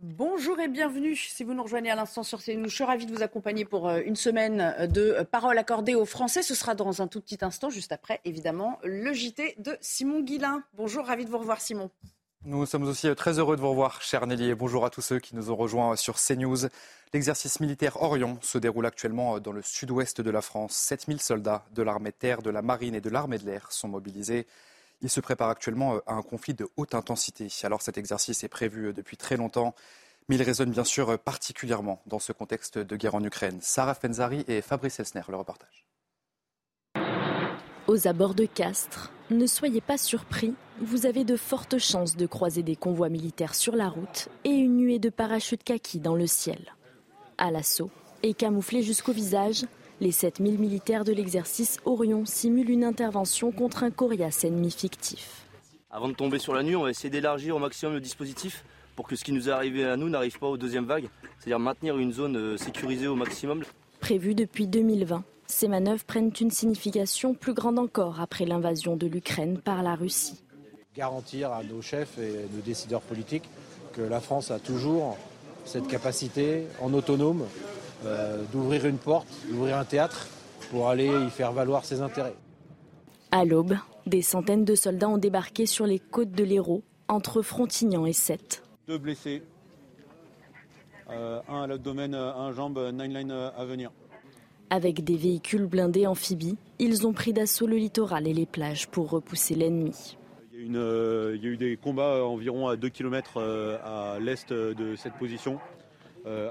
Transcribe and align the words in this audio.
Bonjour 0.00 0.60
et 0.60 0.68
bienvenue. 0.68 1.16
Si 1.16 1.42
vous 1.42 1.54
nous 1.54 1.62
rejoignez 1.64 1.90
à 1.90 1.96
l'instant 1.96 2.22
sur 2.22 2.40
CNews, 2.40 2.68
je 2.68 2.74
suis 2.74 2.84
ravie 2.84 3.04
de 3.04 3.12
vous 3.12 3.24
accompagner 3.24 3.64
pour 3.64 3.88
euh, 3.88 4.00
une 4.04 4.14
semaine 4.14 4.86
de 4.88 5.24
paroles 5.28 5.58
accordées 5.58 5.96
aux 5.96 6.04
Français. 6.04 6.44
Ce 6.44 6.54
sera 6.54 6.76
dans 6.76 7.02
un 7.02 7.08
tout 7.08 7.20
petit 7.20 7.38
instant, 7.40 7.68
juste 7.68 7.90
après, 7.90 8.20
évidemment, 8.24 8.78
le 8.84 9.12
JT 9.12 9.56
de 9.58 9.76
Simon 9.80 10.20
Guillain. 10.20 10.62
Bonjour, 10.74 11.04
ravi 11.04 11.24
de 11.24 11.30
vous 11.30 11.38
revoir, 11.38 11.60
Simon. 11.60 11.90
Nous 12.44 12.64
sommes 12.64 12.84
aussi 12.84 13.12
très 13.16 13.40
heureux 13.40 13.56
de 13.56 13.60
vous 13.60 13.70
revoir, 13.70 14.00
cher 14.00 14.24
Nelly, 14.28 14.50
et 14.50 14.54
bonjour 14.54 14.84
à 14.84 14.90
tous 14.90 15.02
ceux 15.02 15.18
qui 15.18 15.34
nous 15.34 15.50
ont 15.50 15.56
rejoints 15.56 15.96
sur 15.96 16.14
CNews. 16.14 16.68
L'exercice 17.12 17.58
militaire 17.58 18.00
Orion 18.00 18.38
se 18.40 18.58
déroule 18.58 18.86
actuellement 18.86 19.40
dans 19.40 19.50
le 19.50 19.62
sud-ouest 19.62 20.20
de 20.20 20.30
la 20.30 20.42
France. 20.42 20.76
7000 20.76 21.20
soldats 21.20 21.64
de 21.74 21.82
l'armée 21.82 22.10
de 22.10 22.16
terre, 22.16 22.40
de 22.42 22.50
la 22.50 22.62
marine 22.62 22.94
et 22.94 23.00
de 23.00 23.10
l'armée 23.10 23.38
de 23.38 23.46
l'air 23.46 23.72
sont 23.72 23.88
mobilisés. 23.88 24.46
Ils 25.00 25.10
se 25.10 25.20
préparent 25.20 25.50
actuellement 25.50 25.98
à 26.06 26.14
un 26.14 26.22
conflit 26.22 26.54
de 26.54 26.68
haute 26.76 26.94
intensité. 26.94 27.48
Alors 27.62 27.82
cet 27.82 27.98
exercice 27.98 28.42
est 28.42 28.48
prévu 28.48 28.92
depuis 28.92 29.16
très 29.16 29.36
longtemps, 29.36 29.74
mais 30.28 30.36
il 30.36 30.42
résonne 30.42 30.70
bien 30.70 30.84
sûr 30.84 31.18
particulièrement 31.18 32.02
dans 32.06 32.18
ce 32.18 32.32
contexte 32.32 32.78
de 32.78 32.96
guerre 32.96 33.14
en 33.14 33.22
Ukraine. 33.22 33.58
Sarah 33.60 33.94
Fenzari 33.94 34.44
et 34.48 34.60
Fabrice 34.60 34.98
Elsner, 34.98 35.22
le 35.28 35.36
reportage. 35.36 35.86
Aux 37.86 38.06
abords 38.06 38.34
de 38.34 38.44
Castres, 38.44 39.12
ne 39.30 39.46
soyez 39.46 39.80
pas 39.80 39.96
surpris, 39.96 40.54
vous 40.80 41.06
avez 41.06 41.24
de 41.24 41.36
fortes 41.36 41.78
chances 41.78 42.16
de 42.16 42.26
croiser 42.26 42.62
des 42.62 42.76
convois 42.76 43.08
militaires 43.08 43.54
sur 43.54 43.76
la 43.76 43.88
route 43.88 44.28
et 44.44 44.50
une 44.50 44.76
nuée 44.76 44.98
de 44.98 45.08
parachutes 45.08 45.64
kaki 45.64 45.98
dans 45.98 46.14
le 46.14 46.26
ciel. 46.26 46.74
À 47.38 47.50
l'assaut, 47.50 47.90
et 48.22 48.34
camouflés 48.34 48.82
jusqu'au 48.82 49.12
visage, 49.12 49.64
les 50.00 50.12
7000 50.12 50.58
militaires 50.58 51.04
de 51.04 51.12
l'exercice 51.12 51.78
Orion 51.84 52.24
simulent 52.24 52.70
une 52.70 52.84
intervention 52.84 53.50
contre 53.50 53.82
un 53.82 53.90
coriace 53.90 54.44
ennemi 54.44 54.70
fictif. 54.70 55.46
Avant 55.90 56.08
de 56.08 56.14
tomber 56.14 56.38
sur 56.38 56.54
la 56.54 56.62
nuit, 56.62 56.76
on 56.76 56.82
va 56.82 56.90
essayer 56.90 57.10
d'élargir 57.10 57.56
au 57.56 57.58
maximum 57.58 57.94
le 57.94 58.00
dispositif 58.00 58.64
pour 58.94 59.06
que 59.06 59.16
ce 59.16 59.24
qui 59.24 59.32
nous 59.32 59.48
est 59.48 59.52
arrivé 59.52 59.84
à 59.84 59.96
nous 59.96 60.08
n'arrive 60.08 60.38
pas 60.38 60.48
aux 60.48 60.56
deuxième 60.56 60.84
vague, 60.84 61.08
c'est-à-dire 61.38 61.58
maintenir 61.58 61.96
une 61.98 62.12
zone 62.12 62.36
euh, 62.36 62.56
sécurisée 62.56 63.06
au 63.06 63.14
maximum. 63.14 63.62
Prévu 64.00 64.34
depuis 64.34 64.66
2020, 64.66 65.24
ces 65.46 65.68
manœuvres 65.68 66.04
prennent 66.04 66.32
une 66.40 66.50
signification 66.50 67.34
plus 67.34 67.54
grande 67.54 67.78
encore 67.78 68.20
après 68.20 68.44
l'invasion 68.44 68.96
de 68.96 69.06
l'Ukraine 69.06 69.58
par 69.58 69.82
la 69.82 69.94
Russie. 69.94 70.42
Garantir 70.96 71.52
à 71.52 71.62
nos 71.62 71.80
chefs 71.80 72.18
et 72.18 72.32
nos 72.54 72.60
décideurs 72.60 73.00
politiques 73.00 73.48
que 73.94 74.02
la 74.02 74.20
France 74.20 74.50
a 74.50 74.58
toujours 74.58 75.16
cette 75.64 75.86
capacité 75.86 76.64
en 76.80 76.92
autonome 76.92 77.44
euh, 78.04 78.44
d'ouvrir 78.52 78.86
une 78.86 78.98
porte, 78.98 79.26
d'ouvrir 79.50 79.76
un 79.76 79.84
théâtre 79.84 80.28
pour 80.70 80.88
aller 80.88 81.08
y 81.08 81.30
faire 81.30 81.52
valoir 81.52 81.84
ses 81.84 82.00
intérêts. 82.00 82.34
À 83.30 83.44
l'aube, 83.44 83.76
des 84.06 84.22
centaines 84.22 84.64
de 84.64 84.74
soldats 84.74 85.08
ont 85.08 85.18
débarqué 85.18 85.66
sur 85.66 85.86
les 85.86 85.98
côtes 85.98 86.30
de 86.30 86.44
l'Hérault, 86.44 86.82
entre 87.08 87.42
Frontignan 87.42 88.06
et 88.06 88.12
Sète. 88.12 88.62
Deux 88.86 88.98
blessés, 88.98 89.42
euh, 91.10 91.40
un 91.48 91.62
à 91.62 91.66
l'abdomen, 91.66 92.14
un 92.14 92.52
jambe, 92.52 92.78
nine 92.92 93.14
line 93.14 93.30
à 93.32 93.64
venir. 93.64 93.90
Avec 94.70 95.02
des 95.02 95.16
véhicules 95.16 95.66
blindés 95.66 96.06
amphibies, 96.06 96.56
ils 96.78 97.06
ont 97.06 97.12
pris 97.12 97.32
d'assaut 97.32 97.66
le 97.66 97.76
littoral 97.76 98.26
et 98.26 98.34
les 98.34 98.46
plages 98.46 98.86
pour 98.88 99.10
repousser 99.10 99.54
l'ennemi. 99.54 100.16
Il, 100.52 100.72
y 100.72 100.76
a 100.76 101.50
eu 101.50 101.56
des 101.56 101.76
combats 101.76 102.24
environ 102.24 102.68
à 102.68 102.76
2 102.76 102.88
km 102.90 103.40
à 103.40 104.18
l'est 104.20 104.52
de 104.52 104.96
cette 104.96 105.14
position, 105.14 105.58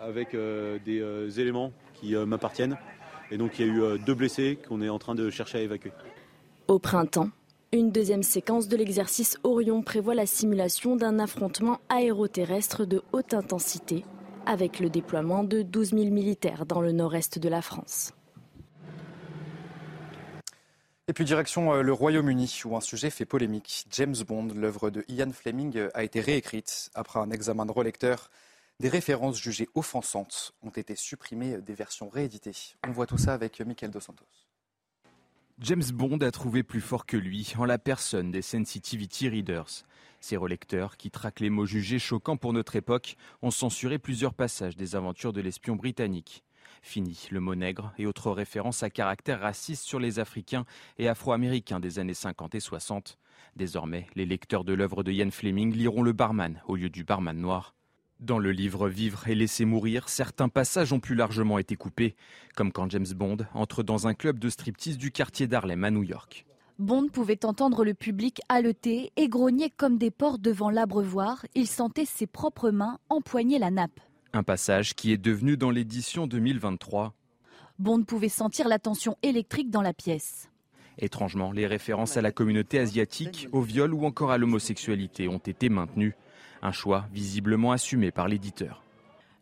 avec 0.01 0.35
des 0.35 1.39
éléments 1.39 1.71
qui 1.93 2.15
m'appartiennent. 2.15 2.77
Et 3.31 3.37
donc 3.37 3.59
il 3.59 3.67
y 3.67 3.69
a 3.69 3.73
eu 3.73 3.99
deux 3.99 4.15
blessés 4.15 4.57
qu'on 4.67 4.81
est 4.81 4.89
en 4.89 4.99
train 4.99 5.15
de 5.15 5.29
chercher 5.29 5.59
à 5.59 5.61
évacuer. 5.61 5.91
Au 6.67 6.79
printemps, 6.79 7.29
une 7.73 7.91
deuxième 7.91 8.23
séquence 8.23 8.67
de 8.67 8.77
l'exercice 8.77 9.37
Orion 9.43 9.81
prévoit 9.81 10.15
la 10.15 10.25
simulation 10.25 10.95
d'un 10.95 11.19
affrontement 11.19 11.79
aéroterrestre 11.89 12.85
de 12.85 13.01
haute 13.11 13.33
intensité 13.33 14.05
avec 14.45 14.79
le 14.79 14.89
déploiement 14.89 15.43
de 15.43 15.61
12 15.61 15.89
000 15.89 16.05
militaires 16.05 16.65
dans 16.65 16.79
le 16.79 16.93
nord-est 16.93 17.39
de 17.39 17.49
la 17.49 17.61
France. 17.61 18.13
Et 21.09 21.13
puis 21.13 21.25
direction 21.25 21.73
le 21.81 21.93
Royaume-Uni, 21.93 22.61
où 22.65 22.75
un 22.75 22.81
sujet 22.81 23.09
fait 23.09 23.25
polémique. 23.25 23.85
James 23.91 24.15
Bond, 24.27 24.49
l'œuvre 24.55 24.89
de 24.89 25.03
Ian 25.09 25.31
Fleming, 25.31 25.87
a 25.93 26.03
été 26.03 26.21
réécrite. 26.21 26.89
Après 26.95 27.19
un 27.19 27.31
examen 27.31 27.65
de 27.65 27.71
relecteur, 27.71 28.29
des 28.79 28.89
références 28.89 29.41
jugées 29.41 29.69
offensantes 29.75 30.53
ont 30.61 30.69
été 30.69 30.95
supprimées 30.95 31.57
des 31.61 31.73
versions 31.73 32.09
rééditées. 32.09 32.75
On 32.87 32.91
voit 32.91 33.07
tout 33.07 33.17
ça 33.17 33.33
avec 33.33 33.59
Michael 33.61 33.91
Dos 33.91 33.99
Santos. 33.99 34.25
James 35.59 35.83
Bond 35.91 36.19
a 36.19 36.29
trouvé 36.29 36.61
plus 36.61 36.81
fort 36.81 37.07
que 37.07 37.17
lui 37.17 37.53
en 37.57 37.65
la 37.65 37.79
personne 37.79 38.29
des 38.29 38.43
Sensitivity 38.43 39.27
Readers. 39.27 39.85
Ces 40.19 40.37
relecteurs, 40.37 40.97
qui 40.97 41.09
traquent 41.09 41.39
les 41.39 41.49
mots 41.49 41.65
jugés 41.65 41.97
choquants 41.97 42.37
pour 42.37 42.53
notre 42.53 42.75
époque, 42.75 43.15
ont 43.41 43.49
censuré 43.49 43.97
plusieurs 43.97 44.35
passages 44.35 44.75
des 44.75 44.95
aventures 44.95 45.33
de 45.33 45.41
l'espion 45.41 45.75
britannique. 45.75 46.43
Fini 46.83 47.27
le 47.31 47.39
mot 47.39 47.55
nègre 47.55 47.91
et 47.97 48.05
autres 48.05 48.31
références 48.31 48.83
à 48.83 48.91
caractère 48.91 49.41
raciste 49.41 49.83
sur 49.83 49.99
les 49.99 50.19
Africains 50.19 50.65
et 50.99 51.07
Afro-Américains 51.07 51.79
des 51.79 51.97
années 51.97 52.13
50 52.13 52.53
et 52.53 52.59
60. 52.59 53.17
Désormais, 53.55 54.07
les 54.15 54.27
lecteurs 54.27 54.63
de 54.63 54.73
l'œuvre 54.73 55.03
de 55.03 55.11
Ian 55.11 55.31
Fleming 55.31 55.73
liront 55.73 56.03
le 56.03 56.13
barman 56.13 56.61
au 56.67 56.75
lieu 56.75 56.89
du 56.89 57.03
barman 57.03 57.37
noir. 57.37 57.76
Dans 58.19 58.39
le 58.39 58.51
livre 58.51 58.89
Vivre 58.89 59.27
et 59.27 59.35
laisser 59.35 59.63
mourir, 59.63 60.09
certains 60.09 60.49
passages 60.49 60.91
ont 60.91 60.99
plus 60.99 61.13
largement 61.13 61.59
été 61.59 61.75
coupés, 61.75 62.15
comme 62.55 62.71
quand 62.71 62.89
James 62.89 63.05
Bond 63.15 63.37
entre 63.53 63.83
dans 63.83 64.07
un 64.07 64.15
club 64.15 64.39
de 64.39 64.49
striptease 64.49 64.97
du 64.97 65.11
quartier 65.11 65.45
d'Harlem 65.45 65.83
à 65.83 65.91
New 65.91 66.01
York. 66.01 66.47
Bond 66.79 67.09
pouvait 67.09 67.45
entendre 67.45 67.85
le 67.85 67.93
public 67.93 68.41
haleter 68.49 69.11
et 69.17 69.29
grogner 69.29 69.69
comme 69.69 69.99
des 69.99 70.09
porcs 70.09 70.39
devant 70.39 70.71
l'abreuvoir. 70.71 71.45
Il 71.53 71.67
sentait 71.67 72.05
ses 72.05 72.25
propres 72.25 72.71
mains 72.71 72.97
empoigner 73.09 73.59
la 73.59 73.69
nappe. 73.69 73.99
Un 74.33 74.43
passage 74.43 74.95
qui 74.95 75.11
est 75.11 75.17
devenu 75.17 75.55
dans 75.55 75.71
l'édition 75.71 76.25
2023. 76.25 77.13
Bond 77.77 78.03
pouvait 78.03 78.29
sentir 78.29 78.67
la 78.67 78.79
tension 78.79 79.15
électrique 79.21 79.69
dans 79.69 79.83
la 79.83 79.93
pièce. 79.93 80.49
Étrangement, 80.97 81.51
les 81.51 81.67
références 81.67 82.17
à 82.17 82.23
la 82.23 82.31
communauté 82.31 82.79
asiatique, 82.79 83.47
au 83.51 83.61
viol 83.61 83.93
ou 83.93 84.05
encore 84.05 84.31
à 84.31 84.39
l'homosexualité 84.39 85.27
ont 85.27 85.37
été 85.37 85.69
maintenues. 85.69 86.15
Un 86.61 86.71
choix 86.71 87.07
visiblement 87.11 87.71
assumé 87.71 88.11
par 88.11 88.27
l'éditeur. 88.27 88.83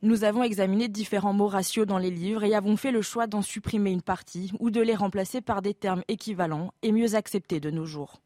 Nous 0.02 0.24
avons 0.24 0.44
examiné 0.44 0.88
différents 0.88 1.34
mots 1.34 1.48
ratios 1.48 1.88
dans 1.88 1.98
les 1.98 2.12
livres 2.12 2.44
et 2.44 2.54
avons 2.54 2.78
fait 2.78 2.92
le 2.92 3.02
choix 3.02 3.28
d'en 3.28 3.42
supprimer 3.42 3.92
une 3.92 4.02
partie 4.02 4.52
ou 4.60 4.70
de 4.70 4.82
les 4.82 4.94
remplacer 4.94 5.42
par 5.42 5.62
des 5.62 5.74
termes 5.74 6.04
équivalents 6.08 6.74
et 6.84 6.92
mieux 6.92 7.16
acceptés 7.16 7.60
de 7.60 7.72
nos 7.72 7.86
jours. 7.86 8.22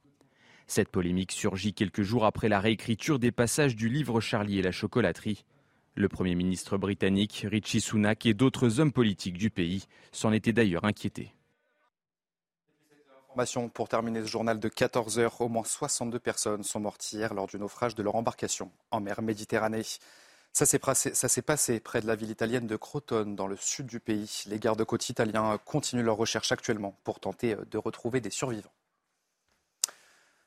Cette 0.67 0.89
polémique 0.89 1.31
surgit 1.31 1.73
quelques 1.73 2.01
jours 2.01 2.25
après 2.25 2.50
la 2.50 2.59
réécriture 2.59 3.17
des 3.17 3.31
passages 3.31 3.75
du 3.75 3.89
livre 3.89 4.19
Charlie 4.19 4.59
et 4.59 4.61
la 4.61 4.72
chocolaterie. 4.72 5.45
Le 5.95 6.09
Premier 6.09 6.35
ministre 6.35 6.77
britannique 6.77 7.45
Richie 7.50 7.81
Sunak 7.81 8.25
et 8.25 8.33
d'autres 8.33 8.79
hommes 8.79 8.91
politiques 8.91 9.38
du 9.38 9.50
pays 9.50 9.85
s'en 10.11 10.31
étaient 10.31 10.53
d'ailleurs 10.53 10.85
inquiétés. 10.85 11.33
Pour 13.73 13.88
terminer 13.88 14.22
ce 14.22 14.28
journal 14.28 14.59
de 14.59 14.67
14 14.67 15.19
heures, 15.19 15.40
au 15.40 15.47
moins 15.47 15.63
62 15.63 16.19
personnes 16.19 16.63
sont 16.63 16.79
mortes 16.79 17.13
hier 17.13 17.34
lors 17.34 17.47
du 17.47 17.57
naufrage 17.57 17.95
de 17.95 18.03
leur 18.03 18.16
embarcation 18.16 18.71
en 18.92 19.00
mer 19.00 19.21
Méditerranée. 19.21 19.83
Ça 20.51 20.65
s'est 20.65 20.80
passé, 21.42 21.80
près 21.80 22.01
de 22.01 22.07
la 22.07 22.15
ville 22.15 22.31
italienne 22.31 22.68
de 22.68 22.75
Crotone, 22.75 23.36
dans 23.36 23.48
le 23.48 23.56
sud 23.56 23.86
du 23.86 24.00
pays. 24.00 24.44
Les 24.48 24.59
gardes-côtes 24.59 25.07
italiens 25.09 25.57
continuent 25.63 26.03
leur 26.03 26.18
recherche 26.18 26.51
actuellement 26.51 26.98
pour 27.03 27.19
tenter 27.19 27.56
de 27.69 27.77
retrouver 27.77 28.19
des 28.19 28.31
survivants. 28.31 28.74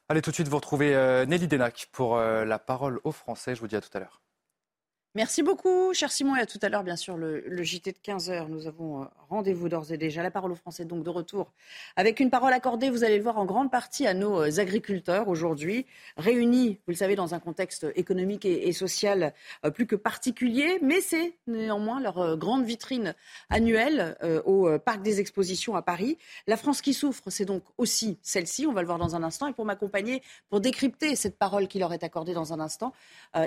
Allez 0.09 0.21
tout 0.21 0.31
de 0.31 0.35
suite 0.35 0.49
vous 0.49 0.57
retrouver 0.57 1.25
Nelly 1.27 1.49
Denac 1.49 1.89
pour 1.93 2.19
la 2.19 2.59
parole 2.59 3.01
aux 3.05 3.13
Français. 3.13 3.55
Je 3.55 3.61
vous 3.61 3.69
dis 3.69 3.77
à 3.77 3.81
tout 3.81 3.97
à 3.97 4.01
l'heure. 4.01 4.21
Merci 5.15 5.43
beaucoup, 5.43 5.93
cher 5.93 6.11
Simon. 6.11 6.37
Et 6.37 6.41
à 6.41 6.47
tout 6.47 6.59
à 6.63 6.71
l'heure, 6.71 6.85
bien 6.85 6.97
sûr, 6.97 7.19
le, 7.19 7.63
JT 7.63 7.93
de 7.93 7.99
15h. 7.99 8.49
Nous 8.49 8.67
avons 8.67 9.03
euh, 9.03 9.05
rendez-vous 9.29 9.69
d'ores 9.69 9.93
et 9.93 9.99
déjà. 9.99 10.23
La 10.23 10.31
parole 10.31 10.53
aux 10.53 10.57
Français, 10.57 10.87
donc 10.87 11.05
de 11.05 11.11
retour. 11.11 11.53
Avec 11.97 12.19
une 12.19 12.31
parole 12.31 12.55
accordée, 12.55 12.89
vous 12.89 13.05
allez 13.05 13.19
le 13.19 13.23
voir, 13.23 13.37
en 13.37 13.45
grande 13.45 13.71
partie 13.71 14.07
à 14.07 14.15
nos 14.15 14.41
euh, 14.41 14.59
agriculteurs 14.59 15.29
aujourd'hui, 15.29 15.85
réunis, 16.17 16.79
vous 16.87 16.93
le 16.93 16.97
savez, 16.97 17.15
dans 17.15 17.35
un 17.35 17.41
contexte 17.41 17.87
économique 17.95 18.47
et, 18.47 18.73
social 18.73 19.35
euh, 19.67 19.71
plus 19.71 19.87
que 19.87 19.97
particulier. 19.97 20.79
Mais 20.81 21.03
c'est 21.03 21.35
néanmoins 21.47 22.01
leur 22.01 22.39
grande 22.39 22.65
vitrine 22.65 23.15
annuelle 23.51 24.17
au 24.47 24.79
Parc 24.79 25.03
des 25.03 25.21
Expositions 25.21 25.77
à 25.77 25.83
Paris. 25.83 26.17
La 26.47 26.57
France 26.57 26.81
qui 26.81 26.95
souffre, 26.95 27.25
c'est 27.29 27.45
donc 27.45 27.65
aussi 27.77 28.19
celle-ci. 28.23 28.67
On 28.67 28.73
va 28.73 28.81
le 28.81 28.87
voir 28.87 28.99
dans 28.99 29.15
un 29.15 29.23
instant. 29.23 29.47
Et 29.47 29.53
pour 29.53 29.67
m'accompagner, 29.67 30.23
pour 30.49 30.63
décrypter 30.63 31.17
cette 31.17 31.37
parole 31.37 31.69
qui 31.69 31.79
leur 31.79 31.93
est 31.93 32.03
accordée 32.03 32.33
dans 32.33 32.55
un 32.55 32.61
instant, 32.61 32.95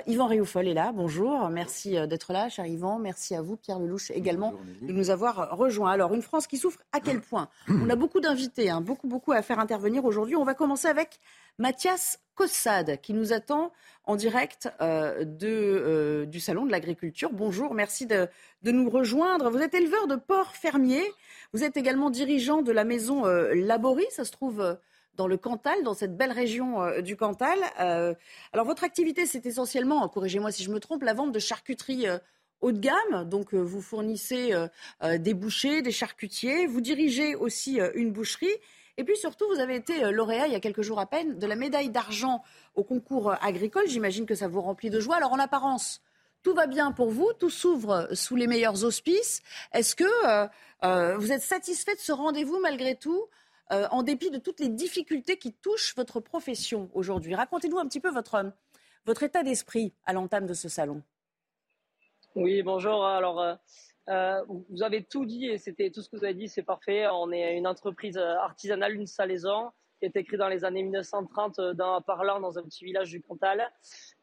Yvan 0.06 0.28
Rioufol 0.28 0.68
est 0.68 0.74
là. 0.74 0.92
Bonjour. 0.94 1.50
Merci 1.56 1.96
euh, 1.96 2.06
d'être 2.06 2.34
là, 2.34 2.50
cher 2.50 2.66
Yvan. 2.66 2.98
Merci 2.98 3.34
à 3.34 3.40
vous, 3.40 3.56
Pierre 3.56 3.78
Lelouch, 3.78 4.10
également 4.10 4.52
de 4.82 4.92
nous 4.92 5.08
avoir 5.08 5.56
rejoints. 5.56 5.90
Alors, 5.90 6.12
une 6.12 6.20
France 6.20 6.46
qui 6.46 6.58
souffre, 6.58 6.80
à 6.92 7.00
quel 7.00 7.22
point? 7.22 7.48
On 7.66 7.88
a 7.88 7.96
beaucoup 7.96 8.20
d'invités, 8.20 8.68
hein, 8.68 8.82
beaucoup, 8.82 9.08
beaucoup 9.08 9.32
à 9.32 9.40
faire 9.40 9.58
intervenir 9.58 10.04
aujourd'hui. 10.04 10.36
On 10.36 10.44
va 10.44 10.52
commencer 10.52 10.86
avec 10.86 11.18
Mathias 11.58 12.20
Cossade, 12.34 13.00
qui 13.00 13.14
nous 13.14 13.32
attend 13.32 13.72
en 14.04 14.16
direct 14.16 14.68
euh, 14.82 15.24
de, 15.24 15.48
euh, 15.48 16.26
du 16.26 16.40
Salon 16.40 16.66
de 16.66 16.70
l'Agriculture. 16.70 17.30
Bonjour, 17.32 17.72
merci 17.72 18.04
de, 18.04 18.28
nous 18.62 18.90
rejoindre. 18.90 19.48
Vous 19.48 19.62
êtes 19.62 19.72
éleveur 19.72 20.06
de 20.08 20.16
porcs 20.16 20.56
fermiers. 20.56 21.10
Vous 21.54 21.64
êtes 21.64 21.78
également 21.78 22.10
dirigeant 22.10 22.60
de 22.60 22.70
la 22.70 22.84
maison 22.84 23.24
Laborie. 23.24 24.04
Ça 24.10 24.26
se 24.26 24.30
trouve 24.30 24.76
dans 25.16 25.26
le 25.26 25.36
Cantal, 25.36 25.82
dans 25.82 25.94
cette 25.94 26.16
belle 26.16 26.32
région 26.32 26.82
euh, 26.82 27.00
du 27.00 27.16
Cantal. 27.16 27.58
Euh, 27.80 28.14
alors 28.52 28.66
votre 28.66 28.84
activité, 28.84 29.26
c'est 29.26 29.46
essentiellement, 29.46 30.08
corrigez-moi 30.08 30.52
si 30.52 30.62
je 30.62 30.70
me 30.70 30.80
trompe, 30.80 31.02
la 31.02 31.14
vente 31.14 31.32
de 31.32 31.38
charcuterie 31.38 32.06
euh, 32.08 32.18
haut 32.60 32.72
de 32.72 32.78
gamme. 32.78 33.28
Donc 33.28 33.52
vous 33.52 33.82
fournissez 33.82 34.54
des 35.02 35.34
bouchers, 35.34 35.82
des 35.82 35.92
charcutiers, 35.92 36.66
vous 36.66 36.80
dirigez 36.80 37.34
aussi 37.34 37.78
une 37.94 38.12
boucherie. 38.12 38.54
Et 38.96 39.04
puis 39.04 39.14
surtout, 39.14 39.44
vous 39.52 39.60
avez 39.60 39.76
été 39.76 40.10
lauréat 40.10 40.46
il 40.46 40.54
y 40.54 40.56
a 40.56 40.60
quelques 40.60 40.80
jours 40.80 40.98
à 40.98 41.04
peine 41.04 41.38
de 41.38 41.46
la 41.46 41.54
médaille 41.54 41.90
d'argent 41.90 42.42
au 42.74 42.82
concours 42.82 43.34
agricole. 43.42 43.86
J'imagine 43.88 44.24
que 44.24 44.34
ça 44.34 44.48
vous 44.48 44.62
remplit 44.62 44.88
de 44.88 45.00
joie. 45.00 45.16
Alors 45.16 45.34
en 45.34 45.38
apparence, 45.38 46.00
tout 46.42 46.54
va 46.54 46.66
bien 46.66 46.92
pour 46.92 47.10
vous, 47.10 47.30
tout 47.38 47.50
s'ouvre 47.50 48.08
sous 48.14 48.36
les 48.36 48.46
meilleurs 48.46 48.84
auspices. 48.84 49.42
Est-ce 49.74 49.94
que 49.94 51.18
vous 51.18 51.32
êtes 51.32 51.42
satisfait 51.42 51.94
de 51.94 52.00
ce 52.00 52.12
rendez-vous 52.12 52.58
malgré 52.58 52.96
tout 52.96 53.26
euh, 53.72 53.88
en 53.90 54.04
dépit 54.04 54.30
de 54.30 54.38
toutes 54.38 54.60
les 54.60 54.68
difficultés 54.68 55.38
qui 55.38 55.52
touchent 55.52 55.94
votre 55.96 56.20
profession 56.20 56.88
aujourd'hui. 56.94 57.34
Racontez-nous 57.34 57.78
un 57.78 57.86
petit 57.86 57.98
peu 57.98 58.10
votre, 58.10 58.52
votre 59.04 59.24
état 59.24 59.42
d'esprit 59.42 59.92
à 60.04 60.12
l'entame 60.12 60.46
de 60.46 60.54
ce 60.54 60.68
salon. 60.68 61.02
Oui, 62.36 62.62
bonjour. 62.62 63.04
Alors, 63.04 63.40
euh, 63.40 63.54
euh, 64.08 64.44
vous 64.70 64.84
avez 64.84 65.02
tout 65.02 65.26
dit 65.26 65.46
et 65.46 65.58
c'était 65.58 65.90
tout 65.90 66.00
ce 66.00 66.08
que 66.08 66.16
vous 66.16 66.24
avez 66.24 66.34
dit, 66.34 66.48
c'est 66.48 66.62
parfait. 66.62 67.08
On 67.08 67.32
est 67.32 67.56
une 67.56 67.66
entreprise 67.66 68.18
artisanale, 68.18 68.94
une 68.94 69.08
salaison, 69.08 69.72
qui 69.98 70.04
a 70.04 70.08
été 70.08 70.22
créée 70.22 70.38
dans 70.38 70.48
les 70.48 70.64
années 70.64 70.84
1930 70.84 71.60
dans 71.74 72.00
Parlant, 72.02 72.38
dans 72.38 72.58
un 72.58 72.62
petit 72.62 72.84
village 72.84 73.10
du 73.10 73.20
Cantal. 73.20 73.68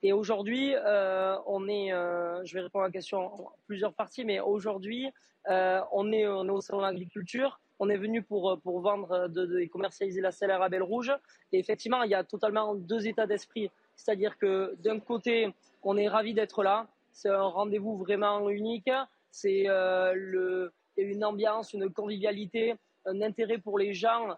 Et 0.04 0.14
aujourd'hui, 0.14 0.74
on 0.86 1.68
est, 1.68 1.90
je 1.90 2.54
vais 2.54 2.62
répondre 2.62 2.86
à 2.86 2.88
la 2.88 2.94
question 2.94 3.20
en 3.20 3.52
plusieurs 3.66 3.94
parties, 3.94 4.24
mais 4.24 4.40
aujourd'hui, 4.40 5.10
on, 5.48 6.12
est, 6.14 6.28
on 6.28 6.46
est 6.46 6.52
au 6.52 6.62
salon 6.62 6.78
de 6.80 6.86
l'agriculture 6.86 7.60
on 7.84 7.90
est 7.90 7.98
venu 7.98 8.24
pour, 8.24 8.52
euh, 8.52 8.56
pour 8.56 8.80
vendre 8.80 9.12
euh, 9.12 9.28
de, 9.28 9.60
et 9.60 9.68
commercialiser 9.68 10.22
la 10.22 10.32
selle 10.32 10.52
à 10.52 10.70
belle 10.70 10.84
rouge. 10.84 11.12
Et 11.52 11.60
effectivement, 11.60 12.04
il 12.04 12.12
y 12.12 12.16
a 12.16 12.24
totalement 12.24 12.76
deux 12.76 13.08
états 13.08 13.28
d'esprit. 13.28 13.70
C'est-à-dire 13.96 14.38
que 14.38 14.76
d'un 14.80 15.00
côté, 15.00 15.54
on 15.84 15.98
est 15.98 16.08
ravi 16.08 16.34
d'être 16.34 16.64
là. 16.64 16.88
C'est 17.12 17.30
un 17.30 17.44
rendez-vous 17.60 17.98
vraiment 17.98 18.50
unique. 18.50 18.90
C'est 19.32 19.66
euh, 19.68 20.70
une 20.96 21.26
ambiance, 21.26 21.74
une 21.74 21.92
convivialité, 21.92 22.76
un 23.06 23.22
intérêt 23.22 23.58
pour 23.58 23.78
les 23.78 23.94
gens. 23.94 24.38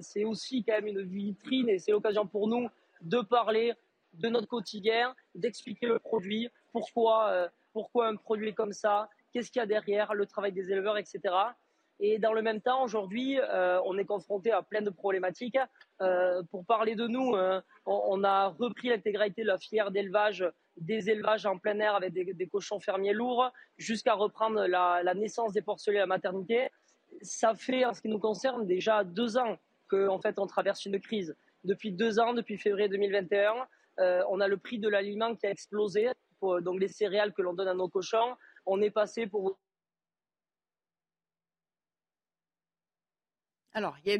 c'est 0.00 0.24
aussi 0.24 0.64
quand 0.64 0.76
même 0.78 0.86
une 0.86 1.02
vitrine 1.02 1.68
et 1.68 1.78
c'est 1.78 1.92
l'occasion 1.92 2.26
pour 2.26 2.48
nous 2.48 2.68
de 3.02 3.20
parler 3.20 3.74
de 4.14 4.28
notre 4.28 4.48
quotidien, 4.48 5.14
d'expliquer 5.34 5.86
le 5.86 5.98
produit, 5.98 6.48
pourquoi, 6.72 7.50
pourquoi 7.72 8.08
un 8.08 8.16
produit 8.16 8.48
est 8.48 8.58
comme 8.62 8.72
ça, 8.72 9.08
qu'est-ce 9.32 9.50
qu'il 9.50 9.60
y 9.60 9.62
a 9.62 9.66
derrière, 9.66 10.14
le 10.14 10.26
travail 10.26 10.52
des 10.52 10.70
éleveurs, 10.72 10.96
etc. 10.96 11.20
Et 12.00 12.18
dans 12.18 12.32
le 12.32 12.42
même 12.42 12.60
temps, 12.60 12.82
aujourd'hui, 12.82 13.38
euh, 13.38 13.80
on 13.84 13.96
est 13.98 14.04
confronté 14.04 14.50
à 14.50 14.62
plein 14.62 14.82
de 14.82 14.90
problématiques. 14.90 15.58
Euh, 16.00 16.42
pour 16.50 16.64
parler 16.64 16.96
de 16.96 17.06
nous, 17.06 17.34
euh, 17.34 17.60
on, 17.86 18.24
a 18.24 18.48
repris 18.48 18.88
l'intégralité 18.88 19.42
de 19.42 19.46
la 19.46 19.58
filière 19.58 19.90
d'élevage, 19.90 20.44
des 20.76 21.08
élevages 21.08 21.46
en 21.46 21.56
plein 21.56 21.78
air 21.78 21.94
avec 21.94 22.12
des, 22.12 22.46
cochons 22.48 22.80
fermiers 22.80 23.12
lourds, 23.12 23.50
jusqu'à 23.78 24.14
reprendre 24.14 24.66
la, 24.66 25.14
naissance 25.14 25.52
des 25.52 25.62
porcelets 25.62 25.98
à 25.98 26.00
la 26.00 26.06
maternité. 26.06 26.68
Ça 27.22 27.54
fait, 27.54 27.84
en 27.84 27.94
ce 27.94 28.02
qui 28.02 28.08
nous 28.08 28.18
concerne, 28.18 28.66
déjà 28.66 29.04
deux 29.04 29.36
ans 29.36 29.56
qu'en 29.88 30.18
fait, 30.18 30.38
on 30.38 30.48
traverse 30.48 30.84
une 30.86 30.98
crise. 30.98 31.36
Depuis 31.62 31.92
deux 31.92 32.18
ans, 32.18 32.34
depuis 32.34 32.58
février 32.58 32.88
2021, 32.88 33.54
on 34.28 34.40
a 34.40 34.48
le 34.48 34.56
prix 34.56 34.80
de 34.80 34.88
l'aliment 34.88 35.36
qui 35.36 35.46
a 35.46 35.50
explosé, 35.50 36.10
donc 36.42 36.80
les 36.80 36.88
céréales 36.88 37.32
que 37.32 37.42
l'on 37.42 37.54
donne 37.54 37.68
à 37.68 37.74
nos 37.74 37.88
cochons. 37.88 38.34
On 38.66 38.82
est 38.82 38.90
passé 38.90 39.28
pour 39.28 39.56
Alors, 43.74 43.96
il 44.04 44.12
y 44.12 44.16
a 44.16 44.18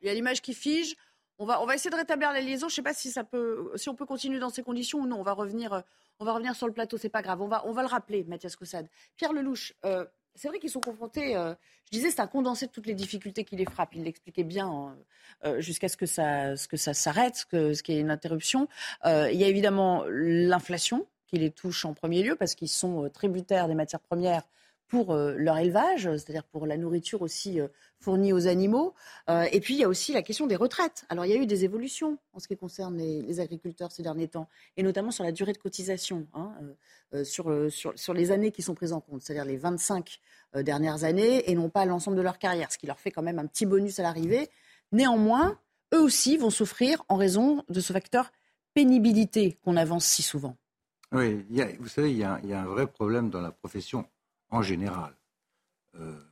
il 0.00 0.06
y 0.06 0.10
a 0.10 0.14
l'image 0.14 0.42
qui 0.42 0.54
fige. 0.54 0.94
On 1.38 1.46
va, 1.46 1.62
on 1.62 1.66
va 1.66 1.74
essayer 1.74 1.90
de 1.90 1.96
rétablir 1.96 2.32
la 2.32 2.40
liaison. 2.40 2.68
Je 2.68 2.72
ne 2.72 2.76
sais 2.76 2.82
pas 2.82 2.94
si, 2.94 3.10
ça 3.10 3.22
peut, 3.24 3.70
si 3.76 3.88
on 3.88 3.94
peut 3.94 4.06
continuer 4.06 4.40
dans 4.40 4.50
ces 4.50 4.62
conditions 4.62 5.00
ou 5.00 5.06
non. 5.06 5.20
On 5.20 5.22
va 5.22 5.32
revenir, 5.32 5.84
on 6.18 6.24
va 6.24 6.32
revenir 6.32 6.56
sur 6.56 6.66
le 6.66 6.72
plateau. 6.72 6.98
C'est 6.98 7.08
pas 7.08 7.22
grave. 7.22 7.40
On 7.40 7.48
va, 7.48 7.64
on 7.66 7.72
va 7.72 7.82
le 7.82 7.88
rappeler, 7.88 8.24
Mathias 8.24 8.56
Coussade. 8.56 8.88
Pierre 9.16 9.32
Lelouch, 9.32 9.74
euh, 9.84 10.04
c'est 10.34 10.48
vrai 10.48 10.58
qu'ils 10.58 10.70
sont 10.70 10.80
confrontés. 10.80 11.36
Euh, 11.36 11.54
je 11.84 11.90
disais, 11.96 12.10
c'est 12.10 12.20
un 12.20 12.26
condensé 12.26 12.66
de 12.66 12.72
toutes 12.72 12.86
les 12.86 12.94
difficultés 12.94 13.44
qui 13.44 13.54
les 13.54 13.66
frappent. 13.66 13.94
Il 13.94 14.02
l'expliquait 14.02 14.42
bien 14.42 14.96
euh, 15.44 15.60
jusqu'à 15.60 15.88
ce 15.88 15.96
que 15.96 16.06
ça, 16.06 16.56
ce 16.56 16.66
que 16.66 16.76
ça 16.76 16.92
s'arrête, 16.92 17.36
ce, 17.36 17.72
ce 17.72 17.82
qui 17.84 17.92
est 17.92 18.00
une 18.00 18.10
interruption. 18.10 18.68
il 19.04 19.36
y 19.36 19.44
a 19.44 19.48
évidemment 19.48 20.04
l'inflation 20.08 21.06
qui 21.26 21.36
les 21.38 21.50
touche 21.50 21.84
en 21.84 21.94
premier 21.94 22.22
lieu 22.22 22.34
parce 22.34 22.54
qu'ils 22.54 22.68
sont 22.68 23.08
tributaires 23.10 23.68
des 23.68 23.74
matières 23.74 24.00
premières 24.00 24.42
pour 24.88 25.12
euh, 25.12 25.34
leur 25.36 25.58
élevage, 25.58 26.04
c'est-à-dire 26.04 26.44
pour 26.44 26.66
la 26.66 26.76
nourriture 26.76 27.22
aussi 27.22 27.60
euh, 27.60 27.68
fournie 28.00 28.32
aux 28.32 28.46
animaux. 28.46 28.94
Euh, 29.28 29.46
et 29.52 29.60
puis, 29.60 29.74
il 29.74 29.80
y 29.80 29.84
a 29.84 29.88
aussi 29.88 30.12
la 30.12 30.22
question 30.22 30.46
des 30.46 30.56
retraites. 30.56 31.04
Alors, 31.08 31.26
il 31.26 31.30
y 31.30 31.34
a 31.34 31.36
eu 31.36 31.46
des 31.46 31.64
évolutions 31.64 32.18
en 32.32 32.38
ce 32.38 32.48
qui 32.48 32.56
concerne 32.56 32.96
les, 32.96 33.40
agriculteurs 33.40 33.92
ces 33.92 34.02
derniers 34.02 34.28
temps, 34.28 34.48
et 34.76 34.82
notamment 34.82 35.10
sur 35.10 35.24
la 35.24 35.32
durée 35.32 35.52
de 35.52 35.58
cotisation, 35.58 36.26
hein, 36.34 36.52
sur, 37.22 37.50
les 38.14 38.30
années 38.32 38.50
qui 38.50 38.62
sont 38.62 38.74
prises 38.74 38.92
en 38.92 39.00
compte, 39.00 39.22
c'est-à-dire 39.22 39.44
les 39.44 39.56
25 39.56 40.18
dernières 40.56 41.04
années, 41.04 41.48
et 41.50 41.54
non 41.54 41.68
pas 41.68 41.84
l'ensemble 41.84 42.16
de 42.16 42.22
leur 42.22 42.38
carrière, 42.38 42.72
ce 42.72 42.78
qui 42.78 42.86
leur 42.86 42.98
fait 42.98 43.10
quand 43.10 43.22
même 43.22 43.38
un 43.38 43.46
petit 43.46 43.66
bonus 43.66 44.00
à 44.00 44.02
l'arrivée. 44.02 44.48
Néanmoins, 44.90 45.58
eux 45.94 46.00
aussi 46.00 46.36
vont 46.36 46.50
souffrir 46.50 47.04
en 47.08 47.16
raison 47.16 47.62
de 47.68 47.80
ce 47.80 47.92
facteur 47.92 48.32
pénibilité 48.74 49.58
qu'on 49.64 49.76
avance 49.76 50.04
si 50.04 50.22
souvent. 50.22 50.56
Oui, 51.12 51.44
vous 51.78 51.88
savez, 51.88 52.10
il 52.10 52.18
y, 52.18 52.24
a, 52.24 52.34
un 52.34 52.66
vrai 52.66 52.86
problème 52.86 53.30
dans 53.30 53.40
la 53.40 53.50
profession 53.50 54.06
en 54.50 54.62
général. 54.62 55.14
Euh, 55.96 56.22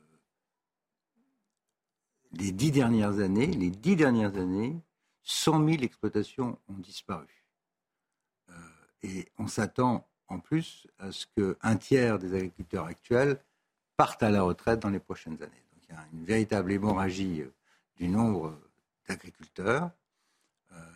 les 2.32 2.52
dix 2.52 2.70
dernières 2.70 3.18
années, 3.18 3.46
les 3.46 3.70
dix 3.70 3.96
dernières 3.96 4.36
années, 4.36 4.78
100 5.22 5.66
000 5.66 5.82
exploitations 5.82 6.58
ont 6.68 6.78
disparu. 6.78 7.44
Euh, 8.50 8.52
et 9.02 9.28
on 9.38 9.48
s'attend 9.48 10.06
en 10.28 10.38
plus 10.38 10.86
à 10.98 11.12
ce 11.12 11.26
qu'un 11.26 11.76
tiers 11.76 12.18
des 12.18 12.34
agriculteurs 12.34 12.86
actuels 12.86 13.40
partent 13.96 14.22
à 14.22 14.30
la 14.30 14.42
retraite 14.42 14.80
dans 14.80 14.90
les 14.90 15.00
prochaines 15.00 15.42
années. 15.42 15.64
Donc 15.72 15.82
il 15.88 15.94
y 15.94 15.98
a 15.98 16.06
une 16.12 16.24
véritable 16.24 16.72
hémorragie 16.72 17.42
euh, 17.42 17.52
du 17.96 18.08
nombre 18.08 18.58
d'agriculteurs. 19.08 19.90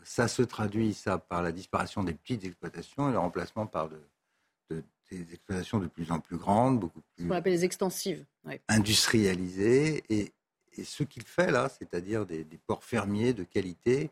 ça 0.03 0.29
se 0.29 0.43
traduit 0.43 0.99
par 1.29 1.43
la 1.43 1.53
disparition 1.53 2.03
des 2.03 2.12
petites 2.12 2.45
exploitations 2.45 3.09
et 3.09 3.12
le 3.12 3.19
remplacement 3.19 3.67
par 3.67 3.89
de, 3.89 4.03
des 5.11 5.35
exploitations 5.35 5.79
de 5.79 5.87
plus 5.87 6.11
en 6.12 6.21
plus 6.21 6.37
grandes, 6.37 6.79
beaucoup 6.81 7.00
plus. 7.00 7.25
Ce 7.25 7.29
qu'on 7.29 7.35
appelle 7.35 7.52
les 7.52 7.64
extensives. 7.64 8.25
Industrialisées. 8.69 10.05
Et, 10.09 10.33
ce 10.85 11.02
qu'il 11.02 11.25
fait 11.25 11.50
là, 11.50 11.69
c'est-à-dire 11.69 12.25
des, 12.25 12.47
ports 12.67 12.85
fermiers 12.85 13.35
de 13.35 13.45
qualité, 13.45 14.11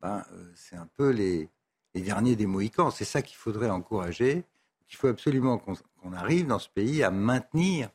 ben, 0.00 0.24
euh, 0.32 0.52
c'est 0.56 0.74
un 0.74 0.88
peu 0.96 1.10
les, 1.10 1.48
derniers 1.94 2.34
des 2.34 2.46
Mohicans. 2.46 2.90
C'est 2.90 3.04
ça 3.04 3.22
qu'il 3.22 3.36
faudrait 3.36 3.70
encourager. 3.70 4.42
Il 4.88 4.96
faut 4.96 5.06
absolument 5.06 5.58
qu'on 5.58 6.12
arrive 6.12 6.46
dans 6.46 6.58
ce 6.58 6.68
pays 6.68 7.04
à 7.04 7.10
maintenir 7.12 7.90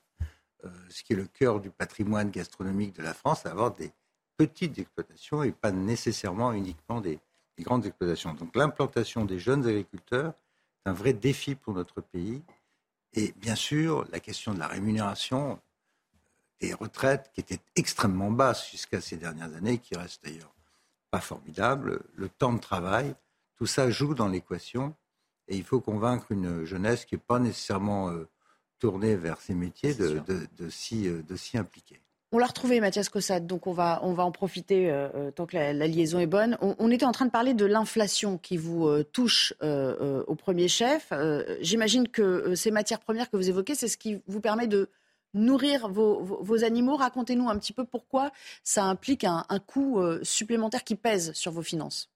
euh, 0.64 0.70
ce 0.90 1.04
qui 1.04 1.14
est 1.14 1.16
le 1.18 1.26
cœur 1.26 1.60
du 1.60 1.72
patrimoine 1.72 2.30
gastronomique 2.30 2.96
de 2.96 3.02
la 3.02 3.14
France, 3.14 3.46
à 3.46 3.52
avoir 3.52 3.74
des 3.74 3.92
petites 4.38 4.78
exploitations 4.80 5.44
et 5.44 5.52
pas 5.52 5.72
nécessairement 5.72 6.54
uniquement 6.54 7.02
des 7.02 7.20
grandes 7.60 7.86
exploitations. 7.86 8.34
Donc 8.34 8.56
l'implantation 8.56 9.26
des 9.26 9.40
jeunes 9.40 9.66
agriculteurs 9.66 10.34
un 10.86 10.94
vrai 10.94 11.14
défi 11.14 11.56
pour 11.56 11.74
notre 11.74 12.02
pays. 12.02 12.44
Et 13.14 13.34
bien 13.38 13.56
sûr, 13.56 14.06
la 14.12 14.20
question 14.20 14.54
de 14.54 14.60
la 14.60 14.68
rémunération 14.68 15.60
des 16.60 16.74
retraites, 16.74 17.32
qui 17.34 17.42
était 17.42 17.60
extrêmement 17.76 18.32
basse 18.32 18.70
jusqu'à 18.70 19.02
ces 19.02 19.18
dernières 19.18 19.54
années, 19.56 19.78
qui 19.78 19.96
reste 19.96 20.24
d'ailleurs 20.24 20.54
pas 21.12 21.20
formidable, 21.20 22.02
le 22.14 22.30
temps 22.30 22.54
de 22.54 22.60
travail, 22.60 23.16
tout 23.56 23.66
ça 23.66 23.90
joue 23.90 24.14
dans 24.14 24.28
l'équation. 24.28 24.96
Et 25.48 25.58
il 25.58 25.64
faut 25.64 25.82
convaincre 25.82 26.32
une 26.32 26.66
jeunesse 26.66 27.06
qui 27.06 27.16
n'est 27.16 27.22
pas 27.22 27.40
nécessairement 27.40 28.12
tournée 28.80 29.16
vers 29.16 29.40
ces 29.42 29.54
métiers 29.54 29.94
de, 29.94 30.22
de 30.58 30.70
s'y 30.70 31.58
impliquer. 31.58 32.02
On 32.36 32.38
l'a 32.38 32.48
retrouvé, 32.48 32.82
Mathias 32.82 33.08
Cossade, 33.08 33.48
donc 33.48 33.66
on 33.66 33.72
va, 33.72 34.02
on 34.04 34.12
va 34.12 34.26
en 34.26 34.32
profiter 34.34 34.92
euh, 34.92 35.08
euh, 35.16 35.32
tant 35.32 35.46
que 35.46 35.56
la, 35.56 35.72
liaison 35.72 36.20
est 36.20 36.28
bonne. 36.28 36.58
On, 36.60 36.92
était 36.92 37.06
en 37.06 37.14
train 37.14 37.26
de 37.26 37.32
parler 37.32 37.54
de 37.54 37.66
l'inflation 37.66 38.38
qui 38.38 38.58
vous 38.58 38.90
euh, 38.90 39.06
touche 39.06 39.54
au 39.62 40.36
premier 40.36 40.68
chef. 40.68 41.14
J'imagine 41.62 42.10
que 42.10 42.54
ces 42.56 42.72
matières 42.72 43.00
premières 43.00 43.30
que 43.30 43.38
vous 43.38 43.48
évoquez, 43.48 43.74
c'est 43.74 43.88
ce 43.88 43.96
qui 43.96 44.22
vous 44.28 44.42
permet 44.42 44.68
de 44.68 44.90
nourrir 45.34 45.88
vos, 45.88 46.66
animaux. 46.66 46.98
Racontez-nous 46.98 47.48
un 47.48 47.58
petit 47.58 47.72
peu 47.72 47.86
pourquoi 47.86 48.32
ça 48.66 48.84
implique 48.84 49.24
un, 49.24 49.46
coût 49.66 50.02
supplémentaire 50.22 50.84
qui 50.84 50.96
pèse 50.96 51.32
sur 51.32 51.54
vos 51.54 51.64
finances. 51.64 52.10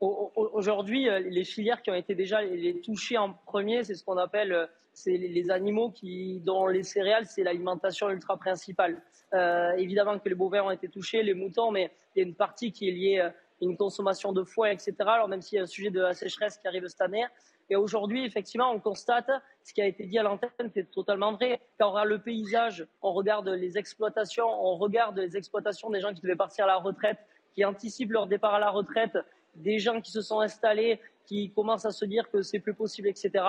Aujourd'hui, 0.00 1.08
les 1.30 1.44
filières 1.44 1.80
qui 1.80 1.90
ont 1.90 1.94
été 1.94 2.14
déjà 2.14 2.40
touchées 2.84 3.16
en 3.16 3.32
premier, 3.46 3.84
c'est 3.84 3.94
ce 3.94 4.04
qu'on 4.04 4.18
appelle 4.18 4.68
c'est 4.92 5.16
les 5.16 5.50
animaux 5.50 5.90
qui, 5.90 6.40
dont 6.40 6.66
les 6.66 6.82
céréales, 6.82 7.26
c'est 7.26 7.42
l'alimentation 7.42 8.10
ultra 8.10 8.36
principale. 8.36 9.02
Euh, 9.34 9.72
évidemment 9.72 10.18
que 10.18 10.28
les 10.28 10.34
bovins 10.34 10.62
ont 10.62 10.70
été 10.70 10.88
touchés, 10.88 11.22
les 11.22 11.34
moutons, 11.34 11.70
mais 11.70 11.90
il 12.14 12.20
y 12.20 12.24
a 12.24 12.28
une 12.28 12.34
partie 12.34 12.72
qui 12.72 12.88
est 12.88 12.92
liée 12.92 13.20
à 13.20 13.34
une 13.62 13.76
consommation 13.76 14.32
de 14.32 14.44
foie, 14.44 14.72
etc. 14.72 14.94
Alors 15.00 15.28
même 15.28 15.40
s'il 15.40 15.56
y 15.56 15.58
a 15.60 15.62
un 15.62 15.66
sujet 15.66 15.90
de 15.90 16.00
la 16.00 16.14
sécheresse 16.14 16.58
qui 16.58 16.68
arrive 16.68 16.86
cette 16.88 17.00
année. 17.00 17.24
Et 17.70 17.76
aujourd'hui, 17.76 18.26
effectivement, 18.26 18.70
on 18.70 18.80
constate 18.80 19.30
ce 19.62 19.72
qui 19.72 19.80
a 19.80 19.86
été 19.86 20.04
dit 20.04 20.18
à 20.18 20.22
l'antenne, 20.22 20.70
c'est 20.74 20.90
totalement 20.90 21.32
vrai. 21.32 21.60
Quand 21.78 21.88
on 21.88 21.92
regarde 21.92 22.08
le 22.08 22.18
paysage, 22.18 22.86
on 23.00 23.12
regarde 23.12 23.48
les 23.48 23.78
exploitations, 23.78 24.46
on 24.46 24.76
regarde 24.76 25.18
les 25.18 25.36
exploitations 25.36 25.88
des 25.88 26.00
gens 26.00 26.12
qui 26.12 26.20
devaient 26.20 26.36
partir 26.36 26.64
à 26.64 26.68
la 26.68 26.76
retraite, 26.76 27.18
qui 27.54 27.64
anticipent 27.64 28.10
leur 28.10 28.26
départ 28.26 28.54
à 28.54 28.58
la 28.58 28.70
retraite, 28.70 29.16
des 29.54 29.78
gens 29.78 30.00
qui 30.00 30.10
se 30.10 30.20
sont 30.20 30.40
installés, 30.40 31.00
qui 31.24 31.50
commencent 31.52 31.84
à 31.84 31.92
se 31.92 32.04
dire 32.04 32.30
que 32.30 32.42
c'est 32.42 32.58
plus 32.58 32.74
possible, 32.74 33.08
etc. 33.08 33.44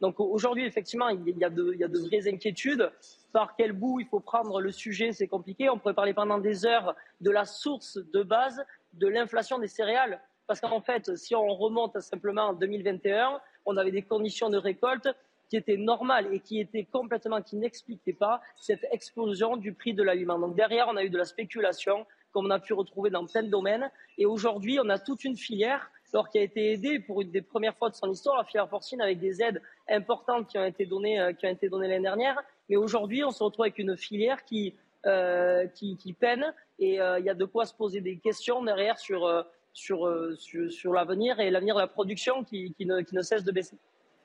Donc 0.00 0.20
aujourd'hui, 0.20 0.64
effectivement, 0.64 1.08
il 1.08 1.38
y, 1.38 1.44
a 1.44 1.50
de, 1.50 2.06
vraies 2.06 2.28
inquiétudes. 2.28 2.90
Par 3.32 3.56
quel 3.56 3.72
bout 3.72 4.00
il 4.00 4.06
faut 4.06 4.20
prendre 4.20 4.60
le 4.60 4.70
sujet, 4.70 5.12
c'est 5.12 5.26
compliqué. 5.26 5.68
On 5.68 5.78
pourrait 5.78 5.94
parler 5.94 6.14
pendant 6.14 6.38
des 6.38 6.64
heures 6.66 6.94
de 7.20 7.30
la 7.30 7.44
source 7.44 7.98
de 8.12 8.22
base 8.22 8.64
de 8.92 9.08
l'inflation 9.08 9.58
des 9.58 9.68
céréales. 9.68 10.20
Parce 10.46 10.60
qu'en 10.60 10.80
fait, 10.80 11.14
si 11.16 11.34
on 11.34 11.48
remonte 11.48 12.00
simplement 12.00 12.48
en 12.48 12.52
2021, 12.54 13.40
on 13.66 13.76
avait 13.76 13.90
des 13.90 14.02
conditions 14.02 14.48
de 14.50 14.56
récolte 14.56 15.08
qui 15.50 15.56
étaient 15.56 15.76
normales 15.76 16.32
et 16.32 16.40
qui 16.40 16.60
étaient 16.60 16.84
complètement, 16.84 17.42
qui 17.42 17.56
n'expliquaient 17.56 18.12
pas 18.12 18.40
cette 18.56 18.86
explosion 18.92 19.56
du 19.56 19.72
prix 19.72 19.94
de 19.94 20.02
l'aliment. 20.02 20.38
Donc 20.38 20.54
derrière, 20.54 20.88
on 20.88 20.96
a 20.96 21.04
eu 21.04 21.10
de 21.10 21.18
la 21.18 21.24
spéculation, 21.24 22.06
comme 22.32 22.46
on 22.46 22.50
a 22.50 22.60
pu 22.60 22.72
retrouver 22.72 23.10
dans 23.10 23.26
plein 23.26 23.42
de 23.42 23.48
domaines. 23.48 23.90
Et 24.16 24.26
aujourd'hui, 24.26 24.78
on 24.82 24.88
a 24.88 24.98
toute 24.98 25.24
une 25.24 25.36
filière 25.36 25.90
alors 26.14 26.28
qui 26.30 26.38
a 26.38 26.42
été 26.42 26.72
aidée 26.72 26.98
pour 27.00 27.20
une 27.20 27.30
des 27.30 27.42
premières 27.42 27.76
fois 27.76 27.90
de 27.90 27.94
son 27.94 28.10
histoire, 28.10 28.36
la 28.36 28.44
filière 28.44 28.68
porcine, 28.68 29.00
avec 29.00 29.18
des 29.18 29.42
aides 29.42 29.60
importantes 29.88 30.48
qui 30.48 30.58
ont 30.58 30.64
été 30.64 30.86
données, 30.86 31.20
euh, 31.20 31.32
qui 31.32 31.68
données 31.68 31.88
l'année 31.88 32.02
dernière. 32.02 32.40
Mais 32.68 32.76
aujourd'hui, 32.76 33.24
on 33.24 33.30
se 33.30 33.42
retrouve 33.42 33.64
avec 33.64 33.78
une 33.78 33.96
filière 33.96 34.44
qui, 34.44 34.74
euh, 35.06 35.66
qui, 35.66 36.16
peine 36.18 36.54
et 36.78 37.00
euh, 37.00 37.18
il 37.18 37.24
y 37.24 37.30
a 37.30 37.34
de 37.34 37.44
quoi 37.44 37.66
se 37.66 37.74
poser 37.74 38.00
des 38.00 38.18
questions 38.18 38.62
derrière 38.62 38.98
sur, 38.98 39.44
sur, 39.72 40.08
sur, 40.38 40.92
l'avenir 40.92 41.40
et 41.40 41.50
l'avenir 41.50 41.74
de 41.74 41.80
la 41.80 41.86
production 41.86 42.44
qui, 42.44 42.74
qui 42.74 42.86
ne 42.86 43.22
cesse 43.22 43.44
de 43.44 43.52
baisser. 43.52 43.76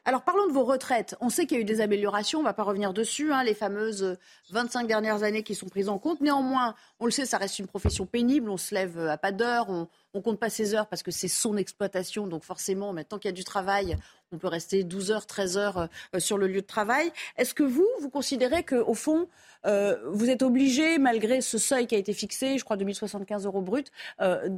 Alors 0.05 0.24
parlons 0.24 0.48
de 0.48 0.51
vos 0.51 0.65
retraites. 0.65 1.15
On 1.22 1.29
sait 1.29 1.45
qu'il 1.45 1.55
y 1.55 1.60
a 1.60 1.62
eu 1.62 1.65
des 1.65 1.79
améliorations, 1.79 2.39
on 2.39 2.41
ne 2.41 2.48
va 2.48 2.53
pas 2.53 2.63
revenir 2.63 2.93
dessus, 2.93 3.31
hein, 3.31 3.41
les 3.43 3.53
fameuses 3.53 4.17
25 4.50 4.86
dernières 4.86 5.24
années 5.24 5.43
qui 5.43 5.55
sont 5.55 5.69
prises 5.69 5.88
en 5.88 5.98
compte. 5.98 6.19
Néanmoins, 6.19 6.75
on 7.00 7.05
le 7.05 7.12
sait, 7.12 7.25
ça 7.25 7.38
reste 7.38 7.57
une 7.60 7.67
profession 7.67 8.05
pénible, 8.05 8.50
on 8.50 8.57
se 8.57 8.75
lève 8.75 9.00
à 9.00 9.17
pas 9.17 9.31
d'heure, 9.31 9.69
on 9.69 9.88
ne 10.13 10.19
compte 10.19 10.39
pas 10.39 10.50
ses 10.50 10.75
heures 10.75 10.88
parce 10.88 11.03
que 11.03 11.12
c'est 11.12 11.29
son 11.29 11.55
exploitation, 11.55 12.27
donc 12.27 12.43
forcément, 12.43 12.91
maintenant 12.91 13.17
qu'il 13.17 13.29
y 13.29 13.33
a 13.33 13.36
du 13.36 13.45
travail, 13.45 13.98
on 14.33 14.38
peut 14.38 14.48
rester 14.48 14.83
12 14.83 15.12
heures, 15.12 15.25
13 15.25 15.57
heures 15.57 15.77
euh, 16.13 16.19
sur 16.19 16.38
le 16.38 16.48
lieu 16.48 16.62
de 16.62 16.67
travail. 16.67 17.12
Est-ce 17.38 17.53
que 17.53 17.63
vous, 17.63 17.88
vous 18.01 18.10
considérez 18.10 18.63
qu'au 18.63 18.93
fond, 18.95 19.29
euh, 19.65 19.98
vous 20.12 20.29
êtes 20.29 20.41
obligé, 20.41 20.98
malgré 20.98 21.39
ce 21.39 21.57
seuil 21.57 21.88
qui 21.88 21.95
a 21.95 21.98
été 21.98 22.12
fixé, 22.12 22.57
je 22.57 22.65
crois 22.65 22.75
2075 22.75 23.45
euros 23.45 23.62
brut, 23.62 23.89
euh, 24.19 24.50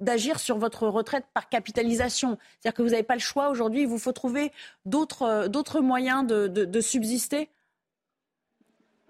d'agir 0.00 0.38
sur 0.38 0.58
votre 0.58 0.86
retraite 0.88 1.24
par 1.34 1.48
capitalisation. 1.48 2.38
C'est-à-dire 2.58 2.76
que 2.76 2.82
vous 2.82 2.90
n'avez 2.90 3.02
pas 3.02 3.14
le 3.14 3.20
choix 3.20 3.48
aujourd'hui, 3.48 3.82
il 3.82 3.88
vous 3.88 3.98
faut 3.98 4.12
trouver 4.12 4.52
d'autres 4.84 5.22
euh, 5.22 5.80
moyens 5.80 6.26
de, 6.26 6.80
subsister 6.80 7.48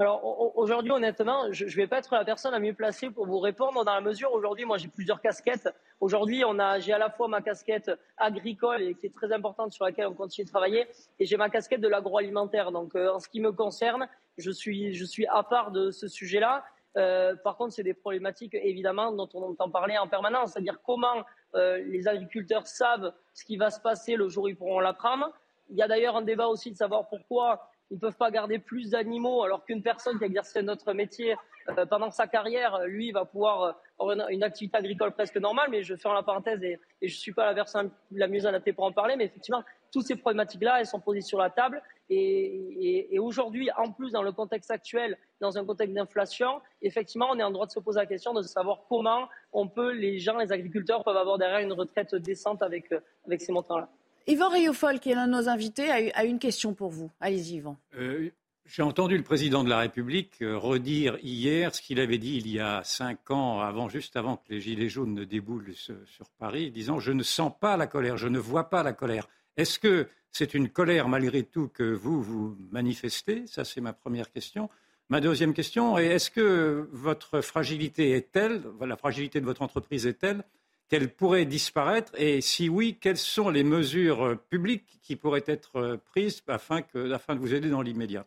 alors 0.00 0.57
aujourd'hui, 0.57 0.91
honnêtement, 0.91 1.53
je 1.53 1.67
ne 1.67 1.71
vais 1.71 1.87
pas 1.87 1.99
être 1.99 2.12
la 2.17 2.25
personne 2.25 2.50
la 2.50 2.59
mieux 2.59 2.75
placée 2.75 3.11
pour 3.11 3.26
vous 3.26 3.38
répondre 3.38 3.85
dans 3.85 3.95
la 3.95 4.00
mesure 4.00 4.33
aujourd'hui, 4.33 4.64
moi 4.64 4.76
j'ai 4.76 4.88
plusieurs 4.88 5.21
casquettes. 5.21 5.69
Aujourd'hui, 6.00 6.43
j'ai 6.81 6.93
à 6.93 6.99
la 6.99 7.11
fois 7.11 7.29
ma 7.29 7.41
casquette 7.41 7.93
agricole 8.17 8.97
qui 8.97 9.07
est 9.07 9.14
très 9.14 9.33
importante 9.33 9.73
sur 9.73 9.85
laquelle 9.85 10.09
on 10.09 10.14
continue 10.14 10.47
de 10.47 10.50
travailler, 10.50 10.88
et 11.21 11.26
j'ai 11.26 11.37
ma 11.37 11.49
casquette 11.49 11.81
de 11.81 11.87
l'agroalimentaire. 11.87 12.73
Donc 12.73 12.97
euh, 12.97 13.14
en 13.14 13.21
ce 13.21 13.29
qui 13.29 13.41
me 13.41 13.53
concerne, 13.53 14.09
je 14.37 14.50
suis, 14.50 14.95
je 14.95 15.05
suis 15.05 15.26
à 15.29 15.45
part 15.45 15.71
de 15.71 15.93
ce 15.93 16.09
sujet-là. 16.09 16.64
Euh, 16.96 17.34
par 17.36 17.56
contre, 17.56 17.74
c'est 17.74 17.82
des 17.82 17.94
problématiques 17.94 18.54
évidemment 18.54 19.12
dont 19.12 19.28
on 19.34 19.42
entend 19.42 19.68
parler 19.68 19.98
en 19.98 20.06
permanence, 20.06 20.52
c'est-à-dire 20.52 20.80
comment 20.84 21.24
euh, 21.54 21.78
les 21.86 22.06
agriculteurs 22.06 22.66
savent 22.66 23.12
ce 23.32 23.44
qui 23.44 23.56
va 23.56 23.70
se 23.70 23.80
passer 23.80 24.16
le 24.16 24.28
jour 24.28 24.44
où 24.44 24.48
ils 24.48 24.56
pourront 24.56 24.80
la 24.80 24.92
prendre. 24.92 25.30
Il 25.70 25.76
y 25.76 25.82
a 25.82 25.88
d'ailleurs 25.88 26.16
un 26.16 26.22
débat 26.22 26.46
aussi 26.46 26.70
de 26.70 26.76
savoir 26.76 27.08
pourquoi 27.08 27.68
ils 27.94 27.98
ne 27.98 28.00
peuvent 28.00 28.16
pas 28.16 28.32
garder 28.32 28.58
plus 28.58 28.90
d'animaux 28.90 29.44
alors 29.44 29.64
qu'une 29.64 29.80
personne 29.80 30.18
qui 30.18 30.24
a 30.24 30.26
exercé 30.26 30.62
notre 30.62 30.92
métier 30.92 31.36
euh, 31.78 31.86
pendant 31.86 32.10
sa 32.10 32.26
carrière, 32.26 32.80
lui, 32.86 33.12
va 33.12 33.24
pouvoir 33.24 33.80
avoir 34.00 34.28
une, 34.28 34.42
activité 34.42 34.76
agricole 34.76 35.12
presque 35.12 35.36
normale. 35.36 35.68
Mais 35.70 35.84
je 35.84 35.94
ferme 35.94 36.14
la 36.14 36.24
parenthèse 36.24 36.60
et, 36.64 36.80
et 37.00 37.08
je 37.08 37.14
ne 37.14 37.18
suis 37.18 37.32
pas 37.32 37.46
la 37.46 37.54
personne 37.54 37.92
la 38.10 38.26
mieux 38.26 38.44
adaptée 38.46 38.72
pour 38.72 38.84
en 38.84 38.90
parler. 38.90 39.14
Mais 39.14 39.26
effectivement, 39.26 39.62
toutes 39.92 40.06
ces 40.06 40.16
problématiques-là, 40.16 40.80
elles 40.80 40.88
sont 40.88 40.98
posées 40.98 41.20
sur 41.20 41.38
la 41.38 41.50
table. 41.50 41.80
Et, 42.10 43.16
aujourd'hui, 43.20 43.70
en 43.76 43.92
plus, 43.92 44.10
dans 44.10 44.24
le 44.24 44.32
contexte 44.32 44.72
actuel, 44.72 45.16
dans 45.40 45.56
un 45.56 45.64
contexte 45.64 45.94
d'inflation, 45.94 46.60
effectivement, 46.82 47.28
on 47.30 47.38
est 47.38 47.44
en 47.44 47.52
droit 47.52 47.66
de 47.66 47.70
se 47.70 47.78
poser 47.78 48.00
la 48.00 48.06
question 48.06 48.34
de 48.34 48.42
savoir 48.42 48.80
comment 48.88 49.28
on 49.52 49.68
peut, 49.68 49.92
les 49.92 50.18
gens, 50.18 50.36
les 50.36 50.50
agriculteurs 50.50 51.04
peuvent 51.04 51.16
avoir 51.16 51.38
derrière 51.38 51.60
une 51.60 51.72
retraite 51.72 52.16
décente 52.16 52.60
avec, 52.60 52.92
avec 53.24 53.40
ces 53.40 53.52
montants-là. 53.52 53.88
Yvan 54.26 54.49
Riofol, 54.49 55.00
qui 55.00 55.11
est 55.11 55.14
l'un 55.14 55.26
de 55.26 55.33
nos 55.33 55.49
invités, 55.49 55.90
a, 55.90 56.25
une 56.25 56.38
question 56.38 56.75
pour 56.75 56.90
vous. 56.90 57.11
Allez-y, 57.21 57.57
Yvan. 57.57 57.76
Euh, 57.97 58.31
j'ai 58.64 58.83
entendu 58.83 59.19
le 59.19 59.23
président 59.23 59.62
de 59.62 59.69
la 59.69 59.78
République 59.78 60.40
euh, 60.40 60.57
redire 60.57 61.19
hier 61.23 61.75
ce 61.75 61.83
qu'il 61.83 62.00
avait 62.00 62.16
dit 62.16 62.37
il 62.37 62.49
y 62.49 62.59
a 62.59 62.83
cinq 62.85 63.31
ans, 63.31 63.61
avant, 63.61 63.88
juste 63.88 64.16
avant 64.16 64.37
que 64.37 64.45
les 64.49 64.61
Gilets 64.61 64.88
jaunes 64.88 65.12
ne 65.12 65.25
déboulent 65.25 65.75
sur 65.75 66.31
Paris, 66.38 66.71
disant 66.71 66.99
Je 66.99 67.12
ne 67.12 67.23
sens 67.23 67.52
pas 67.61 67.76
la 67.76 67.87
colère, 67.87 68.16
je 68.16 68.28
ne 68.28 68.38
vois 68.38 68.71
pas 68.71 68.83
la 68.83 68.95
colère. 68.95 69.28
Est-ce 69.59 69.78
que 69.78 70.09
c'est 70.31 70.54
une 70.54 70.71
colère 70.71 71.09
malgré 71.09 71.43
tout 71.43 71.69
que 71.69 71.83
vous, 71.83 72.23
vous 72.23 72.57
manifestez? 72.73 73.47
Ça, 73.47 73.64
c'est 73.64 73.83
ma 73.83 73.93
première 73.93 74.33
question. 74.33 74.71
Ma 75.11 75.21
deuxième 75.21 75.52
question 75.52 75.99
est 75.99 76.07
est-ce 76.07 76.31
que 76.31 76.88
votre 76.93 77.43
fragilité 77.43 78.12
est 78.12 78.33
telle, 78.33 78.62
la 78.81 78.97
fragilité 78.97 79.38
de 79.38 79.45
votre 79.45 79.61
entreprise 79.61 80.07
est 80.07 80.14
telle 80.14 80.43
qu'elle 80.88 81.09
pourrait 81.09 81.47
disparaître 81.47 82.12
Et 82.17 82.41
si 82.41 82.69
oui, 82.69 82.99
quelles 83.00 83.17
sont 83.17 83.50
les 83.50 83.64
mesures 83.64 84.38
publiques 84.50 85.00
qui 85.03 85.17
pourraient 85.17 85.45
être 85.47 85.99
prises 86.07 86.43
afin, 86.49 86.83
que, 86.83 87.12
afin 87.12 87.35
de 87.35 87.41
vous 87.41 87.55
aider 87.55 87.71
dans 87.71 87.83
l'immédiat? 87.83 88.26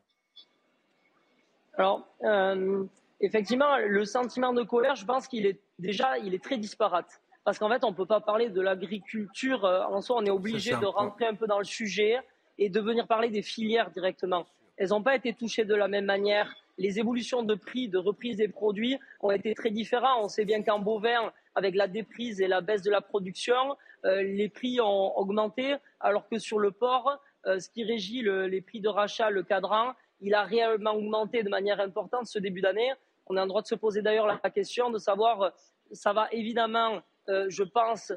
Alors, 1.77 2.07
euh, 2.23 2.83
effectivement, 3.21 3.77
le 3.77 4.03
sentiment 4.05 4.53
de 4.53 4.63
colère, 4.63 4.95
je 4.95 5.05
pense 5.05 5.27
qu'il 5.27 5.45
est 5.45 5.59
déjà 5.77 6.17
il 6.17 6.33
est 6.33 6.43
très 6.43 6.57
disparate 6.57 7.21
parce 7.47 7.59
qu'en 7.59 7.69
fait, 7.69 7.83
on 7.85 7.91
ne 7.91 7.95
peut 7.95 8.05
pas 8.05 8.19
parler 8.19 8.49
de 8.49 8.59
l'agriculture 8.59 9.63
euh, 9.63 9.83
en 9.83 10.01
soi. 10.01 10.17
On 10.19 10.25
est 10.25 10.29
obligé 10.29 10.71
de 10.71 10.85
rentrer 10.85 11.27
un 11.27 11.33
peu 11.33 11.47
dans 11.47 11.59
le 11.59 11.63
sujet 11.63 12.17
et 12.57 12.67
de 12.69 12.79
venir 12.81 13.07
parler 13.07 13.29
des 13.29 13.41
filières 13.41 13.89
directement. 13.91 14.45
Elles 14.75 14.89
n'ont 14.89 15.01
pas 15.01 15.15
été 15.15 15.33
touchées 15.33 15.63
de 15.63 15.73
la 15.73 15.87
même 15.87 16.03
manière. 16.03 16.53
Les 16.77 16.99
évolutions 16.99 17.43
de 17.43 17.55
prix, 17.55 17.87
de 17.87 17.97
reprise 17.97 18.35
des 18.35 18.49
produits 18.49 18.97
ont 19.21 19.31
été 19.31 19.53
très 19.53 19.71
différentes. 19.71 20.19
On 20.25 20.27
sait 20.27 20.43
bien 20.43 20.61
qu'en 20.61 20.79
bovin, 20.79 21.31
avec 21.57 21.75
la 21.75 21.87
déprise 21.87 22.39
et 22.41 22.47
la 22.47 22.61
baisse 22.61 22.83
de 22.83 22.91
la 22.91 23.01
production, 23.01 23.75
euh, 24.05 24.21
les 24.21 24.47
prix 24.47 24.79
ont 24.79 25.17
augmenté, 25.17 25.75
alors 25.99 26.27
que 26.29 26.37
sur 26.37 26.59
le 26.59 26.71
porc, 26.71 27.19
euh, 27.45 27.59
ce 27.59 27.69
qui 27.69 27.83
régit 27.83 28.21
les 28.23 28.61
prix 28.61 28.79
de 28.79 28.89
rachat, 28.89 29.29
le 29.29 29.43
cadran, 29.43 29.93
il 30.21 30.33
a 30.33 30.43
réellement 30.43 30.93
augmenté 30.93 31.43
de 31.43 31.49
manière 31.49 31.79
importante 31.79 32.27
ce 32.27 32.39
début 32.39 32.61
d'année. 32.61 32.91
On 33.27 33.37
a 33.37 33.41
le 33.41 33.47
droit 33.47 33.61
de 33.61 33.67
se 33.67 33.75
poser 33.75 34.01
d'ailleurs 34.01 34.27
la 34.27 34.49
question 34.49 34.89
de 34.89 34.97
savoir, 34.97 35.51
ça 35.91 36.13
va 36.13 36.27
évidemment 36.31 37.01
euh, 37.29 37.47
je 37.49 37.63
pense, 37.63 38.13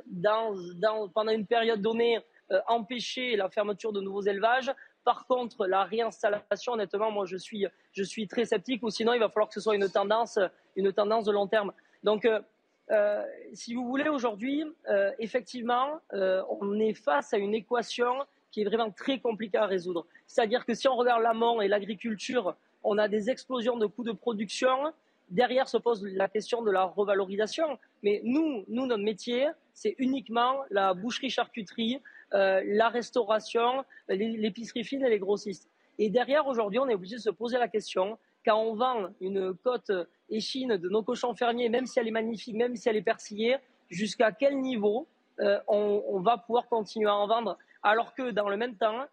pendant 1.15 1.33
une 1.33 1.47
période 1.47 1.81
donnée, 1.81 2.21
euh, 2.53 2.61
empêcher 2.69 3.35
la 3.35 3.49
fermeture 3.49 3.93
de 3.93 4.01
nouveaux 4.01 4.23
élevages. 4.23 4.71
Par 5.05 5.27
contre, 5.27 5.67
la 5.67 5.83
réinstallation, 5.83 6.75
honnêtement, 6.75 7.11
moi, 7.11 7.25
je 7.27 7.37
suis, 7.37 8.29
très 8.29 8.45
sceptique, 8.45 8.83
ou 8.85 8.91
sinon, 8.91 9.13
il 9.13 9.19
va 9.19 9.29
falloir 9.29 9.49
que 9.49 9.55
ce 9.55 9.61
soit 9.61 9.75
une 9.75 9.89
tendance, 9.89 10.39
une 10.77 10.93
tendance 10.93 11.25
de 11.25 11.33
long 11.33 11.49
terme. 11.49 11.73
Donc, 12.05 12.25
euh, 12.25 12.41
si 13.53 13.75
vous 13.75 13.87
voulez, 13.87 14.09
aujourd'hui, 14.09 14.65
effectivement, 15.19 16.01
on 16.13 16.79
est 16.79 16.95
face 16.95 17.33
à 17.33 17.39
une 17.39 17.55
équation 17.55 18.13
qui 18.51 18.63
est 18.63 18.65
vraiment 18.65 18.91
très 18.91 19.21
compliquée 19.21 19.59
à 19.59 19.67
résoudre. 19.67 20.07
C'est-à-dire 20.27 20.67
que 20.67 20.75
si 20.75 20.89
on 20.89 20.97
regarde 20.97 21.23
l'amont 21.23 21.61
et 21.61 21.69
l'agriculture, 21.69 22.57
on 22.83 22.99
a 22.99 23.09
des 23.09 23.31
explosions 23.31 23.77
de 23.77 23.87
coûts 23.87 24.05
de 24.05 24.13
production 24.13 24.93
Derrière 25.31 25.69
se 25.69 25.77
pose 25.77 26.05
la 26.05 26.29
question 26.29 26.61
de 26.61 26.73
la 26.73 26.85
revalorisation. 26.85 27.79
Mais 28.03 28.21
nous, 28.25 28.65
nous 28.67 28.87
notre 28.87 29.03
métier, 29.03 29.49
c'est 29.73 29.95
uniquement 29.99 30.57
la 30.71 30.93
boucherie-charcuterie, 30.93 32.01
la 32.33 32.89
restauration, 32.89 33.85
l'épicerie 34.09 34.83
fine 34.83 35.05
et 35.05 35.09
les 35.09 35.21
grossistes. 35.21 35.69
Et 35.99 36.11
derrière, 36.11 36.49
aujourd'hui, 36.49 36.81
on 36.81 36.89
est 36.89 36.95
obligé 36.95 37.17
de 37.17 37.21
se 37.21 37.31
poser 37.31 37.59
la 37.59 37.69
question, 37.69 38.19
quand 38.45 38.61
on 38.61 38.75
vend 38.75 39.09
une 39.21 39.55
côte 39.55 39.91
échine 40.29 40.77
de 40.77 40.89
nos 40.89 41.03
cochons 41.03 41.35
fermiers, 41.35 41.69
même 41.69 41.87
si 41.87 41.99
elle 41.99 42.09
est 42.09 42.13
magnifique, 42.13 42.57
même 42.57 42.77
si 42.77 42.89
elle 42.89 42.97
est 42.97 43.03
persillée, 43.03 43.57
jusqu'à 43.89 44.33
quel 44.33 44.59
niveau 44.59 45.09
on, 45.69 46.21
va 46.21 46.37
pouvoir 46.39 46.69
continuer 46.69 47.09
à 47.09 47.15
en 47.15 47.27
vendre 47.27 47.57
alors 47.83 48.15
que 48.15 48.31
dans 48.31 48.49
le 48.49 48.57
même 48.57 48.77
temps, 48.77 49.07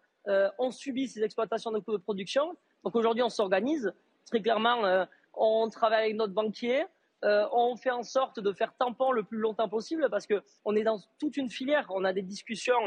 on 0.58 0.70
subit 0.70 1.08
ces 1.08 1.22
exploitations 1.22 1.70
de 1.70 1.78
coûts 1.78 1.92
de 1.92 2.02
production. 2.02 2.54
Donc 2.84 2.94
aujourd'hui, 2.94 3.22
on 3.22 3.28
s'organise. 3.28 3.92
Très 4.26 4.40
clairement, 4.40 5.06
on 5.34 5.68
travaille 5.70 6.04
avec 6.04 6.16
notre 6.16 6.34
banquier, 6.34 6.84
euh, 7.24 7.46
on 7.52 7.76
fait 7.76 7.90
en 7.90 8.02
sorte 8.02 8.38
de 8.38 8.52
faire 8.52 8.74
tampon 8.76 9.10
le 9.10 9.24
plus 9.24 9.38
longtemps 9.38 9.68
possible 9.68 10.08
parce 10.10 10.26
qu'on 10.26 10.76
est 10.76 10.84
dans 10.84 11.00
toute 11.18 11.36
une 11.36 11.50
filière. 11.50 11.86
On 11.90 12.04
a 12.04 12.12
des 12.12 12.22
discussions 12.22 12.78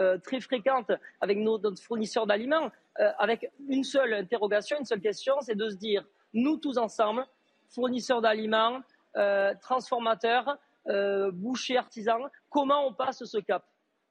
euh, 0.00 0.18
très 0.18 0.40
fréquentes 0.40 0.90
avec 1.20 1.38
nos, 1.38 1.58
notre 1.58 1.82
fournisseurs 1.82 2.26
d'aliments, 2.26 2.70
euh, 2.98 3.10
avec 3.18 3.50
une 3.68 3.84
seule 3.84 4.14
interrogation, 4.14 4.78
une 4.78 4.84
seule 4.84 5.00
question, 5.00 5.34
c'est 5.40 5.54
de 5.54 5.68
se 5.68 5.76
dire, 5.76 6.04
nous 6.32 6.56
tous 6.56 6.78
ensemble, 6.78 7.26
fournisseurs 7.68 8.20
d'aliments, 8.20 8.80
transformateurs, 9.60 10.56
bouchers, 11.32 11.76
artisans, 11.76 12.28
comment 12.48 12.86
on 12.86 12.92
passe 12.92 13.24
ce 13.24 13.38
cap? 13.38 13.64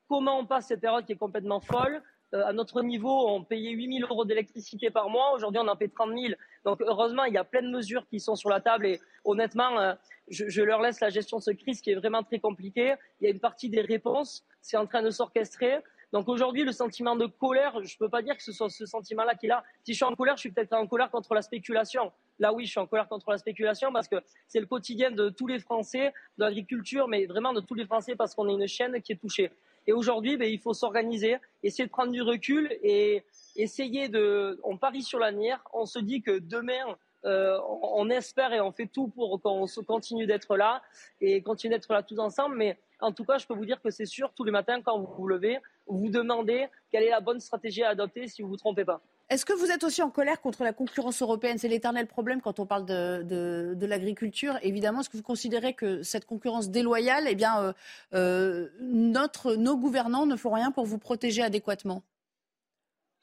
Comment 0.08 0.40
on 0.40 0.46
passe 0.46 0.68
cette 0.68 0.82
période 0.82 1.06
qui 1.06 1.14
est 1.14 1.18
complètement 1.18 1.60
folle 1.60 2.02
euh, 2.34 2.46
à 2.46 2.54
notre 2.54 2.82
niveau, 2.84 3.28
on 3.30 3.44
payait 3.44 3.72
8 3.72 4.00
000 4.00 4.12
euros 4.12 4.24
d'électricité 4.24 4.92
par 4.92 5.10
mois. 5.10 5.34
Aujourd'hui, 5.34 5.60
on 5.64 5.68
en 5.68 5.76
paie 5.76 5.88
30 5.88 6.12
000. 6.12 6.34
Donc, 6.64 6.80
heureusement, 6.82 7.24
il 7.24 7.34
y 7.34 7.38
a 7.38 7.44
plein 7.44 7.64
de 7.64 7.70
mesures 7.70 8.06
qui 8.08 8.20
sont 8.20 8.36
sur 8.36 8.50
la 8.50 8.62
table. 8.62 8.86
Et 8.86 9.00
honnêtement, 9.26 9.80
euh, 9.80 9.94
je, 10.30 10.62
leur 10.62 10.82
laisse 10.82 11.00
la 11.00 11.10
gestion 11.10 11.38
de 11.38 11.44
ce 11.44 11.52
crise 11.52 11.82
qui 11.82 11.92
est 11.92 11.96
vraiment 11.96 12.24
très 12.24 12.40
compliquée. 12.40 12.94
Il 13.20 13.26
y 13.26 13.28
a 13.28 13.32
une 13.32 13.40
partie 13.40 13.70
des 13.70 13.82
réponses. 13.82 14.46
C'est 14.62 14.78
en 14.78 14.86
train 14.86 15.02
de 15.02 15.10
s'orchestrer. 15.10 15.80
Donc 16.12 16.28
aujourd'hui, 16.28 16.64
le 16.64 16.72
sentiment 16.72 17.16
de 17.16 17.28
colère, 17.28 17.74
je 17.84 17.96
ne 17.96 17.98
peux 18.00 18.10
pas 18.10 18.22
dire 18.22 18.36
que 18.36 18.42
ce 18.42 18.52
soit 18.52 18.70
ce 18.70 18.86
sentiment-là 18.86 19.36
qu'il 19.36 19.52
a. 19.52 19.64
Si 19.84 19.94
je 19.94 19.98
suis 19.98 20.06
en 20.06 20.16
colère, 20.16 20.38
je 20.38 20.42
suis 20.42 20.52
peut-être 20.52 20.74
en 20.74 20.88
colère 20.88 21.12
contre 21.12 21.36
la 21.36 21.44
spéculation. 21.44 22.12
Là, 22.40 22.52
oui, 22.52 22.66
je 22.66 22.72
suis 22.72 22.80
en 22.80 22.88
colère 22.88 23.08
contre 23.08 23.30
la 23.30 23.38
spéculation 23.38 23.92
parce 23.92 24.08
que 24.08 24.16
c'est 24.48 24.60
le 24.60 24.66
quotidien 24.66 25.12
de 25.12 25.30
tous 25.30 25.46
les 25.46 25.60
Français, 25.60 26.12
de 26.38 26.46
l'agriculture, 26.46 27.08
mais 27.08 27.26
vraiment 27.28 27.54
de 27.54 27.62
tous 27.62 27.76
les 27.76 27.86
Français 27.86 28.16
parce 28.16 28.34
qu'on 28.34 28.50
est 28.50 28.54
une 28.54 28.68
chaîne 28.68 29.00
qui 29.02 29.12
est 29.12 29.18
touchée. 29.18 29.52
Et 29.90 29.92
aujourd'hui, 29.92 30.38
ben, 30.38 30.48
il 30.48 30.60
faut 30.60 30.76
s'organiser, 30.76 31.38
essayer 31.64 31.86
de 31.86 31.90
prendre 31.90 32.12
du 32.12 32.22
recul 32.22 32.78
et 32.84 33.24
essayer 33.56 34.08
de. 34.08 34.60
On 34.64 34.78
parie 34.78 35.02
sur 35.02 35.18
l'avenir. 35.18 35.64
On 35.74 35.88
se 35.88 35.98
dit 35.98 36.22
que 36.22 36.38
demain, 36.38 36.96
euh, 37.26 37.58
on 37.82 38.08
espère 38.12 38.54
et 38.54 38.62
on 38.62 38.72
fait 38.72 38.86
tout 38.86 39.08
pour 39.08 39.42
qu'on 39.42 39.66
continue 39.88 40.28
d'être 40.28 40.58
là 40.58 40.84
et 41.22 41.42
continue 41.42 41.74
d'être 41.74 41.92
là 41.92 42.04
tous 42.04 42.20
ensemble. 42.20 42.56
Mais 42.56 42.78
en 43.00 43.12
tout 43.12 43.26
cas, 43.26 43.40
je 43.40 43.48
peux 43.48 43.56
vous 43.56 43.66
dire 43.66 43.82
que 43.82 43.90
c'est 43.90 44.06
sûr, 44.06 44.32
tous 44.36 44.44
les 44.44 44.52
matins, 44.52 44.80
quand 44.80 45.00
vous 45.00 45.12
vous 45.12 45.28
levez, 45.28 45.58
vous 45.88 45.98
vous 45.98 46.10
demandez 46.12 46.68
quelle 46.92 47.06
est 47.06 47.10
la 47.10 47.20
bonne 47.20 47.40
stratégie 47.40 47.82
à 47.82 47.90
adopter 47.90 48.28
si 48.28 48.44
vous 48.44 48.50
ne 48.50 48.52
vous 48.52 48.58
trompez 48.58 48.86
pas. 48.86 49.02
Est-ce 49.30 49.46
que 49.46 49.54
vous 49.54 49.70
êtes 49.70 49.84
aussi 49.84 50.02
en 50.02 50.10
colère 50.10 50.42
contre 50.42 50.64
la 50.64 50.74
concurrence 50.74 51.22
européenne? 51.22 51.60
C'est 51.60 51.68
l'éternel 51.68 52.08
problème 52.08 52.42
quand 52.42 52.60
on 52.60 52.66
parle 52.66 52.86
de, 52.86 53.86
l'agriculture. 53.86 54.58
Évidemment, 54.64 55.02
est-ce 55.02 55.10
que 55.10 55.18
vous 55.18 55.24
considérez 55.24 55.74
que 55.74 56.02
cette 56.02 56.26
concurrence 56.26 56.70
déloyale, 56.70 57.26
eh 57.28 57.36
bien, 57.36 57.62
euh, 57.62 57.74
euh, 58.16 58.70
notre, 58.82 59.54
nos 59.54 59.78
gouvernants 59.78 60.26
ne 60.26 60.36
font 60.36 60.52
rien 60.52 60.72
pour 60.72 60.86
vous 60.86 60.98
protéger 60.98 61.44
adéquatement? 61.44 62.02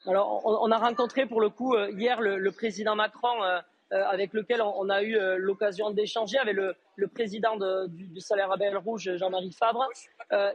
Alors, 0.05 0.45
on, 0.45 0.71
a 0.71 0.77
rencontré 0.77 1.25
pour 1.25 1.41
le 1.41 1.49
coup 1.49 1.75
euh, 1.75 1.91
hier 1.91 2.21
le, 2.21 2.51
président 2.51 2.95
Macron. 2.95 3.43
Avec 3.91 4.33
lequel 4.33 4.61
on, 4.61 4.89
a 4.89 5.01
eu 5.01 5.17
l'occasion 5.37 5.91
d'échanger 5.91 6.37
avec 6.37 6.55
le, 6.55 7.07
président 7.07 7.57
du, 7.87 8.19
salaire 8.19 8.51
à 8.51 8.57
Belle 8.57 8.77
Rouge, 8.77 9.15
Jean-Marie 9.15 9.53
Fabre. 9.53 9.87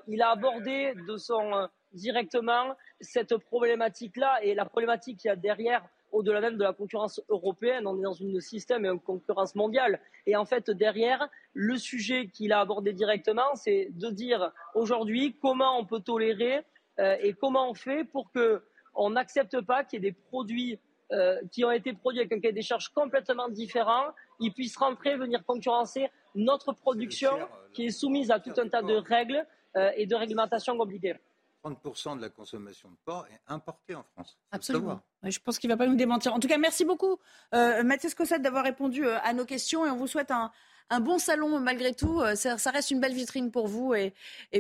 il 0.08 0.20
a 0.20 0.30
abordé 0.30 0.94
de 1.06 1.16
son 1.16 1.68
directement 1.94 2.74
cette 3.00 3.36
problématique-là 3.36 4.42
et 4.42 4.54
la 4.54 4.64
problématique 4.64 5.18
qu'il 5.18 5.28
y 5.28 5.32
a 5.32 5.36
derrière, 5.36 5.82
au-delà 6.10 6.40
même 6.40 6.56
de 6.56 6.62
la 6.62 6.72
concurrence 6.72 7.20
européenne, 7.28 7.86
on 7.86 7.98
est 7.98 8.02
dans 8.02 8.22
un 8.22 8.40
système 8.40 8.84
et 8.84 8.88
une 8.88 9.00
concurrence 9.00 9.54
mondiale. 9.54 10.00
Et 10.26 10.36
en 10.36 10.44
fait, 10.44 10.70
derrière, 10.70 11.28
le 11.54 11.76
sujet 11.78 12.28
qu'il 12.28 12.52
a 12.52 12.60
abordé 12.60 12.92
directement, 12.92 13.54
c'est 13.54 13.88
de 13.90 14.10
dire 14.10 14.52
aujourd'hui 14.74 15.36
comment 15.40 15.78
on 15.78 15.86
peut 15.86 16.00
tolérer 16.00 16.64
euh, 16.98 17.16
et 17.20 17.32
comment 17.32 17.70
on 17.70 17.74
fait 17.74 18.04
pour 18.04 18.30
que 18.30 18.62
on 18.94 19.10
n'accepte 19.10 19.62
pas 19.62 19.84
qu'il 19.84 20.02
y 20.02 20.06
ait 20.06 20.10
des 20.10 20.18
produits 20.28 20.78
euh, 21.12 21.40
qui 21.50 21.64
ont 21.64 21.70
été 21.70 21.92
produits 21.92 22.20
avec 22.20 22.32
un 22.32 22.40
cahier 22.40 22.52
des 22.52 22.62
charges 22.62 22.88
complètement 22.88 23.48
différent, 23.48 24.06
ils 24.40 24.52
puissent 24.52 24.76
rentrer, 24.76 25.16
venir 25.16 25.44
concurrencer 25.44 26.10
notre 26.34 26.72
production 26.72 27.32
qui 27.72 27.86
est 27.86 27.90
soumise 27.90 28.30
à 28.30 28.40
tout 28.40 28.52
un 28.56 28.68
tas 28.68 28.82
de 28.82 28.94
règles 28.94 29.46
euh, 29.76 29.90
et 29.96 30.06
de 30.06 30.14
réglementations 30.14 30.76
compliquées. 30.76 31.16
30% 31.64 32.16
de 32.16 32.22
la 32.22 32.28
consommation 32.28 32.90
de 32.90 32.96
porc 33.04 33.26
est 33.30 33.40
importée 33.46 33.94
en 33.94 34.02
France. 34.02 34.36
Absolument. 34.50 35.00
je 35.22 35.38
pense 35.38 35.58
qu'il 35.58 35.68
ne 35.68 35.74
va 35.74 35.78
pas 35.78 35.86
nous 35.86 35.96
démentir. 35.96 36.34
En 36.34 36.40
tout 36.40 36.48
cas, 36.48 36.58
merci 36.58 36.84
beaucoup, 36.84 37.18
euh, 37.54 37.82
Mathias 37.84 38.14
Cossette, 38.14 38.42
d'avoir 38.42 38.64
répondu 38.64 39.06
euh, 39.06 39.18
à 39.22 39.32
nos 39.32 39.44
questions 39.44 39.86
et 39.86 39.90
on 39.90 39.96
vous 39.96 40.06
souhaite 40.06 40.30
un, 40.30 40.50
bon 41.00 41.18
salon 41.18 41.58
malgré 41.60 41.94
tout. 41.94 42.20
Euh, 42.20 42.34
ça, 42.34 42.70
reste 42.70 42.90
une 42.90 43.00
belle 43.00 43.14
vitrine 43.14 43.50
pour 43.50 43.66
vous 43.68 43.94
et, 43.94 44.12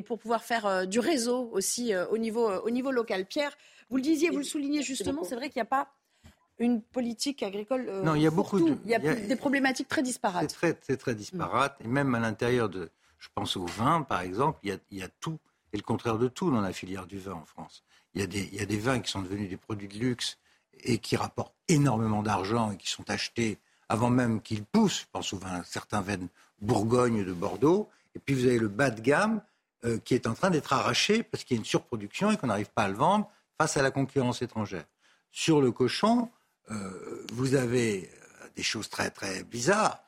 pour 0.02 0.18
pouvoir 0.18 0.44
faire 0.44 0.66
euh, 0.66 0.84
du 0.86 1.00
réseau 1.00 1.50
aussi 1.52 1.94
au, 2.10 2.18
niveau, 2.18 2.48
au 2.48 2.70
niveau 2.70 2.90
local. 2.90 3.26
Pierre, 3.26 3.56
vous 3.90 3.96
le 3.96 4.02
disiez, 4.02 4.30
vous 4.30 4.38
le 4.38 4.44
soulignez 4.44 4.82
justement, 4.82 5.24
c'est 5.24 5.34
vrai 5.34 5.50
qu'il 5.50 5.58
n'y 5.58 5.66
a 5.66 5.66
pas 5.66 5.92
une 6.62 6.82
politique 6.82 7.42
agricole. 7.42 7.90
non, 8.02 8.14
il 8.14 8.22
y 8.22 8.26
a 8.26 8.30
beaucoup 8.30 8.60
de. 8.60 8.76
Il 8.84 8.90
y 8.90 8.94
a, 8.94 8.98
des 8.98 9.36
problématiques 9.36 9.88
très 9.88 10.02
disparates. 10.02 10.50
C'est 10.50 10.56
très, 10.56 10.74
très, 10.74 10.96
très 10.96 11.14
disparate. 11.14 11.76
Et 11.84 11.88
même 11.88 12.14
à 12.14 12.20
l'intérieur 12.20 12.68
de. 12.68 12.90
Je 13.18 13.28
pense 13.34 13.56
au 13.56 13.66
vin, 13.66 14.02
par 14.02 14.22
exemple, 14.22 14.58
il 14.62 14.70
y 14.70 14.72
a, 14.72 14.78
il 14.90 14.98
y 14.98 15.02
a 15.02 15.08
tout 15.20 15.38
et 15.72 15.76
le 15.76 15.82
contraire 15.82 16.18
de 16.18 16.28
tout 16.28 16.50
dans 16.50 16.60
la 16.60 16.72
filière 16.72 17.06
du 17.06 17.18
vin 17.18 17.32
en 17.32 17.44
France. 17.44 17.84
Il 18.14 18.20
y, 18.20 18.24
a 18.24 18.26
des, 18.26 18.48
il 18.52 18.58
y 18.58 18.60
a 18.60 18.66
des 18.66 18.78
vins 18.78 19.00
qui 19.00 19.10
sont 19.10 19.22
devenus 19.22 19.48
des 19.48 19.56
produits 19.56 19.88
de 19.88 19.98
luxe 19.98 20.38
et 20.84 20.98
qui 20.98 21.16
rapportent 21.16 21.54
énormément 21.68 22.22
d'argent 22.22 22.72
et 22.72 22.76
qui 22.76 22.90
sont 22.90 23.08
achetés 23.08 23.58
avant 23.88 24.10
même 24.10 24.40
qu'ils 24.40 24.64
poussent. 24.64 25.02
Je 25.02 25.06
pense 25.12 25.32
aux 25.32 25.38
vins, 25.38 25.62
certains 25.64 26.02
viennent 26.02 26.28
Bourgogne 26.60 27.24
de 27.24 27.32
Bordeaux. 27.32 27.88
Et 28.14 28.18
puis 28.18 28.34
vous 28.34 28.46
avez 28.46 28.58
le 28.58 28.68
bas 28.68 28.90
de 28.90 29.00
gamme 29.00 29.40
euh, 29.84 29.98
qui 29.98 30.14
est 30.14 30.26
en 30.26 30.34
train 30.34 30.50
d'être 30.50 30.72
arraché 30.72 31.22
parce 31.22 31.44
qu'il 31.44 31.56
y 31.56 31.58
a 31.58 31.60
une 31.60 31.66
surproduction 31.66 32.30
et 32.30 32.36
qu'on 32.36 32.48
n'arrive 32.48 32.70
pas 32.70 32.84
à 32.84 32.88
le 32.88 32.94
vendre 32.94 33.30
face 33.58 33.76
à 33.76 33.82
la 33.82 33.90
concurrence 33.90 34.42
étrangère. 34.42 34.84
Sur 35.30 35.62
le 35.62 35.72
cochon, 35.72 36.28
euh, 36.70 37.26
vous 37.32 37.54
avez 37.54 38.10
euh, 38.12 38.46
des 38.56 38.62
choses 38.62 38.88
très 38.88 39.10
très 39.10 39.44
bizarres. 39.44 40.02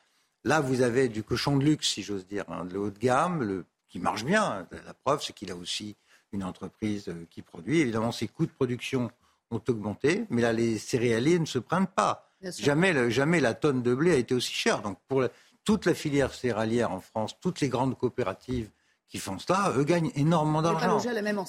Là, 0.44 0.60
vous 0.60 0.82
avez 0.82 1.08
du 1.08 1.22
cochon 1.22 1.56
de 1.56 1.64
luxe, 1.64 1.88
si 1.88 2.02
j'ose 2.02 2.26
dire, 2.26 2.44
hein, 2.48 2.64
de 2.64 2.76
haut 2.76 2.90
de 2.90 2.98
gamme, 2.98 3.42
le 3.42 3.64
qui 3.88 4.00
marche 4.00 4.24
bien. 4.24 4.66
La 4.86 4.92
preuve, 4.92 5.22
c'est 5.22 5.32
qu'il 5.32 5.52
a 5.52 5.56
aussi 5.56 5.94
une 6.32 6.42
entreprise 6.42 7.08
euh, 7.08 7.26
qui 7.30 7.42
produit. 7.42 7.80
Évidemment, 7.80 8.10
ses 8.10 8.26
coûts 8.26 8.46
de 8.46 8.50
production 8.50 9.10
ont 9.50 9.62
augmenté, 9.68 10.24
mais 10.30 10.42
là, 10.42 10.52
les 10.52 10.78
céréaliers 10.78 11.38
ne 11.38 11.44
se 11.44 11.58
prennent 11.60 11.86
pas. 11.86 12.28
Jamais, 12.58 13.10
jamais 13.10 13.40
la 13.40 13.54
tonne 13.54 13.82
de 13.82 13.94
blé 13.94 14.12
a 14.12 14.16
été 14.16 14.34
aussi 14.34 14.52
chère. 14.52 14.82
Donc, 14.82 14.98
pour 15.08 15.24
toute 15.64 15.86
la 15.86 15.94
filière 15.94 16.34
céréalière 16.34 16.90
en 16.90 17.00
France, 17.00 17.36
toutes 17.40 17.60
les 17.60 17.68
grandes 17.68 17.96
coopératives 17.96 18.68
qui 19.08 19.18
font 19.18 19.38
cela, 19.38 19.72
eux 19.76 19.84
gagnent 19.84 20.10
énormément 20.16 20.60
d'argent. 20.60 21.00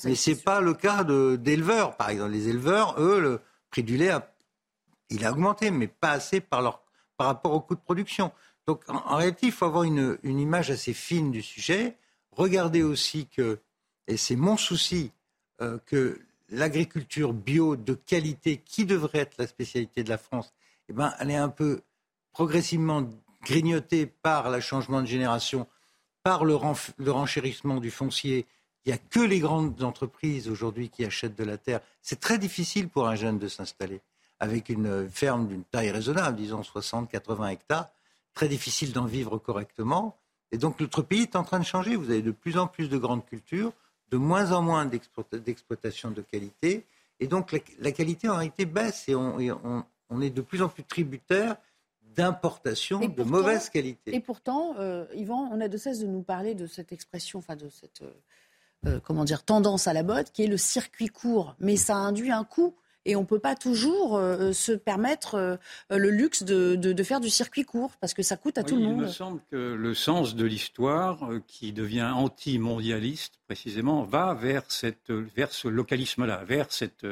Mais 0.03 0.15
ce 0.15 0.29
n'est 0.29 0.35
pas 0.35 0.61
le 0.61 0.73
cas 0.73 1.03
d'éleveurs. 1.03 1.97
Par 1.97 2.09
exemple, 2.09 2.31
les 2.31 2.47
éleveurs, 2.47 2.95
eux, 2.99 3.19
le 3.19 3.41
prix 3.71 3.83
du 3.83 3.97
lait, 3.97 4.09
a, 4.09 4.31
il 5.09 5.25
a 5.25 5.31
augmenté, 5.31 5.71
mais 5.71 5.87
pas 5.87 6.11
assez 6.11 6.41
par, 6.41 6.81
rapport 7.19 7.53
au 7.53 7.61
coût 7.61 7.75
de 7.75 7.81
production. 7.81 8.31
Donc, 8.67 8.83
en, 8.87 9.15
réalité, 9.15 9.47
il 9.47 9.51
faut 9.51 9.65
avoir 9.65 9.83
une, 9.83 10.17
image 10.23 10.71
assez 10.71 10.93
fine 10.93 11.31
du 11.31 11.41
sujet. 11.41 11.97
Regardez 12.31 12.83
aussi 12.83 13.27
que, 13.27 13.59
et 14.07 14.17
c'est 14.17 14.35
mon 14.35 14.57
souci, 14.57 15.11
euh, 15.61 15.77
que 15.85 16.19
l'agriculture 16.49 17.33
bio 17.33 17.75
de 17.75 17.93
qualité, 17.93 18.57
qui 18.57 18.85
devrait 18.85 19.19
être 19.19 19.35
la 19.37 19.47
spécialité 19.47 20.03
de 20.03 20.09
la 20.09 20.17
France, 20.17 20.53
eh 20.89 20.93
ben, 20.93 21.13
elle 21.19 21.31
est 21.31 21.35
un 21.35 21.49
peu 21.49 21.81
progressivement 22.31 23.07
grignotée 23.43 24.05
par 24.05 24.49
le 24.49 24.59
changement 24.59 25.01
de 25.01 25.07
génération, 25.07 25.67
par 26.23 26.43
le 26.43 26.55
renchérissement 27.11 27.79
du 27.79 27.91
foncier. 27.91 28.45
Il 28.83 28.89
n'y 28.89 28.93
a 28.93 28.97
que 28.97 29.19
les 29.19 29.39
grandes 29.39 29.81
entreprises 29.83 30.49
aujourd'hui 30.49 30.89
qui 30.89 31.05
achètent 31.05 31.35
de 31.35 31.43
la 31.43 31.57
terre. 31.57 31.81
C'est 32.01 32.19
très 32.19 32.37
difficile 32.37 32.89
pour 32.89 33.07
un 33.07 33.15
jeune 33.15 33.39
de 33.39 33.47
s'installer 33.47 34.01
avec 34.39 34.69
une 34.69 35.09
ferme 35.09 35.47
d'une 35.47 35.63
taille 35.63 35.91
raisonnable, 35.91 36.37
disons 36.37 36.63
60, 36.63 37.09
80 37.09 37.47
hectares. 37.49 37.89
Très 38.33 38.47
difficile 38.47 38.91
d'en 38.91 39.05
vivre 39.05 39.37
correctement. 39.37 40.17
Et 40.51 40.57
donc 40.57 40.79
notre 40.79 41.01
pays 41.01 41.23
est 41.23 41.35
en 41.35 41.43
train 41.43 41.59
de 41.59 41.65
changer. 41.65 41.95
Vous 41.95 42.09
avez 42.09 42.21
de 42.21 42.31
plus 42.31 42.57
en 42.57 42.67
plus 42.67 42.89
de 42.89 42.97
grandes 42.97 43.25
cultures, 43.25 43.71
de 44.11 44.17
moins 44.17 44.51
en 44.51 44.61
moins 44.61 44.85
d'exploitation 44.85 46.11
de 46.11 46.21
qualité. 46.21 46.85
Et 47.19 47.27
donc 47.27 47.55
la, 47.79 47.91
qualité 47.91 48.27
en 48.29 48.35
réalité 48.35 48.65
baisse 48.65 49.07
et 49.07 49.15
on, 49.15 50.21
est 50.21 50.29
de 50.29 50.41
plus 50.41 50.61
en 50.61 50.69
plus 50.69 50.83
tributaire 50.83 51.55
d'importations 52.15 52.99
de 52.99 53.23
mauvaise 53.23 53.69
qualité. 53.69 54.15
Et 54.15 54.19
pourtant, 54.19 54.75
euh, 54.79 55.05
Yvan, 55.13 55.49
on 55.51 55.59
a 55.59 55.67
de 55.67 55.77
cesse 55.77 55.99
de 55.99 56.07
nous 56.07 56.21
parler 56.21 56.55
de 56.55 56.67
cette 56.67 56.91
expression, 56.91 57.39
enfin 57.39 57.57
de 57.57 57.67
cette 57.69 58.01
euh, 58.03 58.11
euh, 58.87 58.99
comment 59.03 59.25
dire 59.25 59.43
tendance 59.43 59.87
à 59.87 59.93
la 59.93 60.03
botte, 60.03 60.31
qui 60.31 60.43
est 60.43 60.47
le 60.47 60.57
circuit 60.57 61.07
court. 61.07 61.55
Mais 61.59 61.75
ça 61.75 61.95
induit 61.95 62.31
un 62.31 62.43
coût. 62.43 62.75
Et 63.05 63.15
on 63.15 63.21
ne 63.21 63.25
peut 63.25 63.39
pas 63.39 63.55
toujours 63.55 64.19
se 64.53 64.71
permettre 64.71 65.59
le 65.89 66.09
luxe 66.09 66.43
de, 66.43 67.03
faire 67.03 67.19
du 67.19 67.29
circuit 67.29 67.63
court 67.63 67.91
parce 67.99 68.13
que 68.13 68.23
ça 68.23 68.37
coûte 68.37 68.57
à 68.57 68.63
tout 68.63 68.75
le 68.75 68.81
monde. 68.81 68.97
Il 68.97 69.03
me 69.03 69.07
semble 69.07 69.41
que 69.51 69.73
le 69.73 69.93
sens 69.93 70.35
de 70.35 70.45
l'histoire, 70.45 71.29
qui 71.47 71.73
devient 71.73 72.11
anti-mondialiste 72.13 73.39
précisément, 73.45 74.03
va 74.03 74.33
vers, 74.33 74.63
cette, 74.69 75.11
vers 75.11 75.51
ce 75.51 75.67
localisme-là, 75.67 76.43
vers 76.45 76.71
cette, 76.71 77.05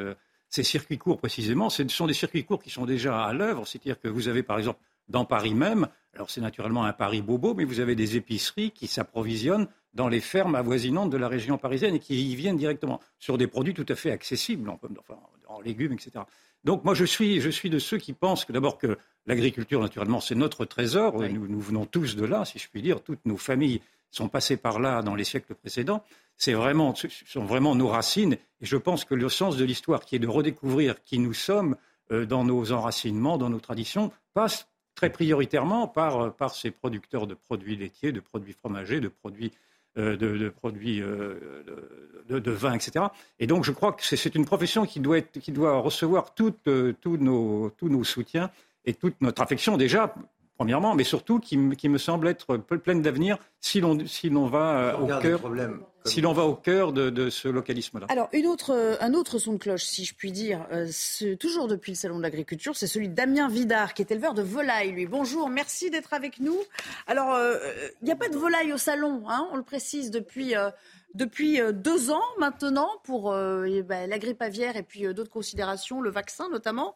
ces 0.53 0.63
circuits 0.63 0.99
courts 0.99 1.17
précisément. 1.17 1.69
Ce 1.69 1.87
sont 1.87 2.05
des 2.05 2.13
circuits 2.13 2.43
courts 2.43 2.61
qui 2.61 2.69
sont 2.69 2.85
déjà 2.85 3.23
à 3.23 3.33
l'œuvre, 3.33 3.65
c'est-à-dire 3.65 3.99
que 3.99 4.07
vous 4.07 4.27
avez 4.27 4.43
par 4.43 4.59
exemple 4.59 4.79
dans 5.09 5.25
Paris 5.25 5.55
même, 5.55 5.87
alors 6.13 6.29
c'est 6.29 6.41
naturellement 6.41 6.85
un 6.85 6.93
Paris 6.93 7.21
bobo, 7.21 7.55
mais 7.55 7.65
vous 7.65 7.79
avez 7.79 7.95
des 7.95 8.17
épiceries 8.17 8.71
qui 8.71 8.87
s'approvisionnent 8.87 9.67
dans 9.93 10.07
les 10.07 10.19
fermes 10.19 10.55
avoisinantes 10.55 11.09
de 11.09 11.17
la 11.17 11.27
région 11.27 11.57
parisienne 11.57 11.95
et 11.95 11.99
qui 11.99 12.31
y 12.31 12.35
viennent 12.35 12.57
directement 12.57 12.99
sur 13.19 13.37
des 13.37 13.47
produits 13.47 13.73
tout 13.73 13.85
à 13.89 13.95
fait 13.95 14.11
accessibles, 14.11 14.69
en, 14.69 14.79
en 15.47 15.61
légumes, 15.61 15.93
etc. 15.93 16.25
Donc 16.63 16.83
moi 16.83 16.93
je 16.93 17.05
suis, 17.05 17.41
je 17.41 17.49
suis 17.49 17.69
de 17.69 17.79
ceux 17.79 17.97
qui 17.97 18.13
pensent 18.13 18.45
que 18.45 18.53
d'abord 18.53 18.77
que 18.77 18.97
l'agriculture 19.25 19.81
naturellement 19.81 20.19
c'est 20.19 20.35
notre 20.35 20.65
trésor, 20.65 21.21
nous, 21.21 21.47
nous, 21.47 21.59
venons 21.59 21.85
tous 21.85 22.15
de 22.15 22.25
là, 22.25 22.45
si 22.45 22.59
je 22.59 22.69
puis 22.69 22.81
dire, 22.81 23.01
toutes 23.01 23.25
nos 23.25 23.37
familles 23.37 23.81
sont 24.11 24.29
passées 24.29 24.57
par 24.57 24.79
là 24.79 25.01
dans 25.01 25.15
les 25.15 25.23
siècles 25.23 25.55
précédents, 25.55 26.03
c'est 26.37 26.53
vraiment, 26.53 26.95
ce 26.95 27.07
sont 27.09 27.45
vraiment 27.45 27.75
nos 27.75 27.87
racines 27.87 28.33
et 28.61 28.65
je 28.65 28.77
pense 28.77 29.05
que 29.05 29.15
le 29.15 29.29
sens 29.29 29.57
de 29.57 29.65
l'histoire 29.65 30.05
qui 30.05 30.15
est 30.15 30.19
de 30.19 30.27
redécouvrir 30.27 31.03
qui 31.03 31.19
nous 31.19 31.33
sommes 31.33 31.75
euh, 32.11 32.25
dans 32.25 32.43
nos 32.43 32.71
enracinements, 32.71 33.37
dans 33.37 33.49
nos 33.49 33.59
traditions, 33.59 34.11
passe 34.33 34.67
très 34.95 35.09
prioritairement 35.09 35.87
par, 35.87 36.33
par 36.35 36.53
ces 36.53 36.71
producteurs 36.71 37.27
de 37.27 37.33
produits 37.33 37.75
laitiers, 37.75 38.11
de 38.11 38.19
produits 38.19 38.53
fromagers, 38.53 38.99
de 38.99 39.07
produits 39.07 39.51
euh, 39.97 40.17
de, 40.17 40.49
produits 40.49 41.01
euh, 41.01 41.63
de, 42.27 42.51
vin, 42.51 42.73
etc. 42.73 43.05
Et 43.39 43.45
donc, 43.45 43.63
je 43.63 43.71
crois 43.71 43.93
que 43.93 44.03
c'est 44.03 44.33
une 44.33 44.45
profession 44.45 44.87
qui 44.87 44.99
doit, 44.99 45.21
qui 45.21 45.51
doit 45.51 45.77
recevoir 45.77 46.33
euh, 46.67 46.93
tous 46.99 47.17
nos, 47.17 47.71
nos 47.81 48.03
soutiens 48.03 48.49
et 48.85 48.95
toute 48.95 49.21
notre 49.21 49.43
affection 49.43 49.77
déjà, 49.77 50.15
premièrement, 50.57 50.95
mais 50.95 51.03
surtout 51.03 51.39
qui, 51.39 51.57
me 51.57 51.97
semble 51.97 52.27
être 52.27 52.57
pleine 52.57 53.01
d'avenir 53.01 53.37
si 53.59 53.81
l'on 53.81 54.05
si 54.05 54.29
va 54.29 54.97
au 54.99 55.07
cœur 55.19 55.41
si 56.05 56.19
l'on 56.19 56.33
va 56.33 56.43
au 56.43 56.55
cœur 56.55 56.91
de, 56.91 57.29
ce 57.29 57.47
localisme-là. 57.47 58.07
Alors, 58.09 58.27
une 58.33 58.47
autre, 58.47 58.97
un 58.99 59.13
autre 59.13 59.37
son 59.39 59.53
de 59.53 59.57
cloche, 59.57 59.83
si 59.83 60.03
je 60.03 60.13
puis 60.13 60.31
dire, 60.31 60.67
toujours 61.39 61.67
depuis 61.67 61.93
le 61.93 61.95
Salon 61.95 62.17
de 62.17 62.23
l'Agriculture, 62.23 62.75
c'est 62.75 62.87
celui 62.87 63.07
de 63.07 63.13
Damien 63.13 63.47
Vidard, 63.47 63.93
qui 63.93 64.01
est 64.01 64.11
éleveur 64.11 64.33
de 64.33 64.41
volailles, 64.41 64.91
lui. 64.91 65.05
Bonjour, 65.05 65.49
merci 65.49 65.89
d'être 65.89 66.13
avec 66.13 66.39
nous. 66.39 66.59
Alors, 67.07 67.37
il 68.01 68.05
n'y 68.05 68.11
a 68.11 68.15
pas 68.15 68.29
de 68.29 68.37
volailles 68.37 68.73
au 68.73 68.77
Salon, 68.77 69.23
hein, 69.27 69.47
on 69.51 69.57
le 69.57 69.63
précise, 69.63 70.11
depuis... 70.11 70.53
depuis 71.13 71.61
deux 71.71 72.09
ans 72.11 72.25
maintenant 72.39 72.89
pour 73.03 73.31
ben, 73.31 74.09
la 74.09 74.19
grippe 74.19 74.41
aviaire 74.41 74.75
et 74.75 74.83
puis 74.83 75.13
d'autres 75.13 75.29
considérations, 75.29 76.01
le 76.01 76.09
vaccin 76.09 76.49
notamment. 76.49 76.95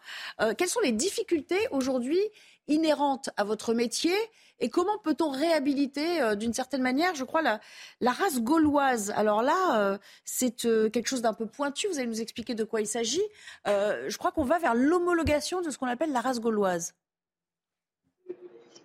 quelles 0.57 0.69
sont 0.69 0.81
les 0.81 0.91
difficultés 0.91 1.67
aujourd'hui 1.71 2.19
inhérente 2.67 3.29
à 3.37 3.43
votre 3.43 3.73
métier 3.73 4.15
et 4.59 4.69
comment 4.69 4.97
peut-on 4.97 5.29
réhabiliter 5.29 6.21
euh, 6.21 6.35
d'une 6.35 6.53
certaine 6.53 6.81
manière, 6.81 7.13
je 7.13 7.23
crois, 7.23 7.41
la, 7.41 7.59
la 8.01 8.11
race 8.11 8.41
gauloise? 8.41 9.13
Alors 9.15 9.43
là, 9.43 9.79
euh, 9.79 9.97
c'est 10.25 10.65
euh, 10.65 10.89
quelque 10.89 11.07
chose 11.07 11.21
d'un 11.21 11.33
peu 11.33 11.45
pointu, 11.45 11.87
vous 11.87 11.99
allez 11.99 12.07
nous 12.07 12.21
expliquer 12.21 12.55
de 12.55 12.63
quoi 12.63 12.81
il 12.81 12.87
s'agit. 12.87 13.23
je 13.65 14.17
crois 14.17 14.31
qu'on 14.31 14.43
va 14.43 14.57
vers 14.57 14.73
l'homologation 14.73 15.61
de 15.61 15.69
ce 15.69 15.77
qu'on 15.77 15.87
appelle 15.87 16.11
la 16.11 16.21
race 16.21 16.39
gauloise. 16.39 16.95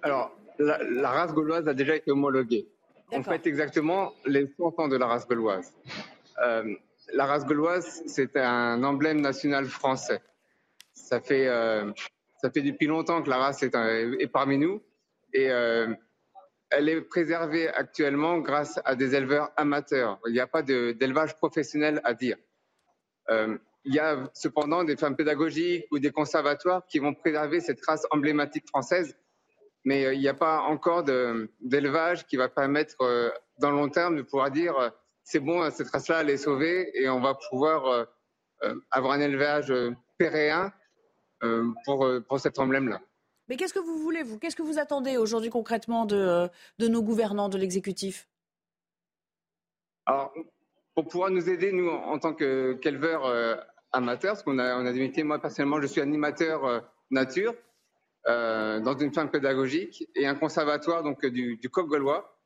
Alors, 0.03 0.37
la, 0.59 1.11
race 1.11 1.33
gauloise 1.33 1.66
a 1.68 1.75
déjà 1.75 1.97
été 1.97 2.11
homologuée. 2.11 2.68
En 3.12 3.23
fait, 3.23 3.47
exactement 3.47 4.12
les 4.27 4.51
100 4.59 4.79
ans 4.79 4.88
de 4.88 4.97
la 4.97 5.07
race 5.07 5.27
gauloise. 5.27 5.73
la 6.38 7.27
race 7.27 7.47
gauloise, 7.47 8.03
c'est 8.07 8.37
un 8.37 8.83
emblème 8.85 9.21
national 9.21 9.66
français. 9.66 10.21
Ça 10.92 11.21
fait 11.21 11.49
ça 12.42 12.50
fait 12.50 12.62
depuis 12.62 12.87
longtemps 12.87 13.22
que 13.22 13.31
la 13.31 13.38
race 13.38 13.62
est, 13.62 14.33
parmi 14.33 14.59
nous 14.59 14.83
et 15.33 15.50
euh, 15.50 15.94
elle 16.70 16.88
est 16.88 17.00
préservée 17.00 17.68
actuellement 17.68 18.38
grâce 18.38 18.81
à 18.85 18.96
des 18.96 19.14
éleveurs 19.14 19.52
amateurs. 19.57 20.18
Il 20.26 20.33
n'y 20.33 20.40
a 20.40 20.46
pas 20.46 20.62
d'élevage 20.62 21.37
professionnel 21.37 22.00
à 22.05 22.14
dire. 22.14 22.37
Euh, 23.31 23.57
il 23.85 23.94
y 23.94 23.98
a 23.98 24.31
cependant 24.35 24.85
des 24.85 24.96
femmes 24.96 25.16
pédagogiques 25.16 25.87
ou 25.90 25.98
des 25.98 26.11
conservatoires 26.11 26.87
qui 26.87 26.98
vont 26.98 27.14
préserver 27.14 27.61
cette 27.61 27.85
race 27.85 28.07
emblématique 28.11 28.66
française, 28.68 29.16
mais 29.85 30.05
euh, 30.05 30.14
il 30.14 30.20
n'y 30.20 30.28
a 30.28 30.35
pas 30.35 30.61
encore 30.61 31.05
d'élevage 31.05 32.26
qui 32.26 32.37
va 32.37 32.48
permettre, 32.48 32.96
dans 33.59 33.70
le 33.70 33.76
long 33.76 33.88
terme, 33.88 34.16
de 34.16 34.22
pouvoir 34.22 34.50
dire 34.50 34.92
c'est 35.22 35.40
bon, 35.40 35.70
cette 35.70 35.90
race-là, 35.90 36.22
elle 36.22 36.31
est 36.31 36.37
sauvée 36.37 36.90
et 36.94 37.09
on 37.09 37.20
va 37.20 37.38
pouvoir 37.48 38.09
avoir 38.90 39.12
un 39.12 39.20
élevage 39.20 39.72
péréen 40.18 40.72
pour, 41.85 42.05
euh, 42.05 42.20
pour 42.20 42.40
cet 42.40 42.59
emblème-là. 42.59 43.00
Mais 43.48 43.57
qu'est-ce 43.57 43.74
que 43.74 43.78
vous 43.81 43.98
voulez, 43.98 44.22
vous? 44.22 44.38
Qu'est-ce 44.38 44.57
que 44.57 44.62
vous 44.62 44.78
attendez 44.78 45.16
aujourd'hui 45.16 45.50
concrètement 45.50 46.07
de, 46.07 46.16
euh, 46.16 46.48
de 46.78 46.88
nos 46.88 47.02
gouvernants, 47.02 47.48
de 47.48 47.59
l'exécutif? 47.59 48.28
Alors, 50.07 50.33
pour 50.94 51.09
pouvoir 51.09 51.31
nous 51.31 51.48
aider, 51.48 51.72
nous, 51.72 51.88
en 51.88 52.18
tant 52.18 52.35
qu'éleveurs 52.35 53.24
amateurs, 53.92 54.33
parce 54.33 54.42
qu'on 54.42 54.59
a, 54.59 54.76
on 54.76 54.85
a 54.85 54.92
des 54.92 55.00
métiers, 55.00 55.22
moi 55.22 55.38
personnellement, 55.38 55.81
je 55.81 55.87
suis 55.87 56.00
animateur 56.00 56.83
nature 57.11 57.55
dans 58.26 58.96
une 58.98 59.14
ferme 59.14 59.31
pédagogique 59.31 60.09
et 60.16 60.26
un 60.26 60.35
conservatoire 60.35 61.02
donc, 61.02 61.24
du, 61.24 61.57
du 61.57 61.70
coq 61.70 61.87
gaulois. 61.87 62.37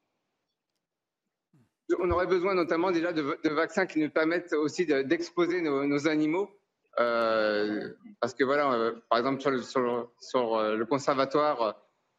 On 1.98 2.10
aurait 2.10 2.26
besoin 2.26 2.54
notamment 2.54 2.90
déjà 2.90 3.12
de, 3.12 3.48
vaccins 3.48 3.86
qui 3.86 4.00
nous 4.00 4.10
permettent 4.10 4.52
aussi 4.52 4.86
d'exposer 4.86 5.60
nos, 5.60 5.86
nos, 5.86 6.08
animaux 6.08 6.50
euh, 6.50 6.55
parce 6.96 8.34
que 8.34 8.44
voilà, 8.44 8.72
euh, 8.72 8.92
par 9.10 9.18
exemple 9.18 9.40
sur 9.40 9.50
le, 9.50 9.62
sur, 10.20 10.56
euh, 10.56 10.76
le 10.76 10.86
conservatoire, 10.86 11.76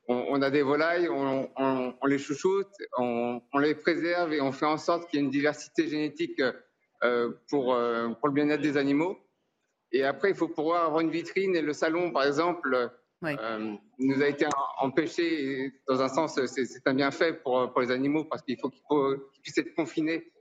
on, 0.10 0.42
a 0.42 0.50
des 0.50 0.62
volailles, 0.62 1.10
on, 1.10 1.94
les 2.06 2.18
chouchoute, 2.18 2.72
on, 2.98 3.42
les 3.60 3.76
préserve 3.76 4.32
et 4.32 4.40
on 4.40 4.54
fait 4.54 4.66
en 4.66 4.78
sorte 4.78 5.10
qu'il 5.10 5.20
y 5.20 5.22
ait 5.22 5.26
une 5.26 5.32
diversité 5.32 5.90
génétique 5.90 6.42
pour, 7.50 7.78
pour 8.20 8.28
le 8.28 8.32
bien-être 8.32 8.62
des 8.62 8.78
animaux. 8.78 9.18
Et 9.92 10.06
après, 10.06 10.30
il 10.30 10.36
faut 10.36 10.48
pouvoir 10.48 10.86
avoir 10.86 11.02
une 11.02 11.12
vitrine 11.12 11.58
et 11.58 11.62
le 11.62 11.74
salon, 11.74 12.12
par 12.12 12.24
exemple, 12.24 12.90
nous 13.22 14.22
a 14.22 14.28
été 14.28 14.48
empêché. 14.80 15.74
Dans 15.90 16.02
un 16.02 16.08
sens, 16.08 16.40
c'est 16.46 16.88
un 16.88 16.94
bienfait 16.94 17.34
pour, 17.34 17.74
pour 17.74 17.82
les 17.82 17.92
animaux 17.92 18.24
parce 18.24 18.44
qu'il 18.44 18.58
faut 18.62 18.70
qu'ils 18.70 19.42
puissent 19.42 19.58
être 19.58 19.76
confinés 19.76 20.32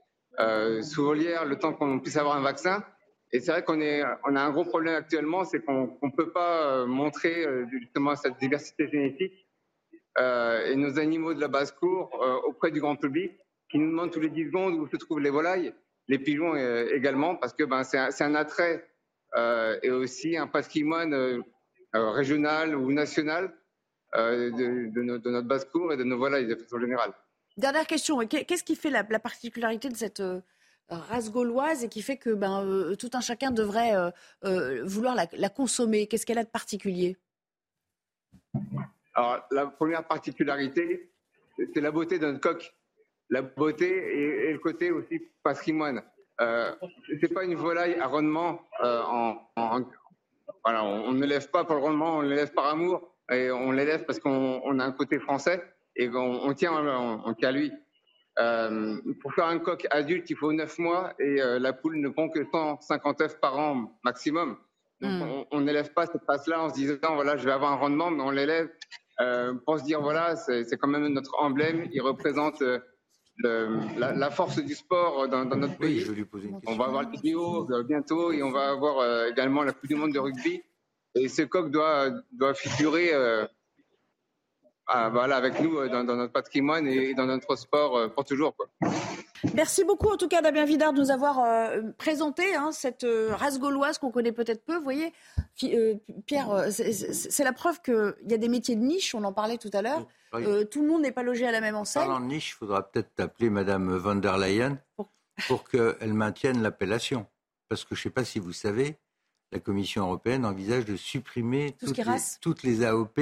sous 0.81 1.03
volière 1.03 1.43
le 1.43 1.59
temps 1.59 1.73
qu'on 1.73 1.99
puisse 1.99 2.15
avoir 2.15 2.37
un 2.37 2.41
vaccin. 2.41 2.85
Et 3.33 3.41
c'est 3.41 3.51
vrai 3.51 3.63
qu'on 3.63 3.79
on 3.79 4.35
a 4.35 4.41
un 4.41 4.51
gros 4.51 4.63
problème 4.63 4.95
actuellement, 4.95 5.43
c'est 5.43 5.59
qu'on 5.59 5.97
ne 6.01 6.11
peut 6.15 6.31
pas 6.31 6.71
euh, 6.71 6.85
montrer 6.85 7.45
euh, 7.45 7.65
justement 7.69 8.15
cette 8.15 8.37
diversité 8.37 8.87
génétique 8.89 9.47
euh, 10.17 10.65
et 10.65 10.75
nos 10.75 10.97
animaux 10.97 11.33
de 11.33 11.41
la 11.41 11.49
basse-cour 11.49 12.09
auprès 12.45 12.71
du 12.71 12.79
grand 12.79 12.95
public, 12.95 13.33
qui 13.69 13.79
nous 13.79 13.89
demandent 13.91 14.11
tous 14.11 14.21
les 14.21 14.29
10 14.29 14.45
secondes 14.45 14.75
où 14.75 14.87
se 14.87 14.95
trouvent 14.95 15.19
les 15.19 15.29
volailles, 15.29 15.73
les 16.07 16.19
pigeons 16.19 16.55
également, 16.55 17.35
parce 17.35 17.53
que 17.53 17.65
ben, 17.65 17.83
c'est 17.83 18.21
un, 18.21 18.35
attrait 18.35 18.87
et 19.83 19.91
aussi 19.91 20.37
un 20.37 20.47
patrimoine 20.47 21.43
régional 21.93 22.75
ou 22.75 22.91
national 22.93 23.53
de, 24.15 25.01
notre 25.01 25.47
basse-cour 25.47 25.91
et 25.93 25.97
de 25.97 26.03
nos 26.03 26.17
volailles 26.17 26.47
de 26.47 26.55
façon 26.55 26.79
générale. 26.79 27.11
Dernière 27.57 27.85
question, 27.85 28.25
qu'est-ce 28.25 28.63
qui 28.63 28.75
fait 28.75 28.89
la 28.89 29.03
particularité 29.03 29.89
de 29.89 29.97
cette 29.97 30.23
race 30.89 31.31
gauloise 31.31 31.83
et 31.83 31.89
qui 31.89 32.01
fait 32.01 32.17
que 32.17 32.29
ben, 32.29 32.63
euh, 32.65 32.95
tout 32.95 33.09
un 33.13 33.21
chacun 33.21 33.51
devrait 33.51 33.95
euh, 33.95 34.09
euh, 34.45 34.83
vouloir 34.85 35.15
la, 35.15 35.49
consommer 35.49 36.07
Qu'est-ce 36.07 36.25
qu'elle 36.25 36.37
a 36.37 36.43
de 36.43 36.49
particulier? 36.49 37.17
Alors, 39.13 39.45
la 39.51 39.67
première 39.67 40.05
particularité, 40.07 41.11
c'est 41.73 41.81
la 41.81 41.91
beauté 41.91 42.19
d'un 42.19 42.37
coq. 42.37 42.73
La 43.29 43.41
beauté 43.41 43.87
et, 43.87 44.53
le 44.53 44.59
côté 44.59 44.91
aussi 44.91 45.21
patrimoine. 45.43 46.01
C'est 46.39 47.33
pas 47.33 47.43
une 47.43 47.55
volaille 47.55 47.95
à 47.99 48.07
rendement. 48.07 48.61
En, 48.81 49.37
voilà, 50.63 50.83
on, 50.83 51.11
ne 51.11 51.21
l'élève 51.21 51.49
pas 51.49 51.65
pour 51.65 51.75
le 51.75 51.81
rendement, 51.81 52.17
on 52.17 52.21
l'élève 52.21 52.53
par 52.53 52.67
amour 52.67 53.15
et 53.31 53.51
on 53.51 53.71
l'élève 53.71 54.05
parce 54.05 54.19
qu'on 54.19 54.79
a 54.79 54.83
un 54.83 54.91
côté 54.91 55.19
français 55.19 55.63
et 55.95 56.09
on, 56.09 56.53
tient, 56.53 56.73
on, 56.73 57.33
tient 57.33 57.49
à 57.49 57.51
lui. 57.51 57.71
Euh, 58.39 58.97
pour 59.21 59.33
faire 59.33 59.45
un 59.45 59.57
coq 59.57 59.87
adulte, 59.89 60.29
il 60.29 60.35
faut 60.35 60.53
9 60.53 60.77
mois 60.79 61.13
et 61.19 61.41
euh, 61.41 61.57
la 61.57 61.73
poule 61.73 61.97
ne 61.97 62.09
pond 62.09 62.29
que 62.29 62.45
150 62.45 63.21
œufs 63.21 63.39
par 63.39 63.57
an 63.57 63.91
maximum. 64.03 64.57
Donc 65.01 65.11
hmm. 65.11 65.43
on 65.51 65.61
n'élève 65.61 65.93
pas 65.93 66.05
cette 66.05 66.23
race-là 66.27 66.61
en 66.61 66.69
se 66.69 66.75
disant 66.75 67.15
voilà 67.15 67.37
je 67.37 67.45
vais 67.45 67.51
avoir 67.51 67.71
un 67.71 67.75
rendement, 67.75 68.11
mais 68.11 68.23
on 68.23 68.31
l'élève 68.31 68.69
euh, 69.19 69.53
pour 69.65 69.79
se 69.79 69.83
dire 69.83 70.01
voilà 70.01 70.35
c'est 70.35 70.77
quand 70.77 70.87
même 70.87 71.07
notre 71.07 71.35
emblème, 71.39 71.87
il 71.91 72.01
représente 72.01 72.63
la, 73.43 74.31
force 74.31 74.59
du 74.59 74.73
sport 74.73 75.27
dans, 75.27 75.45
notre 75.45 75.77
pays. 75.77 76.05
on 76.65 76.75
va 76.75 76.85
avoir 76.85 77.03
le 77.03 77.09
vidéo 77.09 77.67
bientôt 77.83 78.31
et 78.31 78.41
on 78.41 78.51
va 78.51 78.69
avoir 78.69 79.27
également 79.27 79.63
la 79.63 79.71
Coupe 79.71 79.87
du 79.87 79.95
Monde 79.95 80.13
de 80.13 80.19
rugby. 80.19 80.61
Et 81.15 81.27
ce 81.27 81.43
coq 81.43 81.71
doit, 81.71 82.09
doit 82.31 82.55
figurer 82.55 83.11
ah, 84.87 85.09
voilà, 85.09 85.35
avec 85.35 85.59
nous 85.59 85.77
euh, 85.77 85.89
dans, 85.89 86.03
notre 86.03 86.31
patrimoine 86.31 86.87
et 86.87 87.13
dans 87.13 87.25
notre 87.25 87.55
sport 87.55 87.97
euh, 87.97 88.07
pour 88.07 88.23
toujours. 88.25 88.55
Quoi. 88.55 88.67
Merci 89.53 89.83
beaucoup 89.83 90.09
en 90.09 90.17
tout 90.17 90.27
cas 90.27 90.41
Damien 90.41 90.65
Vidard 90.65 90.93
de 90.93 90.99
nous 90.99 91.11
avoir 91.11 91.39
euh, 91.39 91.81
présenté 91.97 92.55
hein, 92.55 92.71
cette 92.71 93.03
euh, 93.03 93.35
race 93.35 93.59
gauloise 93.59 93.97
qu'on 93.97 94.11
connaît 94.11 94.31
peut-être 94.31 94.63
peu. 94.63 94.77
Vous 94.77 94.83
voyez, 94.83 95.13
euh, 95.63 95.95
Pierre, 96.25 96.65
c'est 96.71 97.43
la 97.43 97.53
preuve 97.53 97.81
qu'il 97.81 98.15
y 98.27 98.33
a 98.33 98.37
des 98.37 98.49
métiers 98.49 98.75
de 98.75 98.81
niche, 98.81 99.13
on 99.13 99.23
en 99.23 99.33
parlait 99.33 99.57
tout 99.57 99.69
à 99.73 99.81
l'heure. 99.81 100.07
tout 100.31 100.81
le 100.81 100.87
monde 100.87 101.01
n'est 101.01 101.11
pas 101.11 101.23
logé 101.23 101.47
à 101.47 101.51
la 101.51 101.61
même 101.61 101.75
enseigne. 101.75 102.03
Parlant 102.03 102.19
de 102.19 102.25
niche, 102.25 102.51
il 102.51 102.53
faudra 102.53 102.83
peut-être 102.83 103.19
appeler 103.19 103.49
Madame 103.49 103.95
von 103.97 104.15
der 104.15 104.37
Leyen 104.37 104.79
pour 105.47 105.69
qu'elle 105.69 106.13
maintienne 106.13 106.61
l'appellation. 106.61 107.25
Parce 107.69 107.83
que 107.83 107.95
je 107.95 107.99
ne 107.99 108.03
sais 108.03 108.09
pas 108.09 108.23
si 108.23 108.39
vous 108.39 108.53
savez, 108.53 108.97
la 109.51 109.59
Commission 109.59 110.03
européenne 110.03 110.45
envisage 110.45 110.85
de 110.85 110.95
supprimer 110.95 111.75
toutes, 111.79 111.97
les, 111.97 112.03
toutes 112.41 112.63
les 112.63 112.83
AOP 112.83 113.19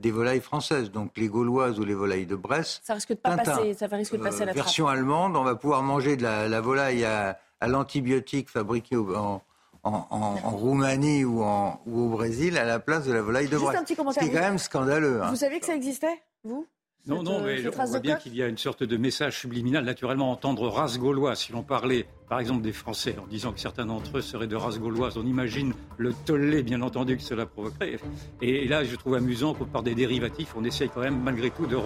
des 0.00 0.10
volailles 0.10 0.40
françaises, 0.40 0.90
donc 0.90 1.16
les 1.16 1.28
gauloises 1.28 1.78
ou 1.78 1.84
les 1.84 1.94
volailles 1.94 2.26
de 2.26 2.34
Brest. 2.34 2.80
Ça 2.82 2.94
risque 2.94 3.10
de 3.10 3.14
pas 3.14 3.36
passer, 3.36 3.74
ça 3.74 3.86
risque 3.86 4.16
de 4.16 4.22
passer 4.22 4.42
à 4.42 4.46
la 4.46 4.52
euh, 4.52 4.54
Version 4.54 4.88
allemande, 4.88 5.36
on 5.36 5.44
va 5.44 5.54
pouvoir 5.54 5.82
manger 5.82 6.16
de 6.16 6.22
la, 6.22 6.60
volaille 6.60 7.04
à, 7.04 7.38
l'antibiotique 7.66 8.48
fabriquée 8.48 8.96
en, 8.96 9.42
Roumanie 9.82 11.24
ou, 11.24 11.42
au 11.42 12.08
Brésil 12.08 12.58
à 12.58 12.64
la 12.64 12.80
place 12.80 13.06
de 13.06 13.12
la 13.12 13.22
volaille 13.22 13.48
de 13.48 13.56
commentaire. 13.56 14.22
C'est 14.22 14.30
quand 14.30 14.40
même 14.40 14.58
scandaleux. 14.58 15.22
Hein. 15.22 15.30
Vous 15.30 15.36
savez 15.36 15.60
que 15.60 15.66
ça 15.66 15.74
existait, 15.74 16.22
vous? 16.44 16.66
Non, 17.06 17.22
non, 17.22 17.40
mais 17.40 17.62
on 17.66 17.84
voit 17.84 18.00
bien 18.00 18.16
qu'il 18.16 18.34
y 18.34 18.42
a 18.42 18.46
une 18.46 18.58
sorte 18.58 18.82
de 18.82 18.96
message 18.96 19.40
subliminal. 19.40 19.84
Naturellement, 19.84 20.30
entendre 20.30 20.68
race 20.68 20.98
gauloise, 20.98 21.40
si 21.40 21.52
l'on 21.52 21.62
parlait, 21.62 22.06
par 22.28 22.40
exemple, 22.40 22.62
des 22.62 22.72
Français, 22.72 23.16
en 23.22 23.26
disant 23.26 23.52
que 23.52 23.60
certains 23.60 23.86
d'entre 23.86 24.18
eux 24.18 24.20
seraient 24.20 24.46
de 24.46 24.56
race 24.56 24.78
gauloise, 24.78 25.16
on 25.16 25.26
imagine 25.26 25.72
le 25.96 26.12
tollé, 26.26 26.62
bien 26.62 26.82
entendu, 26.82 27.16
que 27.16 27.22
cela 27.22 27.46
provoquerait. 27.46 27.98
Et 28.42 28.68
là, 28.68 28.84
je 28.84 28.94
trouve 28.96 29.14
amusant 29.14 29.54
que 29.54 29.64
par 29.64 29.82
des 29.82 29.94
dérivatifs, 29.94 30.54
on 30.56 30.64
essaye 30.64 30.90
quand 30.90 31.00
même, 31.00 31.20
malgré 31.22 31.50
tout, 31.50 31.66
de 31.66 31.76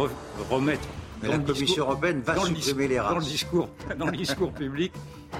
remettre 0.50 0.88
la 1.22 1.38
Commission 1.38 1.85
européenne 1.85 2.20
va 2.20 2.37
supprimer 2.37 2.88
les 2.88 3.00
races. 3.00 3.12
Dans 3.12 3.18
le, 3.18 3.24
discours, 3.24 3.68
dans 3.98 4.07
le 4.07 4.16
discours 4.16 4.53
public, 4.53 4.92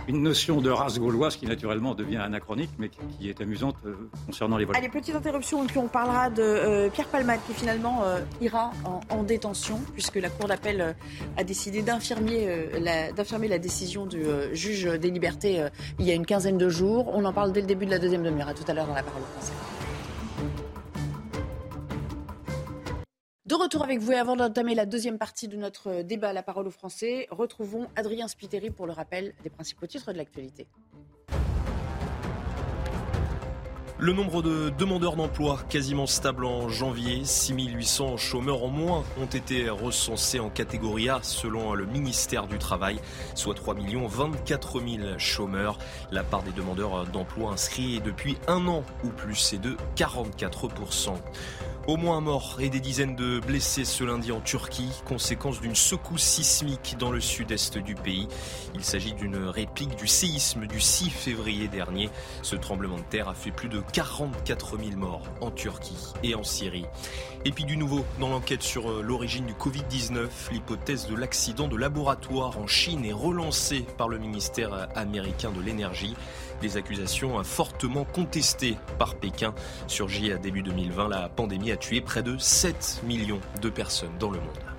une 0.09 0.23
notion 0.23 0.61
de 0.61 0.71
race 0.71 0.99
gauloise 0.99 1.37
qui 1.37 1.47
naturellement 1.47 1.95
devient 1.95 2.19
anachronique, 2.19 2.71
mais 2.79 2.91
qui, 3.19 3.29
est 3.29 3.41
amusante 3.41 3.77
euh, 3.87 3.95
concernant 4.27 4.57
les 4.57 4.65
vols. 4.65 4.77
Allez, 4.77 4.89
petite 4.89 5.15
interruption, 5.15 5.65
et 5.65 5.67
puis 5.67 5.79
on 5.79 5.89
parlera 5.89 6.31
de 6.31 6.43
euh, 6.43 6.91
Pierre 6.91 7.09
Palmade 7.09 7.41
qui 7.47 7.55
finalement 7.55 8.03
euh, 8.05 8.21
ira 8.41 8.73
en, 9.11 9.23
détention, 9.23 9.81
puisque 9.95 10.17
la 10.17 10.29
Cour 10.29 10.49
d'appel 10.49 10.95
a 11.37 11.45
décidé 11.45 11.83
d'infirmer 11.83 12.47
la, 12.79 13.11
la, 13.11 13.59
décision 13.59 14.05
du 14.05 14.23
juge 14.53 14.85
des 14.85 15.11
libertés 15.11 15.67
il 15.99 16.05
y 16.05 16.11
a 16.11 16.15
une 16.15 16.27
quinzaine 16.27 16.59
de 16.59 16.69
jours. 16.69 17.11
On 17.15 17.25
en 17.25 17.33
parle 17.33 17.53
dès 17.53 17.63
le 17.63 17.67
début 17.67 17.87
de 17.87 17.91
la 17.91 17.99
deuxième 17.99 18.23
demi-heure. 18.23 18.49
À 18.49 18.55
tout 18.55 18.65
à 18.69 18.75
l'heure 18.75 18.87
dans 18.87 18.95
la 18.95 19.03
parole 19.03 19.23
française. 19.23 19.53
De 23.47 23.55
retour 23.55 23.85
avec 23.85 23.99
vous 23.99 24.13
et 24.13 24.17
avant 24.17 24.37
d'entamer 24.37 24.75
la 24.75 24.87
deuxième 24.87 25.19
partie 25.19 25.49
de 25.49 25.57
notre 25.59 26.01
débat 26.01 26.31
à 26.31 26.33
la 26.33 26.43
parole 26.43 26.67
aux 26.67 26.71
Français, 26.71 27.27
retrouvons 27.31 27.89
Adrien 27.95 28.27
Spiteri 28.27 28.71
pour 28.71 28.87
le 28.87 28.93
rappel 28.93 29.35
des 29.43 29.51
principaux 29.51 29.87
titres 29.87 30.11
de 30.13 30.17
l'actualité. 30.17 30.67
Le 33.99 34.13
nombre 34.15 34.43
de 34.43 34.71
demandeurs 34.71 35.15
d'emploi 35.15 35.61
quasiment 35.69 36.07
stable 36.07 36.47
en 36.47 36.69
janvier. 36.69 37.25
6800 37.25 38.17
chômeurs 38.17 38.65
en 38.65 38.69
moins 38.69 39.05
ont 39.21 39.27
été 39.27 39.69
recensés 39.69 40.41
en 40.41 40.49
catégorie 40.49 41.11
A 41.11 41.21
selon 41.23 41.75
le 41.75 41.85
ministère 41.87 42.47
du 42.47 42.59
Travail, 42.59 42.99
soit 43.35 43.55
3 43.55 43.77
24 44.09 44.81
000 44.81 45.19
chômeurs. 45.19 45.79
La 46.11 46.25
part 46.25 46.43
des 46.43 46.53
demandeurs 46.53 47.07
d'emploi 47.07 47.53
inscrits 47.53 48.01
depuis 48.01 48.37
un 48.49 48.67
an 48.69 48.83
ou 49.05 49.09
plus 49.09 49.53
est 49.53 49.59
de 49.59 49.77
44 49.97 50.69
au 51.87 51.97
moins 51.97 52.19
un 52.19 52.21
mort 52.21 52.59
et 52.61 52.71
des 52.71 52.81
dizaines 52.81 53.15
de 53.15 53.41
blessés 53.41 53.85
ce 53.85 54.05
lundi 54.05 54.33
en 54.33 54.41
Turquie, 54.41 54.91
conséquence 55.05 55.61
d'une 55.61 55.75
secousse 55.75 56.23
sismique 56.23 56.97
dans 56.99 57.11
le 57.11 57.21
sud-est 57.21 57.79
du 57.79 57.95
pays. 57.95 58.29
Il 58.75 58.83
s'agit 58.83 59.13
d'une 59.13 59.37
réplique 59.37 59.97
du 59.97 60.07
séisme 60.07 60.67
du 60.67 60.81
6 60.81 61.11
février 61.11 61.69
dernier. 61.69 62.09
Ce 62.43 62.57
tremblement 62.57 62.97
de 62.97 63.03
terre 63.03 63.29
a 63.29 63.35
fait 63.35 63.51
plus 63.51 63.69
de 63.69 63.83
44 63.93 64.79
000 64.79 64.97
morts 64.97 65.23
en 65.41 65.51
Turquie 65.51 66.13
et 66.23 66.35
en 66.35 66.43
Syrie. 66.43 66.87
Et 67.47 67.53
puis 67.53 67.65
du 67.65 67.77
nouveau 67.77 68.07
dans 68.21 68.31
l'enquête 68.31 68.63
sur 68.63 68.91
euh, 68.91 69.03
l'origine 69.03 69.45
du 69.45 69.53
Covid-19, 69.53 70.29
l'hypothèse 70.51 71.07
de 71.07 71.15
l'accident 71.15 71.69
de 71.69 71.77
laboratoire 71.77 72.59
en 72.59 72.67
Chine 72.67 73.05
est 73.05 73.13
relancée 73.13 73.85
par 73.99 74.09
le 74.09 74.17
ministère 74.19 74.73
euh, 74.73 74.87
américain 74.95 75.51
de 75.51 75.61
l'énergie. 75.61 76.15
Des 76.63 76.79
accusations 76.79 77.43
fortement 77.45 78.05
contestées 78.05 78.79
par 78.99 79.17
Pékin. 79.17 79.55
Surgit 79.89 80.33
à 80.33 80.39
début 80.39 80.63
2020, 80.63 81.09
la 81.09 81.29
pandémie 81.29 81.71
a 81.73 81.77
tué 81.77 82.01
près 82.01 82.23
de 82.23 82.39
7 82.39 83.03
millions 83.05 83.41
de 83.61 83.69
personnes 83.69 84.17
dans 84.19 84.31
le 84.31 84.39
monde. 84.39 84.74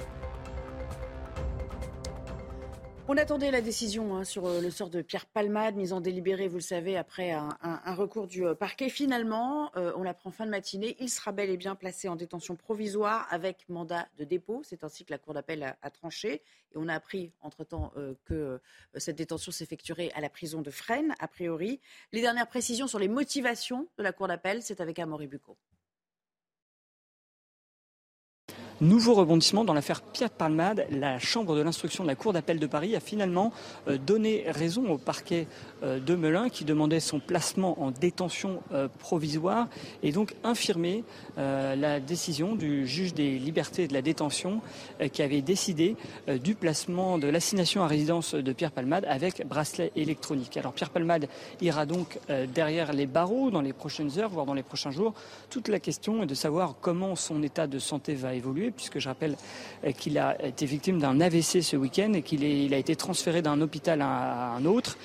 On 3.08 3.18
attendait 3.18 3.52
la 3.52 3.62
décision 3.62 4.16
hein, 4.16 4.24
sur 4.24 4.48
euh, 4.48 4.62
le 4.62 4.72
sort 4.72 4.90
de 4.90 5.04
Pierre 5.04 5.28
Palmade, 5.28 5.76
mise 5.76 5.94
en 5.94 6.02
délibéré, 6.02 6.48
vous 6.48 6.56
le 6.56 6.62
savez, 6.62 6.98
après 6.98 7.34
un, 7.34 7.56
recours 7.94 8.26
du 8.26 8.44
euh, 8.44 8.56
parquet. 8.56 8.90
Finalement, 8.90 9.70
euh, 9.78 9.94
on 9.96 10.02
l'apprend 10.02 10.32
fin 10.32 10.48
de 10.48 10.50
matinée, 10.50 10.98
il 11.00 11.12
sera 11.12 11.32
bel 11.32 11.52
et 11.52 11.58
bien 11.58 11.76
placé 11.76 12.08
en 12.08 12.16
détention 12.16 12.56
provisoire 12.56 13.28
avec 13.30 13.70
mandat 13.70 14.08
de 14.18 14.24
dépôt. 14.24 14.62
C'est 14.64 14.84
ainsi 14.84 15.06
que 15.06 15.12
la 15.12 15.20
Cour 15.20 15.36
d'appel 15.36 15.76
a, 15.80 15.90
tranché. 15.92 16.42
Et 16.74 16.78
on 16.78 16.88
a 16.88 16.96
appris, 16.96 17.32
entre-temps, 17.44 17.94
que 18.26 18.60
cette 18.96 19.18
détention 19.18 19.52
s'effectuerait 19.52 20.12
à 20.16 20.20
la 20.20 20.30
prison 20.30 20.64
de 20.64 20.72
Fresnes, 20.72 21.14
a 21.20 21.28
priori. 21.28 21.80
Les 22.12 22.22
dernières 22.22 22.48
précisions 22.48 22.88
sur 22.88 22.98
les 22.98 23.08
motivations 23.08 23.88
de 24.00 24.04
la 24.04 24.14
Cour 24.14 24.28
d'appel, 24.28 24.64
c'est 24.64 24.82
avec 24.82 24.98
Amaury 24.98 25.28
Bucco. 25.28 25.56
Nouveau 28.82 29.14
rebondissement 29.14 29.64
dans 29.64 29.74
l'affaire 29.74 30.02
Pierre 30.02 30.30
Palmade. 30.30 30.86
La 30.92 31.18
Chambre 31.18 31.56
de 31.56 31.62
l'instruction 31.62 32.04
de 32.04 32.10
la 32.10 32.16
Cour 32.16 32.34
d'appel 32.34 32.60
de 32.60 32.68
Paris 32.68 32.94
a 32.94 33.00
finalement 33.00 33.54
euh, 33.88 33.98
donné 33.98 34.44
raison 34.48 34.92
au 34.92 34.98
parquet 34.98 35.48
euh, 35.82 35.98
de 35.98 36.14
Melun 36.14 36.50
qui 36.50 36.66
demandait 36.66 37.00
son 37.00 37.22
placement 37.22 37.82
en 37.82 37.92
détention 37.92 38.62
euh, 38.74 38.90
provisoire 39.00 39.70
et 40.04 40.12
donc 40.12 40.36
infirmé 40.44 41.06
la 41.38 42.00
décision 42.00 42.56
du 42.56 42.88
juge 42.88 43.14
des 43.14 43.38
libertés 43.38 43.84
et 43.84 43.88
de 43.88 43.94
la 43.94 44.02
détention 44.02 44.62
qui 45.12 45.22
avait 45.22 45.42
décidé 45.42 45.96
du 46.44 46.56
placement 46.56 47.18
de 47.18 47.28
l'assignation 47.28 47.84
à 47.84 47.88
résidence 47.88 48.36
de 48.36 48.54
Pierre 48.54 48.72
Palmade 48.72 49.06
avec 49.06 49.46
bracelet 49.46 49.92
électronique. 49.96 50.56
Alors 50.58 50.74
Pierre 50.74 50.90
Palmade 50.90 51.28
ira 51.62 51.86
donc 51.86 52.20
derrière 52.54 52.94
les 52.94 53.06
barreaux 53.06 53.52
dans 53.52 53.62
les 53.62 53.74
prochaines 53.74 54.18
heures, 54.18 54.30
voire 54.30 54.46
dans 54.46 54.54
les 54.54 54.64
prochains 54.64 54.92
jours. 54.92 55.14
Toute 55.50 55.68
la 55.68 55.80
question 55.80 56.24
est 56.24 56.28
de 56.28 56.36
savoir 56.36 56.76
comment 56.80 57.16
son 57.16 57.44
état 57.44 57.68
de 57.68 57.80
santé 57.80 58.16
va 58.16 58.34
évoluer 58.34 58.65
puisque 58.72 59.00
je 59.00 59.08
rappelle 59.08 59.36
euh, 59.86 59.92
qu'il 59.92 60.18
a 60.18 60.44
été 60.46 60.66
victime 60.66 61.00
d'un 61.00 61.20
AVC 61.22 61.62
ce 61.62 61.76
week-end 61.76 62.14
et 62.14 62.22
qu'il 62.22 62.74
a 62.74 62.78
été 62.78 62.96
transféré 62.96 63.42
d'un 63.42 63.62
hôpital 63.62 64.02
à 64.02 64.54
un 64.56 64.66
autre. 64.66 64.98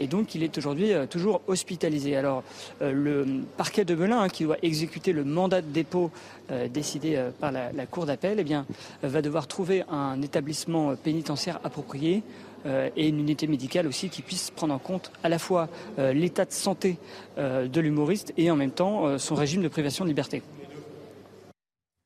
Et 0.00 0.06
donc, 0.06 0.34
il 0.36 0.44
est 0.44 0.56
aujourd'hui 0.56 0.92
euh, 0.92 1.06
toujours 1.06 1.40
hospitalisé. 1.48 2.16
Alors, 2.16 2.44
euh, 2.82 2.92
le 2.92 3.26
parquet 3.56 3.84
de 3.84 3.94
Melun, 3.94 4.20
hein, 4.20 4.28
qui 4.28 4.44
doit 4.44 4.58
exécuter 4.62 5.12
le 5.12 5.24
mandat 5.24 5.60
de 5.60 5.68
dépôt 5.68 6.10
décidé 6.72 7.22
par 7.40 7.52
la, 7.52 7.86
Cour 7.90 8.06
d'appel, 8.06 8.42
eh 8.42 9.06
va 9.06 9.20
devoir 9.20 9.46
trouver 9.46 9.84
un 9.90 10.22
établissement 10.22 10.96
pénitentiaire 10.96 11.60
approprié 11.62 12.22
et 12.96 13.08
une 13.08 13.20
unité 13.20 13.46
médicale 13.46 13.86
aussi 13.86 14.08
qui 14.08 14.22
puisse 14.22 14.50
prendre 14.50 14.72
en 14.72 14.78
compte 14.78 15.12
à 15.22 15.28
la 15.28 15.38
fois 15.38 15.68
l'état 15.98 16.46
de 16.46 16.52
santé 16.52 16.96
de 17.36 17.80
l'humoriste 17.82 18.32
et 18.38 18.50
en 18.50 18.56
même 18.56 18.70
temps 18.70 19.18
son 19.18 19.34
régime 19.34 19.60
de 19.60 19.68
privation 19.68 20.06
de 20.06 20.08
liberté. 20.08 20.42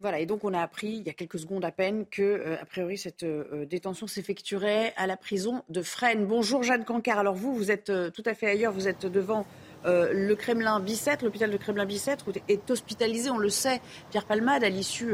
Voilà, 0.03 0.19
et 0.19 0.27
donc 0.27 0.43
on 0.43 0.53
a 0.53 0.61
appris 0.61 0.89
il 0.89 1.07
y 1.07 1.11
a 1.11 1.13
quelques 1.13 1.39
secondes 1.39 1.65
à 1.65 1.71
peine 1.71 2.07
que, 2.11 2.23
euh, 2.23 2.57
a 2.61 2.65
priori, 2.65 2.99
cette 2.99 3.23
euh, 3.23 3.65
détention 3.67 4.09
s'effectuerait 4.09 4.93
à 4.97 5.07
la 5.07 5.17
prison 5.17 5.63
de 5.69 5.81
Fresnes. 5.81 6.27
Bonjour 6.27 6.65
Jeanne 6.65 6.85
Cancard. 6.85 7.21
Alors 7.21 7.37
vous, 7.37 7.55
vous 7.55 7.71
êtes 7.71 7.89
euh, 7.89 8.11
tout 8.11 8.25
à 8.27 8.35
fait 8.35 8.49
ailleurs, 8.49 8.73
vous 8.73 8.89
êtes 8.89 9.07
devant 9.07 9.47
le 9.85 10.35
Kremlin 10.35 10.79
Bicêtre, 10.79 11.25
l'hôpital 11.25 11.51
de 11.51 11.57
Kremlin 11.57 11.85
Bicêtre 11.85 12.27
est 12.49 12.71
hospitalisé, 12.71 13.31
on 13.31 13.39
le 13.39 13.49
sait, 13.49 13.81
Pierre 14.11 14.27
Palmade 14.27 14.63
à 14.63 14.69
l'issue 14.69 15.13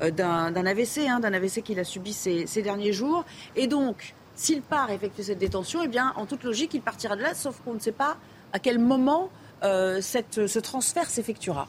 d'un 0.00 0.66
AVC, 0.66 1.06
hein, 1.08 1.20
d'un 1.20 1.32
AVC 1.32 1.62
qu'il 1.62 1.78
a 1.78 1.84
subi 1.84 2.12
ces, 2.12 2.62
derniers 2.62 2.92
jours. 2.92 3.24
Et 3.54 3.68
donc, 3.68 4.16
s'il 4.34 4.62
part 4.62 4.90
effectuer 4.90 5.22
cette 5.22 5.38
détention, 5.38 5.82
eh 5.84 5.88
bien, 5.88 6.12
en 6.16 6.26
toute 6.26 6.42
logique, 6.42 6.74
il 6.74 6.80
partira 6.80 7.14
de 7.14 7.22
là, 7.22 7.32
sauf 7.32 7.60
qu'on 7.60 7.74
ne 7.74 7.78
sait 7.78 7.92
pas 7.92 8.16
à 8.52 8.58
quel 8.58 8.80
moment 8.80 9.30
ce 9.62 10.58
transfert 10.58 11.08
s'effectuera. 11.08 11.68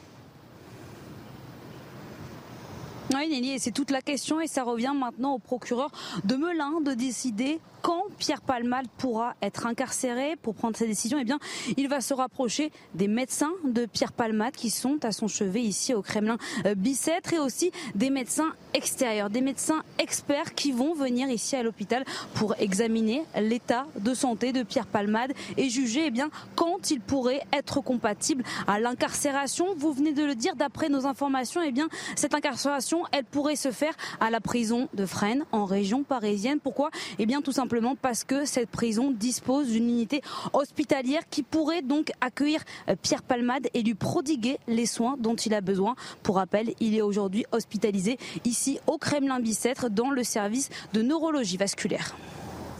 Oui, 3.12 3.28
Nelly, 3.28 3.58
c'est 3.58 3.72
toute 3.72 3.90
la 3.90 4.02
question 4.02 4.40
et 4.40 4.46
ça 4.46 4.62
revient 4.62 4.92
maintenant 4.94 5.34
au 5.34 5.38
procureur 5.38 5.90
de 6.24 6.36
Melun 6.36 6.80
de 6.80 6.94
décider 6.94 7.58
quand 7.82 8.04
Pierre 8.18 8.42
Palmade 8.42 8.86
pourra 8.98 9.34
être 9.42 9.66
incarcéré 9.66 10.36
pour 10.36 10.54
prendre 10.54 10.76
sa 10.76 10.86
décision, 10.86 11.18
eh 11.20 11.24
bien, 11.24 11.38
il 11.76 11.88
va 11.88 12.00
se 12.00 12.12
rapprocher 12.12 12.70
des 12.94 13.08
médecins 13.08 13.52
de 13.64 13.86
Pierre 13.86 14.12
Palmade 14.12 14.54
qui 14.54 14.70
sont 14.70 14.98
à 15.02 15.12
son 15.12 15.28
chevet 15.28 15.62
ici 15.62 15.94
au 15.94 16.02
Kremlin 16.02 16.36
Bicêtre 16.76 17.32
et 17.32 17.38
aussi 17.38 17.72
des 17.94 18.10
médecins 18.10 18.52
extérieurs, 18.74 19.30
des 19.30 19.40
médecins 19.40 19.82
experts 19.98 20.54
qui 20.54 20.72
vont 20.72 20.94
venir 20.94 21.28
ici 21.30 21.56
à 21.56 21.62
l'hôpital 21.62 22.04
pour 22.34 22.54
examiner 22.60 23.24
l'état 23.40 23.86
de 23.98 24.14
santé 24.14 24.52
de 24.52 24.62
Pierre 24.62 24.86
Palmade 24.86 25.32
et 25.56 25.70
juger 25.70 26.04
eh 26.06 26.10
bien, 26.10 26.30
quand 26.56 26.90
il 26.90 27.00
pourrait 27.00 27.40
être 27.52 27.80
compatible 27.80 28.44
à 28.66 28.78
l'incarcération. 28.78 29.74
Vous 29.76 29.92
venez 29.92 30.12
de 30.12 30.24
le 30.24 30.34
dire, 30.34 30.54
d'après 30.54 30.88
nos 30.88 31.06
informations, 31.06 31.62
eh 31.62 31.72
bien, 31.72 31.88
cette 32.14 32.34
incarcération 32.34 32.99
elle 33.12 33.24
pourrait 33.24 33.56
se 33.56 33.70
faire 33.70 33.94
à 34.20 34.30
la 34.30 34.40
prison 34.40 34.88
de 34.94 35.06
Fresnes, 35.06 35.44
en 35.52 35.64
région 35.64 36.02
parisienne. 36.02 36.60
Pourquoi? 36.60 36.90
Eh 37.18 37.26
bien, 37.26 37.42
tout 37.42 37.52
simplement 37.52 37.96
parce 37.96 38.24
que 38.24 38.44
cette 38.44 38.70
prison 38.70 39.10
dispose 39.10 39.68
d'une 39.68 39.88
unité 39.88 40.22
hospitalière 40.52 41.22
qui 41.30 41.42
pourrait 41.42 41.82
donc 41.82 42.12
accueillir 42.20 42.62
euh, 42.88 42.96
Pierre 43.00 43.22
Palmade 43.22 43.68
et 43.74 43.82
lui 43.82 43.94
prodiguer 43.94 44.58
les 44.66 44.86
soins 44.86 45.16
dont 45.18 45.36
il 45.36 45.54
a 45.54 45.60
besoin. 45.60 45.94
Pour 46.22 46.36
rappel, 46.36 46.74
il 46.80 46.96
est 46.96 47.02
aujourd'hui 47.02 47.44
hospitalisé 47.52 48.18
ici 48.44 48.78
au 48.86 48.98
Kremlin-Bicêtre 48.98 49.90
dans 49.90 50.10
le 50.10 50.24
service 50.24 50.70
de 50.92 51.02
neurologie 51.02 51.56
vasculaire. 51.56 52.16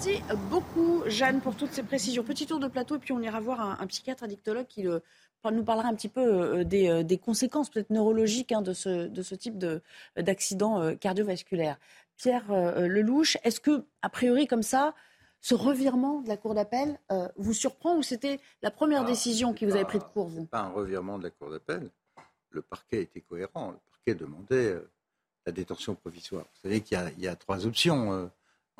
Merci 0.02 0.22
beaucoup, 0.48 1.02
Jeanne, 1.06 1.40
pour 1.40 1.56
toutes 1.56 1.72
ces 1.72 1.82
précisions. 1.82 2.22
Petit 2.22 2.46
tour 2.46 2.58
de 2.58 2.68
plateau, 2.68 2.96
et 2.96 2.98
puis 2.98 3.12
on 3.12 3.20
ira 3.20 3.38
voir 3.38 3.78
un, 3.80 3.86
psychiatre 3.86 4.24
addictologue 4.24 4.66
qui 4.66 4.86
nous 5.50 5.64
parlera 5.64 5.88
un 5.88 5.94
petit 5.94 6.08
peu 6.08 6.20
euh, 6.20 6.64
euh, 6.64 7.02
des, 7.02 7.18
conséquences 7.18 7.70
peut-être 7.70 7.90
neurologiques 7.90 8.52
hein, 8.52 8.62
de, 8.62 8.72
ce, 8.72 9.06
de, 9.06 9.22
ce, 9.22 9.34
type 9.34 9.58
d'accident 10.16 10.80
euh, 10.82 10.94
cardiovasculaire. 10.94 11.78
Pierre 12.16 12.52
Lelouch, 12.76 13.38
est-ce 13.44 13.60
que, 13.60 13.86
a 14.02 14.10
priori, 14.10 14.46
comme 14.46 14.62
ça, 14.62 14.94
ce 15.40 15.54
revirement 15.54 16.20
de 16.20 16.28
la 16.28 16.36
Cour 16.36 16.52
d'appel 16.52 16.98
vous 17.38 17.54
surprend 17.54 17.96
ou 17.96 18.02
c'était 18.02 18.40
la 18.60 18.70
première 18.70 19.06
décision 19.06 19.54
qui 19.54 19.64
vous 19.64 19.74
avait 19.74 19.86
pris 19.86 20.00
de 20.00 20.04
court, 20.04 20.28
vous? 20.28 20.44
Pas 20.44 20.60
un 20.60 20.68
revirement 20.68 21.16
de 21.16 21.22
la 21.22 21.30
Cour 21.30 21.48
d'appel. 21.48 21.88
Le 22.50 22.60
parquet 22.60 23.00
était 23.00 23.22
cohérent. 23.22 23.70
Le 23.70 23.78
parquet 23.90 24.14
demandait 24.14 24.76
la 25.46 25.52
détention 25.52 25.94
provisoire. 25.94 26.44
Vous 26.44 26.60
savez 26.60 26.82
qu'il 26.82 26.98
y, 27.16 27.26
a 27.26 27.36
trois 27.36 27.64
options 27.64 28.30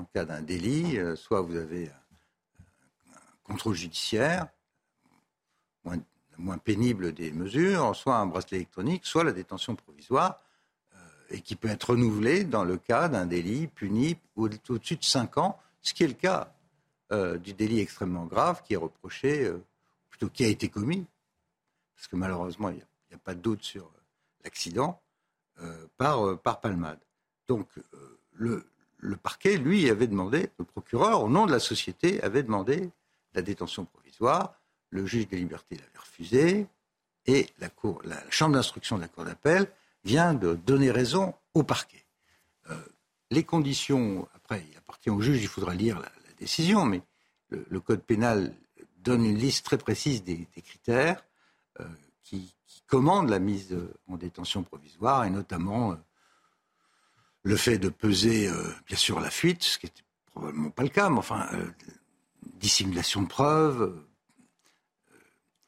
en 0.00 0.04
cas 0.06 0.24
d'un 0.24 0.40
délit, 0.40 0.98
euh, 0.98 1.14
soit 1.14 1.42
vous 1.42 1.56
avez 1.56 1.88
un, 1.88 3.12
contrôle 3.42 3.74
judiciaire, 3.74 4.48
moins, 5.84 5.98
moins 6.40 6.58
pénible 6.58 7.12
des 7.12 7.30
mesures, 7.32 7.94
soit 7.94 8.16
un 8.16 8.26
bracelet 8.26 8.58
électronique, 8.58 9.06
soit 9.06 9.24
la 9.24 9.32
détention 9.32 9.76
provisoire, 9.76 10.40
euh, 10.94 10.98
et 11.30 11.40
qui 11.40 11.56
peut 11.56 11.68
être 11.68 11.90
renouvelée 11.90 12.44
dans 12.44 12.64
le 12.64 12.76
cas 12.76 13.08
d'un 13.08 13.26
délit 13.26 13.66
puni 13.66 14.16
au-dessus 14.36 14.96
de 14.96 15.04
5 15.04 15.38
ans, 15.38 15.58
ce 15.82 15.94
qui 15.94 16.04
est 16.04 16.08
le 16.08 16.14
cas 16.14 16.52
euh, 17.12 17.38
du 17.38 17.52
délit 17.52 17.80
extrêmement 17.80 18.26
grave 18.26 18.62
qui 18.62 18.74
est 18.74 18.78
reproché, 18.78 19.50
plutôt 20.08 20.28
qui 20.28 20.44
a 20.44 20.48
été 20.48 20.68
commis, 20.68 21.06
parce 21.94 22.08
que 22.08 22.16
malheureusement, 22.16 22.70
il 22.70 22.76
n'y 22.76 23.14
a, 23.14 23.18
pas 23.18 23.34
de 23.34 23.40
doute 23.40 23.62
sur 23.62 23.90
l'accident, 24.44 25.00
par, 25.98 26.38
par 26.38 26.60
palmade. 26.60 26.98
Donc, 27.46 27.68
le, 28.32 28.64
le 29.00 29.16
parquet, 29.16 29.56
lui, 29.56 29.88
avait 29.88 30.06
demandé, 30.06 30.50
le 30.58 30.64
procureur, 30.64 31.22
au 31.22 31.28
nom 31.28 31.46
de 31.46 31.52
la 31.52 31.58
société, 31.58 32.22
avait 32.22 32.42
demandé 32.42 32.90
la 33.34 33.42
détention 33.42 33.84
provisoire. 33.84 34.59
Le 34.90 35.06
juge 35.06 35.28
des 35.28 35.36
libertés 35.36 35.76
l'avait 35.76 35.98
refusé. 35.98 36.66
Et 37.26 37.46
la, 37.58 37.70
chambre 38.30 38.54
d'instruction 38.54 38.96
de 38.96 39.02
la 39.02 39.08
Cour 39.08 39.24
d'appel 39.24 39.70
vient 40.04 40.34
de 40.34 40.54
donner 40.54 40.90
raison 40.90 41.34
au 41.54 41.62
parquet. 41.62 42.04
Euh, 42.70 42.74
les 43.30 43.44
conditions, 43.44 44.28
après, 44.34 44.64
il 44.70 44.76
appartient 44.76 45.10
au 45.10 45.20
juge, 45.20 45.42
il 45.42 45.48
faudra 45.48 45.74
lire 45.74 45.98
la, 45.98 46.10
décision, 46.38 46.86
mais 46.86 47.02
le, 47.50 47.80
Code 47.80 48.02
pénal 48.02 48.54
donne 48.96 49.26
une 49.26 49.36
liste 49.36 49.66
très 49.66 49.76
précise 49.76 50.24
des, 50.24 50.48
critères 50.64 51.22
euh, 51.80 51.84
qui, 52.22 52.54
commandent 52.86 53.28
la 53.28 53.38
mise 53.38 53.76
en 54.08 54.16
détention 54.16 54.64
provisoire, 54.64 55.24
et 55.24 55.30
notamment 55.30 55.92
euh, 55.92 55.96
le 57.42 57.56
fait 57.56 57.78
de 57.78 57.88
peser, 57.88 58.50
bien 58.86 58.96
sûr, 58.96 59.20
la 59.20 59.30
fuite, 59.30 59.62
ce 59.62 59.78
qui 59.78 59.86
n'était 59.86 60.02
probablement 60.24 60.70
pas 60.70 60.82
le 60.82 60.88
cas, 60.88 61.08
mais 61.08 61.18
enfin, 61.18 61.48
dissimulation 62.42 63.22
de 63.22 63.28
preuves. 63.28 64.02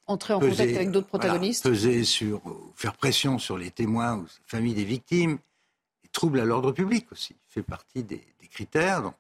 Euh, 0.09 0.13
Entrer 0.13 0.35
en 0.35 0.41
contact 0.41 0.61
avec 0.61 0.91
d'autres 0.91 1.09
protagonistes. 1.09 1.65
peser 1.65 2.05
sur, 2.05 2.43
faire 2.75 2.95
pression 2.95 3.39
sur 3.39 3.57
les 3.57 3.71
témoins 3.71 4.17
ou 4.17 4.23
les 4.23 4.29
familles 4.47 4.75
des 4.75 4.85
victimes, 4.85 5.39
et 6.05 6.09
trouble 6.09 6.41
à 6.41 6.45
l'ordre 6.45 6.73
public 6.73 7.11
aussi, 7.13 7.37
fait 7.49 7.63
partie 7.63 8.03
des, 8.03 8.25
critères. 8.51 9.03
Donc, 9.03 9.15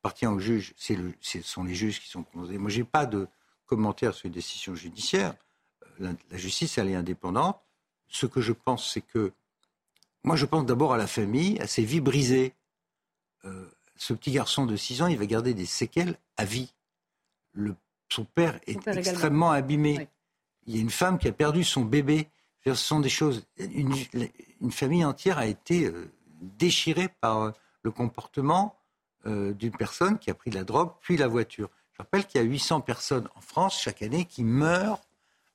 appartient 0.00 0.26
aux 0.26 0.38
juges, 0.38 0.72
ce 0.78 1.42
sont 1.42 1.64
les 1.64 1.74
juges 1.74 2.00
qui 2.00 2.08
sont 2.08 2.22
prononcés. 2.22 2.56
Moi, 2.56 2.70
je 2.70 2.78
n'ai 2.78 2.84
pas 2.84 3.04
de 3.04 3.28
commentaire 3.66 4.14
sur 4.14 4.28
les 4.28 4.34
décisions 4.34 4.74
judiciaires. 4.74 5.34
La, 5.98 6.12
la 6.30 6.38
justice, 6.38 6.78
elle 6.78 6.88
est 6.88 6.94
indépendante. 6.94 7.60
Ce 8.08 8.24
que 8.24 8.40
je 8.40 8.52
pense, 8.52 8.90
c'est 8.90 9.02
que 9.02 9.32
moi, 10.24 10.36
je 10.36 10.46
pense 10.46 10.66
d'abord 10.66 10.92
à 10.92 10.96
la 10.96 11.06
famille, 11.06 11.58
à 11.60 11.66
ses 11.66 11.84
vies 11.84 12.00
brisées. 12.00 12.54
Euh, 13.44 13.66
ce 13.96 14.12
petit 14.12 14.30
garçon 14.30 14.66
de 14.66 14.76
6 14.76 15.02
ans, 15.02 15.06
il 15.06 15.18
va 15.18 15.26
garder 15.26 15.54
des 15.54 15.66
séquelles 15.66 16.16
à 16.36 16.44
vie. 16.44 16.72
Le, 17.52 17.74
son 18.08 18.24
père 18.24 18.60
est 18.66 18.86
extrêmement 18.88 19.50
abîmé. 19.50 20.08
Il 20.68 20.76
y 20.76 20.78
a 20.78 20.82
une 20.82 20.90
femme 20.90 21.18
qui 21.18 21.26
a 21.26 21.32
perdu 21.32 21.64
son 21.64 21.80
bébé. 21.80 22.28
Ce 22.64 22.74
sont 22.74 23.00
des 23.00 23.08
choses. 23.08 23.46
Une, 23.56 24.70
famille 24.70 25.04
entière 25.04 25.38
a 25.38 25.46
été 25.46 25.86
euh, 25.86 26.12
déchirée 26.40 27.08
par 27.20 27.42
euh, 27.42 27.50
le 27.82 27.90
comportement 27.90 28.74
d'une 29.24 29.72
personne 29.72 30.18
qui 30.18 30.30
a 30.30 30.34
pris 30.34 30.48
de 30.48 30.54
la 30.54 30.64
drogue, 30.64 30.90
puis 31.02 31.18
la 31.18 31.28
voiture. 31.28 31.68
Je 31.92 31.98
rappelle 31.98 32.24
qu'il 32.24 32.40
y 32.40 32.44
a 32.44 32.46
800 32.46 32.80
personnes 32.80 33.28
en 33.34 33.42
France 33.42 33.78
chaque 33.78 34.00
année 34.00 34.24
qui 34.24 34.42
meurent 34.42 35.02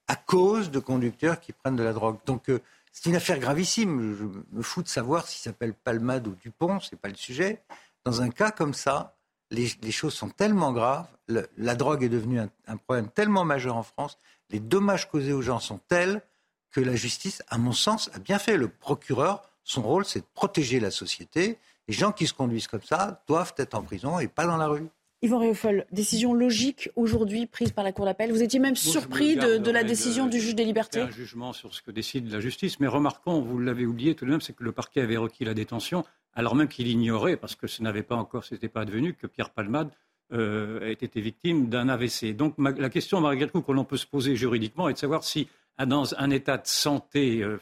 à 0.08 0.16
cause 0.16 0.70
de 0.70 0.78
conducteurs 0.78 1.40
qui 1.40 1.54
prennent 1.54 1.78
de 1.78 1.82
la 1.82 1.94
drogue. 1.94 2.18
Donc, 2.28 2.52
c'est 2.92 3.10
une 3.10 3.16
affaire 3.16 3.40
gravissime. 3.40 4.16
Je 4.16 4.26
me 4.56 4.62
fous 4.62 4.84
de 4.84 4.88
savoir 4.88 5.28
s'il 5.28 5.42
s'appelle 5.42 5.74
Palmade 5.74 6.28
ou 6.28 6.36
Dupont, 6.36 6.80
c'est 6.80 7.00
pas 7.00 7.10
le 7.10 7.16
sujet. 7.16 7.64
Dans 8.06 8.22
un 8.22 8.30
cas 8.30 8.52
comme 8.52 8.76
ça, 8.76 9.16
les, 9.50 9.92
choses 9.92 10.14
sont 10.14 10.30
tellement 10.30 10.72
graves, 10.74 11.08
la 11.28 11.76
drogue 11.76 12.04
est 12.04 12.10
devenue 12.10 12.40
un, 12.40 12.78
problème 12.78 13.10
tellement 13.10 13.46
majeur 13.46 13.76
en 13.76 13.84
France, 13.84 14.18
les 14.54 14.60
dommages 14.60 15.10
causés 15.10 15.34
aux 15.34 15.42
gens 15.42 15.60
sont 15.60 15.80
tels 15.90 16.22
que 16.72 16.80
la 16.80 16.96
justice, 16.96 17.44
à 17.50 17.58
mon 17.58 17.74
sens, 17.74 18.10
a 18.14 18.20
bien 18.20 18.40
fait. 18.40 18.56
Le 18.56 18.70
procureur, 18.70 19.42
son 19.64 19.82
rôle, 19.82 20.06
c'est 20.06 20.20
de 20.20 20.26
protéger 20.34 20.80
la 20.80 20.92
société. 20.92 21.58
Les 21.88 21.94
gens 21.94 22.12
qui 22.12 22.28
se 22.28 22.34
conduisent 22.34 22.68
comme 22.68 22.82
ça 22.82 23.24
doivent 23.28 23.54
être 23.58 23.74
en 23.74 23.82
prison 23.82 24.20
et 24.20 24.28
pas 24.28 24.46
dans 24.46 24.58
la 24.58 24.68
rue. 24.68 24.88
Yvan 25.24 25.40
Réauffol, 25.40 25.86
décision 25.92 26.34
logique 26.34 26.90
aujourd'hui 26.96 27.46
prise 27.46 27.72
par 27.72 27.84
la 27.84 27.94
Cour 27.94 28.06
d'appel. 28.06 28.32
Vous 28.32 28.44
étiez 28.44 28.60
même 28.60 28.76
surpris 28.76 29.36
de, 29.38 29.72
la 29.72 29.84
décision 29.84 30.28
du 30.28 30.40
juge 30.40 30.54
des 30.54 30.66
libertés 30.66 31.02
Un 31.02 31.10
jugement 31.10 31.54
sur 31.54 31.74
ce 31.74 31.82
que 31.82 31.92
décide 31.92 32.30
la 32.30 32.42
justice. 32.42 32.80
Mais 32.80 32.88
remarquons, 32.88 33.42
vous 33.42 33.58
l'avez 33.58 33.86
oublié 33.86 34.16
tout 34.16 34.26
de 34.26 34.32
même, 34.32 34.42
c'est 34.42 34.54
que 34.54 34.64
le 34.64 34.72
parquet 34.72 35.02
avait 35.02 35.18
requis 35.18 35.46
la 35.46 35.54
détention, 35.54 36.04
alors 36.36 36.56
même 36.56 36.68
qu'il 36.68 36.88
ignorait, 36.88 37.38
parce 37.38 37.56
que 37.56 37.68
ce 37.68 37.82
n'avait 37.82 38.04
pas 38.04 38.16
encore, 38.16 38.44
ce 38.44 38.54
n'était 38.54 38.68
pas 38.68 38.82
advenu, 38.82 39.14
que 39.14 39.28
Pierre 39.28 39.50
Palmade 39.50 39.90
euh, 40.34 40.82
ait 40.82 40.94
été 40.94 41.22
victime 41.22 41.70
d'un 41.70 41.90
AVC. 41.90 42.36
Donc 42.36 42.56
la 42.58 42.90
question, 42.90 43.22
malgré 43.22 43.48
tout, 43.48 43.62
que 43.62 43.72
l'on 43.72 43.86
peut 43.86 43.98
se 43.98 44.08
poser 44.08 44.36
juridiquement 44.36 44.90
est 44.90 44.94
de 44.94 44.98
savoir 44.98 45.24
si, 45.24 45.48
dans 45.86 46.14
un 46.16 46.30
état 46.30 46.58
de 46.58 46.68
santé 46.68 47.42
euh, 47.42 47.60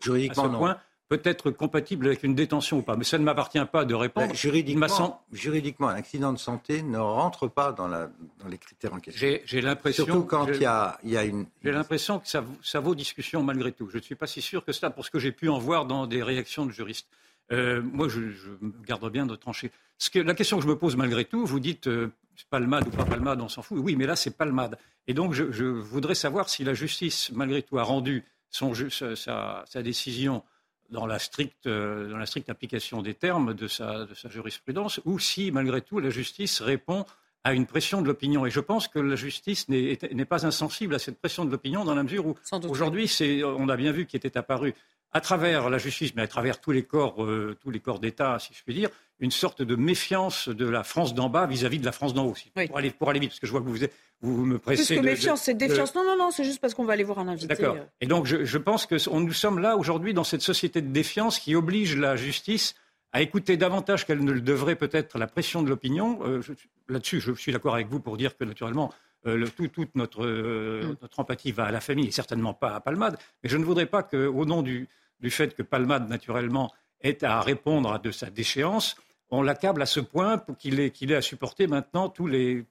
juridiquement, 0.00 0.44
à 0.44 0.52
ce 0.52 0.56
point, 0.56 0.76
peut 1.08 1.20
être 1.24 1.50
compatible 1.50 2.06
avec 2.06 2.22
une 2.22 2.34
détention 2.34 2.78
ou 2.78 2.82
pas. 2.82 2.96
Mais 2.96 3.04
ça 3.04 3.18
ne 3.18 3.24
m'appartient 3.24 3.64
pas 3.72 3.84
de 3.84 3.94
répondre. 3.94 4.28
Ben, 4.28 4.34
juridiquement, 4.34 5.22
juridiquement, 5.32 5.88
un 5.88 5.94
accident 5.94 6.32
de 6.32 6.38
santé 6.38 6.82
ne 6.82 6.98
rentre 6.98 7.48
pas 7.48 7.72
dans, 7.72 7.88
la, 7.88 8.10
dans 8.38 8.48
les 8.48 8.58
critères 8.58 8.92
en 8.92 9.00
question. 9.00 9.38
J'ai 9.44 9.60
l'impression. 9.60 10.04
Surtout 10.04 10.24
quand 10.24 10.46
il 10.48 10.60
y 10.60 10.66
a, 10.66 10.98
y 11.04 11.16
a, 11.16 11.24
une. 11.24 11.46
J'ai 11.64 11.72
l'impression 11.72 12.18
que 12.18 12.28
ça, 12.28 12.44
ça, 12.62 12.80
vaut 12.80 12.94
discussion 12.94 13.42
malgré 13.42 13.72
tout. 13.72 13.88
Je 13.90 13.96
ne 13.96 14.02
suis 14.02 14.14
pas 14.14 14.26
si 14.26 14.42
sûr 14.42 14.64
que 14.64 14.72
cela, 14.72 14.90
pour 14.90 15.04
ce 15.04 15.10
que 15.10 15.18
j'ai 15.18 15.32
pu 15.32 15.48
en 15.48 15.58
voir 15.58 15.86
dans 15.86 16.06
des 16.06 16.22
réactions 16.22 16.66
de 16.66 16.72
juristes. 16.72 17.08
Euh, 17.52 17.82
moi, 17.82 18.08
je, 18.08 18.30
je, 18.30 18.50
me 18.60 18.72
garde 18.84 19.10
bien 19.10 19.26
de 19.26 19.34
trancher. 19.36 19.70
Ce 19.98 20.10
que, 20.10 20.18
la 20.18 20.34
question 20.34 20.58
que 20.58 20.62
je 20.62 20.68
me 20.68 20.76
pose 20.76 20.96
malgré 20.96 21.24
tout, 21.24 21.44
vous 21.46 21.60
dites 21.60 21.86
euh, 21.86 22.12
palmade 22.50 22.86
ou 22.88 22.90
pas 22.90 23.04
palmade, 23.04 23.40
on 23.40 23.48
s'en 23.48 23.62
fout. 23.62 23.78
Oui, 23.80 23.96
mais 23.96 24.06
là, 24.06 24.16
c'est 24.16 24.36
palmade. 24.36 24.78
Et 25.06 25.14
donc, 25.14 25.32
je, 25.32 25.50
je, 25.50 25.64
voudrais 25.64 26.14
savoir 26.14 26.48
si 26.48 26.64
la 26.64 26.74
justice, 26.74 27.30
malgré 27.32 27.62
tout, 27.62 27.78
a 27.78 27.82
rendu 27.82 28.24
son, 28.50 28.72
sa, 28.74 29.64
sa 29.66 29.82
décision 29.82 30.42
dans 30.90 31.06
la 31.06 31.18
stricte, 31.18 31.66
euh, 31.66 32.08
dans 32.10 32.18
la 32.18 32.26
stricte 32.26 32.48
application 32.50 33.02
des 33.02 33.14
termes 33.14 33.54
de 33.54 33.68
sa, 33.68 34.04
de 34.04 34.14
sa 34.14 34.28
jurisprudence, 34.28 35.00
ou 35.04 35.18
si, 35.18 35.50
malgré 35.50 35.80
tout, 35.80 36.00
la 36.00 36.10
justice 36.10 36.60
répond 36.60 37.04
à 37.44 37.54
une 37.54 37.66
pression 37.66 38.02
de 38.02 38.06
l'opinion. 38.06 38.46
Et 38.46 38.50
je 38.50 38.60
pense 38.60 38.88
que 38.88 38.98
la 38.98 39.16
justice 39.16 39.68
n'est 39.68 40.24
pas 40.24 40.46
insensible 40.46 40.94
à 40.94 40.98
cette 40.98 41.18
pression 41.18 41.44
de 41.44 41.50
l'opinion 41.50 41.84
dans 41.84 41.94
la 41.94 42.02
mesure 42.02 42.26
où 42.26 42.36
aujourd'hui, 42.68 43.10
on 43.42 43.68
a 43.68 43.76
bien 43.76 43.92
vu 43.92 44.06
qu'il 44.06 44.18
était 44.18 44.36
apparu 44.36 44.74
à 45.12 45.20
travers 45.20 45.70
la 45.70 45.78
justice, 45.78 46.14
mais 46.14 46.22
à 46.22 46.26
travers 46.26 46.60
tous 46.60 46.70
les 46.70 46.82
corps, 46.82 47.24
euh, 47.24 47.56
tous 47.60 47.70
les 47.70 47.80
corps 47.80 47.98
d'État, 47.98 48.38
si 48.38 48.52
je 48.54 48.62
puis 48.62 48.74
dire, 48.74 48.90
une 49.20 49.30
sorte 49.30 49.62
de 49.62 49.74
méfiance 49.74 50.48
de 50.48 50.68
la 50.68 50.84
France 50.84 51.14
d'en 51.14 51.28
bas 51.28 51.46
vis-à-vis 51.46 51.78
de 51.78 51.84
la 51.84 51.92
France 51.92 52.14
d'en 52.14 52.26
haut 52.26 52.32
aussi. 52.32 52.50
Pour, 52.50 52.78
aller, 52.78 52.90
pour 52.90 53.10
aller 53.10 53.20
vite, 53.20 53.30
parce 53.30 53.40
que 53.40 53.46
je 53.46 53.52
vois 53.52 53.60
que 53.60 53.66
vous, 53.66 53.78
vous, 54.20 54.44
me 54.44 54.58
pressez. 54.58 54.94
Plus 54.94 55.00
que 55.00 55.06
méfiance, 55.06 55.42
c'est 55.42 55.54
défiance. 55.54 55.94
Non, 55.94 56.04
non, 56.04 56.16
non, 56.16 56.30
c'est 56.30 56.44
juste 56.44 56.60
parce 56.60 56.74
qu'on 56.74 56.84
va 56.84 56.92
aller 56.92 57.04
voir 57.04 57.18
un 57.18 57.28
invité. 57.28 57.48
D'accord. 57.48 57.76
Euh. 57.76 57.84
Et 58.00 58.06
donc, 58.06 58.26
je, 58.26 58.44
je 58.44 58.58
pense 58.58 58.86
que 58.86 58.96
nous 59.10 59.32
sommes 59.32 59.58
là 59.58 59.76
aujourd'hui 59.76 60.14
dans 60.14 60.24
cette 60.24 60.42
société 60.42 60.82
de 60.82 60.92
défiance 60.92 61.38
qui 61.38 61.54
oblige 61.54 61.96
la 61.96 62.16
justice 62.16 62.74
à 63.12 63.22
écouter 63.22 63.56
davantage 63.56 64.06
qu'elle 64.06 64.22
ne 64.22 64.32
le 64.32 64.40
devrait 64.40 64.76
peut-être 64.76 65.18
la 65.18 65.26
pression 65.26 65.62
de 65.62 65.68
l'opinion. 65.68 66.20
Euh, 66.24 66.42
là-dessus, 66.88 67.20
je 67.20 67.32
suis 67.32 67.52
d'accord 67.52 67.74
avec 67.74 67.88
vous 67.88 68.00
pour 68.00 68.16
dire 68.16 68.36
que 68.36 68.44
naturellement, 68.44 68.92
euh, 69.26 69.46
toute 69.56 69.94
notre, 69.94 70.24
mm. 70.24 70.96
notre 71.00 71.20
empathie 71.20 71.52
va 71.52 71.64
à 71.64 71.70
la 71.70 71.80
famille 71.80 72.08
et 72.08 72.12
certainement 72.12 72.54
pas 72.54 72.74
à 72.74 72.80
Palmade. 72.80 73.18
Mais 73.42 73.48
je 73.48 73.56
ne 73.56 73.64
voudrais 73.64 73.86
pas 73.86 74.02
qu'au 74.02 74.44
nom 74.44 74.62
du, 74.62 74.88
du 75.20 75.30
fait 75.30 75.54
que 75.54 75.62
Palmade, 75.62 76.08
naturellement, 76.08 76.72
ait 77.00 77.24
à 77.24 77.40
répondre 77.40 77.92
à 77.92 77.98
de 77.98 78.10
sa 78.10 78.30
déchéance, 78.30 78.96
on 79.30 79.42
l'accable 79.42 79.82
à 79.82 79.86
ce 79.86 80.00
point 80.00 80.38
pour 80.38 80.56
qu'il 80.56 80.80
ait, 80.80 80.90
qu'il 80.90 81.12
ait 81.12 81.16
à 81.16 81.22
supporter 81.22 81.66
maintenant 81.66 82.08
tous 82.08 82.26
les, 82.26 82.64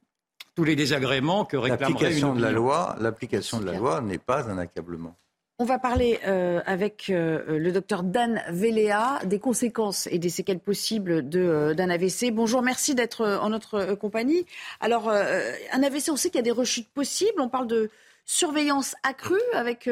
tous 0.55 0.63
les 0.63 0.75
désagréments 0.75 1.45
que 1.45 1.57
réclamerait 1.57 1.93
l'application 1.93 2.35
de 2.35 2.41
la 2.41 2.51
loi. 2.51 2.95
L'application 2.99 3.59
de 3.59 3.65
la 3.65 3.73
loi 3.73 4.01
n'est 4.01 4.17
pas 4.17 4.49
un 4.49 4.57
accablement. 4.57 5.15
On 5.59 5.65
va 5.65 5.79
parler 5.79 6.19
euh, 6.27 6.61
avec 6.67 7.09
euh, 7.09 7.57
le 7.57 7.71
docteur 7.71 8.03
Dan 8.03 8.43
Véléa 8.49 9.19
des 9.25 9.39
conséquences 9.39 10.05
et 10.11 10.19
des 10.19 10.29
séquelles 10.29 10.59
possibles 10.59 11.25
euh, 11.33 11.73
d'un 11.73 11.89
AVC. 11.89 12.29
Bonjour, 12.31 12.61
merci 12.61 12.93
d'être 12.93 13.25
en 13.25 13.49
notre 13.49 13.95
compagnie. 13.95 14.45
Alors, 14.81 15.09
un 15.09 15.83
AVC, 15.83 16.09
on 16.09 16.15
sait 16.15 16.29
qu'il 16.29 16.37
y 16.37 16.39
a 16.39 16.43
des 16.43 16.51
rechutes 16.51 16.89
possibles. 16.89 17.41
On 17.41 17.49
parle 17.49 17.65
de 17.65 17.89
surveillance 18.23 18.93
accrue 19.01 19.41
avec 19.53 19.89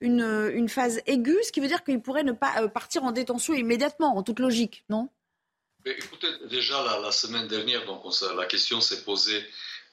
une, 0.00 0.68
phase 0.68 1.00
aiguë, 1.06 1.38
ce 1.44 1.50
qui 1.50 1.60
veut 1.60 1.68
dire 1.68 1.82
qu'il 1.82 2.00
pourrait 2.00 2.24
ne 2.24 2.32
pas 2.32 2.68
partir 2.68 3.04
en 3.04 3.12
détention 3.12 3.54
immédiatement, 3.54 4.18
en 4.18 4.22
toute 4.22 4.40
logique, 4.40 4.84
non? 4.90 5.08
Écoutez, 5.86 6.26
déjà 6.50 6.82
la, 6.82 6.98
la, 6.98 7.12
semaine 7.12 7.46
dernière, 7.46 7.86
donc 7.86 8.02
la 8.36 8.44
question 8.44 8.82
s'est 8.82 9.02
posée 9.02 9.40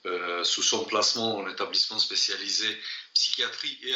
euh, 0.06 0.44
sous 0.44 0.64
son 0.64 0.84
placement 0.84 1.38
en 1.38 1.48
établissement 1.48 1.98
spécialisé 1.98 2.68
psychiatrie 3.14 3.78
et 3.84 3.94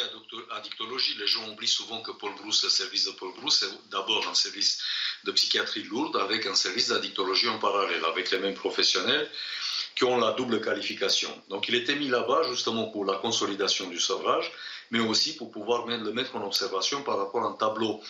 addictologie. 0.52 1.14
Les 1.18 1.26
gens 1.26 1.46
oublient 1.50 1.68
souvent 1.68 2.00
que 2.00 2.12
Paul 2.12 2.34
Brousse, 2.34 2.64
le 2.64 2.70
service 2.70 3.04
de 3.04 3.10
Paul 3.10 3.34
Brousse, 3.34 3.60
c'est 3.60 3.90
d'abord 3.90 4.26
un 4.26 4.34
service 4.34 4.80
de 5.24 5.32
psychiatrie 5.32 5.82
lourde 5.82 6.16
avec 6.16 6.46
un 6.46 6.54
service 6.54 6.88
d'addictologie 6.88 7.48
en 7.48 7.58
parallèle, 7.58 8.02
avec 8.06 8.30
les 8.30 8.38
mêmes 8.38 8.54
professionnels 8.54 9.30
qui 9.96 10.04
ont 10.04 10.16
la 10.16 10.32
double 10.32 10.60
qualification. 10.60 11.30
Donc 11.48 11.68
il 11.68 11.74
était 11.74 11.96
mis 11.96 12.08
là-bas 12.08 12.42
justement 12.48 12.86
pour 12.86 13.04
la 13.04 13.16
consolidation 13.16 13.88
du 13.88 14.00
sevrage, 14.00 14.50
mais 14.90 15.00
aussi 15.00 15.36
pour 15.36 15.50
pouvoir 15.50 15.86
le 15.86 16.12
mettre 16.12 16.36
en 16.36 16.46
observation 16.46 17.02
par 17.02 17.18
rapport 17.18 17.44
à 17.44 17.48
un 17.48 17.52
tableau 17.52 18.00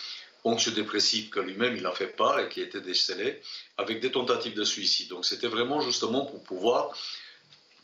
anxio-dépressif 0.43 1.29
que 1.29 1.39
lui-même 1.39 1.75
il 1.75 1.85
a 1.85 1.91
fait 1.91 2.15
part 2.15 2.39
et 2.39 2.47
qui 2.47 2.61
était 2.61 2.79
décelé, 2.79 3.41
avec 3.77 3.99
des 3.99 4.11
tentatives 4.11 4.53
de 4.53 4.63
suicide. 4.63 5.09
Donc 5.09 5.25
c'était 5.25 5.47
vraiment 5.47 5.81
justement 5.81 6.25
pour 6.25 6.43
pouvoir 6.43 6.95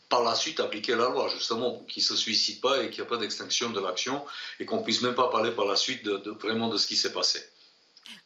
par 0.08 0.22
la 0.22 0.34
suite 0.34 0.60
appliquer 0.60 0.92
la 0.94 1.08
loi, 1.08 1.28
justement, 1.28 1.84
qu'il 1.88 2.02
ne 2.02 2.06
se 2.06 2.16
suicide 2.16 2.60
pas 2.60 2.82
et 2.82 2.90
qu'il 2.90 3.00
n'y 3.00 3.06
ait 3.06 3.08
pas 3.08 3.16
d'extinction 3.16 3.70
de 3.70 3.80
l'action 3.80 4.24
et 4.60 4.64
qu'on 4.64 4.78
ne 4.78 4.82
puisse 4.82 5.02
même 5.02 5.14
pas 5.14 5.28
parler 5.28 5.50
par 5.50 5.64
la 5.64 5.76
suite 5.76 6.04
de, 6.04 6.30
vraiment 6.30 6.68
de 6.68 6.76
ce 6.76 6.86
qui 6.86 6.96
s'est 6.96 7.12
passé. 7.12 7.40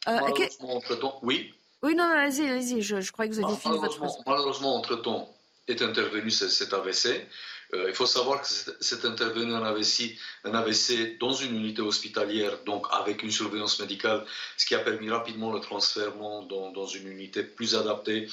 Euh, 0.07 0.17
malheureusement, 0.21 0.75
entre-temps, 0.75 1.19
oui 1.23 1.53
Oui, 1.81 1.95
non, 1.95 2.03
allez-y, 2.03 2.47
allez-y, 2.47 2.81
je, 2.81 3.11
crois 3.11 3.27
que 3.27 3.33
vous 3.33 3.43
aviez 3.43 3.57
fini 3.57 3.77
votre 3.77 3.95
phrase. 3.95 4.17
Malheureusement, 4.27 4.75
entre-temps, 4.75 5.33
est 5.67 5.81
intervenu 5.81 6.29
cet 6.29 6.73
AVC. 6.73 7.27
Euh, 7.73 7.85
il 7.87 7.95
faut 7.95 8.05
savoir 8.05 8.41
que 8.41 8.47
c'est 8.81 9.05
intervenu 9.05 9.53
un 9.53 9.63
AVC, 9.63 10.17
un 10.43 10.53
AVC 10.53 11.17
dans 11.19 11.33
une 11.33 11.55
unité 11.55 11.81
hospitalière, 11.81 12.63
donc 12.65 12.85
avec 12.91 13.23
une 13.23 13.31
surveillance 13.31 13.79
médicale, 13.79 14.25
ce 14.57 14.65
qui 14.65 14.75
a 14.75 14.79
permis 14.79 15.09
rapidement 15.09 15.53
le 15.53 15.61
transfert 15.61 16.13
dans, 16.15 16.43
dans 16.43 16.85
une 16.85 17.07
unité 17.07 17.43
plus 17.43 17.75
adaptée, 17.75 18.27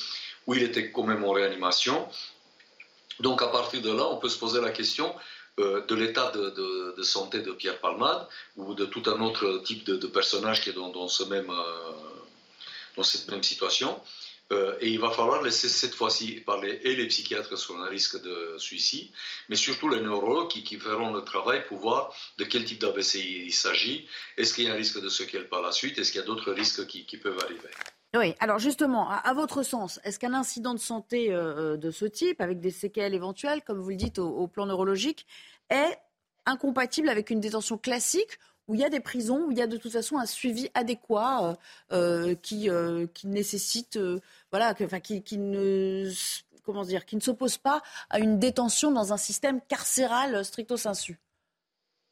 où 0.46 0.54
il 0.54 0.62
était 0.62 0.90
quand 0.90 1.04
même 1.04 1.24
en 1.24 1.30
réanimation. 1.30 2.08
Donc 3.20 3.42
à 3.42 3.48
partir 3.48 3.82
de 3.82 3.90
là, 3.90 4.06
on 4.08 4.18
peut 4.18 4.28
se 4.28 4.38
poser 4.38 4.60
la 4.60 4.70
question 4.70 5.14
euh, 5.58 5.84
de 5.86 5.94
l'état 5.94 6.30
de, 6.30 7.02
santé 7.02 7.40
de 7.40 7.52
Pierre 7.52 7.80
Palmade 7.80 8.26
ou 8.56 8.74
de 8.74 8.84
tout 8.84 9.02
un 9.06 9.20
autre 9.20 9.62
type 9.64 9.84
de, 9.84 10.06
personnage 10.06 10.62
qui 10.62 10.70
est 10.70 10.74
dans, 10.74 11.08
ce 11.08 11.24
euh, 11.24 13.02
cette 13.02 13.28
même 13.28 13.42
situation. 13.42 14.00
Euh, 14.50 14.76
et 14.80 14.88
il 14.88 14.98
va 14.98 15.10
falloir 15.10 15.42
laisser 15.42 15.68
cette 15.68 15.94
fois-ci 15.94 16.40
parler 16.40 16.80
et 16.82 16.96
les 16.96 17.06
psychiatres 17.08 17.58
sur 17.58 17.76
un 17.78 17.86
risque 17.86 18.22
de 18.22 18.56
suicide, 18.56 19.10
mais 19.48 19.56
surtout 19.56 19.88
les 19.90 20.00
neurologues 20.00 20.48
qui, 20.48 20.78
feront 20.78 21.12
le 21.12 21.22
travail 21.22 21.66
pour 21.66 21.78
voir 21.78 22.14
de 22.38 22.44
quel 22.44 22.64
type 22.64 22.80
d'AVC 22.80 23.16
il 23.16 23.52
s'agit. 23.52 24.08
Est-ce 24.36 24.54
qu'il 24.54 24.64
y 24.64 24.68
a 24.68 24.72
un 24.72 24.76
risque 24.76 25.02
de 25.02 25.08
séquelles 25.08 25.48
par 25.48 25.60
la 25.60 25.72
suite? 25.72 25.98
Est-ce 25.98 26.12
qu'il 26.12 26.20
y 26.20 26.24
a 26.24 26.26
d'autres 26.26 26.52
risques 26.52 26.86
qui 26.86 27.16
peuvent 27.18 27.38
arriver? 27.44 27.68
Oui, 28.16 28.34
alors 28.40 28.58
justement, 28.58 29.10
à, 29.10 29.34
votre 29.34 29.62
sens, 29.62 30.00
est-ce 30.02 30.18
qu'un 30.18 30.32
incident 30.32 30.72
de 30.72 30.78
santé 30.78 31.30
euh, 31.30 31.74
euh, 31.74 31.76
de 31.76 31.90
ce 31.90 32.06
type, 32.06 32.40
avec 32.40 32.58
des 32.58 32.70
séquelles 32.70 33.14
éventuelles, 33.14 33.62
comme 33.62 33.80
vous 33.80 33.90
le 33.90 33.96
dites, 33.96 34.18
au, 34.18 34.46
plan 34.46 34.64
neurologique, 34.64 35.26
est 35.68 35.98
incompatible 36.46 37.10
avec 37.10 37.28
une 37.28 37.40
détention 37.40 37.76
classique 37.76 38.38
où 38.66 38.74
il 38.74 38.80
y 38.80 38.84
a 38.84 38.88
des 38.88 39.00
prisons, 39.00 39.46
où 39.46 39.50
il 39.50 39.58
y 39.58 39.62
a 39.62 39.66
de 39.66 39.76
toute 39.76 39.92
façon 39.92 40.18
un 40.18 40.26
suivi 40.26 40.70
adéquat 40.74 41.58
euh, 41.92 42.34
qui, 42.34 42.70
nécessite, 43.24 43.98
voilà, 44.50 44.74
qui 44.74 45.38
ne 45.38 46.10
comment 46.64 46.84
dire, 46.84 47.06
qui 47.06 47.16
ne 47.16 47.20
s'oppose 47.20 47.56
pas 47.56 47.82
à 48.10 48.18
une 48.18 48.38
détention 48.38 48.90
dans 48.90 49.12
un 49.12 49.16
système 49.16 49.60
carcéral 49.68 50.44
stricto 50.44 50.76
sensu? 50.76 51.18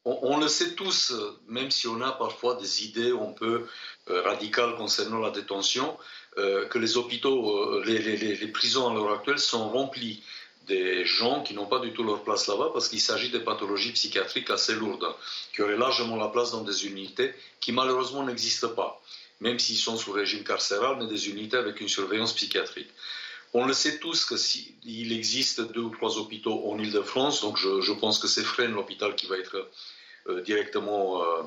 On, 0.07 0.39
le 0.39 0.47
sait 0.47 0.75
tous, 0.75 1.13
même 1.49 1.71
si 1.71 1.89
on 1.89 2.01
a 2.01 2.13
parfois 2.13 2.55
des 2.55 2.85
idées 2.85 3.11
un 3.11 3.33
peu 3.33 3.67
euh, 4.09 4.23
radicales 4.23 4.77
concernant 4.77 5.19
la 5.19 5.31
détention, 5.31 5.97
euh, 6.39 6.67
que 6.67 6.79
les 6.79 6.97
hôpitaux, 6.97 7.75
euh, 7.75 7.83
les, 7.85 8.49
prisons 8.49 8.89
à 8.89 8.95
l'heure 8.95 9.13
actuelle 9.13 9.41
sont 9.41 9.69
remplies 9.69 10.23
des 10.69 11.05
gens 11.05 11.43
qui 11.43 11.55
n'ont 11.55 11.67
pas 11.67 11.81
du 11.81 11.93
tout 11.93 12.05
leur 12.05 12.23
place 12.23 12.47
là-bas 12.47 12.71
parce 12.73 12.89
qu'il 12.89 13.01
s'agit 13.01 13.31
de 13.31 13.39
pathologies 13.39 13.93
psychiatriques 13.93 14.51
assez 14.51 14.75
lourdes, 14.75 15.07
qui 15.53 15.63
auraient 15.63 15.77
largement 15.77 16.17
la 16.17 16.29
place 16.29 16.53
dans 16.53 16.63
des 16.63 16.87
unités 16.87 17.35
qui 17.61 17.73
malheureusement 17.73 18.25
n'existent 18.25 18.69
pas, 18.69 19.03
même 19.41 19.59
s'ils 19.59 19.77
sont 19.77 19.97
sous 19.97 20.13
régime 20.13 20.45
carcéral, 20.45 20.97
mais 21.01 21.07
des 21.07 21.29
unités 21.29 21.57
avec 21.57 21.81
une 21.81 21.89
surveillance 21.89 22.33
psychiatrique. 22.33 22.91
On 23.55 23.65
le 23.65 23.73
sait 23.73 23.99
tous 23.99 24.27
qu'il 24.27 25.13
existe 25.13 25.61
deux 25.73 25.81
ou 25.81 25.91
trois 25.91 26.19
hôpitaux 26.19 26.69
en 26.71 26.79
Ile-de-France, 26.79 27.41
donc 27.41 27.57
je, 27.57 27.81
je 27.81 27.93
pense 27.93 28.19
que 28.19 28.29
c'est 28.29 28.45
Fresnes 28.45 28.75
l'hôpital 28.75 29.15
qui 29.15 29.27
va 29.27 29.39
être 29.39 29.57
euh, 29.57 29.71
directement 30.45 31.23
euh, 31.23 31.43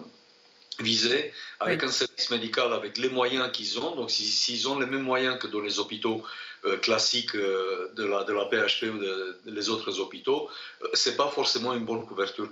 visés, 0.80 1.34
avec 1.60 1.84
un 1.84 1.90
service 1.90 2.30
médical 2.32 2.74
avec 2.74 2.98
les 2.98 3.10
moyens 3.10 3.52
qu'ils 3.52 3.80
ont. 3.80 3.96
Donc, 3.96 4.12
s'ils 4.12 4.68
ont 4.68 4.80
les 4.80 4.86
mêmes 4.86 5.04
moyens 5.04 5.38
que 5.40 5.48
dans 5.48 5.60
les 5.60 5.80
hôpitaux 5.80 6.24
euh, 6.66 6.78
classiques 6.78 7.36
de, 7.36 8.04
la, 8.04 8.24
de 8.24 8.34
la 8.34 8.46
PHP 8.46 8.84
ou 8.94 9.52
des 9.52 9.70
autres 9.70 10.00
hôpitaux, 10.00 10.50
ce 10.94 11.10
n'est 11.10 11.16
pas 11.16 11.28
forcément 11.30 11.74
une 11.74 11.86
bonne 11.86 12.06
couverture 12.06 12.50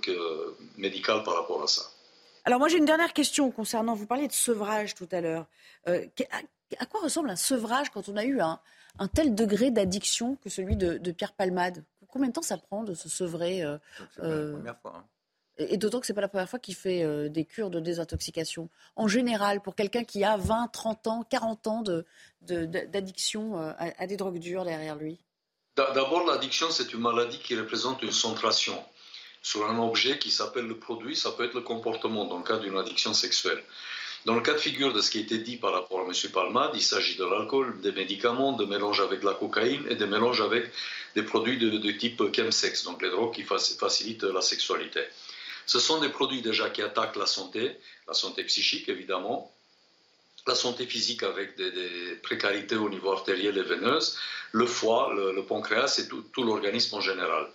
médicale 0.76 1.22
par 1.22 1.34
rapport 1.34 1.62
à 1.62 1.66
ça. 1.66 1.82
Alors, 2.44 2.58
moi, 2.58 2.68
j'ai 2.68 2.78
une 2.78 2.84
dernière 2.84 3.12
question 3.12 3.50
concernant. 3.50 3.94
Vous 3.94 4.06
parliez 4.06 4.28
de 4.28 4.32
sevrage 4.32 4.94
tout 4.94 5.08
à 5.10 5.20
l'heure. 5.20 5.46
à, 5.86 6.86
quoi 6.86 7.00
ressemble 7.00 7.30
un 7.30 7.36
sevrage 7.36 7.90
quand 7.90 8.08
on 8.08 8.16
a 8.16 8.24
eu 8.24 8.40
un, 8.40 8.58
un 8.98 9.08
tel 9.08 9.34
degré 9.34 9.70
d'addiction 9.70 10.36
que 10.36 10.50
celui 10.50 10.76
de, 10.76 11.12
Pierre 11.12 11.32
Palmade? 11.32 11.84
Combien 12.10 12.28
de 12.28 12.32
temps 12.32 12.42
ça 12.42 12.56
prend 12.56 12.84
de 12.84 12.94
se 12.94 13.08
sevrer 13.10 13.62
C'est 14.16 14.22
la 14.22 14.52
première 14.52 14.78
fois. 14.80 14.94
Hein. 14.96 15.04
Et, 15.58 15.76
d'autant 15.76 16.00
que 16.00 16.06
ce 16.06 16.12
n'est 16.12 16.14
pas 16.14 16.20
la 16.20 16.28
première 16.28 16.48
fois 16.48 16.58
qu'il 16.58 16.74
fait 16.74 17.02
euh, 17.02 17.28
des 17.28 17.44
cures 17.44 17.70
de 17.70 17.80
désintoxication. 17.80 18.68
En 18.96 19.08
général, 19.08 19.60
pour 19.60 19.74
quelqu'un 19.74 20.04
qui 20.04 20.24
a 20.24 20.36
20, 20.36 20.68
30 20.68 21.06
ans, 21.08 21.24
40 21.28 21.66
ans 21.66 21.82
d'addiction 22.42 23.56
de, 23.56 23.62
euh, 23.62 23.72
à, 23.98 24.06
des 24.06 24.16
drogues 24.16 24.38
dures 24.38 24.64
derrière 24.64 24.96
lui 24.96 25.18
D'abord, 25.76 26.26
l'addiction, 26.26 26.70
c'est 26.70 26.92
une 26.92 27.00
maladie 27.00 27.38
qui 27.38 27.56
représente 27.56 28.02
une 28.02 28.12
centration 28.12 28.76
sur 29.42 29.68
un 29.68 29.78
objet 29.78 30.18
qui 30.18 30.30
s'appelle 30.30 30.66
le 30.66 30.76
produit, 30.76 31.14
ça 31.14 31.30
peut 31.30 31.44
être 31.44 31.54
le 31.54 31.60
comportement 31.60 32.24
dans 32.24 32.38
le 32.38 32.44
cas 32.44 32.58
d'une 32.58 32.76
addiction 32.76 33.14
sexuelle. 33.14 33.62
Dans 34.24 34.34
le 34.34 34.40
cas 34.40 34.52
de 34.54 34.58
figure 34.58 34.92
de 34.92 35.00
ce 35.00 35.10
qui 35.10 35.18
a 35.18 35.20
été 35.20 35.38
dit 35.38 35.56
par 35.56 35.72
rapport 35.72 36.00
à 36.00 36.02
M. 36.02 36.12
Palmade, 36.32 36.72
il 36.74 36.82
s'agit 36.82 37.16
de 37.16 37.24
l'alcool, 37.24 37.80
des 37.80 37.92
médicaments, 37.92 38.52
de 38.52 38.64
mélanges 38.64 39.00
avec 39.00 39.22
la 39.22 39.34
cocaïne 39.34 39.86
et 39.88 39.94
de 39.94 40.04
mélanges 40.06 40.40
avec 40.40 40.70
des 41.14 41.22
produits 41.22 41.56
de, 41.58 41.70
de 41.70 41.90
type 41.92 42.22
chemsex, 42.34 42.84
donc 42.84 43.00
les 43.00 43.10
drogues 43.10 43.32
qui 43.32 43.44
facilitent 43.44 44.24
la 44.24 44.40
sexualité. 44.40 45.00
Ce 45.68 45.78
sont 45.78 46.00
des 46.00 46.08
produits 46.08 46.40
déjà 46.40 46.70
qui 46.70 46.80
attaquent 46.80 47.16
la 47.16 47.26
santé, 47.26 47.76
la 48.08 48.14
santé 48.14 48.42
psychique 48.44 48.88
évidemment, 48.88 49.54
la 50.46 50.54
santé 50.54 50.86
physique 50.86 51.22
avec 51.22 51.56
des, 51.56 52.16
précarités 52.22 52.76
au 52.76 52.88
niveau 52.88 53.12
artériel 53.12 53.58
et 53.58 53.62
veineux, 53.62 53.98
le 54.52 54.66
foie, 54.66 55.12
le, 55.14 55.42
pancréas 55.42 55.98
et 55.98 56.08
tout, 56.08 56.42
l'organisme 56.42 56.94
en 56.96 57.02
général. 57.02 57.46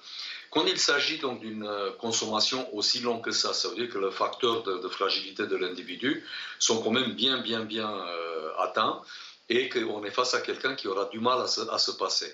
Quand 0.52 0.64
il 0.68 0.78
s'agit 0.78 1.18
donc 1.18 1.40
d'une 1.40 1.66
euh, 1.66 1.92
consommation 1.94 2.72
aussi 2.76 3.00
longue 3.00 3.24
que 3.24 3.32
ça, 3.32 3.52
ça 3.52 3.70
veut 3.70 3.76
dire 3.76 3.90
que 3.90 3.98
les 3.98 4.12
facteurs 4.12 4.62
de, 4.62 4.88
fragilité 4.88 5.48
de 5.48 5.56
l'individu 5.56 6.24
sont 6.60 6.84
quand 6.84 6.92
même 6.92 7.14
bien, 7.14 7.40
bien, 7.42 7.66
bien 7.66 7.90
euh, 7.90 8.52
atteints 8.60 9.02
et 9.50 9.70
qu'on 9.70 10.04
est 10.04 10.12
face 10.12 10.36
à 10.36 10.42
quelqu'un 10.42 10.76
qui 10.76 10.88
aura 10.88 11.06
du 11.06 11.20
mal 11.20 11.40
à 11.42 11.80
se 11.80 11.92
passer. 11.92 12.32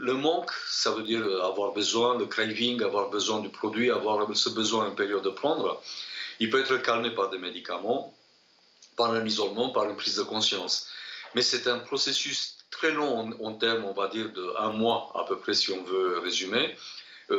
Le 0.00 0.14
manque, 0.14 0.52
ça 0.68 0.92
veut 0.92 1.02
dire 1.02 1.24
avoir 1.44 1.72
besoin, 1.72 2.16
le 2.16 2.26
craving, 2.26 2.80
avoir 2.84 3.10
besoin 3.10 3.40
du 3.40 3.48
produit, 3.48 3.90
avoir 3.90 4.34
ce 4.36 4.48
besoin 4.48 4.88
période 4.92 5.24
de 5.24 5.30
prendre. 5.30 5.82
Il 6.38 6.50
peut 6.50 6.60
être 6.60 6.76
calmé 6.76 7.10
par 7.10 7.30
des 7.30 7.38
médicaments, 7.38 8.14
par 8.96 9.10
un 9.12 9.26
isolement, 9.26 9.70
par 9.70 9.90
une 9.90 9.96
prise 9.96 10.14
de 10.14 10.22
conscience. 10.22 10.86
Mais 11.34 11.42
c'est 11.42 11.66
un 11.66 11.80
processus 11.80 12.58
très 12.70 12.92
long 12.92 13.32
en, 13.44 13.52
termes, 13.54 13.84
on 13.86 13.92
va 13.92 14.06
dire, 14.06 14.32
de 14.32 14.54
un 14.60 14.70
mois 14.70 15.10
à 15.16 15.24
peu 15.24 15.36
près, 15.36 15.54
si 15.54 15.72
on 15.72 15.82
veut 15.82 16.20
résumer, 16.20 16.76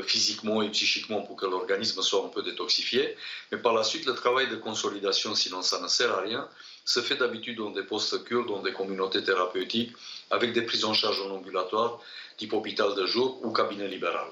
physiquement 0.03 0.61
et 0.61 0.69
psychiquement 0.69 1.21
pour 1.21 1.35
que 1.35 1.45
l'organisme 1.45 2.01
soit 2.01 2.25
un 2.25 2.29
peu 2.29 2.43
détoxifié. 2.43 3.15
Mais 3.51 3.57
par 3.57 3.73
la 3.73 3.83
suite, 3.83 4.05
le 4.05 4.13
travail 4.13 4.49
de 4.49 4.55
consolidation, 4.55 5.35
sinon 5.35 5.61
ça 5.61 5.81
ne 5.81 5.87
sert 5.87 6.11
à 6.11 6.21
rien, 6.21 6.47
se 6.85 7.01
fait 7.01 7.15
d'habitude 7.15 7.57
dans 7.57 7.71
des 7.71 7.83
postes 7.83 8.23
cures, 8.23 8.45
dans 8.45 8.61
des 8.61 8.73
communautés 8.73 9.23
thérapeutiques, 9.23 9.93
avec 10.31 10.53
des 10.53 10.63
prises 10.63 10.85
en 10.85 10.93
charge 10.93 11.21
en 11.21 11.29
ambulatoire 11.31 11.99
type 12.37 12.53
hôpital 12.53 12.95
de 12.95 13.05
jour 13.05 13.39
ou 13.43 13.51
cabinet 13.51 13.87
libéral. 13.87 14.27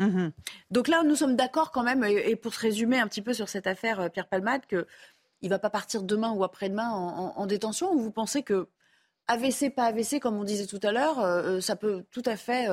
Mhm. 0.00 0.32
Donc 0.70 0.88
là, 0.88 1.02
nous 1.04 1.16
sommes 1.16 1.36
d'accord 1.36 1.70
quand 1.70 1.82
même, 1.82 2.04
et 2.04 2.36
pour 2.36 2.52
se 2.52 2.60
résumer 2.60 2.98
un 2.98 3.08
petit 3.08 3.22
peu 3.22 3.32
sur 3.32 3.48
cette 3.48 3.66
affaire 3.66 4.00
euh, 4.00 4.08
Pierre 4.08 4.28
Palmade, 4.28 4.66
qu'il 4.66 4.84
ne 5.42 5.48
va 5.48 5.58
pas 5.58 5.70
partir 5.70 6.02
demain 6.02 6.32
ou 6.32 6.44
après-demain 6.44 6.90
en, 6.90 7.46
détention, 7.46 7.92
ou 7.92 8.00
vous 8.00 8.10
pensez 8.10 8.42
que 8.42 8.66
AVC, 9.28 9.74
pas 9.74 9.84
AVC, 9.84 10.20
comme 10.20 10.36
on 10.36 10.44
disait 10.44 10.66
tout 10.66 10.80
à 10.82 10.92
l'heure, 10.92 11.18
euh, 11.20 11.42
euh, 11.42 11.60
ça 11.60 11.76
peut 11.76 12.04
tout 12.12 12.22
à 12.26 12.36
fait 12.36 12.68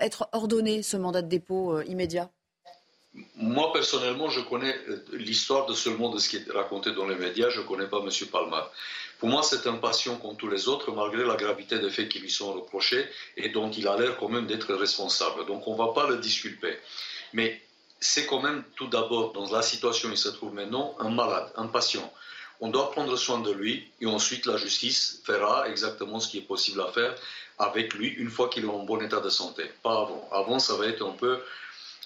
être 0.00 0.28
ordonné, 0.32 0.82
ce 0.82 0.96
mandat 0.96 1.22
de 1.22 1.28
dépôt 1.28 1.80
immédiat 1.82 2.30
moi, 3.36 3.72
personnellement, 3.72 4.28
je 4.28 4.40
connais 4.40 4.76
euh, 4.88 5.04
l'histoire 5.12 5.66
de 5.66 5.74
seulement 5.74 6.10
de 6.10 6.18
ce 6.18 6.28
qui 6.28 6.36
est 6.36 6.50
raconté 6.50 6.92
dans 6.92 7.06
les 7.06 7.16
médias. 7.16 7.48
Je 7.48 7.60
ne 7.60 7.66
connais 7.66 7.86
pas 7.86 7.98
M. 7.98 8.10
Palma. 8.30 8.70
Pour 9.18 9.28
moi, 9.28 9.42
c'est 9.42 9.66
un 9.66 9.76
patient 9.76 10.16
comme 10.16 10.36
tous 10.36 10.48
les 10.48 10.68
autres, 10.68 10.92
malgré 10.92 11.24
la 11.24 11.36
gravité 11.36 11.78
des 11.78 11.90
faits 11.90 12.08
qui 12.08 12.18
lui 12.18 12.30
sont 12.30 12.52
reprochés 12.52 13.06
et 13.36 13.48
dont 13.48 13.70
il 13.70 13.88
a 13.88 13.96
l'air 13.96 14.18
quand 14.18 14.28
même 14.28 14.46
d'être 14.46 14.74
responsable. 14.74 15.46
Donc, 15.46 15.66
on 15.66 15.72
ne 15.72 15.78
va 15.78 15.92
pas 15.94 16.06
le 16.08 16.18
disculper. 16.18 16.76
Mais 17.32 17.60
c'est 17.98 18.26
quand 18.26 18.42
même, 18.42 18.62
tout 18.76 18.88
d'abord, 18.88 19.32
dans 19.32 19.50
la 19.50 19.62
situation 19.62 20.10
où 20.10 20.12
il 20.12 20.18
se 20.18 20.28
trouve 20.28 20.52
maintenant, 20.52 20.94
un 20.98 21.10
malade, 21.10 21.50
un 21.56 21.66
patient. 21.68 22.12
On 22.60 22.68
doit 22.68 22.90
prendre 22.90 23.16
soin 23.16 23.40
de 23.40 23.52
lui 23.52 23.90
et 24.00 24.06
ensuite 24.06 24.46
la 24.46 24.56
justice 24.56 25.20
fera 25.24 25.68
exactement 25.68 26.20
ce 26.20 26.28
qui 26.28 26.38
est 26.38 26.48
possible 26.48 26.80
à 26.80 26.90
faire 26.92 27.14
avec 27.58 27.94
lui 27.94 28.08
une 28.08 28.30
fois 28.30 28.48
qu'il 28.48 28.64
est 28.64 28.68
en 28.68 28.84
bon 28.84 29.00
état 29.00 29.20
de 29.20 29.28
santé. 29.28 29.64
Pas 29.82 30.02
avant. 30.02 30.28
Avant, 30.30 30.58
ça 30.58 30.74
va 30.76 30.86
être 30.86 31.04
un 31.06 31.12
peu 31.12 31.40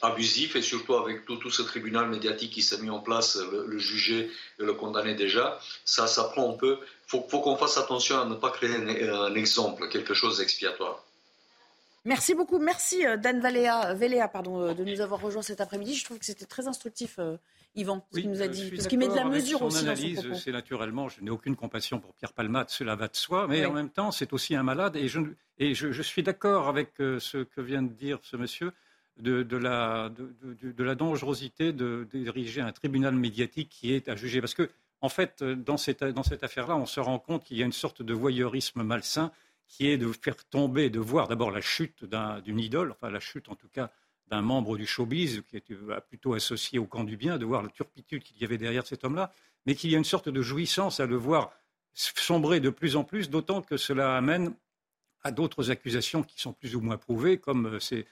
abusif 0.02 0.56
et 0.56 0.62
surtout 0.62 0.94
avec 0.94 1.26
tout, 1.26 1.50
ce 1.50 1.62
tribunal 1.62 2.08
médiatique 2.08 2.52
qui 2.52 2.62
s'est 2.62 2.78
mis 2.78 2.90
en 2.90 3.00
place, 3.00 3.36
le, 3.36 3.78
juger 3.78 4.30
et 4.58 4.62
le 4.62 4.72
condamner 4.74 5.14
déjà, 5.14 5.60
ça, 5.84 6.06
ça 6.06 6.24
prend 6.24 6.50
un 6.50 6.56
peu. 6.56 6.78
Il 6.80 7.10
faut, 7.10 7.26
faut 7.28 7.40
qu'on 7.40 7.56
fasse 7.56 7.76
attention 7.76 8.20
à 8.20 8.24
ne 8.24 8.34
pas 8.34 8.50
créer 8.50 8.74
un, 8.74 9.14
un 9.14 9.34
exemple, 9.34 9.88
quelque 9.88 10.14
chose 10.14 10.38
d'expiatoire. 10.38 11.04
Merci 12.06 12.34
beaucoup. 12.34 12.58
Merci 12.58 13.06
euh, 13.06 13.16
Dan 13.18 13.40
Valéa, 13.40 13.92
Véléa 13.94 14.26
pardon, 14.28 14.60
euh, 14.62 14.74
de 14.74 14.84
nous 14.84 15.00
avoir 15.02 15.20
rejoints 15.20 15.42
cet 15.42 15.60
après-midi. 15.60 15.94
Je 15.94 16.04
trouve 16.04 16.18
que 16.18 16.24
c'était 16.24 16.46
très 16.46 16.66
instructif, 16.66 17.16
euh, 17.18 17.36
Yvan, 17.74 18.04
ce 18.10 18.16
oui, 18.16 18.22
qu'il 18.22 18.30
nous 18.30 18.40
a 18.42 18.48
dit. 18.48 18.70
Parce 18.70 18.86
qu'il 18.86 18.98
met 18.98 19.08
de 19.08 19.14
la 19.14 19.24
mesure 19.26 19.58
son 19.58 19.66
aussi 19.66 19.84
analyse, 19.84 20.16
dans 20.16 20.22
son 20.22 20.28
propos. 20.28 20.40
C'est 20.42 20.52
naturellement, 20.52 21.08
je 21.10 21.20
n'ai 21.20 21.30
aucune 21.30 21.56
compassion 21.56 22.00
pour 22.00 22.14
Pierre 22.14 22.32
Palmade, 22.32 22.70
cela 22.70 22.96
va 22.96 23.08
de 23.08 23.16
soi, 23.16 23.46
mais 23.48 23.60
Oui. 23.60 23.66
en 23.66 23.72
même 23.72 23.90
temps, 23.90 24.12
c'est 24.12 24.32
aussi 24.32 24.56
un 24.56 24.62
malade. 24.62 24.96
Et 24.96 25.08
je, 25.08 25.20
et 25.58 25.74
je, 25.74 25.92
je 25.92 26.02
suis 26.02 26.22
d'accord 26.22 26.68
avec 26.68 26.92
ce 26.96 27.44
que 27.44 27.60
vient 27.60 27.82
de 27.82 27.92
dire 27.92 28.18
ce 28.22 28.36
monsieur 28.38 28.72
de, 29.18 29.42
de 29.42 29.56
la, 29.58 30.08
de, 30.08 30.34
de- 30.62 30.72
de 30.72 30.84
la 30.84 30.94
dangerosité 30.94 31.72
de, 31.74 32.08
diriger 32.14 32.62
un 32.62 32.72
tribunal 32.72 33.14
médiatique 33.14 33.68
qui 33.68 33.92
est 33.92 34.08
à 34.08 34.16
juger. 34.16 34.40
Parce 34.40 34.54
que, 34.54 34.70
en 35.02 35.10
fait, 35.10 35.42
dans 35.44 35.76
cette, 35.76 36.02
dans 36.02 36.22
cette 36.22 36.42
affaire-là, 36.44 36.76
on 36.76 36.86
se 36.86 37.00
rend 37.00 37.18
compte 37.18 37.44
qu'il 37.44 37.58
y 37.58 37.62
a 37.62 37.66
une 37.66 37.72
sorte 37.72 38.00
de 38.00 38.14
voyeurisme 38.14 38.82
malsain 38.82 39.30
qui 39.70 39.86
est 39.88 39.96
de 39.96 40.10
faire 40.12 40.36
tomber, 40.44 40.90
de 40.90 40.98
voir 40.98 41.28
d'abord 41.28 41.52
la 41.52 41.60
chute 41.60 42.04
d'un- 42.04 42.40
d'une 42.40 42.58
idole, 42.58 42.90
enfin 42.90 43.08
la 43.08 43.20
chute 43.20 43.48
en 43.48 43.54
tout 43.54 43.68
cas 43.68 43.90
d'un 44.26 44.42
membre 44.42 44.76
du 44.76 44.86
showbiz 44.86 45.42
qui 45.48 45.56
était 45.56 45.74
euh, 45.74 46.00
plutôt 46.00 46.34
associé 46.34 46.78
au 46.78 46.86
camp 46.86 47.04
du 47.04 47.16
bien, 47.16 47.38
de 47.38 47.44
voir 47.44 47.62
la 47.62 47.68
turpitude 47.68 48.22
qu'il 48.22 48.36
y 48.38 48.44
avait 48.44 48.58
derrière 48.58 48.86
cet 48.86 49.04
homme-là, 49.04 49.32
mais 49.66 49.74
qu'il 49.74 49.90
y 49.90 49.94
a 49.94 49.98
une 49.98 50.04
sorte 50.04 50.28
de 50.28 50.42
jouissance 50.42 51.00
à 51.00 51.06
le 51.06 51.16
voir 51.16 51.52
sombrer 51.94 52.60
de 52.60 52.70
plus 52.70 52.96
en 52.96 53.04
plus, 53.04 53.30
d'autant 53.30 53.62
que 53.62 53.76
cela 53.76 54.16
amène 54.16 54.54
à 55.22 55.30
d'autres 55.30 55.70
accusations 55.70 56.22
qui 56.22 56.40
sont 56.40 56.52
plus 56.52 56.74
ou 56.74 56.80
moins 56.80 56.96
prouvées, 56.96 57.38
comme 57.38 57.66
euh, 57.66 57.78
ces, 57.80 58.06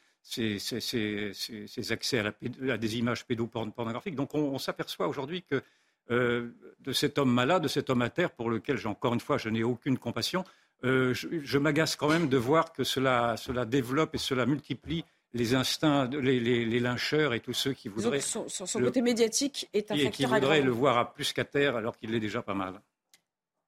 accès 1.92 2.18
à, 2.18 2.78
des 2.78 2.98
images 2.98 3.24
pédopornographiques. 3.24 4.16
Donc 4.16 4.34
on, 4.34 4.58
s'aperçoit 4.58 5.08
aujourd'hui 5.08 5.42
que 5.42 5.62
euh, 6.10 6.50
de 6.80 6.92
cet 6.92 7.18
homme 7.18 7.32
malade, 7.32 7.62
de 7.62 7.68
cet 7.68 7.90
homme 7.90 8.02
à 8.02 8.10
terre, 8.10 8.30
pour 8.30 8.50
lequel, 8.50 8.78
encore 8.86 9.14
une 9.14 9.20
fois, 9.20 9.38
je 9.38 9.48
n'ai 9.48 9.62
aucune 9.62 9.98
compassion, 9.98 10.44
euh, 10.84 11.12
je, 11.14 11.28
je 11.42 11.58
m'agace 11.58 11.96
quand 11.96 12.08
même 12.08 12.28
de 12.28 12.36
voir 12.36 12.72
que 12.72 12.84
cela, 12.84 13.36
cela 13.36 13.64
développe 13.64 14.14
et 14.14 14.18
cela 14.18 14.46
multiplie 14.46 15.04
les 15.34 15.54
instincts, 15.54 16.06
les, 16.06 16.40
les- 16.40 16.64
les 16.64 16.80
lyncheurs 16.80 17.34
et 17.34 17.40
tous 17.40 17.52
ceux 17.52 17.72
qui 17.74 17.88
voudraient, 17.88 18.20
son, 18.20 18.48
son- 18.48 18.64
son 18.66 18.78
le- 18.78 18.86
côté 18.86 19.02
médiatique 19.02 19.68
est 19.74 19.90
un 19.90 19.94
et 19.94 20.10
qui 20.10 20.22
facteur 20.22 20.30
voudraient 20.40 20.62
le 20.62 20.70
voir 20.70 20.96
à 20.96 21.12
plus 21.12 21.32
qu'à 21.32 21.44
terre 21.44 21.76
alors 21.76 21.96
qu'il 21.96 22.14
est 22.14 22.20
déjà 22.20 22.40
pas 22.42 22.54
mal. 22.54 22.80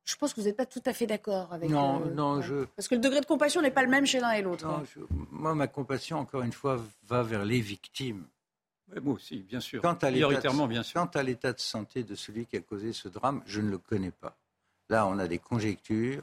Je 0.07 0.17
pense 0.17 0.33
que 0.33 0.41
vous 0.41 0.47
n'êtes 0.47 0.57
pas 0.57 0.67
tout 0.67 0.83
à 0.87 0.93
fait 0.95 1.07
d'accord 1.07 1.53
avec. 1.53 1.69
Non, 1.69 2.03
euh, 2.07 2.11
non, 2.11 2.37
ouais. 2.39 2.43
je- 2.43 2.65
Parce 2.77 2.89
que 2.89 2.95
le 2.95 3.01
degré 3.01 3.21
de 3.21 3.27
compassion 3.27 3.61
n'est 3.61 3.71
pas 3.71 3.83
le 3.83 3.91
même 3.91 4.07
chez 4.07 4.19
l'un 4.21 4.33
et 4.33 4.43
l'autre. 4.43 4.67
Hein. 4.67 4.83
je- 4.97 5.01
moi, 5.31 5.55
ma 5.55 5.67
compassion, 5.69 6.19
encore 6.19 6.43
une 6.43 6.53
fois, 6.53 6.81
va 7.07 7.23
vers 7.23 7.45
les 7.45 7.61
victimes. 7.61 8.25
Moi 9.03 9.15
aussi, 9.15 9.37
bien 9.43 9.61
sûr. 9.61 9.83
Quant 9.83 9.93
à 9.95 10.11
l'état 10.11 10.27
Prioritairement, 10.27 10.65
de, 10.65 10.71
bien 10.73 10.83
sûr. 10.83 11.01
quant 11.01 11.07
à 11.19 11.23
l'état 11.23 11.53
de 11.53 11.61
santé 11.61 12.03
de 12.03 12.15
celui 12.17 12.47
qui 12.47 12.57
a 12.57 12.61
causé 12.61 12.93
ce 12.93 13.09
drame, 13.09 13.43
je 13.47 13.61
ne 13.61 13.71
le 13.71 13.79
connais 13.79 14.11
pas. 14.11 14.37
Là, 14.89 15.07
on 15.07 15.19
a 15.21 15.29
des 15.29 15.39
conjectures 15.39 16.23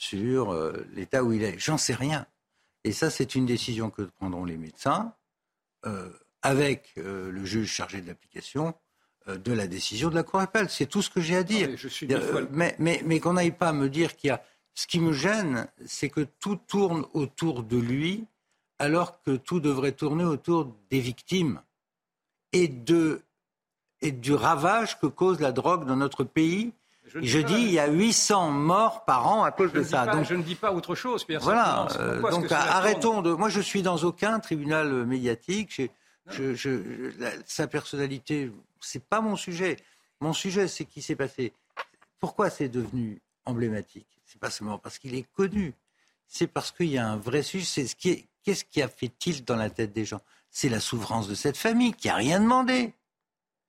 sur 0.00 0.52
euh, 0.52 0.72
l'état 0.94 1.22
où 1.22 1.32
il 1.32 1.42
est. 1.42 1.58
J'en 1.58 1.76
sais 1.76 1.94
rien. 1.94 2.26
Et 2.84 2.92
ça, 2.92 3.10
c'est 3.10 3.34
une 3.34 3.44
décision 3.44 3.90
que 3.90 4.02
prendront 4.02 4.46
les 4.46 4.56
médecins 4.56 5.14
euh, 5.84 6.10
avec 6.40 6.94
euh, 6.96 7.30
le 7.30 7.44
juge 7.44 7.70
chargé 7.70 8.00
de 8.00 8.06
l'application 8.06 8.74
de 9.26 9.52
la 9.52 9.66
décision 9.68 10.08
de 10.08 10.14
la 10.14 10.22
Cour 10.22 10.40
d'appel. 10.40 10.70
C'est 10.70 10.86
tout 10.86 11.02
ce 11.02 11.10
que 11.10 11.20
j'ai 11.20 11.36
à 11.36 11.42
dire. 11.44 11.68
mais 11.68 11.76
je 11.76 11.88
suis 11.88 12.08
mais 12.08 13.20
qu'on 13.20 13.34
n'aille 13.34 13.52
pas 13.52 13.72
me 13.72 13.88
dire 13.88 14.16
qu'il 14.16 14.28
y 14.28 14.30
a. 14.30 14.42
Ce 14.74 14.86
qui 14.86 14.98
me 14.98 15.12
gêne, 15.12 15.68
c'est 15.84 16.08
que 16.08 16.22
tout 16.40 16.56
tourne 16.56 17.04
autour 17.12 17.62
de 17.62 17.76
lui, 17.76 18.26
alors 18.78 19.20
que 19.20 19.36
tout 19.36 19.60
devrait 19.60 19.92
tourner 19.92 20.24
autour 20.24 20.74
des 20.90 21.00
victimes 21.00 21.60
et, 22.52 22.66
de, 22.66 23.22
et 24.00 24.10
du 24.10 24.32
ravage 24.32 24.98
que 24.98 25.06
cause 25.06 25.38
la 25.38 25.52
drogue 25.52 25.84
dans 25.86 25.96
notre 25.96 26.24
pays. 26.24 26.72
Je 27.12 27.18
dis 27.20 27.28
je 27.28 27.40
pas- 27.40 27.48
dis, 27.48 27.54
il 27.62 27.70
y 27.72 27.78
a 27.78 27.88
800 27.88 28.50
morts 28.50 29.04
par 29.04 29.26
an 29.28 29.42
à 29.44 29.50
cause 29.50 29.70
Je 29.74 29.78
de 29.80 29.84
ça. 29.84 30.04
pas, 30.06 30.16
Donc, 30.16 30.24
je 30.26 30.34
ne 30.34 30.42
dis 30.42 30.54
pas 30.54 30.72
autre 30.72 30.94
chose, 30.94 31.26
voilà. 31.40 31.86
euh, 31.98 32.20
donc 32.30 32.50
arrêtons 32.52 33.22
de. 33.22 33.32
Moi, 33.32 33.48
je 33.48 33.60
suis 33.60 33.82
dans 33.82 33.96
aucun 33.98 34.38
tribunal 34.40 34.92
euh, 34.92 35.04
médiatique. 35.04 35.70
J'ai- 35.72 35.90
je- 36.30 36.54
je- 36.54 36.82
je- 36.82 37.18
la- 37.20 37.32
sa 37.46 37.66
personnalité, 37.66 38.52
c'est 38.80 39.02
pas 39.04 39.20
mon 39.20 39.36
sujet. 39.36 39.76
Mon 40.20 40.32
sujet, 40.32 40.68
c'est 40.68 40.84
qui 40.84 41.02
s'est 41.02 41.16
passé. 41.16 41.52
Pourquoi 42.18 42.50
c'est 42.50 42.68
devenu 42.68 43.20
emblématique? 43.46 44.06
C'est 44.26 44.38
pas 44.40 44.50
seulement 44.50 44.78
parce 44.78 44.98
qu'il 44.98 45.14
est 45.14 45.26
connu. 45.34 45.74
C'est 46.28 46.46
parce 46.46 46.70
qu'il 46.70 46.86
y 46.90 46.98
a 46.98 47.08
un 47.08 47.16
vrai 47.16 47.42
sujet. 47.42 47.64
C'est 47.64 47.86
ce 47.86 47.96
qui 47.96 48.10
est. 48.10 48.24
Qu'est-ce 48.44 48.64
qui 48.64 48.80
a 48.80 48.88
fait 48.88 49.08
tilt 49.18 49.46
dans 49.46 49.56
la 49.56 49.68
tête 49.70 49.92
des 49.92 50.04
gens? 50.04 50.20
C'est 50.50 50.68
la 50.68 50.80
souffrance 50.80 51.28
de 51.28 51.34
cette 51.34 51.56
famille 51.56 51.92
qui 51.92 52.08
a 52.08 52.14
rien 52.14 52.40
demandé. 52.40 52.94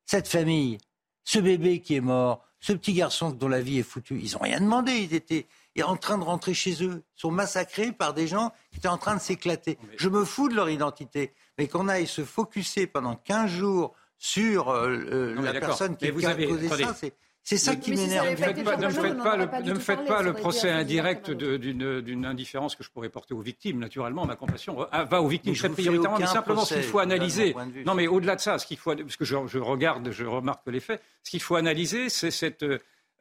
Cette 0.05 0.27
famille, 0.27 0.77
ce 1.23 1.39
bébé 1.39 1.79
qui 1.81 1.95
est 1.95 2.01
mort, 2.01 2.45
ce 2.61 2.73
petit 2.73 2.93
garçon 2.93 3.31
dont 3.31 3.47
la 3.47 3.59
vie 3.59 3.79
est 3.79 3.83
foutue, 3.83 4.19
ils 4.23 4.33
n'ont 4.33 4.43
rien 4.43 4.61
demandé. 4.61 4.93
Ils 4.93 5.15
étaient 5.15 5.47
en 5.83 5.97
train 5.97 6.17
de 6.17 6.23
rentrer 6.23 6.53
chez 6.53 6.83
eux. 6.83 7.03
Ils 7.17 7.19
sont 7.19 7.31
massacrés 7.31 7.91
par 7.91 8.13
des 8.13 8.27
gens 8.27 8.53
qui 8.71 8.77
étaient 8.77 8.87
en 8.87 8.99
train 8.99 9.15
de 9.15 9.21
s'éclater. 9.21 9.79
Je 9.97 10.09
me 10.09 10.23
fous 10.23 10.47
de 10.47 10.55
leur 10.55 10.69
identité. 10.69 11.33
Mais 11.57 11.67
qu'on 11.67 11.87
aille 11.87 12.07
se 12.07 12.23
focuser 12.23 12.87
pendant 12.87 13.15
15 13.15 13.49
jours 13.49 13.93
sur 14.17 14.69
euh, 14.69 14.89
euh, 15.11 15.35
Non, 15.35 15.41
la 15.41 15.59
personne 15.59 15.97
qui 15.97 16.07
a 16.07 16.11
causé 16.11 16.69
ça, 16.69 16.93
c'est, 16.93 17.13
c'est 17.43 17.57
ça 17.57 17.75
qui 17.75 17.95
si 17.95 18.01
m'énerve. 18.01 18.27
Ne 18.27 18.31
me 18.31 18.35
faites 18.37 18.63
pas, 18.63 18.77
ne 18.77 18.85
me 18.85 18.91
Jean-Paul, 18.91 19.49
faites 19.79 19.99
on 19.99 20.05
pas 20.05 20.21
n'en 20.21 20.29
le, 20.29 20.33
procès 20.33 20.69
indirect 20.69 21.31
d'une 21.31 22.25
indifférence 22.25 22.75
que 22.75 22.83
je 22.83 22.89
pourrais 22.89 23.09
porter 23.09 23.33
aux 23.33 23.41
victimes. 23.41 23.79
Naturellement, 23.79 24.25
ma 24.25 24.35
compassion 24.35 24.85
ah, 24.91 25.03
va 25.05 25.21
aux 25.21 25.27
victimes 25.27 25.55
très 25.55 25.69
prioritairement, 25.69 26.19
mais 26.19 26.27
simplement 26.27 26.65
ce 26.65 26.75
qu'il 26.75 26.83
faut 26.83 26.99
analyser. 26.99 27.55
Non, 27.85 27.95
mais 27.95 28.07
au-delà 28.07 28.35
de 28.35 28.41
ça, 28.41 28.59
ce 28.59 28.65
qu'il 28.65 28.77
faut, 28.77 28.95
parce 28.95 29.17
que 29.17 29.25
je, 29.25 29.35
je 29.47 29.57
regarde, 29.57 30.11
je 30.11 30.25
remarque 30.25 30.61
les 30.67 30.79
faits, 30.79 31.01
ce 31.23 31.31
qu'il 31.31 31.41
faut 31.41 31.55
analyser, 31.55 32.09
c'est 32.09 32.31
cette 32.31 32.65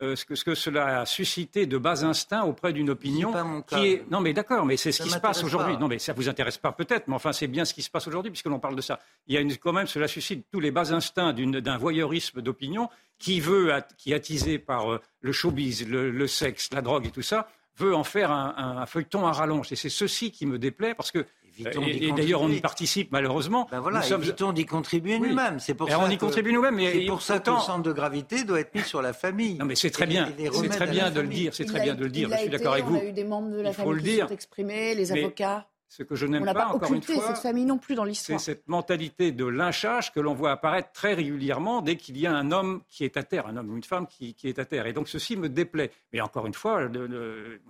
euh, 0.02 0.16
ce, 0.16 0.24
que, 0.24 0.34
ce 0.34 0.44
que 0.44 0.54
cela 0.54 1.00
a 1.00 1.06
suscité 1.06 1.66
de 1.66 1.76
bas 1.78 2.04
instincts 2.04 2.42
auprès 2.44 2.72
d'une 2.72 2.90
opinion 2.90 3.32
pas 3.32 3.44
mon 3.44 3.62
cas. 3.62 3.78
qui 3.78 3.86
est 3.88 4.04
non 4.10 4.20
mais 4.20 4.32
d'accord 4.32 4.64
mais 4.64 4.76
c'est 4.76 4.92
ce 4.92 4.98
Ça 4.98 5.04
qui 5.04 5.10
se 5.10 5.18
passe 5.18 5.42
aujourd'hui. 5.44 5.76
non 5.78 5.88
mais 5.88 5.98
ça 5.98 6.12
vous 6.12 6.28
intéresse 6.28 6.58
pas 6.58 6.72
peut-être 6.72 7.06
mais 7.08 7.14
enfin 7.14 7.32
c'est 7.32 7.46
bien 7.48 7.64
ce 7.64 7.74
qui 7.74 7.82
se 7.82 7.90
passe 7.90 8.06
aujourd'hui 8.08 8.30
puisque 8.30 8.46
l'on 8.46 8.58
parle 8.60 8.76
de 8.76 8.80
ça. 8.80 8.98
Il 9.26 9.34
y 9.34 9.36
a 9.36 9.40
une, 9.40 9.56
quand 9.56 9.72
même 9.72 9.86
cela 9.86 10.08
suscite 10.08 10.46
tous 10.50 10.60
les 10.60 10.70
bas 10.70 10.92
instincts 10.92 11.32
d'un 11.32 11.76
voyeurisme 11.78 12.40
d'opinion 12.42 12.88
qui 13.18 13.40
veut 13.40 13.72
qui 13.98 14.12
est 14.12 14.14
attisé 14.14 14.58
par 14.58 14.92
euh, 14.92 15.00
le 15.20 15.32
showbiz 15.32 15.86
le, 15.86 16.10
le 16.10 16.26
sexe 16.26 16.70
la 16.72 16.82
drogue 16.82 17.06
et 17.06 17.10
tout 17.10 17.22
ça 17.22 17.48
veut 17.76 17.94
en 17.94 18.04
faire 18.04 18.30
un, 18.30 18.54
un- 18.58 18.76
un 18.78 18.86
feuilleton 18.86 19.26
à 19.26 19.32
rallonge. 19.32 19.72
Et 19.72 19.76
c'est 19.76 19.88
ceci 19.88 20.32
qui 20.32 20.44
me 20.44 20.58
déplaît 20.58 20.94
parce 20.94 21.10
que 21.10 21.24
et, 21.66 22.12
d'ailleurs 22.12 22.42
on 22.42 22.48
y 22.50 22.60
participe 22.60 23.10
malheureusement 23.12 23.68
Ben 23.70 23.80
voilà, 23.80 23.98
Nous 24.00 24.04
sommes- 24.06 24.22
évitons 24.22 24.52
d'y 24.52 24.66
contribuer 24.66 25.16
Oui. 25.18 25.28
nous-mêmes. 25.30 25.58
C'est 25.60 25.74
pour 25.74 25.88
Et 25.88 25.92
ça 25.92 26.00
on 26.00 26.08
y 26.08 26.16
que- 26.16 26.20
contribue 26.20 26.52
nous-mêmes, 26.52 26.76
mais 26.76 26.92
C'est 26.92 27.06
pour 27.06 27.22
ça 27.22 27.34
que 27.38 27.50
autant- 27.50 27.56
le 27.56 27.62
centre 27.62 27.82
de 27.82 27.92
gravité 27.92 28.44
doit 28.44 28.60
être 28.60 28.74
mis 28.74 28.82
sur 28.82 29.02
la 29.02 29.12
famille. 29.12 29.54
non 29.54 29.64
mais 29.66 29.74
c'est 29.74 29.90
très 29.90 30.06
bien 30.06 30.28
c'est 30.52 30.68
très 30.68 30.86
bien 30.86 31.10
de 31.10 31.20
le 31.20 31.28
dire 31.28 31.54
c'est 31.54 31.64
très 31.64 31.80
bien 31.82 31.94
de 31.94 32.04
le 32.04 32.10
dire 32.10 32.28
je 32.32 32.36
suis 32.38 32.48
d'accord 32.50 32.72
avec 32.74 32.84
on 32.86 32.90
vous 32.90 32.96
a 32.96 33.04
eu 33.04 33.12
des 33.12 33.24
membres 33.24 33.50
de 33.50 33.60
la 33.60 33.72
famille 33.72 33.92
le 33.94 33.98
qui 33.98 34.04
dire. 34.04 34.28
sont 34.28 34.34
exprimés, 34.34 34.94
les 34.94 35.12
avocats. 35.12 35.66
ce 35.92 36.04
que 36.04 36.14
je 36.14 36.24
On 36.26 36.28
n'aime 36.30 36.44
n'a 36.44 36.54
pas, 36.54 36.66
pas 36.66 36.74
encore 36.74 36.92
une 36.92 37.02
fois, 37.02 37.20
cette 37.26 37.38
famille 37.38 37.64
non 37.64 37.76
plus 37.78 37.96
dans 37.96 38.04
c'est 38.04 38.08
l'histoire. 38.10 38.38
cette 38.40 38.68
mentalité 38.68 39.32
de 39.32 39.44
lynchage 39.44 40.12
que 40.12 40.20
l'on 40.20 40.34
voit 40.34 40.52
apparaître 40.52 40.92
très 40.92 41.14
régulièrement 41.14 41.82
dès 41.82 41.96
qu'il 41.96 42.16
y 42.16 42.28
a 42.28 42.32
un 42.32 42.52
homme 42.52 42.82
qui 42.88 43.04
est 43.04 43.16
à 43.16 43.24
terre, 43.24 43.48
un 43.48 43.56
homme 43.56 43.70
ou 43.70 43.76
une 43.76 43.82
femme 43.82 44.06
qui, 44.06 44.34
qui 44.34 44.48
est 44.48 44.60
à 44.60 44.64
terre. 44.64 44.86
Et 44.86 44.92
donc 44.92 45.08
ceci 45.08 45.36
me 45.36 45.48
déplaît. 45.48 45.90
Mais 46.12 46.20
encore 46.20 46.46
une 46.46 46.54
fois, 46.54 46.82
le- 46.82 47.08
le- 47.08 47.60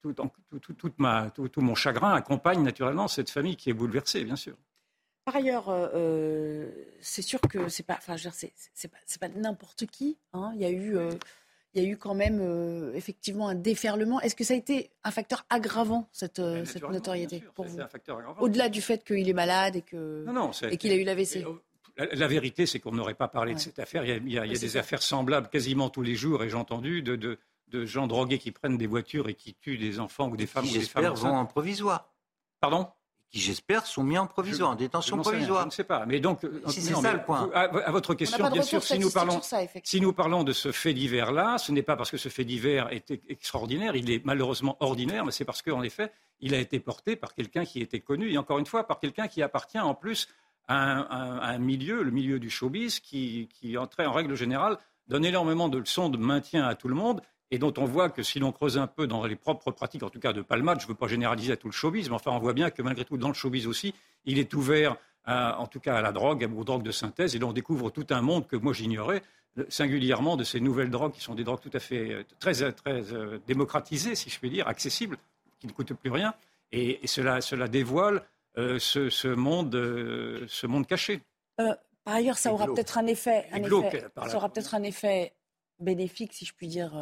tout, 0.00 0.20
en- 0.20 0.28
tout- 0.48 0.58
tout- 0.58 0.72
toute 0.74 0.98
ma- 0.98 1.30
tout- 1.30 1.48
mon 1.60 1.74
chagrin 1.74 2.14
accompagne 2.14 2.62
naturellement 2.62 3.08
cette 3.08 3.30
famille 3.30 3.56
qui 3.56 3.70
est 3.70 3.74
bouleversée, 3.74 4.24
bien 4.24 4.36
sûr. 4.36 4.56
Par 5.24 5.36
ailleurs, 5.36 5.68
euh, 5.68 5.88
euh, 5.94 6.70
c'est 7.00 7.22
sûr 7.22 7.40
que 7.40 7.68
c'est 7.68 7.82
pas, 7.84 7.96
enfin, 7.98 8.16
c'est, 8.16 8.88
pas, 9.20 9.28
n'importe 9.28 9.86
qui. 9.86 10.16
hein. 10.32 10.52
Il 10.54 10.60
y 10.60 10.64
a 10.64 10.70
eu, 10.70 10.96
euh, 10.96 11.10
il 11.74 11.82
y 11.82 11.86
a 11.86 11.88
eu 11.88 11.96
quand 11.96 12.14
même 12.14 12.38
euh, 12.40 12.92
effectivement 12.94 13.48
un 13.48 13.54
déferlement. 13.54 14.20
Est-ce 14.22 14.34
que 14.34 14.44
ça 14.44 14.54
a 14.54 14.56
été 14.56 14.90
un 15.04 15.10
facteur 15.10 15.44
aggravant 15.50 16.08
cette, 16.12 16.38
naturellement, 16.40 16.92
notoriété 16.94 17.38
sûr, 17.40 17.52
pour 17.52 17.66
vous. 17.66 17.78
Au-delà 18.40 18.68
du 18.70 18.80
fait 18.80 19.04
qu'il 19.04 19.28
est 19.28 19.32
malade 19.34 19.76
et 19.76 19.82
que 19.82 20.24
Non, 20.26 20.32
non, 20.32 20.50
et 20.70 20.76
qu'il 20.78 20.90
a 20.90 20.96
eu 20.96 21.04
l'AVC. 21.04 21.44
La, 21.96 22.06
la 22.06 22.28
vérité, 22.28 22.64
c'est 22.66 22.80
qu'on 22.80 22.92
n'aurait 22.92 23.14
pas 23.14 23.28
parlé 23.28 23.52
de 23.54 23.58
cette 23.58 23.78
affaire. 23.78 24.04
Il 24.04 24.08
y 24.08 24.12
a, 24.12 24.16
il 24.16 24.22
y 24.22 24.26
a- 24.26 24.26
il 24.26 24.32
y 24.32 24.38
a 24.38 24.40
Ouais, 24.52 24.54
c'est 24.54 24.66
des 24.66 24.72
ça. 24.72 24.80
affaires 24.80 25.02
semblables 25.02 25.48
quasiment 25.50 25.90
tous 25.90 26.02
les 26.02 26.14
jours, 26.14 26.42
et 26.42 26.48
j'ai 26.48 26.56
entendu 26.56 27.02
de, 27.02 27.14
de- 27.14 27.38
de 27.70 27.84
gens 27.84 28.06
drogués 28.06 28.38
qui 28.38 28.50
prennent 28.50 28.76
des 28.76 28.86
voitures 28.86 29.28
et 29.28 29.34
qui 29.34 29.54
tuent 29.54 29.78
des 29.78 30.00
enfants 30.00 30.28
ou 30.28 30.36
des 30.36 30.46
femmes 30.46 30.64
Qui, 30.64 30.76
ou 30.76 30.80
des 30.80 30.86
femmes 30.86 31.04
j'espère, 31.04 31.30
vont 31.30 31.36
en 31.36 31.46
provisoire. 31.46 32.08
Pardon? 32.60 32.88
Qui 33.30 33.38
j'espère 33.38 33.86
sont 33.86 34.02
mis 34.02 34.18
en 34.18 34.26
provisoire, 34.26 34.70
en 34.70 34.74
détention 34.74 35.16
provisoire. 35.18 35.62
je 35.62 35.66
ne 35.66 35.70
sais 35.70 35.84
pas. 35.84 36.04
Mais 36.04 36.18
donc, 36.18 36.40
si 36.66 36.82
c'est 36.82 36.94
ça 36.94 37.12
le 37.12 37.22
point. 37.22 37.48
à, 37.54 37.90
votre 37.92 38.14
question, 38.14 38.50
bien 38.50 38.62
sûr, 38.62 38.82
si 38.82 38.98
nous 38.98 39.10
parlons, 39.10 39.40
si 39.84 40.00
nous 40.00 40.12
parlons 40.12 40.42
de 40.42 40.52
ce 40.52 40.72
fait 40.72 40.92
divers-là, 40.92 41.58
ce 41.58 41.70
n'est 41.70 41.84
pas 41.84 41.94
parce 41.94 42.10
que 42.10 42.16
ce 42.16 42.28
fait 42.28 42.44
divers 42.44 42.92
est 42.92 43.12
extraordinaire, 43.28 43.94
il 43.94 44.10
est 44.10 44.24
malheureusement 44.24 44.76
ordinaire, 44.80 45.24
mais 45.24 45.30
c'est 45.30 45.44
parce 45.44 45.62
qu'en 45.62 45.82
effet, 45.82 46.10
il 46.40 46.54
a 46.54 46.58
été 46.58 46.80
porté 46.80 47.14
par 47.14 47.34
quelqu'un 47.34 47.64
qui 47.64 47.80
était 47.80 48.00
connu 48.00 48.32
et 48.32 48.38
encore 48.38 48.58
une 48.58 48.66
fois 48.66 48.84
par 48.84 48.98
quelqu'un 48.98 49.28
qui 49.28 49.42
appartient 49.42 49.78
en 49.78 49.94
plus 49.94 50.28
à 50.66 51.52
un, 51.52 51.58
milieu, 51.58 52.02
le 52.02 52.10
milieu 52.10 52.38
du 52.38 52.50
showbiz, 52.50 53.00
qui, 53.00 53.48
qui 53.52 53.76
entrait 53.76 54.06
en 54.06 54.12
règle 54.12 54.34
générale 54.34 54.78
donne 55.08 55.24
énormément 55.24 55.68
de 55.68 55.78
leçons 55.78 56.08
de 56.08 56.16
maintien 56.16 56.66
à 56.66 56.74
tout 56.74 56.88
le 56.88 56.94
monde 56.94 57.20
et 57.50 57.58
dont 57.58 57.74
on 57.78 57.84
voit 57.84 58.10
que 58.10 58.22
si 58.22 58.38
l'on 58.38 58.52
creuse 58.52 58.78
un 58.78 58.86
peu 58.86 59.06
dans 59.06 59.24
les 59.26 59.36
propres 59.36 59.70
pratiques, 59.70 60.02
en 60.02 60.10
tout 60.10 60.20
cas 60.20 60.32
de 60.32 60.42
Palmade, 60.42 60.80
je 60.80 60.86
ne 60.86 60.88
veux 60.88 60.94
pas 60.94 61.08
généraliser 61.08 61.52
à 61.52 61.56
tout 61.56 61.68
le 61.68 61.72
showbiz, 61.72 62.08
mais 62.08 62.14
enfin 62.14 62.30
on 62.30 62.38
voit 62.38 62.52
bien 62.52 62.70
que 62.70 62.82
malgré 62.82 63.04
tout 63.04 63.16
dans 63.16 63.28
le 63.28 63.34
showbiz 63.34 63.66
aussi, 63.66 63.94
il 64.24 64.38
est 64.38 64.54
ouvert 64.54 64.96
en 65.26 65.66
tout 65.66 65.80
cas 65.80 65.96
à 65.96 66.02
la 66.02 66.12
drogue, 66.12 66.48
aux 66.56 66.64
drogues 66.64 66.82
de 66.82 66.90
synthèse, 66.90 67.36
et 67.36 67.38
là 67.38 67.46
on 67.46 67.52
découvre 67.52 67.90
tout 67.90 68.06
un 68.10 68.20
monde 68.20 68.46
que 68.46 68.56
moi 68.56 68.72
j'ignorais, 68.72 69.22
singulièrement 69.68 70.36
de 70.36 70.44
ces 70.44 70.60
nouvelles 70.60 70.90
drogues 70.90 71.12
qui 71.12 71.20
sont 71.20 71.34
des 71.34 71.44
drogues 71.44 71.60
tout 71.60 71.70
à 71.74 71.80
fait 71.80 72.12
euh, 72.12 72.24
très, 72.38 72.72
très 72.72 73.12
euh, 73.12 73.38
démocratisées, 73.46 74.14
si 74.14 74.30
je 74.30 74.38
puis 74.38 74.50
dire, 74.50 74.68
accessibles, 74.68 75.16
qui 75.58 75.66
ne 75.66 75.72
coûtent 75.72 75.92
plus 75.92 76.10
rien, 76.10 76.34
et, 76.72 77.00
cela, 77.06 77.40
cela, 77.40 77.68
dévoile 77.68 78.22
euh, 78.56 78.78
ce, 78.78 79.28
monde, 79.28 79.72
ce 80.48 80.66
monde 80.66 80.86
caché. 80.86 81.20
par 81.56 81.76
ailleurs, 82.14 82.38
ça 82.38 82.52
aura 82.52 82.66
peut-être 82.66 82.98
un 82.98 83.06
effet, 83.06 83.46
un 83.52 83.62
effet 83.62 84.08
ça 84.26 84.36
aura 84.36 84.48
peut-être 84.48 84.74
un 84.74 84.82
effet 84.82 85.32
bénéfique, 85.80 86.32
si 86.32 86.44
je 86.44 86.54
puis 86.54 86.68
dire, 86.68 86.92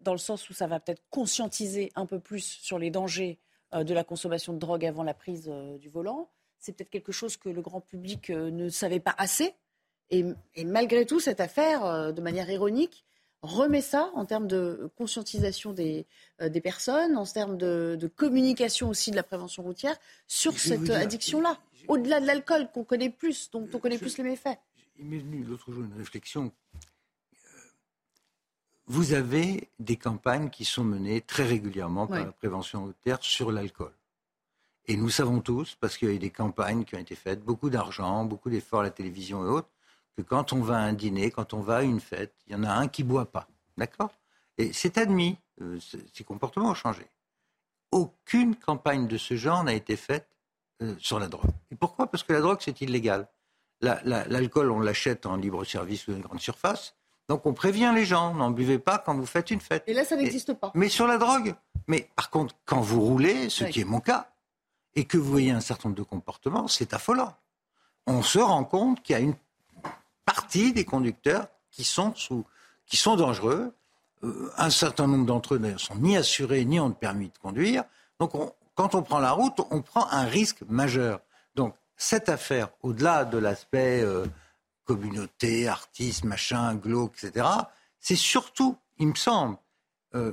dans 0.00 0.12
le 0.12 0.18
sens 0.18 0.48
où 0.48 0.52
ça 0.52 0.66
va 0.66 0.80
peut-être 0.80 1.02
conscientiser 1.10 1.92
un 1.94 2.06
peu 2.06 2.18
plus 2.20 2.44
sur 2.44 2.78
les 2.78 2.90
dangers 2.90 3.38
de 3.72 3.94
la 3.94 4.04
consommation 4.04 4.52
de 4.52 4.58
drogue 4.58 4.84
avant 4.84 5.02
la 5.02 5.14
prise 5.14 5.50
du 5.80 5.88
volant. 5.88 6.30
C'est 6.58 6.72
peut-être 6.72 6.90
quelque 6.90 7.12
chose 7.12 7.36
que 7.36 7.48
le 7.48 7.60
grand 7.60 7.80
public 7.80 8.30
ne 8.30 8.68
savait 8.68 9.00
pas 9.00 9.14
assez 9.18 9.54
et, 10.10 10.64
malgré 10.64 11.06
tout, 11.06 11.20
cette 11.20 11.40
affaire, 11.40 11.84
euh, 11.84 12.12
de 12.12 12.20
manière 12.20 12.50
ironique, 12.50 13.04
remet 13.42 13.80
ça 13.80 14.10
en 14.14 14.26
termes 14.26 14.48
de 14.48 14.90
conscientisation 14.96 15.72
des, 15.72 16.06
euh, 16.42 16.48
des 16.48 16.60
personnes, 16.60 17.16
en 17.16 17.24
termes 17.24 17.56
de, 17.56 18.10
communication 18.16 18.88
aussi 18.88 19.10
de 19.10 19.16
la 19.16 19.22
prévention 19.22 19.62
routière 19.62 19.96
sur 20.26 20.58
cette 20.58 20.90
addiction-là. 20.90 21.58
Au-delà 21.88 22.20
de 22.20 22.26
l'alcool 22.26 22.70
qu'on 22.72 22.84
connaît 22.84 23.10
plus, 23.10 23.50
dont 23.50 23.66
on 23.72 23.78
connaît 23.78 23.98
plus 23.98 24.18
les 24.18 24.24
méfaits. 24.24 24.58
Il 24.98 25.06
m'est 25.06 25.18
venu 25.18 25.42
l'autre 25.44 25.72
jour 25.72 25.82
une 25.82 25.96
réflexion. 25.96 26.52
Vous 28.90 29.12
avez 29.12 29.70
des 29.78 29.96
campagnes 29.96 30.50
qui 30.50 30.64
sont 30.64 30.82
menées 30.82 31.20
très 31.20 31.44
régulièrement 31.44 32.08
par 32.08 32.24
la 32.24 32.32
prévention 32.32 32.86
routière 32.86 33.18
sur 33.20 33.52
l'alcool. 33.52 33.92
Et 34.86 34.96
nous 34.96 35.10
savons 35.10 35.40
tous, 35.40 35.76
parce 35.80 35.96
qu'il 35.96 36.08
y 36.08 36.10
a 36.10 36.14
eu 36.14 36.18
des 36.18 36.32
campagnes 36.32 36.82
qui 36.82 36.96
ont 36.96 36.98
été 36.98 37.14
faites, 37.14 37.40
beaucoup 37.40 37.70
d'argent, 37.70 38.24
beaucoup 38.24 38.50
d'efforts 38.50 38.80
à 38.80 38.82
la 38.82 38.90
télévision 38.90 39.44
et 39.44 39.48
autres, 39.48 39.68
que 40.16 40.22
quand 40.22 40.52
on 40.52 40.60
va 40.60 40.78
à 40.78 40.80
un 40.80 40.92
dîner, 40.92 41.30
quand 41.30 41.54
on 41.54 41.60
va 41.60 41.76
à 41.76 41.82
une 41.82 42.00
fête, 42.00 42.34
il 42.48 42.52
y 42.52 42.56
en 42.56 42.64
a 42.64 42.72
un 42.72 42.88
qui 42.88 43.04
boit 43.04 43.30
pas. 43.30 43.46
D'accord? 43.76 44.10
Et 44.58 44.72
c'est 44.72 44.98
admis. 44.98 45.38
Euh, 45.60 45.78
ces 46.12 46.24
comportements 46.24 46.70
ont 46.70 46.74
changé. 46.74 47.06
Aucune 47.92 48.56
campagne 48.56 49.06
de 49.06 49.18
ce 49.18 49.36
genre 49.36 49.62
n'a 49.62 49.74
été 49.74 49.94
faite 49.94 50.26
euh, 50.82 50.96
sur 50.98 51.20
la 51.20 51.28
drogue. 51.28 51.52
Et 51.70 51.76
pourquoi? 51.76 52.08
Parce 52.08 52.24
que 52.24 52.32
la 52.32 52.40
drogue, 52.40 52.58
c'est 52.60 52.80
illégal. 52.80 53.28
L'alcool, 53.82 54.72
on 54.72 54.80
l'achète 54.80 55.26
en 55.26 55.36
libre 55.36 55.62
service 55.62 56.08
ou 56.08 56.10
dans 56.10 56.16
une 56.16 56.24
grande 56.24 56.40
surface. 56.40 56.96
Donc 57.30 57.46
on 57.46 57.52
prévient 57.52 57.92
les 57.94 58.04
gens, 58.04 58.34
n'en 58.34 58.50
buvez 58.50 58.80
pas 58.80 58.98
quand 58.98 59.14
vous 59.14 59.24
faites 59.24 59.52
une 59.52 59.60
fête. 59.60 59.84
Et 59.86 59.94
là, 59.94 60.04
ça 60.04 60.16
n'existe 60.16 60.52
pas. 60.52 60.72
Mais 60.74 60.88
sur 60.88 61.06
la 61.06 61.16
drogue. 61.16 61.54
Mais 61.86 62.10
par 62.16 62.28
contre, 62.28 62.56
quand 62.64 62.80
vous 62.80 63.00
roulez, 63.00 63.48
ce 63.50 63.62
qui 63.62 63.82
est 63.82 63.84
mon 63.84 64.00
cas, 64.00 64.32
et 64.96 65.04
que 65.04 65.16
vous 65.16 65.30
voyez 65.30 65.52
un 65.52 65.60
certain 65.60 65.90
nombre 65.90 65.98
de 65.98 66.02
comportements, 66.02 66.66
c'est 66.66 66.92
affolant. 66.92 67.36
On 68.08 68.22
se 68.22 68.40
rend 68.40 68.64
compte 68.64 69.00
qu'il 69.04 69.12
y 69.12 69.16
a 69.16 69.22
une 69.22 69.36
partie 70.26 70.72
des 70.72 70.84
conducteurs 70.84 71.46
qui 71.70 71.84
sont, 71.84 72.12
sous, 72.16 72.44
qui 72.84 72.96
sont 72.96 73.14
dangereux. 73.14 73.76
Euh, 74.24 74.50
un 74.56 74.70
certain 74.70 75.06
nombre 75.06 75.26
d'entre 75.26 75.54
eux, 75.54 75.60
d'ailleurs, 75.60 75.78
sont 75.78 75.94
ni 75.94 76.16
assurés 76.16 76.64
ni 76.64 76.80
ont 76.80 76.88
de 76.88 76.94
permis 76.94 77.28
de 77.28 77.38
conduire. 77.38 77.84
Donc, 78.18 78.32
quand 78.74 78.96
on 78.96 79.02
prend 79.04 79.20
la 79.20 79.30
route, 79.30 79.60
on 79.70 79.82
prend 79.82 80.08
un 80.10 80.24
risque 80.24 80.62
majeur. 80.68 81.20
Donc, 81.54 81.76
cette 81.96 82.28
affaire, 82.28 82.70
au-delà 82.82 83.24
de 83.24 83.38
l'aspect 83.38 84.02
euh, 84.02 84.26
communauté, 84.90 85.68
artiste, 85.68 86.24
machin, 86.24 86.74
glauque, 86.74 87.22
etc., 87.22 87.46
c'est 88.00 88.16
surtout, 88.16 88.76
il 88.98 89.06
me 89.06 89.14
semble, 89.14 89.56
euh, 90.16 90.32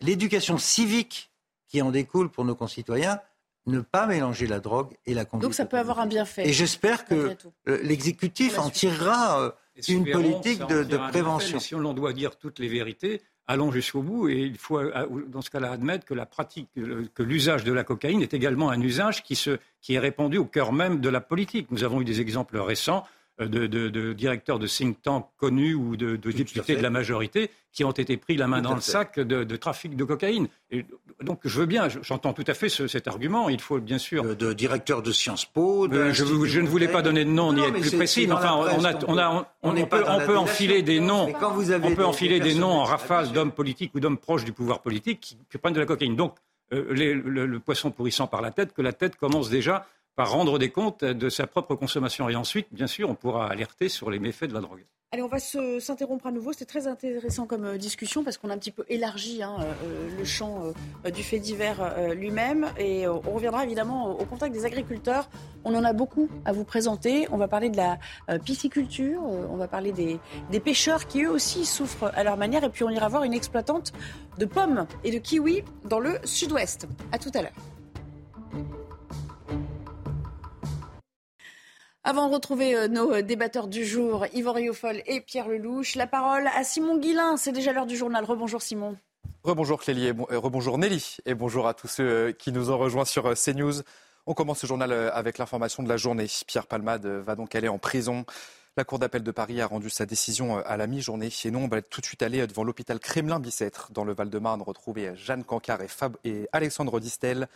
l'éducation 0.00 0.58
civique 0.58 1.32
qui 1.66 1.82
en 1.82 1.90
découle 1.90 2.28
pour 2.30 2.44
nos 2.44 2.54
concitoyens 2.54 3.18
ne 3.66 3.80
pas 3.80 4.06
mélanger 4.06 4.46
la 4.46 4.60
drogue 4.60 4.94
et 5.06 5.14
la 5.14 5.24
conduite. 5.24 5.42
Donc 5.42 5.54
ça 5.54 5.66
peut 5.66 5.78
avoir 5.78 5.98
un 5.98 6.06
bienfait. 6.06 6.48
Et 6.48 6.52
j'espère 6.52 7.04
que 7.04 7.36
l'exécutif 7.66 8.60
en 8.60 8.70
tirera 8.70 9.40
euh, 9.40 9.50
une 9.88 10.08
politique 10.08 10.64
de, 10.66 10.96
prévention. 11.08 11.58
si 11.58 11.74
on 11.74 11.92
doit 11.92 12.12
dire 12.12 12.36
toutes 12.36 12.60
les 12.60 12.68
vérités, 12.68 13.22
allons 13.48 13.72
jusqu'au 13.72 14.02
bout 14.02 14.28
et 14.28 14.38
il 14.38 14.56
faut 14.56 14.78
euh, 14.78 15.08
dans 15.26 15.42
ce 15.42 15.50
cas-là 15.50 15.72
admettre 15.72 16.04
que 16.04 16.14
la 16.14 16.26
pratique, 16.26 16.68
que 16.74 17.22
l'usage 17.24 17.64
de 17.64 17.72
la 17.72 17.82
cocaïne 17.82 18.22
est 18.22 18.34
également 18.34 18.70
un 18.70 18.80
usage 18.80 19.24
qui, 19.24 19.34
se, 19.34 19.58
qui 19.80 19.94
est 19.94 19.98
répandu 19.98 20.38
au 20.38 20.44
cœur 20.44 20.72
même 20.72 21.00
de 21.00 21.08
la 21.08 21.20
politique. 21.20 21.72
Nous 21.72 21.82
avons 21.82 22.00
eu 22.00 22.04
des 22.04 22.20
exemples 22.20 22.56
récents 22.58 23.04
euh, 23.40 23.48
de, 23.48 24.12
directeurs 24.14 24.58
de 24.58 24.66
think 24.66 25.02
tanks 25.02 25.28
connus 25.36 25.74
ou 25.74 25.96
de, 25.96 26.16
députés 26.16 26.74
de 26.74 26.82
la 26.82 26.88
majorité 26.88 27.50
qui 27.70 27.84
ont 27.84 27.92
été 27.92 28.16
pris 28.16 28.36
la 28.36 28.46
main 28.46 28.62
dans 28.62 28.74
le 28.74 28.80
sac 28.80 29.20
de, 29.20 29.56
trafic 29.56 29.94
de 29.94 30.04
cocaïne. 30.04 30.48
Et 30.70 30.86
donc 31.20 31.40
je 31.44 31.60
veux 31.60 31.66
bien, 31.66 31.88
j'entends 32.00 32.32
tout 32.32 32.44
à 32.46 32.54
fait 32.54 32.70
cet 32.70 33.08
argument. 33.08 33.50
Il 33.50 33.60
faut 33.60 33.78
bien 33.78 33.98
sûr. 33.98 34.36
De, 34.36 34.54
directeur 34.54 35.02
de 35.02 35.12
Sciences 35.12 35.44
Po. 35.44 35.86
je, 35.90 36.12
je, 36.12 36.60
ne 36.60 36.66
voulais 36.66 36.88
pas 36.88 37.02
donner 37.02 37.26
de 37.26 37.30
nom 37.30 37.52
ni 37.52 37.60
être 37.60 37.78
plus 37.78 37.94
précis, 37.94 38.26
mais 38.26 38.32
enfin, 38.32 38.54
on, 38.54 38.84
a, 38.84 38.94
on, 39.06 39.18
a, 39.18 39.54
on, 39.62 39.74
peut, 39.84 40.04
on 40.08 40.20
peut 40.24 40.38
enfiler 40.38 40.80
des 40.82 41.00
noms. 41.00 41.28
on 41.82 41.94
peut 41.94 42.04
enfiler 42.06 42.40
des 42.40 42.54
noms 42.54 42.72
en 42.72 42.84
rafale 42.84 43.32
d'hommes 43.32 43.52
politiques 43.52 43.94
ou 43.94 44.00
d'hommes 44.00 44.18
proches 44.18 44.44
du 44.44 44.52
pouvoir 44.52 44.80
politique 44.80 45.36
qui, 45.50 45.58
prennent 45.58 45.74
de 45.74 45.80
la 45.80 45.86
cocaïne. 45.86 46.16
Donc 46.16 46.36
euh, 46.72 46.86
le, 46.90 47.58
poisson 47.60 47.90
pourrissant 47.90 48.26
par 48.26 48.40
la 48.40 48.50
tête, 48.50 48.72
que 48.72 48.82
la 48.82 48.94
tête 48.94 49.16
commence 49.16 49.50
déjà 49.50 49.86
par 50.16 50.30
rendre 50.30 50.58
des 50.58 50.70
comptes 50.70 51.04
de 51.04 51.28
sa 51.28 51.46
propre 51.46 51.74
consommation. 51.74 52.28
Et 52.28 52.36
ensuite, 52.36 52.68
bien 52.72 52.86
sûr, 52.86 53.08
on 53.10 53.14
pourra 53.14 53.48
alerter 53.48 53.88
sur 53.88 54.10
les 54.10 54.18
méfaits 54.18 54.46
de 54.46 54.54
la 54.54 54.60
drogue. 54.60 54.84
Allez, 55.12 55.22
on 55.22 55.28
va 55.28 55.38
s'interrompre 55.38 56.26
à 56.26 56.32
nouveau. 56.32 56.52
C'était 56.52 56.64
très 56.64 56.88
intéressant 56.88 57.46
comme 57.46 57.64
euh, 57.64 57.76
discussion 57.78 58.24
parce 58.24 58.38
qu'on 58.38 58.50
a 58.50 58.54
un 58.54 58.58
petit 58.58 58.72
peu 58.72 58.84
élargi 58.88 59.40
hein, 59.40 59.56
euh, 59.60 60.18
le 60.18 60.24
champ 60.24 60.64
euh, 61.06 61.10
du 61.10 61.22
fait 61.22 61.38
divers 61.38 61.94
lui-même. 62.14 62.66
Et 62.76 63.06
on 63.06 63.20
reviendra 63.20 63.64
évidemment 63.64 64.18
au 64.18 64.24
contact 64.24 64.52
des 64.52 64.64
agriculteurs. 64.64 65.28
On 65.64 65.74
en 65.76 65.84
a 65.84 65.92
beaucoup 65.92 66.28
à 66.44 66.52
vous 66.52 66.64
présenter. 66.64 67.28
On 67.30 67.36
va 67.36 67.46
parler 67.46 67.70
de 67.70 67.76
la 67.76 67.98
pisciculture, 68.44 69.22
on 69.22 69.56
va 69.56 69.68
parler 69.68 69.92
des, 69.92 70.18
des, 70.50 70.60
pêcheurs 70.60 71.06
qui 71.06 71.22
eux 71.22 71.30
aussi 71.30 71.64
souffrent 71.64 72.10
à 72.14 72.24
leur 72.24 72.36
manière. 72.36 72.64
Et 72.64 72.68
puis 72.68 72.84
on 72.84 72.90
ira 72.90 73.08
voir 73.08 73.22
une 73.22 73.34
exploitante 73.34 73.92
de 74.38 74.44
pommes 74.44 74.86
et 75.04 75.12
de 75.12 75.18
kiwis 75.18 75.62
dans 75.84 76.00
le 76.00 76.18
sud-ouest. 76.24 76.88
À 77.12 77.18
tout 77.18 77.30
à 77.34 77.42
l'heure. 77.42 78.85
Avant 82.08 82.28
de 82.28 82.34
retrouver 82.34 82.76
euh, 82.76 82.86
nos 82.86 83.12
euh, 83.12 83.22
débatteurs 83.22 83.66
du 83.66 83.84
jour, 83.84 84.26
Yvan 84.32 84.52
Riofol 84.52 85.02
et 85.06 85.20
Pierre 85.20 85.48
Lelouch, 85.48 85.96
la 85.96 86.06
parole 86.06 86.46
à 86.54 86.62
Simon 86.62 86.98
Guillain. 86.98 87.36
C'est 87.36 87.50
déjà 87.50 87.72
l'heure 87.72 87.84
du 87.84 87.96
journal. 87.96 88.24
Rebonjour 88.24 88.62
Simon. 88.62 88.96
Rebonjour 89.42 89.80
Clélie 89.80 90.06
et 90.06 90.12
euh, 90.30 90.38
rebonjour 90.38 90.78
Nelly 90.78 91.16
et 91.26 91.34
bonjour 91.34 91.66
à 91.66 91.74
tous 91.74 91.88
ceux 91.88 92.30
qui 92.30 92.52
nous 92.52 92.70
ont 92.70 92.78
rejoints 92.78 93.04
sur 93.04 93.34
CNews. 93.34 93.82
On 94.24 94.34
commence 94.34 94.60
ce 94.60 94.68
journal 94.68 94.92
avec 94.92 95.38
l'information 95.38 95.82
de 95.82 95.88
la 95.88 95.96
journée. 95.96 96.28
Pierre 96.46 96.68
Palmade 96.68 97.06
va 97.06 97.34
donc 97.34 97.56
aller 97.56 97.66
en 97.66 97.78
prison. 97.78 98.24
La 98.76 98.84
Cour 98.84 99.00
d'appel 99.00 99.24
de 99.24 99.30
Paris 99.32 99.60
a 99.60 99.66
rendu 99.66 99.90
sa 99.90 100.06
décision 100.06 100.58
à 100.58 100.76
la 100.76 100.86
mi-journée. 100.86 101.30
Et 101.44 101.50
nous, 101.50 101.58
on 101.58 101.66
va 101.66 101.82
tout 101.82 102.00
de 102.00 102.06
suite 102.06 102.22
aller 102.22 102.46
devant 102.46 102.62
l'hôpital 102.62 103.00
Kremlin-Bicêtre, 103.00 103.88
dans 103.90 104.04
le 104.04 104.14
Val-de-Marne, 104.14 104.62
retrouver 104.62 105.10
Jeanne 105.16 105.42
Cancard 105.42 105.82
et, 105.82 105.88
Fab 105.88 106.16
et 106.22 106.48
Alexandre 106.52 107.00
Distel. 107.00 107.48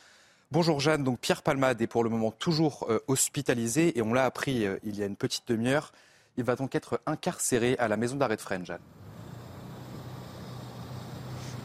Bonjour 0.52 0.80
Jeanne, 0.80 1.04
donc 1.04 1.20
Pierre 1.20 1.42
Palmade 1.42 1.80
est 1.80 1.86
pour 1.86 2.02
le 2.02 2.10
moment 2.10 2.32
toujours 2.32 2.84
euh, 2.90 2.98
hospitalisé 3.06 3.96
et 3.96 4.02
on 4.02 4.12
l'a 4.12 4.24
appris 4.24 4.66
euh, 4.66 4.78
il 4.82 4.98
y 4.98 5.02
a 5.04 5.06
une 5.06 5.14
petite 5.14 5.46
demi-heure. 5.46 5.92
Il 6.36 6.42
va 6.42 6.56
donc 6.56 6.74
être 6.74 7.00
incarcéré 7.06 7.76
à 7.78 7.86
la 7.86 7.96
maison 7.96 8.16
d'arrêt 8.16 8.34
de 8.34 8.40
Fresnes, 8.40 8.66
Jeanne. 8.66 8.80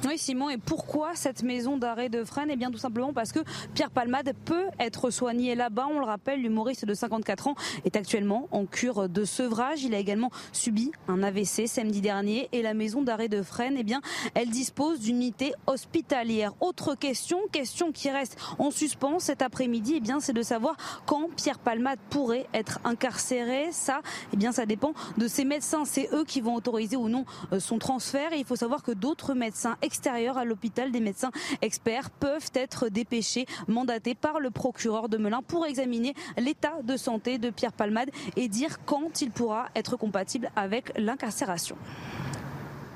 Oui, 0.04 0.18
Simon, 0.20 0.50
et 0.50 0.58
pourquoi 0.58 1.16
cette 1.16 1.42
maison 1.42 1.78
d'arrêt 1.78 2.10
de 2.10 2.24
Fresnes? 2.24 2.50
Eh 2.52 2.56
bien, 2.56 2.70
tout 2.70 2.78
simplement 2.78 3.14
parce 3.14 3.32
que 3.32 3.40
Pierre 3.74 3.90
Palmade 3.90 4.34
peut 4.46 4.66
être 4.80 5.10
soigné 5.10 5.56
là-bas. 5.56 5.88
On 5.90 6.00
le 6.00 6.06
rappelle, 6.06 6.42
l'humoriste 6.42 6.86
de 6.86 6.94
54 6.94 7.48
ans 7.48 7.56
est 7.86 7.96
actuellement 7.96 8.48
en 8.52 8.66
cure 8.66 9.10
de 9.10 9.26
sevrage. 9.26 9.84
Il 9.84 9.96
a 9.96 9.98
également 9.98 10.30
subi 10.52 10.92
un 11.08 11.24
AVC 11.24 11.68
samedi 11.68 12.02
dernier 12.02 12.50
et 12.52 12.62
la 12.62 12.74
maison 12.74 13.02
d'arrêt 13.02 13.30
de 13.30 13.42
Fresnes, 13.42 13.78
eh 13.80 13.84
bien, 13.84 14.02
elle 14.36 14.50
dispose 14.50 15.00
d'une 15.00 15.16
unité 15.16 15.54
hospitalière. 15.66 16.54
Autre 16.60 16.94
question, 16.94 17.40
question 17.52 17.92
qui 17.92 18.10
reste 18.12 18.38
en 18.60 18.70
suspens 18.70 19.20
cet 19.20 19.42
après-midi, 19.42 19.94
eh 19.98 20.02
bien, 20.02 20.20
c'est 20.20 20.34
de 20.34 20.44
savoir 20.44 20.76
quand 21.06 21.30
Pierre 21.36 21.60
Palmade 21.60 22.00
pourrait 22.10 22.48
être 22.54 22.80
incarcéré. 22.84 23.70
Ça, 23.72 24.02
eh 24.34 24.38
bien, 24.38 24.52
ça 24.52 24.66
dépend 24.66 24.94
de 25.18 25.28
ses 25.28 25.46
médecins. 25.46 25.86
C'est 25.86 26.10
eux 26.14 26.26
qui 26.26 26.42
vont 26.42 26.54
autoriser 26.54 26.96
ou 26.96 27.10
non 27.10 27.26
euh, 27.54 27.60
son 27.60 27.80
transfert. 27.80 28.34
Et 28.34 28.38
il 28.38 28.46
faut 28.46 28.56
savoir 28.56 28.84
que 28.84 28.92
d'autres 28.92 29.34
médecins 29.34 29.78
extérieure 29.86 30.38
à 30.38 30.44
l'hôpital. 30.44 30.92
Des 30.92 31.00
médecins 31.00 31.32
experts 31.62 32.10
peuvent 32.10 32.52
être 32.54 32.90
dépêchés, 32.90 33.46
mandatés 33.68 34.16
par 34.16 34.40
le 34.40 34.52
procureur 34.52 35.08
de 35.08 35.18
Melun 35.18 35.42
pour 35.42 35.66
examiner 35.66 36.14
l'état 36.38 36.82
de 36.84 36.98
santé 36.98 37.38
de 37.38 37.50
Pierre 37.50 37.74
Palmade 37.74 38.10
et 38.36 38.50
dire 38.50 38.84
quand 38.86 39.22
il 39.22 39.32
pourra 39.32 39.70
être 39.76 39.96
compatible 39.96 40.50
avec 40.56 40.92
l'incarcération. 40.98 41.78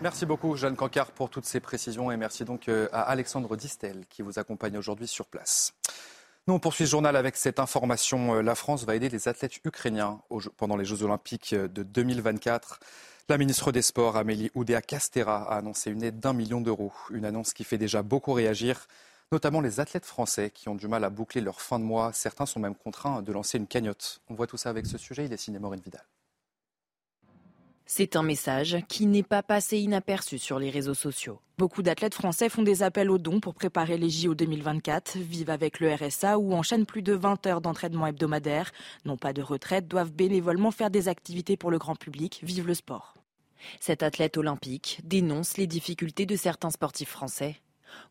Merci 0.02 0.26
beaucoup, 0.26 0.56
Jeanne 0.56 0.78
Cancard, 0.78 1.12
pour 1.12 1.30
toutes 1.30 1.46
ces 1.46 1.60
précisions 1.60 2.10
et 2.10 2.16
merci 2.16 2.46
donc 2.46 2.70
euh, 2.70 2.88
à 2.94 3.02
Alexandre 3.02 3.58
Distel 3.58 4.06
qui 4.10 4.22
vous 4.22 4.40
accompagne 4.40 4.78
aujourd'hui 4.78 5.08
sur 5.08 5.26
place. 5.26 5.74
Nous, 6.48 6.54
on 6.54 6.60
poursuit 6.60 6.86
ce 6.86 6.92
journal 6.92 7.18
avec 7.18 7.36
cette 7.36 7.60
information. 7.60 8.36
Euh, 8.36 8.42
la 8.42 8.56
France 8.56 8.86
va 8.86 8.96
aider 8.96 9.10
les 9.10 9.28
athlètes 9.28 9.60
ukrainiens 9.66 10.22
pendant 10.56 10.78
les 10.78 10.86
Jeux 10.86 11.04
Olympiques 11.04 11.52
euh, 11.52 11.68
de 11.68 11.84
2024. 11.84 12.80
La 13.30 13.38
ministre 13.38 13.72
des 13.72 13.84
Sports, 13.84 14.18
Amélie 14.18 14.50
Oudéa-Castera, 14.56 15.44
a 15.44 15.58
annoncé 15.58 15.92
une 15.92 16.02
aide 16.02 16.20
d'un 16.20 16.34
million 16.34 16.62
d'euros. 16.62 16.92
Une 17.12 17.26
annonce 17.26 17.54
qui 17.54 17.64
fait 17.64 17.78
déjà 17.78 18.02
beaucoup 18.02 18.34
réagir, 18.34 18.88
notamment 19.32 19.62
les 19.62 19.80
athlètes 19.80 20.08
français 20.08 20.50
qui 20.50 20.68
ont 20.68 20.74
du 20.74 20.88
mal 20.88 21.04
à 21.04 21.12
boucler 21.12 21.40
leur 21.40 21.62
fin 21.62 21.78
de 21.78 21.84
mois. 21.84 22.12
Certains 22.12 22.48
sont 22.48 22.60
même 22.60 22.74
contraints 22.74 23.22
de 23.22 23.32
lancer 23.32 23.60
une 23.60 23.68
cagnotte. 23.68 24.22
On 24.30 24.34
voit 24.34 24.48
tout 24.48 24.58
ça 24.58 24.72
avec 24.72 24.88
ce 24.88 24.98
sujet. 24.98 25.26
Il 25.26 25.32
est 25.34 25.38
signé 25.38 25.60
Maureen 25.60 25.80
Vidal. 25.80 26.02
C'est 27.86 28.16
un 28.16 28.24
message 28.24 28.78
qui 28.88 29.06
n'est 29.06 29.22
pas 29.22 29.44
passé 29.44 29.78
inaperçu 29.78 30.40
sur 30.40 30.58
les 30.58 30.72
réseaux 30.72 30.96
sociaux. 30.96 31.40
Beaucoup 31.60 31.84
d'athlètes 31.84 32.16
français 32.16 32.50
font 32.50 32.64
des 32.64 32.82
appels 32.82 33.12
aux 33.12 33.20
dons 33.20 33.40
pour 33.40 33.54
préparer 33.54 34.00
les 34.00 34.10
JO 34.10 34.34
2024, 34.34 35.18
vivent 35.18 35.52
avec 35.52 35.80
le 35.80 35.94
RSA 35.94 36.40
ou 36.40 36.54
enchaînent 36.54 36.88
plus 36.88 37.04
de 37.04 37.14
20 37.14 37.46
heures 37.46 37.62
d'entraînement 37.62 38.08
hebdomadaire, 38.08 38.72
n'ont 39.06 39.18
pas 39.18 39.34
de 39.34 39.44
retraite, 39.44 39.88
doivent 39.88 40.12
bénévolement 40.12 40.72
faire 40.72 40.90
des 40.90 41.08
activités 41.08 41.58
pour 41.58 41.70
le 41.70 41.78
grand 41.78 41.96
public, 41.96 42.40
vivent 42.42 42.66
le 42.66 42.74
sport. 42.74 43.19
Cet 43.80 44.04
athlète 44.04 44.38
olympique 44.38 45.00
dénonce 45.04 45.58
les 45.58 45.68
difficultés 45.68 46.26
de 46.26 46.36
certains 46.36 46.72
sportifs 46.72 47.10
français, 47.10 47.62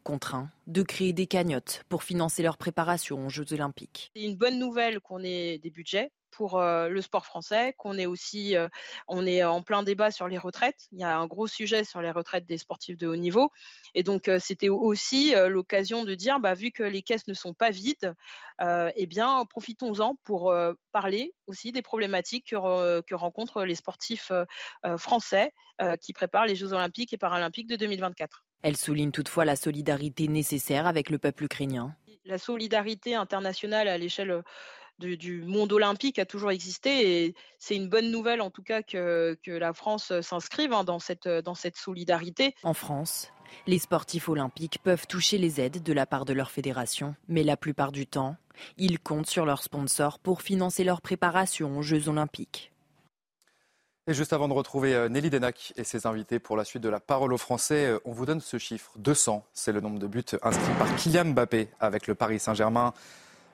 contraints 0.02 0.50
de 0.66 0.82
créer 0.82 1.12
des 1.12 1.26
cagnottes 1.26 1.84
pour 1.88 2.02
financer 2.02 2.42
leur 2.42 2.56
préparation 2.56 3.26
aux 3.26 3.30
Jeux 3.30 3.52
olympiques. 3.52 4.10
C'est 4.14 4.22
une 4.22 4.36
bonne 4.36 4.58
nouvelle 4.58 5.00
qu'on 5.00 5.22
ait 5.22 5.58
des 5.58 5.70
budgets 5.70 6.10
pour 6.30 6.60
le 6.62 7.00
sport 7.00 7.26
français, 7.26 7.74
qu'on 7.78 7.98
est 7.98 8.06
aussi, 8.06 8.54
on 9.08 9.26
est 9.26 9.42
en 9.42 9.60
plein 9.60 9.82
débat 9.82 10.12
sur 10.12 10.28
les 10.28 10.38
retraites. 10.38 10.86
Il 10.92 11.00
y 11.00 11.02
a 11.02 11.18
un 11.18 11.26
gros 11.26 11.48
sujet 11.48 11.82
sur 11.82 12.00
les 12.00 12.12
retraites 12.12 12.46
des 12.46 12.58
sportifs 12.58 12.96
de 12.96 13.08
haut 13.08 13.16
niveau. 13.16 13.50
Et 13.94 14.04
donc, 14.04 14.30
c'était 14.38 14.68
aussi 14.68 15.34
l'occasion 15.48 16.04
de 16.04 16.14
dire, 16.14 16.38
bah, 16.38 16.54
vu 16.54 16.70
que 16.70 16.84
les 16.84 17.02
caisses 17.02 17.26
ne 17.26 17.34
sont 17.34 17.54
pas 17.54 17.70
vides, 17.70 18.14
eh 18.60 19.06
bien, 19.06 19.44
profitons-en 19.50 20.16
pour 20.22 20.54
parler 20.92 21.34
aussi 21.48 21.72
des 21.72 21.82
problématiques 21.82 22.50
que, 22.50 23.00
que 23.00 23.14
rencontrent 23.16 23.64
les 23.64 23.74
sportifs 23.74 24.30
français 24.96 25.52
qui 26.00 26.12
préparent 26.12 26.46
les 26.46 26.56
Jeux 26.56 26.72
olympiques 26.72 27.12
et 27.12 27.18
paralympiques 27.18 27.68
de 27.68 27.76
2024. 27.76 28.44
Elle 28.62 28.76
souligne 28.76 29.12
toutefois 29.12 29.44
la 29.44 29.56
solidarité 29.56 30.28
nécessaire 30.28 30.86
avec 30.86 31.10
le 31.10 31.18
peuple 31.18 31.44
ukrainien. 31.44 31.94
La 32.24 32.38
solidarité 32.38 33.14
internationale 33.14 33.88
à 33.88 33.96
l'échelle 33.96 34.42
du, 34.98 35.42
monde 35.42 35.72
olympique 35.72 36.18
a 36.18 36.26
toujours 36.26 36.50
existé 36.50 37.24
et 37.24 37.34
c'est 37.58 37.76
une 37.76 37.88
bonne 37.88 38.10
nouvelle 38.10 38.40
en 38.40 38.50
tout 38.50 38.62
cas 38.62 38.82
que, 38.82 39.36
la 39.46 39.72
France 39.72 40.12
s'inscrive 40.20 40.72
hein, 40.72 40.84
dans, 40.84 40.98
cette, 40.98 41.28
dans 41.28 41.54
cette 41.54 41.76
solidarité. 41.76 42.54
En 42.62 42.74
France, 42.74 43.32
les 43.66 43.78
sportifs 43.78 44.28
olympiques 44.28 44.78
peuvent 44.82 45.06
toucher 45.06 45.38
les 45.38 45.60
aides 45.60 45.82
de 45.82 45.92
la 45.92 46.06
part 46.06 46.24
de 46.24 46.32
leur 46.32 46.50
fédération, 46.50 47.14
mais 47.28 47.42
la 47.42 47.56
plupart 47.56 47.92
du 47.92 48.06
temps, 48.06 48.36
ils 48.76 48.98
comptent 48.98 49.30
sur 49.30 49.46
leurs 49.46 49.62
sponsors 49.62 50.18
pour 50.18 50.42
financer 50.42 50.84
leur 50.84 51.00
préparation 51.00 51.78
aux 51.78 51.82
Jeux 51.82 52.08
olympiques. 52.08 52.72
Et 54.08 54.14
juste 54.14 54.32
avant 54.32 54.48
de 54.48 54.54
retrouver 54.54 54.94
euh, 54.94 55.10
Nelly 55.10 55.28
Denac 55.28 55.74
et 55.76 55.84
ses 55.84 56.06
invités 56.06 56.38
pour 56.38 56.56
la 56.56 56.64
suite 56.64 56.82
de 56.82 56.88
la 56.88 56.98
parole 56.98 57.30
aux 57.30 57.38
Français, 57.38 57.84
euh, 57.84 57.98
on 58.06 58.12
vous 58.12 58.24
donne 58.24 58.40
ce 58.40 58.56
chiffre 58.56 58.90
200. 58.96 59.44
C'est 59.52 59.70
le 59.70 59.82
nombre 59.82 59.98
de 59.98 60.06
buts 60.06 60.24
inscrits 60.42 60.74
par 60.78 60.96
Kylian 60.96 61.26
Mbappé 61.26 61.68
avec 61.78 62.06
le 62.06 62.14
Paris 62.14 62.38
Saint-Germain. 62.38 62.94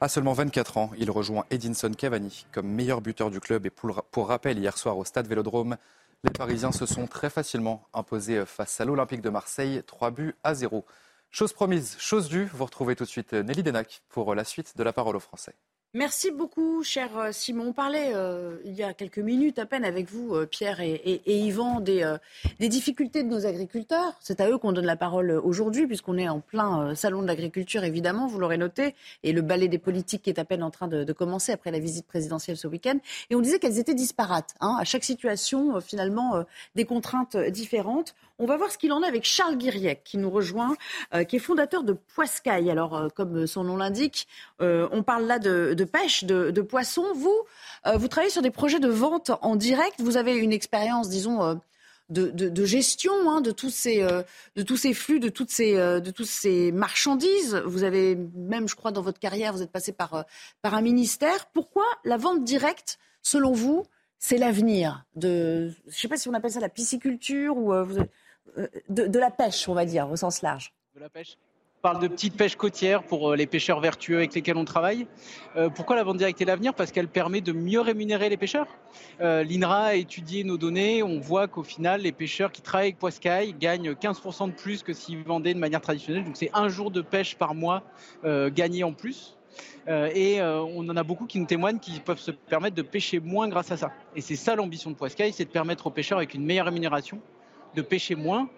À 0.01 0.09
seulement 0.09 0.33
24 0.33 0.79
ans, 0.79 0.93
il 0.97 1.11
rejoint 1.11 1.45
Edinson 1.51 1.91
Cavani 1.91 2.47
comme 2.53 2.69
meilleur 2.69 3.01
buteur 3.01 3.33
du 3.33 3.41
club. 3.41 3.67
Et 3.67 3.71
pour, 3.71 4.29
rappel, 4.29 4.57
hier 4.57 4.79
soir 4.79 4.97
au 4.97 5.05
stade 5.05 5.27
Vélodrome, 5.27 5.77
les 6.23 6.31
Parisiens 6.31 6.71
se 6.71 6.87
sont 6.87 7.09
très 7.09 7.31
facilement 7.31 7.89
imposés 7.93 8.47
face 8.47 8.81
à 8.81 8.85
l'Olympique 8.85 9.23
de 9.23 9.31
Marseille, 9.31 9.83
3 9.85 10.13
buts 10.13 10.37
à 10.45 10.55
0. 10.55 10.85
Chose 11.33 11.53
promise, 11.53 11.97
chose 11.99 12.29
due, 12.29 12.49
vous 12.55 12.65
retrouvez 12.65 12.95
tout 12.95 13.03
de 13.03 13.09
suite 13.09 13.33
Nelly 13.33 13.65
Denac 13.65 14.03
pour 14.09 14.33
la 14.37 14.45
suite 14.45 14.77
de 14.77 14.85
la 14.85 14.93
parole 14.93 15.17
aux 15.17 15.21
Français. 15.21 15.57
Merci 15.97 16.33
beaucoup, 16.33 16.83
cher 16.83 17.17
euh, 17.17 17.29
Simon. 17.31 17.69
On 17.69 17.73
parlait 17.73 18.11
euh, 18.15 18.57
il 18.65 18.73
y 18.73 18.83
a 18.83 18.93
quelques 18.95 19.21
minutes 19.21 19.61
à 19.61 19.65
peine 19.65 19.85
avec 19.85 20.11
vous, 20.11 20.35
euh, 20.35 20.45
Pierre 20.45 20.81
et, 20.81 21.23
Yvan, 21.25 21.79
des, 21.79 22.19
difficultés 22.59 23.23
de 23.23 23.29
nos 23.29 23.47
agriculteurs. 23.47 24.15
C'est 24.19 24.41
à 24.41 24.51
eux 24.51 24.59
qu'on 24.59 24.73
donne 24.73 24.87
la 24.87 24.97
parole 24.97 25.31
aujourd'hui, 25.31 25.87
puisqu'on 25.87 26.19
est 26.19 26.29
en 26.29 26.41
plein 26.41 26.97
salon 26.97 27.23
de 27.23 27.29
l'agriculture, 27.29 27.85
évidemment, 27.85 28.27
vous 28.27 28.41
l'aurez 28.41 28.57
noté, 28.59 28.97
et 29.23 29.31
le 29.31 29.41
ballet 29.41 29.69
des 29.69 29.79
politiques 29.79 30.23
qui 30.23 30.31
est 30.31 30.41
à 30.41 30.45
peine 30.45 30.65
en 30.65 30.73
train 30.73 30.89
de, 30.89 31.13
commencer 31.13 31.53
après 31.53 31.71
la 31.71 31.79
visite 31.79 32.09
présidentielle 32.09 32.57
ce 32.57 32.67
week-end. 32.67 32.99
Et 33.31 33.37
on 33.37 33.41
disait 33.41 33.61
qu'elles 33.61 33.79
étaient 33.79 33.95
disparates. 33.95 34.57
Hein, 34.61 34.77
à 34.81 34.85
chaque 34.85 35.05
situation, 35.05 35.81
finalement, 35.81 36.45
des 36.75 36.87
contraintes 36.87 37.37
différentes. 37.37 38.17
On 38.39 38.47
va 38.47 38.57
voir 38.57 38.71
ce 38.71 38.79
qu'il 38.79 38.93
en 38.93 39.03
est 39.03 39.07
avec 39.07 39.25
Charles 39.25 39.57
Guiriec, 39.57 40.03
qui 40.03 40.19
nous 40.19 40.31
rejoint, 40.31 40.77
qui 41.29 41.37
est 41.37 41.39
fondateur 41.39 41.85
de 41.85 41.93
Poiscaille. 41.93 42.69
Alors, 42.69 43.09
comme 43.15 43.47
son 43.47 43.63
nom 43.63 43.77
l'indique, 43.77 44.27
on 44.59 45.03
parle 45.05 45.27
là 45.27 45.39
de 45.39 45.75
de 45.75 45.85
pêche 45.85 46.25
de, 46.25 46.61
poissons. 46.63 47.13
Vous, 47.15 47.37
euh, 47.87 47.97
vous 47.97 48.09
travaillez 48.09 48.33
sur 48.33 48.43
des 48.43 48.51
projets 48.51 48.81
de 48.81 48.89
vente 48.89 49.31
en 49.43 49.57
direct. 49.57 50.01
Vous 50.01 50.17
avez 50.17 50.37
une 50.37 50.53
expérience, 50.53 51.09
disons, 51.09 51.43
euh, 51.43 51.55
de, 52.11 52.65
gestion 52.65 53.13
hein, 53.31 53.41
de, 53.41 53.51
tous 53.51 53.71
ces, 53.71 54.03
euh, 54.03 54.23
de 54.57 54.93
flux, 54.93 55.21
de 55.21 55.29
toutes 55.29 55.51
ces, 55.51 55.75
de 55.75 56.71
marchandises. 56.71 57.63
Vous 57.67 57.83
avez 57.83 58.17
même, 58.35 58.69
je 58.69 58.75
crois, 58.75 58.91
dans 58.91 59.03
votre 59.03 59.19
carrière, 59.19 59.53
vous 59.53 59.63
êtes 59.63 59.73
passé 59.73 59.93
par, 59.93 60.25
un 60.63 60.81
ministère. 60.81 61.47
Pourquoi 61.47 61.85
la 62.05 62.17
vente 62.17 62.45
directe, 62.45 62.99
selon 63.23 63.53
vous, 63.53 63.85
c'est 64.19 64.39
l'avenir 64.39 65.05
de, 65.17 65.71
je 65.87 65.91
ne 65.91 65.93
sais 65.93 66.09
pas 66.09 66.17
si 66.17 66.29
on 66.29 66.35
appelle 66.35 66.53
ça 66.53 66.61
la 66.61 66.71
pisciculture 66.71 67.57
ou 67.57 67.75
de, 68.89 69.07
de 69.07 69.19
la 69.19 69.31
pêche, 69.31 69.69
on 69.69 69.75
va 69.75 69.85
dire, 69.85 70.11
au 70.11 70.17
sens 70.17 70.43
large. 70.43 70.73
De 70.95 71.01
la 71.01 71.09
pêche 71.09 71.37
parle 71.85 72.01
de 72.01 72.09
petite 72.09 72.35
pêche 72.35 72.57
côtière 72.57 73.03
pour 73.03 73.33
euh, 73.33 73.37
les 73.37 73.47
pêcheurs 73.47 73.79
vertueux 73.79 74.17
avec 74.17 74.35
lesquels 74.35 74.57
on 74.57 74.65
travaille. 74.65 75.07
Euh, 75.55 75.69
pourquoi 75.69 75.97
la 75.97 76.03
vente 76.03 76.17
directe 76.17 76.41
est 76.41 76.47
l'avenir? 76.47 76.73
Parce 76.73 76.93
qu'elle 76.93 77.09
permet 77.09 77.43
de 77.43 77.53
mieux 77.53 77.83
rémunérer 77.83 78.31
les 78.31 78.39
pêcheurs. 78.39 78.69
Euh, 79.21 79.45
L'INRA 79.45 79.83
a 79.83 79.95
étudié 79.95 80.45
nos 80.45 80.57
données. 80.57 81.03
On 81.03 81.21
voit 81.21 81.47
qu'au 81.47 81.63
final, 81.63 82.01
les 82.01 82.13
pêcheurs 82.13 82.53
qui 82.53 82.63
travaillent 82.63 82.87
avec 82.87 82.99
Poiscaille 82.99 83.53
gagnent 83.53 83.93
15% 83.93 84.47
de 84.47 84.55
plus 84.55 84.83
que 84.83 84.95
s'ils 84.95 85.23
vendaient 85.25 85.53
de 85.53 85.59
manière 85.59 85.83
traditionnelle. 85.83 86.25
Donc 86.25 86.39
c'est 86.39 86.51
un 86.55 86.71
jour 86.71 86.91
de 86.91 87.03
pêche 87.03 87.37
par 87.37 87.55
mois 87.55 87.83
gagné 88.25 88.83
en 88.83 88.95
plus. 88.95 89.37
et 89.87 90.41
on 90.41 90.89
en 90.89 90.97
a 90.97 91.03
beaucoup 91.03 91.27
qui 91.27 91.39
nous 91.39 91.47
témoignent 91.47 91.79
qu'ils 91.79 92.01
peuvent 92.01 92.19
se 92.19 92.31
permettre 92.31 92.77
de 92.77 92.83
pêcher 92.83 93.21
moins 93.21 93.49
grâce 93.49 93.71
à 93.73 93.77
ça. 93.77 93.93
Et 94.17 94.23
c'est 94.23 94.37
ça 94.37 94.57
l'ambition 94.57 94.91
de 94.91 94.97
Poiscaille, 94.97 95.35
c'est 95.35 95.45
de 95.45 95.51
permettre 95.51 95.87
aux 95.87 95.91
pêcheurs 95.91 96.19
avec 96.19 96.33
une 96.33 96.45
meilleure 96.45 96.67
rémunération 96.67 97.21
de 97.75 97.83
pêcher 97.83 98.15
moins 98.15 98.49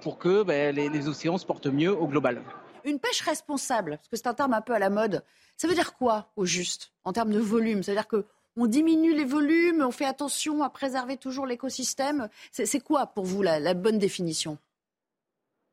pour 0.00 0.18
que 0.18 0.42
ben, 0.42 0.74
les 0.74 1.08
océans 1.08 1.38
se 1.38 1.46
portent 1.46 1.68
mieux 1.68 1.96
au 1.96 2.08
global. 2.08 2.42
Une 2.84 2.98
pêche 2.98 3.20
responsable, 3.20 3.98
parce 3.98 4.08
que 4.08 4.16
c'est 4.16 4.26
un 4.26 4.34
terme 4.34 4.54
un 4.54 4.60
peu 4.60 4.72
à 4.72 4.78
la 4.78 4.90
mode, 4.90 5.22
ça 5.56 5.68
veut 5.68 5.74
dire 5.74 5.94
quoi 5.94 6.30
au 6.36 6.44
juste 6.44 6.92
en 7.04 7.12
termes 7.12 7.32
de 7.32 7.40
volume? 7.40 7.82
C'est-à-dire 7.82 8.08
que 8.08 8.24
on 8.56 8.66
diminue 8.66 9.14
les 9.14 9.24
volumes, 9.24 9.84
on 9.86 9.92
fait 9.92 10.04
attention 10.04 10.62
à 10.64 10.70
préserver 10.70 11.16
toujours 11.16 11.46
l'écosystème? 11.46 12.28
C'est 12.50 12.80
quoi 12.80 13.06
pour 13.06 13.24
vous 13.24 13.42
la, 13.42 13.74
bonne 13.74 13.98
définition? 13.98 14.58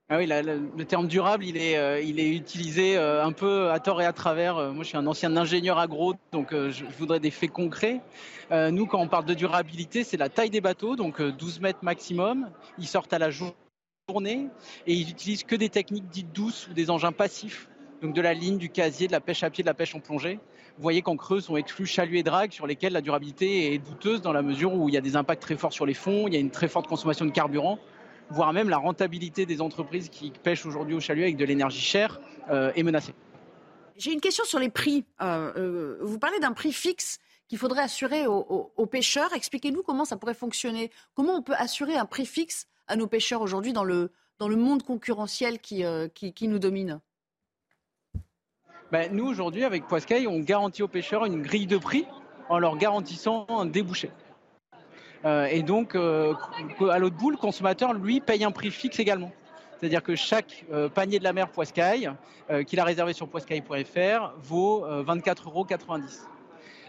Ah 0.07 0.17
oui, 0.17 0.27
le 0.27 0.83
terme 0.83 1.07
durable, 1.07 1.43
il 1.43 1.57
est, 1.57 1.77
euh, 1.79 1.99
utilisé 1.99 2.95
euh, 2.95 3.25
un 3.25 3.31
peu 3.31 3.71
à 3.71 3.79
tort 3.79 4.03
et 4.03 4.05
à 4.05 4.13
travers. 4.13 4.55
Euh, 4.55 4.71
moi, 4.71 4.83
je 4.83 4.89
suis 4.89 4.97
un 4.97 5.07
ancien 5.07 5.35
ingénieur 5.35 5.79
agro, 5.79 6.13
donc 6.31 6.51
je, 6.51 6.85
voudrais 6.99 7.19
des 7.19 7.31
faits 7.31 7.49
concrets. 7.49 8.01
nous, 8.51 8.85
quand 8.85 8.99
on 8.99 9.07
parle 9.07 9.25
de 9.25 9.33
durabilité, 9.33 10.03
c'est 10.03 10.17
la 10.17 10.29
taille 10.29 10.51
des 10.51 10.61
bateaux, 10.61 10.95
donc 10.95 11.19
12 11.19 11.59
mètres 11.59 11.79
maximum. 11.81 12.51
Ils 12.77 12.87
sortent 12.87 13.13
à 13.13 13.19
la 13.19 13.31
journée 13.31 14.49
et 14.85 14.93
ils 14.93 15.09
utilisent 15.09 15.43
que 15.43 15.55
des 15.55 15.69
techniques 15.69 16.07
dites 16.09 16.31
douces 16.31 16.67
ou 16.67 16.73
des 16.73 16.91
engins 16.91 17.11
passifs, 17.11 17.67
donc 18.03 18.13
de 18.13 18.21
la 18.21 18.35
ligne, 18.35 18.59
du 18.59 18.69
casier, 18.69 19.07
de 19.07 19.11
la 19.11 19.21
pêche 19.21 19.41
à 19.41 19.49
pied, 19.49 19.63
de 19.63 19.67
la 19.67 19.73
pêche 19.73 19.95
en 19.95 20.01
plongée. 20.01 20.39
Vous 20.77 20.83
voyez 20.83 21.01
qu'en 21.01 21.15
creuse 21.15 21.45
sont 21.45 21.57
exclus 21.57 21.87
chalut 21.87 22.19
et 22.19 22.23
drague 22.23 22.51
sur 22.51 22.67
lesquels 22.67 22.93
la 22.93 23.01
durabilité 23.01 23.73
est 23.73 23.79
douteuse 23.79 24.21
dans 24.21 24.33
la 24.33 24.43
mesure 24.43 24.71
où 24.73 24.87
il 24.87 24.93
y 24.93 24.97
a 24.97 25.01
des 25.01 25.15
impacts 25.15 25.41
très 25.41 25.57
forts 25.57 25.73
sur 25.73 25.87
les 25.87 25.95
fonds, 25.95 26.27
il 26.27 26.33
y 26.35 26.37
a 26.37 26.39
une 26.39 26.51
très 26.51 26.67
forte 26.67 26.85
consommation 26.85 27.25
de 27.25 27.31
carburant, 27.31 27.79
voire 28.29 28.53
même 28.53 28.69
la 28.69 28.77
rentabilité 28.77 29.45
des 29.45 29.61
entreprises 29.61 30.09
qui 30.09 30.31
pêchent 30.31 30.65
aujourd'hui 30.65 30.95
au 30.95 30.99
chalut 30.99 31.23
avec 31.23 31.37
de 31.37 31.45
l'énergie 31.45 31.81
chère 31.81 32.19
euh, 32.49 32.71
est 32.75 32.83
menacée. 32.83 33.13
J'ai 33.97 34.11
une 34.11 34.21
question 34.21 34.43
sur 34.43 34.59
les 34.59 34.69
prix. 34.69 35.05
Euh, 35.21 35.53
euh, 35.55 35.97
vous 36.01 36.19
parlez 36.19 36.39
d'un 36.39 36.51
prix 36.51 36.73
fixe 36.73 37.19
qu'il 37.47 37.57
faudrait 37.57 37.83
assurer 37.83 38.25
aux 38.25 38.85
pêcheurs. 38.87 39.31
Expliquez-nous 39.33 39.83
comment 39.83 40.03
ça 40.03 40.17
pourrait 40.17 40.33
fonctionner. 40.33 40.89
Comment 41.13 41.35
on 41.35 41.41
peut 41.43 41.53
assurer 41.57 41.95
un 41.95 42.05
prix 42.05 42.25
fixe 42.25 42.65
à 42.87 42.95
nos 42.95 43.05
pêcheurs 43.05 43.41
aujourd'hui 43.41 43.71
dans 43.71 43.83
le, 43.83 44.11
dans 44.39 44.47
le 44.47 44.55
monde 44.55 44.83
concurrentiel 44.83 45.59
qui, 45.59 45.83
euh, 45.83 46.07
qui, 46.07 46.47
nous 46.47 46.59
domine? 46.59 46.99
Ben, 48.91 49.13
Nous, 49.13 49.25
aujourd'hui, 49.25 49.63
avec 49.63 49.87
Poiscaille, 49.87 50.27
on 50.27 50.39
garantit 50.39 50.83
aux 50.83 50.87
pêcheurs 50.87 51.25
une 51.25 51.41
grille 51.41 51.67
de 51.67 51.77
prix 51.77 52.05
en 52.49 52.59
leur 52.59 52.77
garantissant 52.77 53.45
un 53.49 53.65
débouché. 53.65 54.11
Euh, 55.25 55.45
et 55.45 55.63
donc, 55.63 55.95
euh, 55.95 56.33
à 56.89 56.99
l'autre 56.99 57.15
bout, 57.15 57.31
le 57.31 57.37
consommateur, 57.37 57.93
lui, 57.93 58.19
paye 58.19 58.43
un 58.43 58.51
prix 58.51 58.71
fixe 58.71 58.99
également. 58.99 59.31
C'est-à-dire 59.79 60.03
que 60.03 60.15
chaque 60.15 60.65
euh, 60.71 60.87
panier 60.87 61.19
de 61.19 61.23
la 61.23 61.33
mer 61.33 61.49
Poiscaille, 61.49 62.11
euh, 62.49 62.63
qu'il 62.63 62.79
a 62.79 62.83
réservé 62.83 63.13
sur 63.13 63.27
poiscaille.fr, 63.27 64.33
vaut 64.37 64.85
24,90 64.87 65.45
euros. 65.47 65.67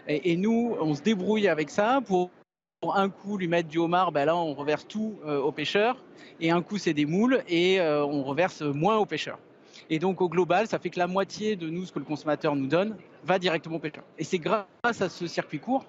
Et, 0.07 0.31
et, 0.31 0.37
nous, 0.37 0.75
on 0.79 0.93
se 0.93 1.01
débrouille 1.01 1.47
avec 1.47 1.69
ça 1.69 1.99
pour, 2.05 2.29
pour 2.79 2.95
un 2.95 3.09
coup 3.09 3.37
lui 3.37 3.47
mettre 3.47 3.67
du 3.67 3.79
homard, 3.79 4.11
ben 4.11 4.25
là 4.25 4.35
on 4.37 4.53
reverse 4.53 4.87
tout 4.87 5.17
aux 5.25 5.51
pêcheurs, 5.51 5.97
et 6.39 6.51
un 6.51 6.61
coup 6.61 6.77
c'est 6.77 6.93
des 6.93 7.05
moules 7.05 7.43
et 7.49 7.81
on 7.81 8.23
reverse 8.23 8.61
moins 8.61 8.97
aux 8.97 9.05
pêcheurs. 9.05 9.39
Et 9.89 9.99
donc 9.99 10.21
au 10.21 10.29
global, 10.29 10.67
ça 10.67 10.79
fait 10.79 10.89
que 10.89 10.99
la 10.99 11.07
moitié 11.07 11.57
de 11.57 11.69
nous, 11.69 11.85
ce 11.85 11.91
que 11.91 11.99
le 11.99 12.05
consommateur 12.05 12.55
nous 12.55 12.67
donne, 12.67 12.95
va 13.23 13.39
directement 13.39 13.77
au 13.77 13.79
pêcheur. 13.79 14.03
Et 14.17 14.23
c'est 14.23 14.39
grâce 14.39 14.65
à 14.83 15.09
ce 15.09 15.27
circuit 15.27 15.59
court 15.59 15.85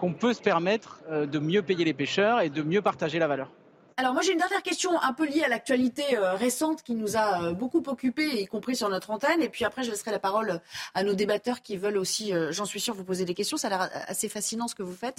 qu'on 0.00 0.12
peut 0.12 0.32
se 0.32 0.40
permettre 0.40 1.00
euh, 1.10 1.26
de 1.26 1.38
mieux 1.38 1.62
payer 1.62 1.84
les 1.84 1.94
pêcheurs 1.94 2.40
et 2.40 2.50
de 2.50 2.62
mieux 2.62 2.82
partager 2.82 3.18
la 3.18 3.28
valeur. 3.28 3.50
Alors 3.96 4.12
moi 4.12 4.22
j'ai 4.22 4.32
une 4.32 4.38
dernière 4.38 4.62
question 4.62 5.00
un 5.02 5.12
peu 5.12 5.26
liée 5.26 5.42
à 5.42 5.48
l'actualité 5.48 6.16
euh, 6.16 6.34
récente 6.34 6.82
qui 6.84 6.94
nous 6.94 7.16
a 7.16 7.42
euh, 7.42 7.52
beaucoup 7.52 7.82
occupés, 7.86 8.42
y 8.42 8.46
compris 8.46 8.76
sur 8.76 8.88
notre 8.88 9.10
antenne. 9.10 9.42
Et 9.42 9.48
puis 9.48 9.64
après 9.64 9.82
je 9.82 9.90
laisserai 9.90 10.12
la 10.12 10.20
parole 10.20 10.60
à 10.94 11.02
nos 11.02 11.14
débatteurs 11.14 11.62
qui 11.62 11.76
veulent 11.76 11.98
aussi, 11.98 12.32
j'en 12.50 12.64
suis 12.64 12.80
sûr, 12.80 12.94
vous 12.94 13.04
poser 13.04 13.24
des 13.24 13.34
questions. 13.34 13.56
Ça 13.56 13.66
a 13.66 13.70
l'air 13.70 13.90
assez 14.06 14.28
fascinant 14.28 14.68
ce 14.68 14.74
que 14.74 14.84
vous 14.84 14.94
faites. 14.94 15.18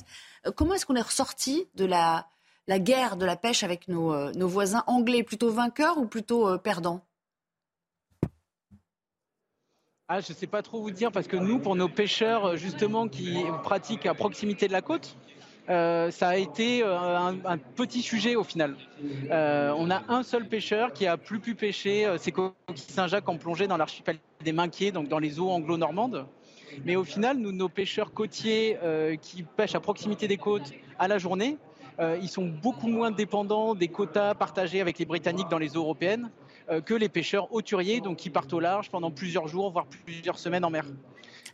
comment 0.55 0.73
est-ce 0.73 0.85
qu'on 0.85 0.95
est 0.95 1.01
ressorti 1.01 1.67
de 1.75 1.85
la, 1.85 2.27
la 2.67 2.79
guerre 2.79 3.17
de 3.17 3.25
la 3.25 3.35
pêche 3.35 3.63
avec 3.63 3.89
nos, 3.89 4.31
nos 4.31 4.47
voisins 4.47 4.83
anglais? 4.87 5.23
Plutôt 5.23 5.51
vainqueurs 5.51 5.97
ou 5.97 6.05
plutôt 6.05 6.57
perdants? 6.59 7.01
Ah, 10.11 10.21
je 10.21 10.33
ne 10.33 10.37
sais 10.37 10.47
pas 10.47 10.63
trop 10.63 10.81
vous 10.81 10.89
dire 10.89 11.11
parce 11.11 11.27
que 11.27 11.37
nous, 11.37 11.59
pour 11.59 11.75
nos 11.75 11.87
pêcheurs 11.87 12.57
justement 12.57 13.07
qui 13.07 13.43
pratiquent 13.61 14.07
à 14.07 14.15
proximité 14.15 14.67
de 14.67 14.73
la 14.73 14.81
côte, 14.81 15.15
euh, 15.69 16.09
ça 16.09 16.29
a 16.29 16.35
été 16.35 16.81
euh, 16.83 16.97
un, 17.45 17.57
petit 17.75 18.01
sujet 18.01 18.35
au 18.35 18.43
final. 18.43 18.75
Euh, 19.29 19.71
on 19.77 19.91
a 19.91 20.01
un 20.07 20.23
seul 20.23 20.47
pêcheur 20.47 20.93
qui 20.93 21.05
a 21.05 21.15
plus 21.15 21.39
pu 21.39 21.53
pêcher 21.53 22.11
ses 22.17 22.31
coquilles 22.31 22.55
Saint-Jacques 22.75 23.29
en 23.29 23.37
plongée 23.37 23.67
dans 23.67 23.77
l'archipel 23.77 24.17
des 24.43 24.51
Minquiers, 24.51 24.91
donc 24.91 25.09
dans 25.09 25.19
les 25.19 25.39
eaux 25.39 25.51
anglo-normandes. 25.51 26.25
Mais 26.85 26.95
au 26.95 27.03
final, 27.03 27.37
nous, 27.37 27.51
nos 27.51 27.69
pêcheurs 27.69 28.11
côtiers 28.11 28.77
qui 29.21 29.43
pêchent 29.43 29.75
à 29.75 29.79
proximité 29.79 30.27
des 30.27 30.37
côtes 30.37 30.71
à 30.97 31.07
la 31.07 31.19
journée, 31.19 31.57
ils 31.99 32.29
sont 32.29 32.45
beaucoup 32.47 32.87
moins 32.87 33.11
dépendants 33.11 33.75
des 33.75 33.89
quotas 33.89 34.33
partagés 34.33 34.81
avec 34.81 34.97
les 34.97 35.05
Britanniques 35.05 35.49
dans 35.49 35.59
les 35.59 35.77
eaux 35.77 35.81
européennes. 35.81 36.31
Euh, 36.71 36.81
que 36.81 36.93
les 36.93 37.09
pêcheurs 37.09 37.51
hauturiers, 37.51 37.99
donc 37.99 38.17
qui 38.17 38.29
partent 38.29 38.53
au 38.53 38.59
large 38.59 38.91
pendant 38.91 39.09
plusieurs 39.09 39.47
jours, 39.47 39.71
voire 39.71 39.87
plusieurs 40.05 40.37
semaines 40.37 40.63
en 40.63 40.69
mer. 40.69 40.85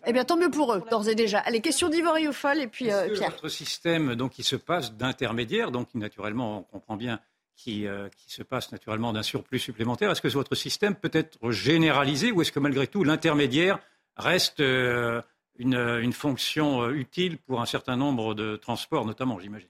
Eh 0.06 0.12
bien, 0.12 0.26
tant 0.26 0.36
mieux 0.36 0.50
pour 0.50 0.74
eux, 0.74 0.84
d'ores 0.92 1.08
et 1.08 1.16
déjà. 1.16 1.40
Allez, 1.40 1.62
question 1.62 1.88
d'Ivoire 1.88 2.18
Fall 2.34 2.60
et 2.60 2.68
puis 2.68 2.92
euh, 2.92 3.08
Pierre. 3.14 3.30
Notre 3.32 3.48
système, 3.48 4.16
donc, 4.16 4.34
qui 4.34 4.44
se 4.44 4.58
passe 4.58 4.94
d'intermédiaire, 4.94 5.72
donc, 5.72 5.88
naturellement, 5.96 6.60
on 6.60 6.64
comprend 6.64 6.98
bien, 6.98 7.22
qui, 7.56 7.88
euh, 7.88 8.10
qui 8.18 8.34
se 8.34 8.44
passe 8.44 8.74
naturellement 8.74 9.14
d'un 9.14 9.24
surplus 9.24 9.60
supplémentaire. 9.60 10.12
Est-ce 10.12 10.22
que 10.22 10.28
votre 10.28 10.56
système 10.56 10.96
peut 10.96 11.12
être 11.14 11.50
généralisé 11.50 12.34
ou 12.34 12.42
est-ce 12.42 12.52
que 12.52 12.60
malgré 12.60 12.86
tout, 12.86 13.06
l'intermédiaire 13.06 13.80
reste 14.18 14.60
une, 14.60 15.24
une 15.58 16.14
fonction 16.14 16.90
utile 16.90 17.38
pour 17.38 17.62
un 17.62 17.66
certain 17.66 17.96
nombre 17.96 18.34
de 18.34 18.58
transports, 18.58 19.06
notamment, 19.06 19.40
j'imagine? 19.40 19.70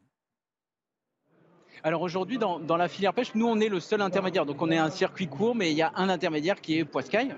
Alors 1.86 2.02
aujourd'hui, 2.02 2.40
dans, 2.40 2.78
la 2.78 2.88
filière 2.88 3.14
pêche, 3.14 3.36
nous, 3.36 3.46
on 3.46 3.60
est 3.60 3.70
le 3.70 3.80
seul 3.80 4.02
intermédiaire. 4.02 4.48
Donc 4.48 4.60
on 4.60 4.72
est 4.72 4.78
un 4.78 4.90
circuit 4.90 5.28
court, 5.28 5.54
mais 5.54 5.70
il 5.70 5.78
y 5.78 5.84
a 5.84 5.92
un 5.96 6.10
intermédiaire 6.10 6.60
qui 6.60 6.80
est 6.80 6.84
Poiscaille. 6.84 7.36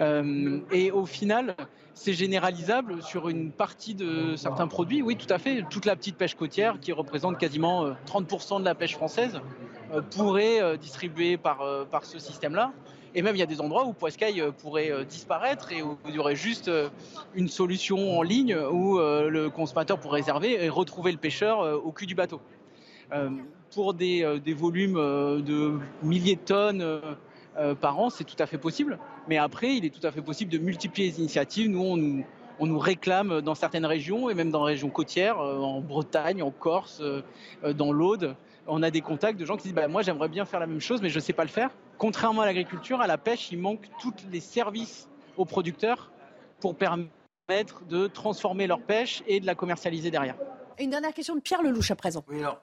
Euh, 0.00 0.60
et 0.70 0.92
au 0.92 1.04
final, 1.04 1.56
c'est 1.92 2.12
généralisable 2.12 3.02
sur 3.02 3.28
une 3.28 3.50
partie 3.50 3.96
de 3.96 4.36
certains 4.36 4.68
produits. 4.68 5.02
Oui, 5.02 5.16
tout 5.16 5.26
à 5.34 5.38
fait. 5.38 5.64
Toute 5.68 5.84
la 5.84 5.96
petite 5.96 6.16
pêche 6.16 6.36
côtière, 6.36 6.78
qui 6.78 6.92
représente 6.92 7.38
quasiment 7.38 7.90
30% 8.06 8.54
euh, 8.54 8.58
de 8.60 8.64
la 8.64 8.76
pêche 8.76 8.94
française, 8.94 9.40
euh, 9.92 10.00
pourrait 10.00 10.78
distribuer 10.78 11.36
par, 11.36 11.66
par 11.90 12.04
ce 12.04 12.20
système-là. 12.20 12.70
Et 13.16 13.22
même, 13.22 13.34
il 13.34 13.40
y 13.40 13.42
a 13.42 13.46
des 13.46 13.60
endroits 13.60 13.84
où 13.84 13.94
Poiscaille 13.94 14.44
pourrait 14.58 15.04
disparaître 15.06 15.72
et 15.72 15.82
où 15.82 15.98
il 16.06 16.14
y 16.14 16.20
aurait 16.20 16.36
juste 16.36 16.70
une 17.34 17.48
solution 17.48 18.16
en 18.16 18.22
ligne 18.22 18.56
où 18.56 18.98
le 18.98 19.48
consommateur 19.48 19.98
pourrait 19.98 20.20
réserver 20.20 20.64
et 20.64 20.68
retrouver 20.68 21.10
le 21.10 21.18
pêcheur 21.18 21.84
au 21.84 21.90
cul 21.90 22.06
du 22.06 22.14
bateau 22.14 22.40
pour 23.74 23.94
des, 23.94 24.22
euh, 24.22 24.40
volumes 24.54 24.96
euh, 24.96 25.40
de 25.40 25.78
milliers 26.02 26.36
de 26.36 26.40
tonnes 26.40 26.82
euh, 26.82 27.74
par 27.74 27.98
an, 27.98 28.10
c'est 28.10 28.24
tout 28.24 28.36
à 28.38 28.46
fait 28.46 28.58
possible. 28.58 28.98
Mais 29.28 29.38
après, 29.38 29.76
il 29.76 29.84
est 29.84 29.90
tout 29.90 30.06
à 30.06 30.10
fait 30.10 30.22
possible 30.22 30.50
de 30.50 30.58
multiplier 30.58 31.10
les 31.10 31.18
initiatives. 31.18 31.68
Nous, 31.68 31.82
on 31.82 31.96
nous, 31.96 32.24
on 32.58 32.66
nous 32.66 32.78
réclame 32.78 33.40
dans 33.40 33.54
certaines 33.54 33.86
régions 33.86 34.30
et 34.30 34.34
même 34.34 34.50
dans 34.50 34.66
les 34.66 34.74
régions 34.74 34.90
côtières, 34.90 35.38
en 35.38 35.80
Bretagne, 35.80 36.42
en 36.42 36.50
Corse, 36.50 37.02
dans 37.62 37.92
l'Aude. 37.92 38.36
On 38.66 38.82
a 38.82 38.90
des 38.90 39.00
contacts 39.00 39.38
de 39.38 39.44
gens 39.44 39.56
qui 39.56 39.64
disent 39.64 39.74
bah, 39.74 39.88
Moi, 39.88 40.02
j'aimerais 40.02 40.28
bien 40.28 40.44
faire 40.44 40.60
la 40.60 40.66
même 40.66 40.80
chose, 40.80 41.02
mais 41.02 41.08
je 41.08 41.16
ne 41.16 41.20
sais 41.20 41.32
pas 41.32 41.42
le 41.42 41.50
faire. 41.50 41.70
Contrairement 41.98 42.42
à 42.42 42.46
l'agriculture, 42.46 43.00
à 43.00 43.06
la 43.06 43.18
pêche, 43.18 43.50
il 43.50 43.58
manque 43.58 43.88
tous 44.00 44.14
les 44.30 44.40
services 44.40 45.08
aux 45.36 45.44
producteurs 45.44 46.10
pour 46.60 46.76
permettre 46.76 47.84
de 47.88 48.06
transformer 48.06 48.66
leur 48.66 48.80
pêche 48.80 49.22
et 49.26 49.40
de 49.40 49.46
la 49.46 49.54
commercialiser 49.54 50.10
derrière. 50.10 50.36
Une 50.78 50.90
dernière 50.90 51.12
question 51.12 51.34
de 51.34 51.40
Pierre 51.40 51.62
Lelouch 51.62 51.90
à 51.90 51.96
présent. 51.96 52.24
Oui, 52.28 52.38
alors, 52.38 52.62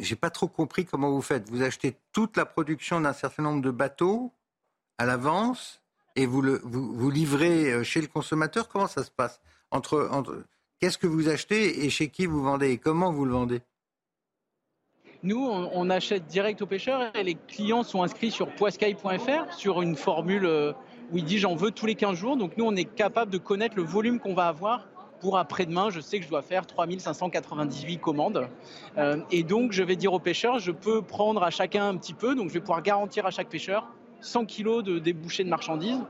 j'ai 0.00 0.16
pas 0.16 0.30
trop 0.30 0.48
compris 0.48 0.84
comment 0.84 1.10
vous 1.10 1.22
faites. 1.22 1.48
Vous 1.50 1.62
achetez 1.62 1.96
toute 2.12 2.36
la 2.36 2.46
production 2.46 3.00
d'un 3.00 3.12
certain 3.12 3.42
nombre 3.42 3.62
de 3.62 3.70
bateaux 3.70 4.32
à 4.98 5.06
l'avance 5.06 5.80
et 6.16 6.26
vous, 6.26 6.42
le, 6.42 6.60
vous, 6.64 7.10
livrez 7.10 7.72
euh, 7.72 7.84
chez 7.84 8.00
le 8.00 8.06
consommateur. 8.06 8.68
Comment 8.68 8.86
ça 8.86 9.04
se 9.04 9.10
passe 9.10 9.40
entre, 9.70 10.08
entre 10.12 10.44
Qu'est-ce 10.80 10.98
que 10.98 11.06
vous 11.06 11.28
achetez 11.28 11.84
et 11.84 11.90
chez 11.90 12.08
qui 12.08 12.26
vous 12.26 12.42
vendez 12.42 12.70
et 12.70 12.78
comment 12.78 13.12
vous 13.12 13.24
le 13.24 13.32
vendez? 13.32 13.60
Nous, 15.22 15.46
on, 15.46 15.90
achète 15.90 16.26
direct 16.26 16.62
aux 16.62 16.66
pêcheurs 16.66 17.14
et 17.14 17.22
les 17.22 17.34
clients 17.34 17.82
sont 17.82 18.02
inscrits 18.02 18.30
sur 18.30 18.48
poiscaille.fr 18.54 19.52
sur 19.52 19.82
une 19.82 19.94
formule 19.94 20.46
euh, 20.46 20.72
où 21.12 21.18
il 21.18 21.24
dit 21.24 21.38
j'en 21.38 21.54
veux 21.54 21.70
tous 21.70 21.84
les 21.84 21.94
15 21.94 22.16
jours. 22.16 22.38
Donc 22.38 22.56
nous, 22.56 22.64
on 22.64 22.74
est 22.74 22.86
capable 22.86 23.30
de 23.30 23.36
connaître 23.36 23.76
le 23.76 23.82
volume 23.82 24.18
qu'on 24.18 24.32
va 24.32 24.48
avoir 24.48 24.88
pour 25.20 25.38
après-demain, 25.38 25.90
je 25.90 26.00
sais 26.00 26.18
que 26.18 26.24
je 26.24 26.30
dois 26.30 26.42
faire 26.42 26.66
3598 26.66 27.98
commandes. 27.98 28.48
Euh, 28.98 29.18
et 29.30 29.42
donc, 29.42 29.72
je 29.72 29.82
vais 29.82 29.96
dire 29.96 30.12
aux 30.12 30.18
pêcheurs, 30.18 30.58
je 30.58 30.72
peux 30.72 31.02
prendre 31.02 31.42
à 31.42 31.50
chacun 31.50 31.88
un 31.88 31.96
petit 31.96 32.14
peu. 32.14 32.34
Donc, 32.34 32.48
je 32.48 32.54
vais 32.54 32.60
pouvoir 32.60 32.82
garantir 32.82 33.26
à 33.26 33.30
chaque 33.30 33.48
pêcheur 33.48 33.86
100 34.20 34.46
kilos 34.46 34.84
de 34.84 34.98
débouchés 34.98 35.44
de 35.44 35.48
marchandises, 35.48 36.00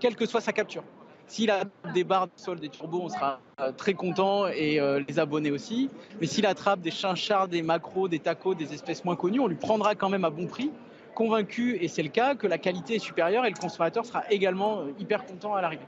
quelle 0.00 0.16
que 0.16 0.26
soit 0.26 0.40
sa 0.40 0.52
capture. 0.52 0.84
S'il 1.26 1.50
a 1.50 1.64
des 1.94 2.04
barres 2.04 2.26
de 2.26 2.32
sol, 2.36 2.60
des 2.60 2.68
turbos, 2.68 3.00
on 3.02 3.08
sera 3.08 3.40
euh, 3.60 3.72
très 3.72 3.94
content 3.94 4.46
et 4.46 4.78
euh, 4.78 5.02
les 5.08 5.18
abonnés 5.18 5.50
aussi. 5.50 5.88
Mais 6.20 6.26
s'il 6.26 6.44
attrape 6.44 6.80
des 6.80 6.90
chinchards, 6.90 7.48
des 7.48 7.62
macros, 7.62 8.08
des 8.08 8.18
tacos, 8.18 8.54
des 8.54 8.74
espèces 8.74 9.04
moins 9.04 9.16
connues, 9.16 9.40
on 9.40 9.46
lui 9.46 9.56
prendra 9.56 9.94
quand 9.94 10.10
même 10.10 10.26
à 10.26 10.30
bon 10.30 10.46
prix, 10.46 10.70
convaincu, 11.14 11.78
et 11.80 11.88
c'est 11.88 12.02
le 12.02 12.10
cas, 12.10 12.34
que 12.34 12.46
la 12.46 12.58
qualité 12.58 12.96
est 12.96 12.98
supérieure 12.98 13.46
et 13.46 13.50
le 13.50 13.56
consommateur 13.56 14.04
sera 14.04 14.24
également 14.30 14.82
hyper 14.98 15.24
content 15.24 15.54
à 15.54 15.62
l'arrivée. 15.62 15.86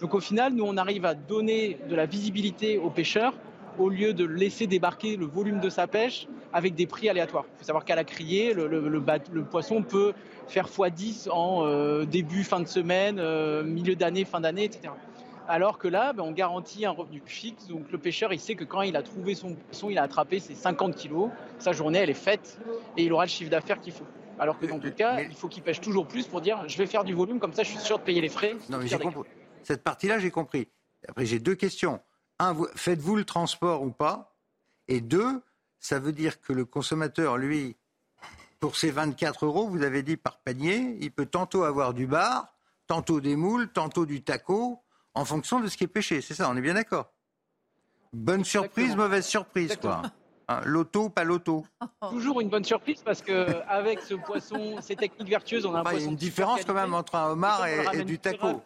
Donc 0.00 0.14
au 0.14 0.20
final, 0.20 0.52
nous, 0.52 0.64
on 0.64 0.76
arrive 0.76 1.04
à 1.04 1.14
donner 1.14 1.78
de 1.88 1.94
la 1.94 2.06
visibilité 2.06 2.78
aux 2.78 2.90
pêcheurs 2.90 3.34
au 3.78 3.88
lieu 3.88 4.14
de 4.14 4.24
laisser 4.24 4.66
débarquer 4.66 5.16
le 5.16 5.26
volume 5.26 5.60
de 5.60 5.68
sa 5.68 5.86
pêche 5.86 6.26
avec 6.52 6.74
des 6.74 6.86
prix 6.86 7.08
aléatoires. 7.08 7.44
Il 7.54 7.58
faut 7.58 7.64
savoir 7.64 7.84
qu'à 7.84 7.94
la 7.94 8.04
criée, 8.04 8.54
le, 8.54 9.44
poisson 9.50 9.82
peut 9.82 10.14
faire 10.48 10.68
x10 10.68 11.28
en 11.30 11.66
euh, 11.66 12.04
début, 12.04 12.44
fin 12.44 12.60
de 12.60 12.68
semaine, 12.68 13.18
euh, 13.18 13.62
milieu 13.62 13.94
d'année, 13.94 14.24
fin 14.24 14.40
d'année, 14.40 14.64
etc. 14.64 14.92
Alors 15.48 15.78
que 15.78 15.88
là, 15.88 16.12
ben, 16.12 16.24
on 16.24 16.32
garantit 16.32 16.86
un 16.86 16.90
revenu 16.90 17.22
fixe. 17.24 17.68
Donc 17.68 17.90
le 17.92 17.98
pêcheur, 17.98 18.32
il 18.32 18.40
sait 18.40 18.54
que 18.54 18.64
quand 18.64 18.82
il 18.82 18.96
a 18.96 19.02
trouvé 19.02 19.34
son 19.34 19.54
poisson, 19.54 19.90
il 19.90 19.98
a 19.98 20.02
attrapé 20.02 20.40
ses 20.40 20.54
50 20.54 20.94
kilos, 20.94 21.30
sa 21.58 21.72
journée, 21.72 21.98
elle 21.98 22.10
est 22.10 22.14
faite 22.14 22.58
et 22.96 23.04
il 23.04 23.12
aura 23.12 23.24
le 23.24 23.30
chiffre 23.30 23.50
d'affaires 23.50 23.80
qu'il 23.80 23.92
faut. 23.92 24.06
Alors 24.38 24.58
que 24.58 24.66
dans 24.66 24.78
tout 24.78 24.90
cas, 24.90 25.20
il 25.20 25.34
faut 25.34 25.48
qu'il 25.48 25.62
pêche 25.62 25.80
toujours 25.80 26.06
plus 26.06 26.26
pour 26.26 26.40
dire 26.40 26.64
je 26.66 26.76
vais 26.76 26.86
faire 26.86 27.04
du 27.04 27.14
volume, 27.14 27.38
comme 27.38 27.52
ça 27.52 27.62
je 27.62 27.70
suis 27.70 27.78
sûr 27.78 27.98
de 27.98 28.02
payer 28.02 28.20
les 28.20 28.28
frais. 28.28 28.56
Non, 28.68 28.78
mais 28.78 28.86
j'ai 28.86 28.98
compris. 28.98 29.28
Cette 29.66 29.82
partie-là, 29.82 30.20
j'ai 30.20 30.30
compris. 30.30 30.68
Après, 31.08 31.26
j'ai 31.26 31.40
deux 31.40 31.56
questions. 31.56 32.00
Un, 32.38 32.54
faites-vous 32.76 33.16
le 33.16 33.24
transport 33.24 33.82
ou 33.82 33.90
pas? 33.90 34.36
Et 34.86 35.00
deux, 35.00 35.42
ça 35.80 35.98
veut 35.98 36.12
dire 36.12 36.40
que 36.40 36.52
le 36.52 36.64
consommateur, 36.64 37.36
lui, 37.36 37.76
pour 38.60 38.76
ses 38.76 38.92
24 38.92 39.44
euros, 39.44 39.68
vous 39.68 39.82
avez 39.82 40.04
dit 40.04 40.16
par 40.16 40.38
panier, 40.38 40.96
il 41.00 41.10
peut 41.10 41.26
tantôt 41.26 41.64
avoir 41.64 41.94
du 41.94 42.06
bar, 42.06 42.54
tantôt 42.86 43.20
des 43.20 43.34
moules, 43.34 43.72
tantôt 43.72 44.06
du 44.06 44.22
taco, 44.22 44.80
en 45.14 45.24
fonction 45.24 45.58
de 45.58 45.66
ce 45.66 45.76
qui 45.76 45.82
est 45.82 45.88
pêché. 45.88 46.20
C'est 46.20 46.34
ça, 46.34 46.48
on 46.48 46.56
est 46.56 46.60
bien 46.60 46.74
d'accord? 46.74 47.10
Bonne 48.12 48.44
surprise, 48.44 48.94
mauvaise 48.94 49.26
surprise, 49.26 49.76
quoi. 49.76 50.02
Hein, 50.48 50.60
loto, 50.64 51.08
pas 51.08 51.24
loto. 51.24 51.66
Toujours 52.10 52.40
une 52.40 52.48
bonne 52.48 52.64
surprise 52.64 53.02
parce 53.04 53.20
que 53.20 53.62
avec 53.66 54.00
ce 54.00 54.14
poisson, 54.14 54.76
ces 54.80 54.94
techniques 54.94 55.28
vertueuses, 55.28 55.66
on 55.66 55.74
a 55.74 55.80
un 55.80 55.92
Il 55.92 56.00
y 56.00 56.04
a 56.04 56.06
une 56.06 56.14
différence 56.14 56.64
quand 56.64 56.74
même 56.74 56.94
entre 56.94 57.16
un 57.16 57.30
homard 57.30 57.66
et, 57.66 58.04
du 58.04 58.20
taco. 58.20 58.62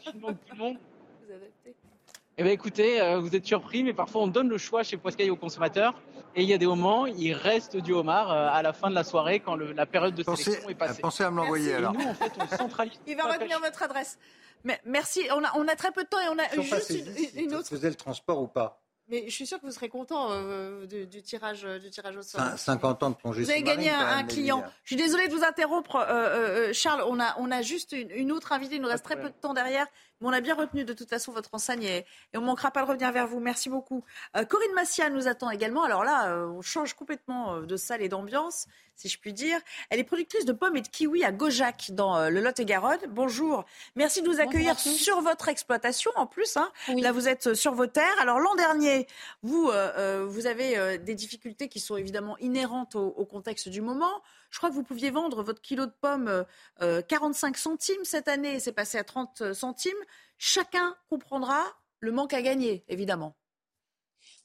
Eh 2.38 2.42
bien, 2.42 2.52
écoutez, 2.52 3.00
euh, 3.00 3.18
vous 3.18 3.36
êtes 3.36 3.44
surpris, 3.44 3.82
mais 3.82 3.92
parfois 3.92 4.22
on 4.22 4.26
donne 4.26 4.48
le 4.48 4.56
choix 4.56 4.82
chez 4.82 4.96
Poiscaille 4.96 5.30
aux 5.30 5.36
consommateurs. 5.36 5.94
Et 6.34 6.42
il 6.42 6.48
y 6.48 6.54
a 6.54 6.58
des 6.58 6.66
moments, 6.66 7.06
il 7.06 7.34
reste 7.34 7.76
du 7.76 7.92
homard 7.92 8.30
euh, 8.30 8.48
à 8.50 8.62
la 8.62 8.72
fin 8.72 8.88
de 8.88 8.94
la 8.94 9.04
soirée 9.04 9.40
quand 9.40 9.56
la 9.56 9.84
période 9.84 10.14
de 10.14 10.22
sélection 10.22 10.68
est 10.68 10.74
passée. 10.74 11.02
Pensez 11.02 11.24
à 11.24 11.30
me 11.30 11.36
l'envoyer 11.36 11.74
alors. 11.74 11.92
nous, 11.92 12.06
en 12.06 12.14
fait, 12.14 12.32
on 12.38 12.56
centralise. 12.56 12.98
Il 13.06 13.16
va 13.16 13.24
retenir 13.24 13.60
votre 13.60 13.82
adresse. 13.82 14.18
Mais 14.64 14.80
merci. 14.84 15.22
On 15.32 15.44
a, 15.44 15.50
on 15.56 15.68
a, 15.68 15.76
très 15.76 15.90
peu 15.90 16.04
de 16.04 16.08
temps 16.08 16.20
et 16.20 16.28
on 16.28 16.38
a 16.38 16.62
juste 16.62 16.94
une, 17.34 17.54
autre. 17.54 17.68
Vous 17.68 17.76
faisait 17.76 17.88
le 17.88 17.94
transport 17.94 18.40
ou 18.40 18.46
pas 18.46 18.79
Mais 19.10 19.24
je 19.26 19.34
suis 19.34 19.46
sûr 19.46 19.60
que 19.60 19.66
vous 19.66 19.72
serez 19.72 19.88
content 19.88 20.28
euh, 20.30 20.86
du, 20.86 21.22
tirage, 21.22 21.64
du 21.64 21.90
tirage 21.90 22.16
au 22.16 22.22
sort. 22.22 22.40
50 22.56 23.02
ans 23.02 23.10
de 23.10 23.16
plongée 23.16 23.42
Vous 23.42 23.50
avez 23.50 23.62
gagné 23.62 23.90
un, 23.90 24.22
client. 24.22 24.62
Je 24.84 24.94
suis 24.94 25.02
désolée 25.02 25.26
de 25.26 25.34
vous 25.34 25.42
interrompre, 25.42 25.96
euh, 25.96 26.68
euh, 26.68 26.72
Charles. 26.72 27.02
On 27.08 27.18
a, 27.18 27.34
on 27.38 27.50
a 27.50 27.60
juste 27.60 27.92
une, 27.92 28.30
autre 28.30 28.52
invitée. 28.52 28.76
Il 28.76 28.82
nous 28.82 28.88
reste 28.88 29.04
très 29.04 29.20
peu 29.20 29.28
de 29.28 29.34
temps 29.34 29.52
derrière. 29.52 29.86
Mais 30.20 30.28
on 30.28 30.32
a 30.32 30.40
bien 30.40 30.54
retenu 30.54 30.84
de 30.84 30.92
toute 30.92 31.08
façon 31.08 31.32
votre 31.32 31.50
enseigne 31.52 31.82
et, 31.82 32.06
on 32.34 32.40
ne 32.40 32.46
manquera 32.46 32.70
pas 32.70 32.82
de 32.82 32.86
revenir 32.86 33.10
vers 33.10 33.26
vous. 33.26 33.40
Merci 33.40 33.68
beaucoup. 33.68 34.04
Corinne 34.48 34.74
Massia 34.74 35.10
nous 35.10 35.26
attend 35.26 35.50
également. 35.50 35.82
Alors 35.82 36.04
là, 36.04 36.46
on 36.46 36.60
change 36.60 36.94
complètement 36.94 37.60
de 37.62 37.76
salle 37.76 38.02
et 38.02 38.08
d'ambiance, 38.08 38.66
si 38.96 39.08
je 39.08 39.18
puis 39.18 39.32
dire. 39.32 39.58
Elle 39.88 39.98
est 39.98 40.04
productrice 40.04 40.44
de 40.44 40.52
pommes 40.52 40.76
et 40.76 40.82
de 40.82 40.88
kiwis 40.88 41.24
à 41.24 41.32
Gojac, 41.32 41.92
dans 41.92 42.28
le 42.28 42.40
Lot-et-Garonne. 42.40 43.00
Bonjour. 43.08 43.64
Merci 43.96 44.20
de 44.20 44.28
nous 44.28 44.40
accueillir 44.40 44.78
sur 44.78 45.22
votre 45.22 45.48
exploitation 45.48 46.10
en 46.16 46.26
plus. 46.26 46.58
Hein. 46.58 46.70
Là, 46.98 47.12
vous 47.12 47.26
êtes 47.26 47.54
sur 47.54 47.72
vos 47.72 47.86
terres. 47.86 48.16
Alors 48.20 48.40
l'an 48.40 48.54
dernier, 48.56 48.99
vous, 49.42 49.68
euh, 49.68 49.92
euh, 49.96 50.26
vous 50.26 50.46
avez 50.46 50.76
euh, 50.76 50.98
des 50.98 51.14
difficultés 51.14 51.68
qui 51.68 51.80
sont 51.80 51.96
évidemment 51.96 52.36
inhérentes 52.38 52.94
au, 52.94 53.24
contexte 53.24 53.68
du 53.68 53.80
moment. 53.80 54.22
Je 54.50 54.58
crois 54.58 54.70
que 54.70 54.74
vous 54.74 54.82
pouviez 54.82 55.10
vendre 55.10 55.42
votre 55.42 55.62
kilo 55.62 55.86
de 55.86 55.92
pommes 56.00 56.44
45 56.80 57.56
centimes 57.56 58.04
cette 58.04 58.26
année, 58.26 58.58
c'est 58.58 58.72
passé 58.72 58.98
à 58.98 59.04
30 59.04 59.52
centimes. 59.52 59.92
Chacun 60.38 60.96
comprendra 61.08 61.62
le 62.00 62.10
manque 62.10 62.32
à 62.32 62.42
gagner, 62.42 62.84
évidemment. 62.88 63.36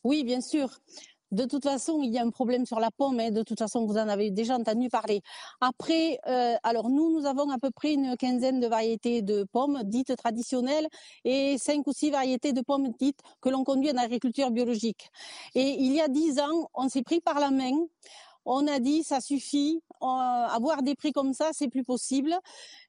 Oui, 0.03 0.23
bien 0.23 0.41
sûr. 0.41 0.69
De 1.36 1.43
toute 1.43 1.63
façon, 1.65 2.01
il 2.01 2.11
y 2.11 2.17
a 2.17 2.23
un 2.23 2.29
problème 2.29 2.65
sur 2.65 2.79
la 2.79 2.91
pomme. 2.91 3.19
hein. 3.19 3.29
De 3.29 3.43
toute 3.43 3.59
façon, 3.59 3.86
vous 3.86 3.97
en 3.97 4.07
avez 4.07 4.31
déjà 4.31 4.55
entendu 4.55 4.88
parler. 4.88 5.21
Après, 5.59 6.17
euh, 6.27 6.55
alors 6.63 6.89
nous, 6.89 7.19
nous 7.19 7.25
avons 7.25 7.49
à 7.49 7.57
peu 7.57 7.71
près 7.71 7.93
une 7.93 8.15
quinzaine 8.15 8.61
de 8.61 8.67
variétés 8.67 9.21
de 9.21 9.43
pommes 9.43 9.81
dites 9.83 10.15
traditionnelles 10.15 10.88
et 11.25 11.57
cinq 11.57 11.86
ou 11.88 11.91
six 11.91 12.09
variétés 12.09 12.53
de 12.53 12.61
pommes 12.61 12.88
dites 12.97 13.19
que 13.41 13.49
l'on 13.49 13.65
conduit 13.65 13.91
en 13.91 13.97
agriculture 13.97 14.49
biologique. 14.49 15.09
Et 15.55 15.75
il 15.81 15.93
y 15.93 15.99
a 15.99 16.07
dix 16.07 16.39
ans, 16.39 16.69
on 16.73 16.88
s'est 16.88 17.03
pris 17.03 17.19
par 17.19 17.41
la 17.41 17.51
main 17.51 17.75
on 18.45 18.67
a 18.67 18.79
dit 18.79 19.03
ça 19.03 19.21
suffit, 19.21 19.81
euh, 20.01 20.05
avoir 20.05 20.83
des 20.83 20.95
prix 20.95 21.11
comme 21.11 21.33
ça, 21.33 21.49
c'est 21.51 21.67
plus 21.67 21.83
possible. 21.83 22.35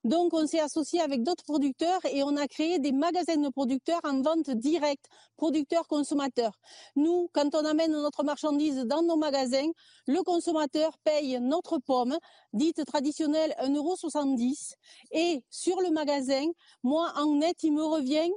Donc 0.04 0.34
on 0.34 0.46
s'est 0.46 0.61
associé 0.61 1.00
avec 1.00 1.22
d'autres 1.22 1.44
producteurs 1.44 2.00
et 2.12 2.22
on 2.22 2.36
a 2.36 2.46
créé 2.46 2.78
des 2.78 2.92
magasins 2.92 3.36
de 3.36 3.48
producteurs 3.48 4.00
en 4.04 4.22
vente 4.22 4.50
directe, 4.50 5.07
producteurs-consommateurs. 5.36 6.59
Nous, 6.94 7.28
quand 7.32 7.54
on 7.54 7.64
amène 7.64 7.92
notre 7.92 8.24
marchandise 8.24 8.84
dans 8.86 9.02
nos 9.02 9.16
magasins, 9.16 9.70
le 10.07 10.22
consommateur 10.22 10.98
paye 10.98 11.38
notre 11.40 11.78
pomme, 11.78 12.16
dite 12.52 12.84
traditionnelle 12.84 13.54
1,70€ 13.61 14.74
et 15.12 15.42
sur 15.50 15.80
le 15.80 15.90
magasin, 15.90 16.46
moi 16.82 17.12
en 17.16 17.34
net, 17.36 17.62
il 17.62 17.72
me 17.72 17.84
revient 17.84 18.30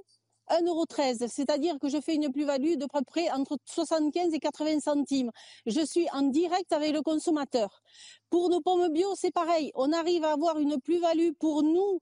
1,13€, 0.50 1.28
c'est-à-dire 1.28 1.78
que 1.80 1.89
je 1.89 2.00
fais 2.02 2.16
une 2.16 2.32
plus-value 2.32 2.76
de 2.76 2.86
peu 2.86 3.02
près 3.06 3.30
entre 3.32 3.58
75 3.66 4.34
et 4.34 4.39
80 4.39 4.80
centimes. 4.80 5.32
Je 5.66 5.82
suis 5.86 6.08
en 6.12 6.24
direct 6.24 6.72
avec 6.72 6.93
le 6.93 7.02
consommateur. 7.02 7.82
Pour 8.30 8.50
nos 8.50 8.62
pommes 8.62 8.91
bio, 8.91 9.14
c'est 9.16 9.32
pareil. 9.32 9.72
On 9.76 9.91
arrive 9.93 10.24
à 10.24 10.34
avoir 10.34 10.60
une 10.60 10.80
plus-value 10.80 11.32
pour 11.39 11.64
nous, 11.64 12.02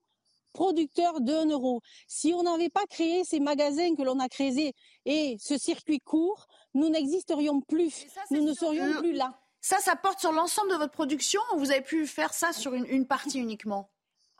producteurs, 0.54 1.22
de 1.22 1.34
1 1.34 1.50
euro. 1.50 1.82
Si 2.08 2.34
on 2.34 2.44
n'avait 2.44 2.70
pas 2.70 2.86
créé 2.90 3.24
ces 3.24 3.40
magasins 3.40 3.96
que 3.96 4.02
l'on 4.02 4.20
a 4.20 4.30
créés 4.30 4.74
et 5.06 5.38
ce 5.40 5.58
circuit 5.58 6.00
court, 6.00 6.48
nous 6.74 6.90
n'existerions 6.90 7.62
plus. 7.62 8.06
nous 8.32 8.44
ne 8.44 8.54
serions 8.54 8.94
plus 9.00 9.14
là. 9.14 9.40
Ça, 9.62 9.80
ça 9.80 9.96
porte 9.96 10.20
sur 10.20 10.32
l'ensemble 10.32 10.72
de 10.72 10.78
votre 10.78 10.94
production 10.94 11.42
ou 11.54 11.60
vous 11.60 11.72
avez 11.72 11.82
pu 11.82 12.08
faire 12.08 12.34
ça 12.34 12.54
sur 12.54 12.74
une 12.74 13.06
partie 13.06 13.40
uniquement? 13.40 13.90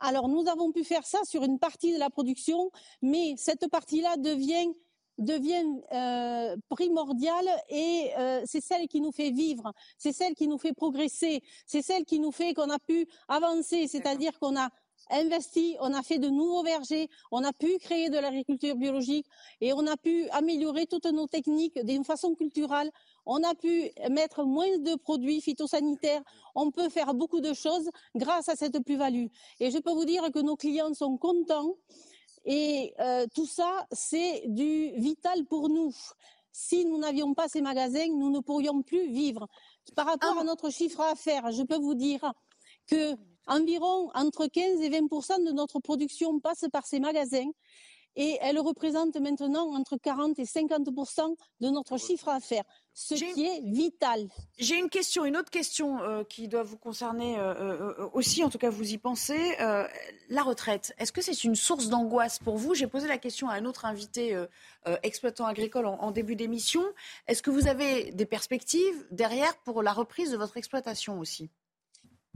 Alors 0.00 0.28
nous 0.28 0.48
avons 0.48 0.72
pu 0.72 0.84
faire 0.84 1.06
ça 1.06 1.18
sur 1.24 1.42
une 1.42 1.58
partie 1.58 1.92
de 1.92 1.98
la 1.98 2.10
production, 2.10 2.70
mais 3.02 3.34
cette 3.36 3.68
partie-là 3.68 4.16
devient 4.16 4.72
devient 5.18 5.66
euh, 5.92 6.56
primordiale 6.68 7.48
et 7.68 8.12
euh, 8.18 8.40
c'est 8.44 8.60
celle 8.60 8.86
qui 8.86 9.00
nous 9.00 9.10
fait 9.10 9.30
vivre, 9.30 9.72
c'est 9.96 10.12
celle 10.12 10.34
qui 10.34 10.46
nous 10.46 10.58
fait 10.58 10.72
progresser, 10.72 11.42
c'est 11.66 11.82
celle 11.82 12.04
qui 12.04 12.20
nous 12.20 12.30
fait 12.30 12.54
qu'on 12.54 12.70
a 12.70 12.78
pu 12.78 13.08
avancer, 13.26 13.88
c'est-à-dire 13.88 14.38
qu'on 14.38 14.56
a 14.56 14.70
investi, 15.10 15.76
on 15.80 15.94
a 15.94 16.02
fait 16.02 16.18
de 16.18 16.28
nouveaux 16.28 16.62
vergers, 16.62 17.08
on 17.30 17.44
a 17.44 17.52
pu 17.52 17.78
créer 17.78 18.10
de 18.10 18.18
l'agriculture 18.18 18.76
biologique 18.76 19.26
et 19.60 19.72
on 19.72 19.86
a 19.86 19.96
pu 19.96 20.28
améliorer 20.30 20.86
toutes 20.86 21.06
nos 21.06 21.26
techniques 21.26 21.78
d'une 21.84 22.04
façon 22.04 22.34
culturelle. 22.34 22.90
On 23.26 23.42
a 23.42 23.54
pu 23.54 23.90
mettre 24.10 24.44
moins 24.44 24.78
de 24.78 24.94
produits 24.96 25.40
phytosanitaires. 25.40 26.22
On 26.54 26.70
peut 26.70 26.88
faire 26.88 27.14
beaucoup 27.14 27.40
de 27.40 27.52
choses 27.52 27.90
grâce 28.14 28.48
à 28.48 28.56
cette 28.56 28.80
plus-value. 28.84 29.26
Et 29.60 29.70
je 29.70 29.78
peux 29.78 29.92
vous 29.92 30.04
dire 30.04 30.30
que 30.32 30.40
nos 30.40 30.56
clients 30.56 30.94
sont 30.94 31.16
contents. 31.16 31.74
Et 32.44 32.94
euh, 33.00 33.26
tout 33.34 33.46
ça, 33.46 33.86
c'est 33.92 34.42
du 34.46 34.92
vital 34.96 35.44
pour 35.44 35.68
nous. 35.68 35.94
Si 36.52 36.84
nous 36.84 36.98
n'avions 36.98 37.34
pas 37.34 37.48
ces 37.48 37.60
magasins, 37.60 38.08
nous 38.08 38.30
ne 38.30 38.40
pourrions 38.40 38.82
plus 38.82 39.10
vivre. 39.10 39.46
Par 39.94 40.06
rapport 40.06 40.34
ah. 40.38 40.40
à 40.40 40.44
notre 40.44 40.70
chiffre 40.70 41.00
à 41.00 41.10
affaires, 41.10 41.52
je 41.52 41.62
peux 41.62 41.76
vous 41.76 41.94
dire 41.94 42.32
que 42.86 43.14
Environ 43.48 44.10
entre 44.14 44.46
15 44.46 44.80
et 44.80 44.90
20 44.90 45.44
de 45.44 45.52
notre 45.52 45.80
production 45.80 46.38
passe 46.38 46.64
par 46.72 46.86
ces 46.86 47.00
magasins 47.00 47.50
et 48.18 48.36
elle 48.40 48.58
représente 48.58 49.16
maintenant 49.16 49.72
entre 49.74 49.96
40 49.96 50.38
et 50.40 50.44
50 50.44 50.88
de 51.60 51.68
notre 51.68 51.96
chiffre 51.98 52.26
d'affaires, 52.26 52.64
ce 52.92 53.14
qui 53.14 53.46
est 53.46 53.62
vital. 53.64 54.28
J'ai 54.58 54.76
une 54.76 54.90
question, 54.90 55.24
une 55.24 55.36
autre 55.36 55.50
question 55.50 56.00
euh, 56.02 56.24
qui 56.24 56.48
doit 56.48 56.64
vous 56.64 56.76
concerner 56.76 57.38
euh, 57.38 57.54
euh, 57.54 58.08
aussi, 58.12 58.42
en 58.42 58.50
tout 58.50 58.58
cas 58.58 58.70
vous 58.70 58.92
y 58.92 58.98
pensez. 58.98 59.56
la 59.58 60.42
retraite, 60.42 60.94
est-ce 60.98 61.12
que 61.12 61.22
c'est 61.22 61.44
une 61.44 61.54
source 61.54 61.88
d'angoisse 61.88 62.40
pour 62.40 62.56
vous? 62.56 62.74
J'ai 62.74 62.88
posé 62.88 63.06
la 63.06 63.18
question 63.18 63.48
à 63.48 63.54
un 63.54 63.64
autre 63.64 63.84
invité 63.84 64.36
exploitant 65.04 65.46
agricole 65.46 65.86
en 65.86 66.10
début 66.10 66.34
d'émission. 66.34 66.82
Est-ce 67.28 67.42
que 67.42 67.50
vous 67.50 67.68
avez 67.68 68.10
des 68.10 68.26
perspectives 68.26 69.06
derrière 69.12 69.56
pour 69.58 69.82
la 69.82 69.92
reprise 69.92 70.32
de 70.32 70.36
votre 70.36 70.56
exploitation 70.56 71.20
aussi? 71.20 71.50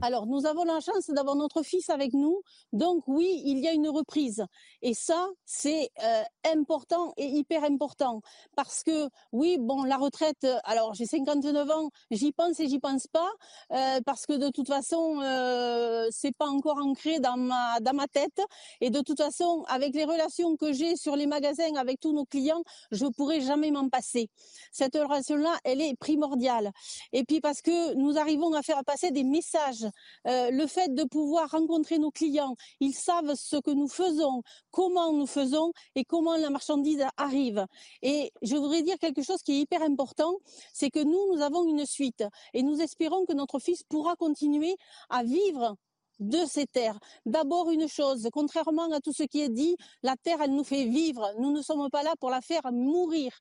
Alors, 0.03 0.27
nous 0.27 0.45
avons 0.45 0.65
la 0.65 0.81
chance 0.81 1.09
d'avoir 1.11 1.37
notre 1.37 1.63
fils 1.63 1.89
avec 1.89 2.11
nous. 2.13 2.41
Donc, 2.73 3.05
oui, 3.07 3.41
il 3.45 3.59
y 3.59 3.69
a 3.69 3.71
une 3.71 3.87
reprise. 3.87 4.43
Et 4.81 4.93
ça, 4.93 5.29
c'est 5.45 5.91
euh, 6.03 6.23
important 6.53 7.13
et 7.15 7.25
hyper 7.25 7.63
important. 7.63 8.19
Parce 8.57 8.83
que, 8.83 9.07
oui, 9.31 9.55
bon, 9.57 9.85
la 9.85 9.95
retraite, 9.95 10.45
alors 10.65 10.93
j'ai 10.93 11.05
59 11.05 11.71
ans, 11.71 11.89
j'y 12.11 12.33
pense 12.33 12.59
et 12.59 12.67
j'y 12.67 12.79
pense 12.79 13.07
pas. 13.07 13.29
Euh, 13.71 14.01
parce 14.05 14.25
que 14.25 14.33
de 14.33 14.49
toute 14.49 14.67
façon, 14.67 15.21
euh, 15.21 16.05
c'est 16.11 16.35
pas 16.35 16.47
encore 16.47 16.79
ancré 16.79 17.21
dans 17.21 17.37
ma, 17.37 17.79
dans 17.79 17.93
ma 17.93 18.07
tête. 18.07 18.41
Et 18.81 18.89
de 18.89 18.99
toute 18.99 19.21
façon, 19.21 19.63
avec 19.69 19.95
les 19.95 20.03
relations 20.03 20.57
que 20.57 20.73
j'ai 20.73 20.97
sur 20.97 21.15
les 21.15 21.27
magasins 21.27 21.75
avec 21.77 22.01
tous 22.01 22.11
nos 22.11 22.25
clients, 22.25 22.63
je 22.91 23.05
pourrai 23.05 23.39
jamais 23.39 23.71
m'en 23.71 23.87
passer. 23.87 24.29
Cette 24.73 24.95
relation-là, 24.95 25.57
elle 25.63 25.79
est 25.79 25.95
primordiale. 25.95 26.73
Et 27.13 27.23
puis 27.23 27.39
parce 27.39 27.61
que 27.61 27.93
nous 27.93 28.17
arrivons 28.17 28.51
à 28.53 28.61
faire 28.61 28.83
passer 28.83 29.11
des 29.11 29.23
messages 29.23 29.85
euh, 30.27 30.51
le 30.51 30.67
fait 30.67 30.93
de 30.93 31.03
pouvoir 31.03 31.51
rencontrer 31.51 31.99
nos 31.99 32.11
clients, 32.11 32.55
ils 32.79 32.93
savent 32.93 33.35
ce 33.35 33.57
que 33.57 33.71
nous 33.71 33.87
faisons, 33.87 34.43
comment 34.71 35.11
nous 35.13 35.27
faisons 35.27 35.71
et 35.95 36.05
comment 36.05 36.35
la 36.37 36.49
marchandise 36.49 37.05
arrive. 37.17 37.65
Et 38.01 38.31
je 38.41 38.55
voudrais 38.55 38.81
dire 38.83 38.97
quelque 38.99 39.23
chose 39.23 39.41
qui 39.43 39.53
est 39.53 39.59
hyper 39.59 39.81
important, 39.81 40.35
c'est 40.73 40.89
que 40.89 41.03
nous, 41.03 41.35
nous 41.35 41.41
avons 41.41 41.67
une 41.67 41.85
suite 41.85 42.23
et 42.53 42.63
nous 42.63 42.81
espérons 42.81 43.25
que 43.25 43.33
notre 43.33 43.59
fils 43.59 43.83
pourra 43.83 44.15
continuer 44.15 44.75
à 45.09 45.23
vivre 45.23 45.75
de 46.19 46.45
ces 46.45 46.65
terres. 46.65 46.99
D'abord 47.25 47.69
une 47.69 47.87
chose, 47.87 48.27
contrairement 48.31 48.91
à 48.91 48.99
tout 48.99 49.13
ce 49.13 49.23
qui 49.23 49.41
est 49.41 49.49
dit, 49.49 49.75
la 50.03 50.15
terre, 50.15 50.41
elle 50.41 50.53
nous 50.53 50.63
fait 50.63 50.85
vivre. 50.85 51.33
Nous 51.39 51.51
ne 51.51 51.61
sommes 51.61 51.89
pas 51.89 52.03
là 52.03 52.13
pour 52.19 52.29
la 52.29 52.41
faire 52.41 52.71
mourir. 52.71 53.31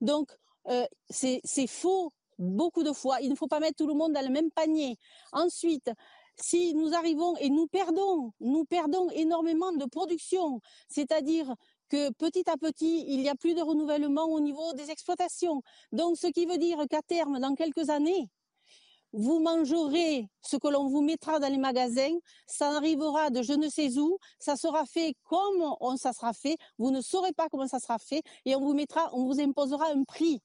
Donc, 0.00 0.30
euh, 0.68 0.84
c'est 1.08 1.66
faux 1.68 2.12
beaucoup 2.38 2.82
de 2.82 2.92
fois. 2.92 3.20
Il 3.20 3.30
ne 3.30 3.34
faut 3.34 3.48
pas 3.48 3.60
mettre 3.60 3.76
tout 3.76 3.86
le 3.86 3.94
monde 3.94 4.12
dans 4.12 4.24
le 4.24 4.30
même 4.30 4.50
panier. 4.50 4.98
Ensuite, 5.32 5.90
si 6.38 6.74
nous 6.74 6.94
arrivons 6.94 7.36
et 7.36 7.48
nous 7.48 7.66
perdons, 7.66 8.32
nous 8.40 8.64
perdons 8.64 9.08
énormément 9.10 9.72
de 9.72 9.86
production, 9.86 10.60
c'est-à-dire 10.88 11.54
que 11.88 12.12
petit 12.12 12.48
à 12.50 12.56
petit, 12.56 13.04
il 13.08 13.20
n'y 13.20 13.28
a 13.28 13.34
plus 13.34 13.54
de 13.54 13.62
renouvellement 13.62 14.24
au 14.24 14.40
niveau 14.40 14.72
des 14.74 14.90
exploitations. 14.90 15.62
Donc, 15.92 16.16
ce 16.16 16.26
qui 16.26 16.46
veut 16.46 16.58
dire 16.58 16.78
qu'à 16.90 17.02
terme, 17.02 17.38
dans 17.38 17.54
quelques 17.54 17.90
années, 17.90 18.28
vous 19.12 19.40
mangerez 19.40 20.28
ce 20.42 20.56
que 20.56 20.68
l'on 20.68 20.88
vous 20.88 21.00
mettra 21.00 21.38
dans 21.38 21.48
les 21.48 21.58
magasins, 21.58 22.14
ça 22.46 22.76
arrivera 22.76 23.30
de 23.30 23.40
je 23.42 23.52
ne 23.52 23.68
sais 23.68 23.98
où, 23.98 24.18
ça 24.38 24.56
sera 24.56 24.84
fait 24.84 25.14
comme 25.24 25.74
on, 25.80 25.96
ça 25.96 26.12
sera 26.12 26.32
fait, 26.32 26.56
vous 26.76 26.90
ne 26.90 27.00
saurez 27.00 27.32
pas 27.32 27.48
comment 27.48 27.68
ça 27.68 27.78
sera 27.78 27.98
fait, 27.98 28.22
et 28.44 28.56
on 28.56 28.60
vous 28.60 28.74
mettra, 28.74 29.08
on 29.14 29.24
vous 29.24 29.40
imposera 29.40 29.90
un 29.90 30.04
prix. 30.04 30.42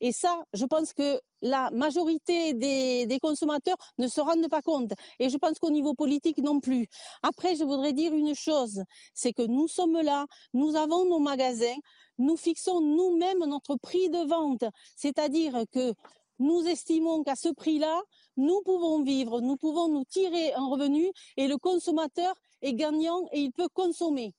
Et 0.00 0.12
ça, 0.12 0.42
je 0.52 0.64
pense 0.64 0.92
que 0.92 1.20
la 1.42 1.70
majorité 1.70 2.54
des, 2.54 3.18
consommateurs 3.20 3.76
ne 3.98 4.08
se 4.08 4.20
rendent 4.20 4.48
pas 4.48 4.62
compte. 4.62 4.92
Et 5.18 5.28
je 5.28 5.36
pense 5.36 5.58
qu'au 5.58 5.70
niveau 5.70 5.94
politique 5.94 6.38
non 6.38 6.60
plus. 6.60 6.86
Après, 7.22 7.56
je 7.56 7.64
voudrais 7.64 7.92
dire 7.92 8.14
une 8.14 8.34
chose, 8.34 8.82
c'est 9.14 9.32
que 9.32 9.42
nous 9.42 9.68
sommes 9.68 10.00
là, 10.00 10.26
nous 10.54 10.76
avons 10.76 11.04
nos 11.04 11.18
magasins, 11.18 11.76
nous 12.18 12.36
fixons 12.36 12.80
nous-mêmes 12.80 13.44
notre 13.46 13.76
prix 13.76 14.08
de 14.08 14.26
vente. 14.28 14.64
C'est-à-dire 14.96 15.64
que 15.72 15.92
nous 16.38 16.66
estimons 16.66 17.22
qu'à 17.22 17.36
ce 17.36 17.48
prix-là, 17.48 18.02
nous 18.36 18.62
pouvons 18.62 19.02
vivre, 19.02 19.40
nous 19.40 19.56
pouvons 19.56 19.88
nous 19.88 20.04
tirer 20.04 20.52
un 20.54 20.66
revenu 20.66 21.10
et 21.36 21.46
le 21.46 21.56
consommateur 21.56 22.34
est 22.62 22.74
gagnant 22.74 23.28
et 23.32 23.40
il 23.40 23.52
peut 23.52 23.68
consommer. 23.72 24.34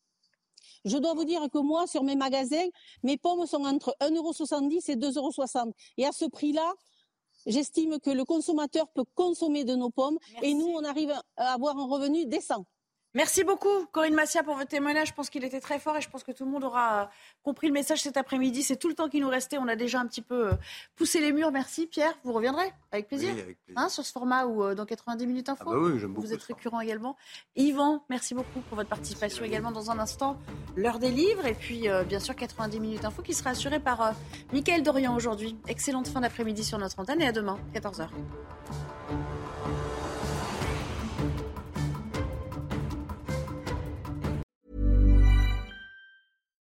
Je 0.85 0.97
dois 0.97 1.13
vous 1.13 1.25
dire 1.25 1.47
que 1.51 1.59
moi, 1.59 1.87
sur 1.87 2.03
mes 2.03 2.15
magasins, 2.15 2.67
mes 3.03 3.17
pommes 3.17 3.45
sont 3.45 3.65
entre 3.65 3.95
1,70€ 4.01 4.91
et 4.91 4.95
2,60€. 4.95 5.71
Et 5.97 6.05
à 6.05 6.11
ce 6.11 6.25
prix-là, 6.25 6.73
j'estime 7.45 7.99
que 7.99 8.09
le 8.09 8.25
consommateur 8.25 8.87
peut 8.89 9.05
consommer 9.15 9.63
de 9.63 9.75
nos 9.75 9.89
pommes 9.89 10.17
et 10.41 10.53
nous, 10.53 10.67
on 10.67 10.83
arrive 10.83 11.13
à 11.37 11.53
avoir 11.53 11.77
un 11.77 11.85
revenu 11.85 12.25
décent. 12.25 12.65
Merci 13.15 13.43
beaucoup, 13.43 13.85
Corinne 13.91 14.15
Massia, 14.15 14.41
pour 14.41 14.55
votre 14.55 14.69
témoignage. 14.69 15.09
Je 15.09 15.13
pense 15.13 15.29
qu'il 15.29 15.43
était 15.43 15.59
très 15.59 15.79
fort 15.79 15.95
et 15.97 16.01
je 16.01 16.09
pense 16.09 16.23
que 16.23 16.31
tout 16.31 16.45
le 16.45 16.51
monde 16.51 16.63
aura 16.63 17.11
compris 17.43 17.67
le 17.67 17.73
message 17.73 18.01
cet 18.01 18.17
après-midi. 18.17 18.63
C'est 18.63 18.77
tout 18.77 18.87
le 18.87 18.95
temps 18.95 19.07
qui 19.07 19.21
nous 19.21 19.29
restait. 19.29 19.59
On 19.59 19.67
a 19.67 19.75
déjà 19.75 19.99
un 19.99 20.07
petit 20.07 20.21
peu 20.23 20.47
euh, 20.47 20.53
poussé 20.95 21.19
les 21.21 21.31
murs. 21.31 21.51
Merci, 21.51 21.85
Pierre. 21.85 22.13
Vous 22.23 22.33
reviendrez 22.33 22.73
avec 22.91 23.07
plaisir, 23.07 23.33
Oui, 23.35 23.41
avec 23.41 23.63
plaisir. 23.63 23.83
Hein, 23.83 23.89
sur 23.89 24.03
ce 24.03 24.11
format 24.11 24.45
ou 24.45 24.63
euh, 24.63 24.73
dans 24.73 24.85
90 24.85 25.27
minutes 25.27 25.49
info. 25.49 25.63
Ah 25.67 25.71
bah 25.71 25.77
oui, 25.79 25.99
j'aime 25.99 26.13
beaucoup 26.13 26.25
Vous 26.25 26.33
êtes 26.33 26.43
récurrent 26.43 26.81
également. 26.81 27.15
Yvan, 27.55 28.03
merci 28.09 28.33
beaucoup 28.33 28.61
pour 28.61 28.75
votre 28.75 28.89
participation 28.89 29.45
également 29.45 29.71
dans 29.71 29.91
un 29.91 29.99
instant. 29.99 30.37
L'heure 30.75 30.97
des 30.97 31.11
livres 31.11 31.45
et 31.45 31.53
puis 31.53 31.89
euh, 31.89 32.03
bien 32.03 32.19
sûr 32.19 32.35
90 32.35 32.79
minutes 32.79 33.05
info 33.05 33.21
qui 33.21 33.33
sera 33.33 33.51
assurée 33.51 33.79
par 33.79 34.01
euh, 34.01 34.11
Mickaël 34.53 34.81
Dorian 34.81 35.15
aujourd'hui. 35.15 35.55
Excellente 35.67 36.07
fin 36.07 36.21
d'après-midi 36.21 36.63
sur 36.63 36.79
notre 36.79 36.99
antenne 36.99 37.21
et 37.21 37.27
à 37.27 37.31
demain, 37.31 37.59
14h. 37.75 38.07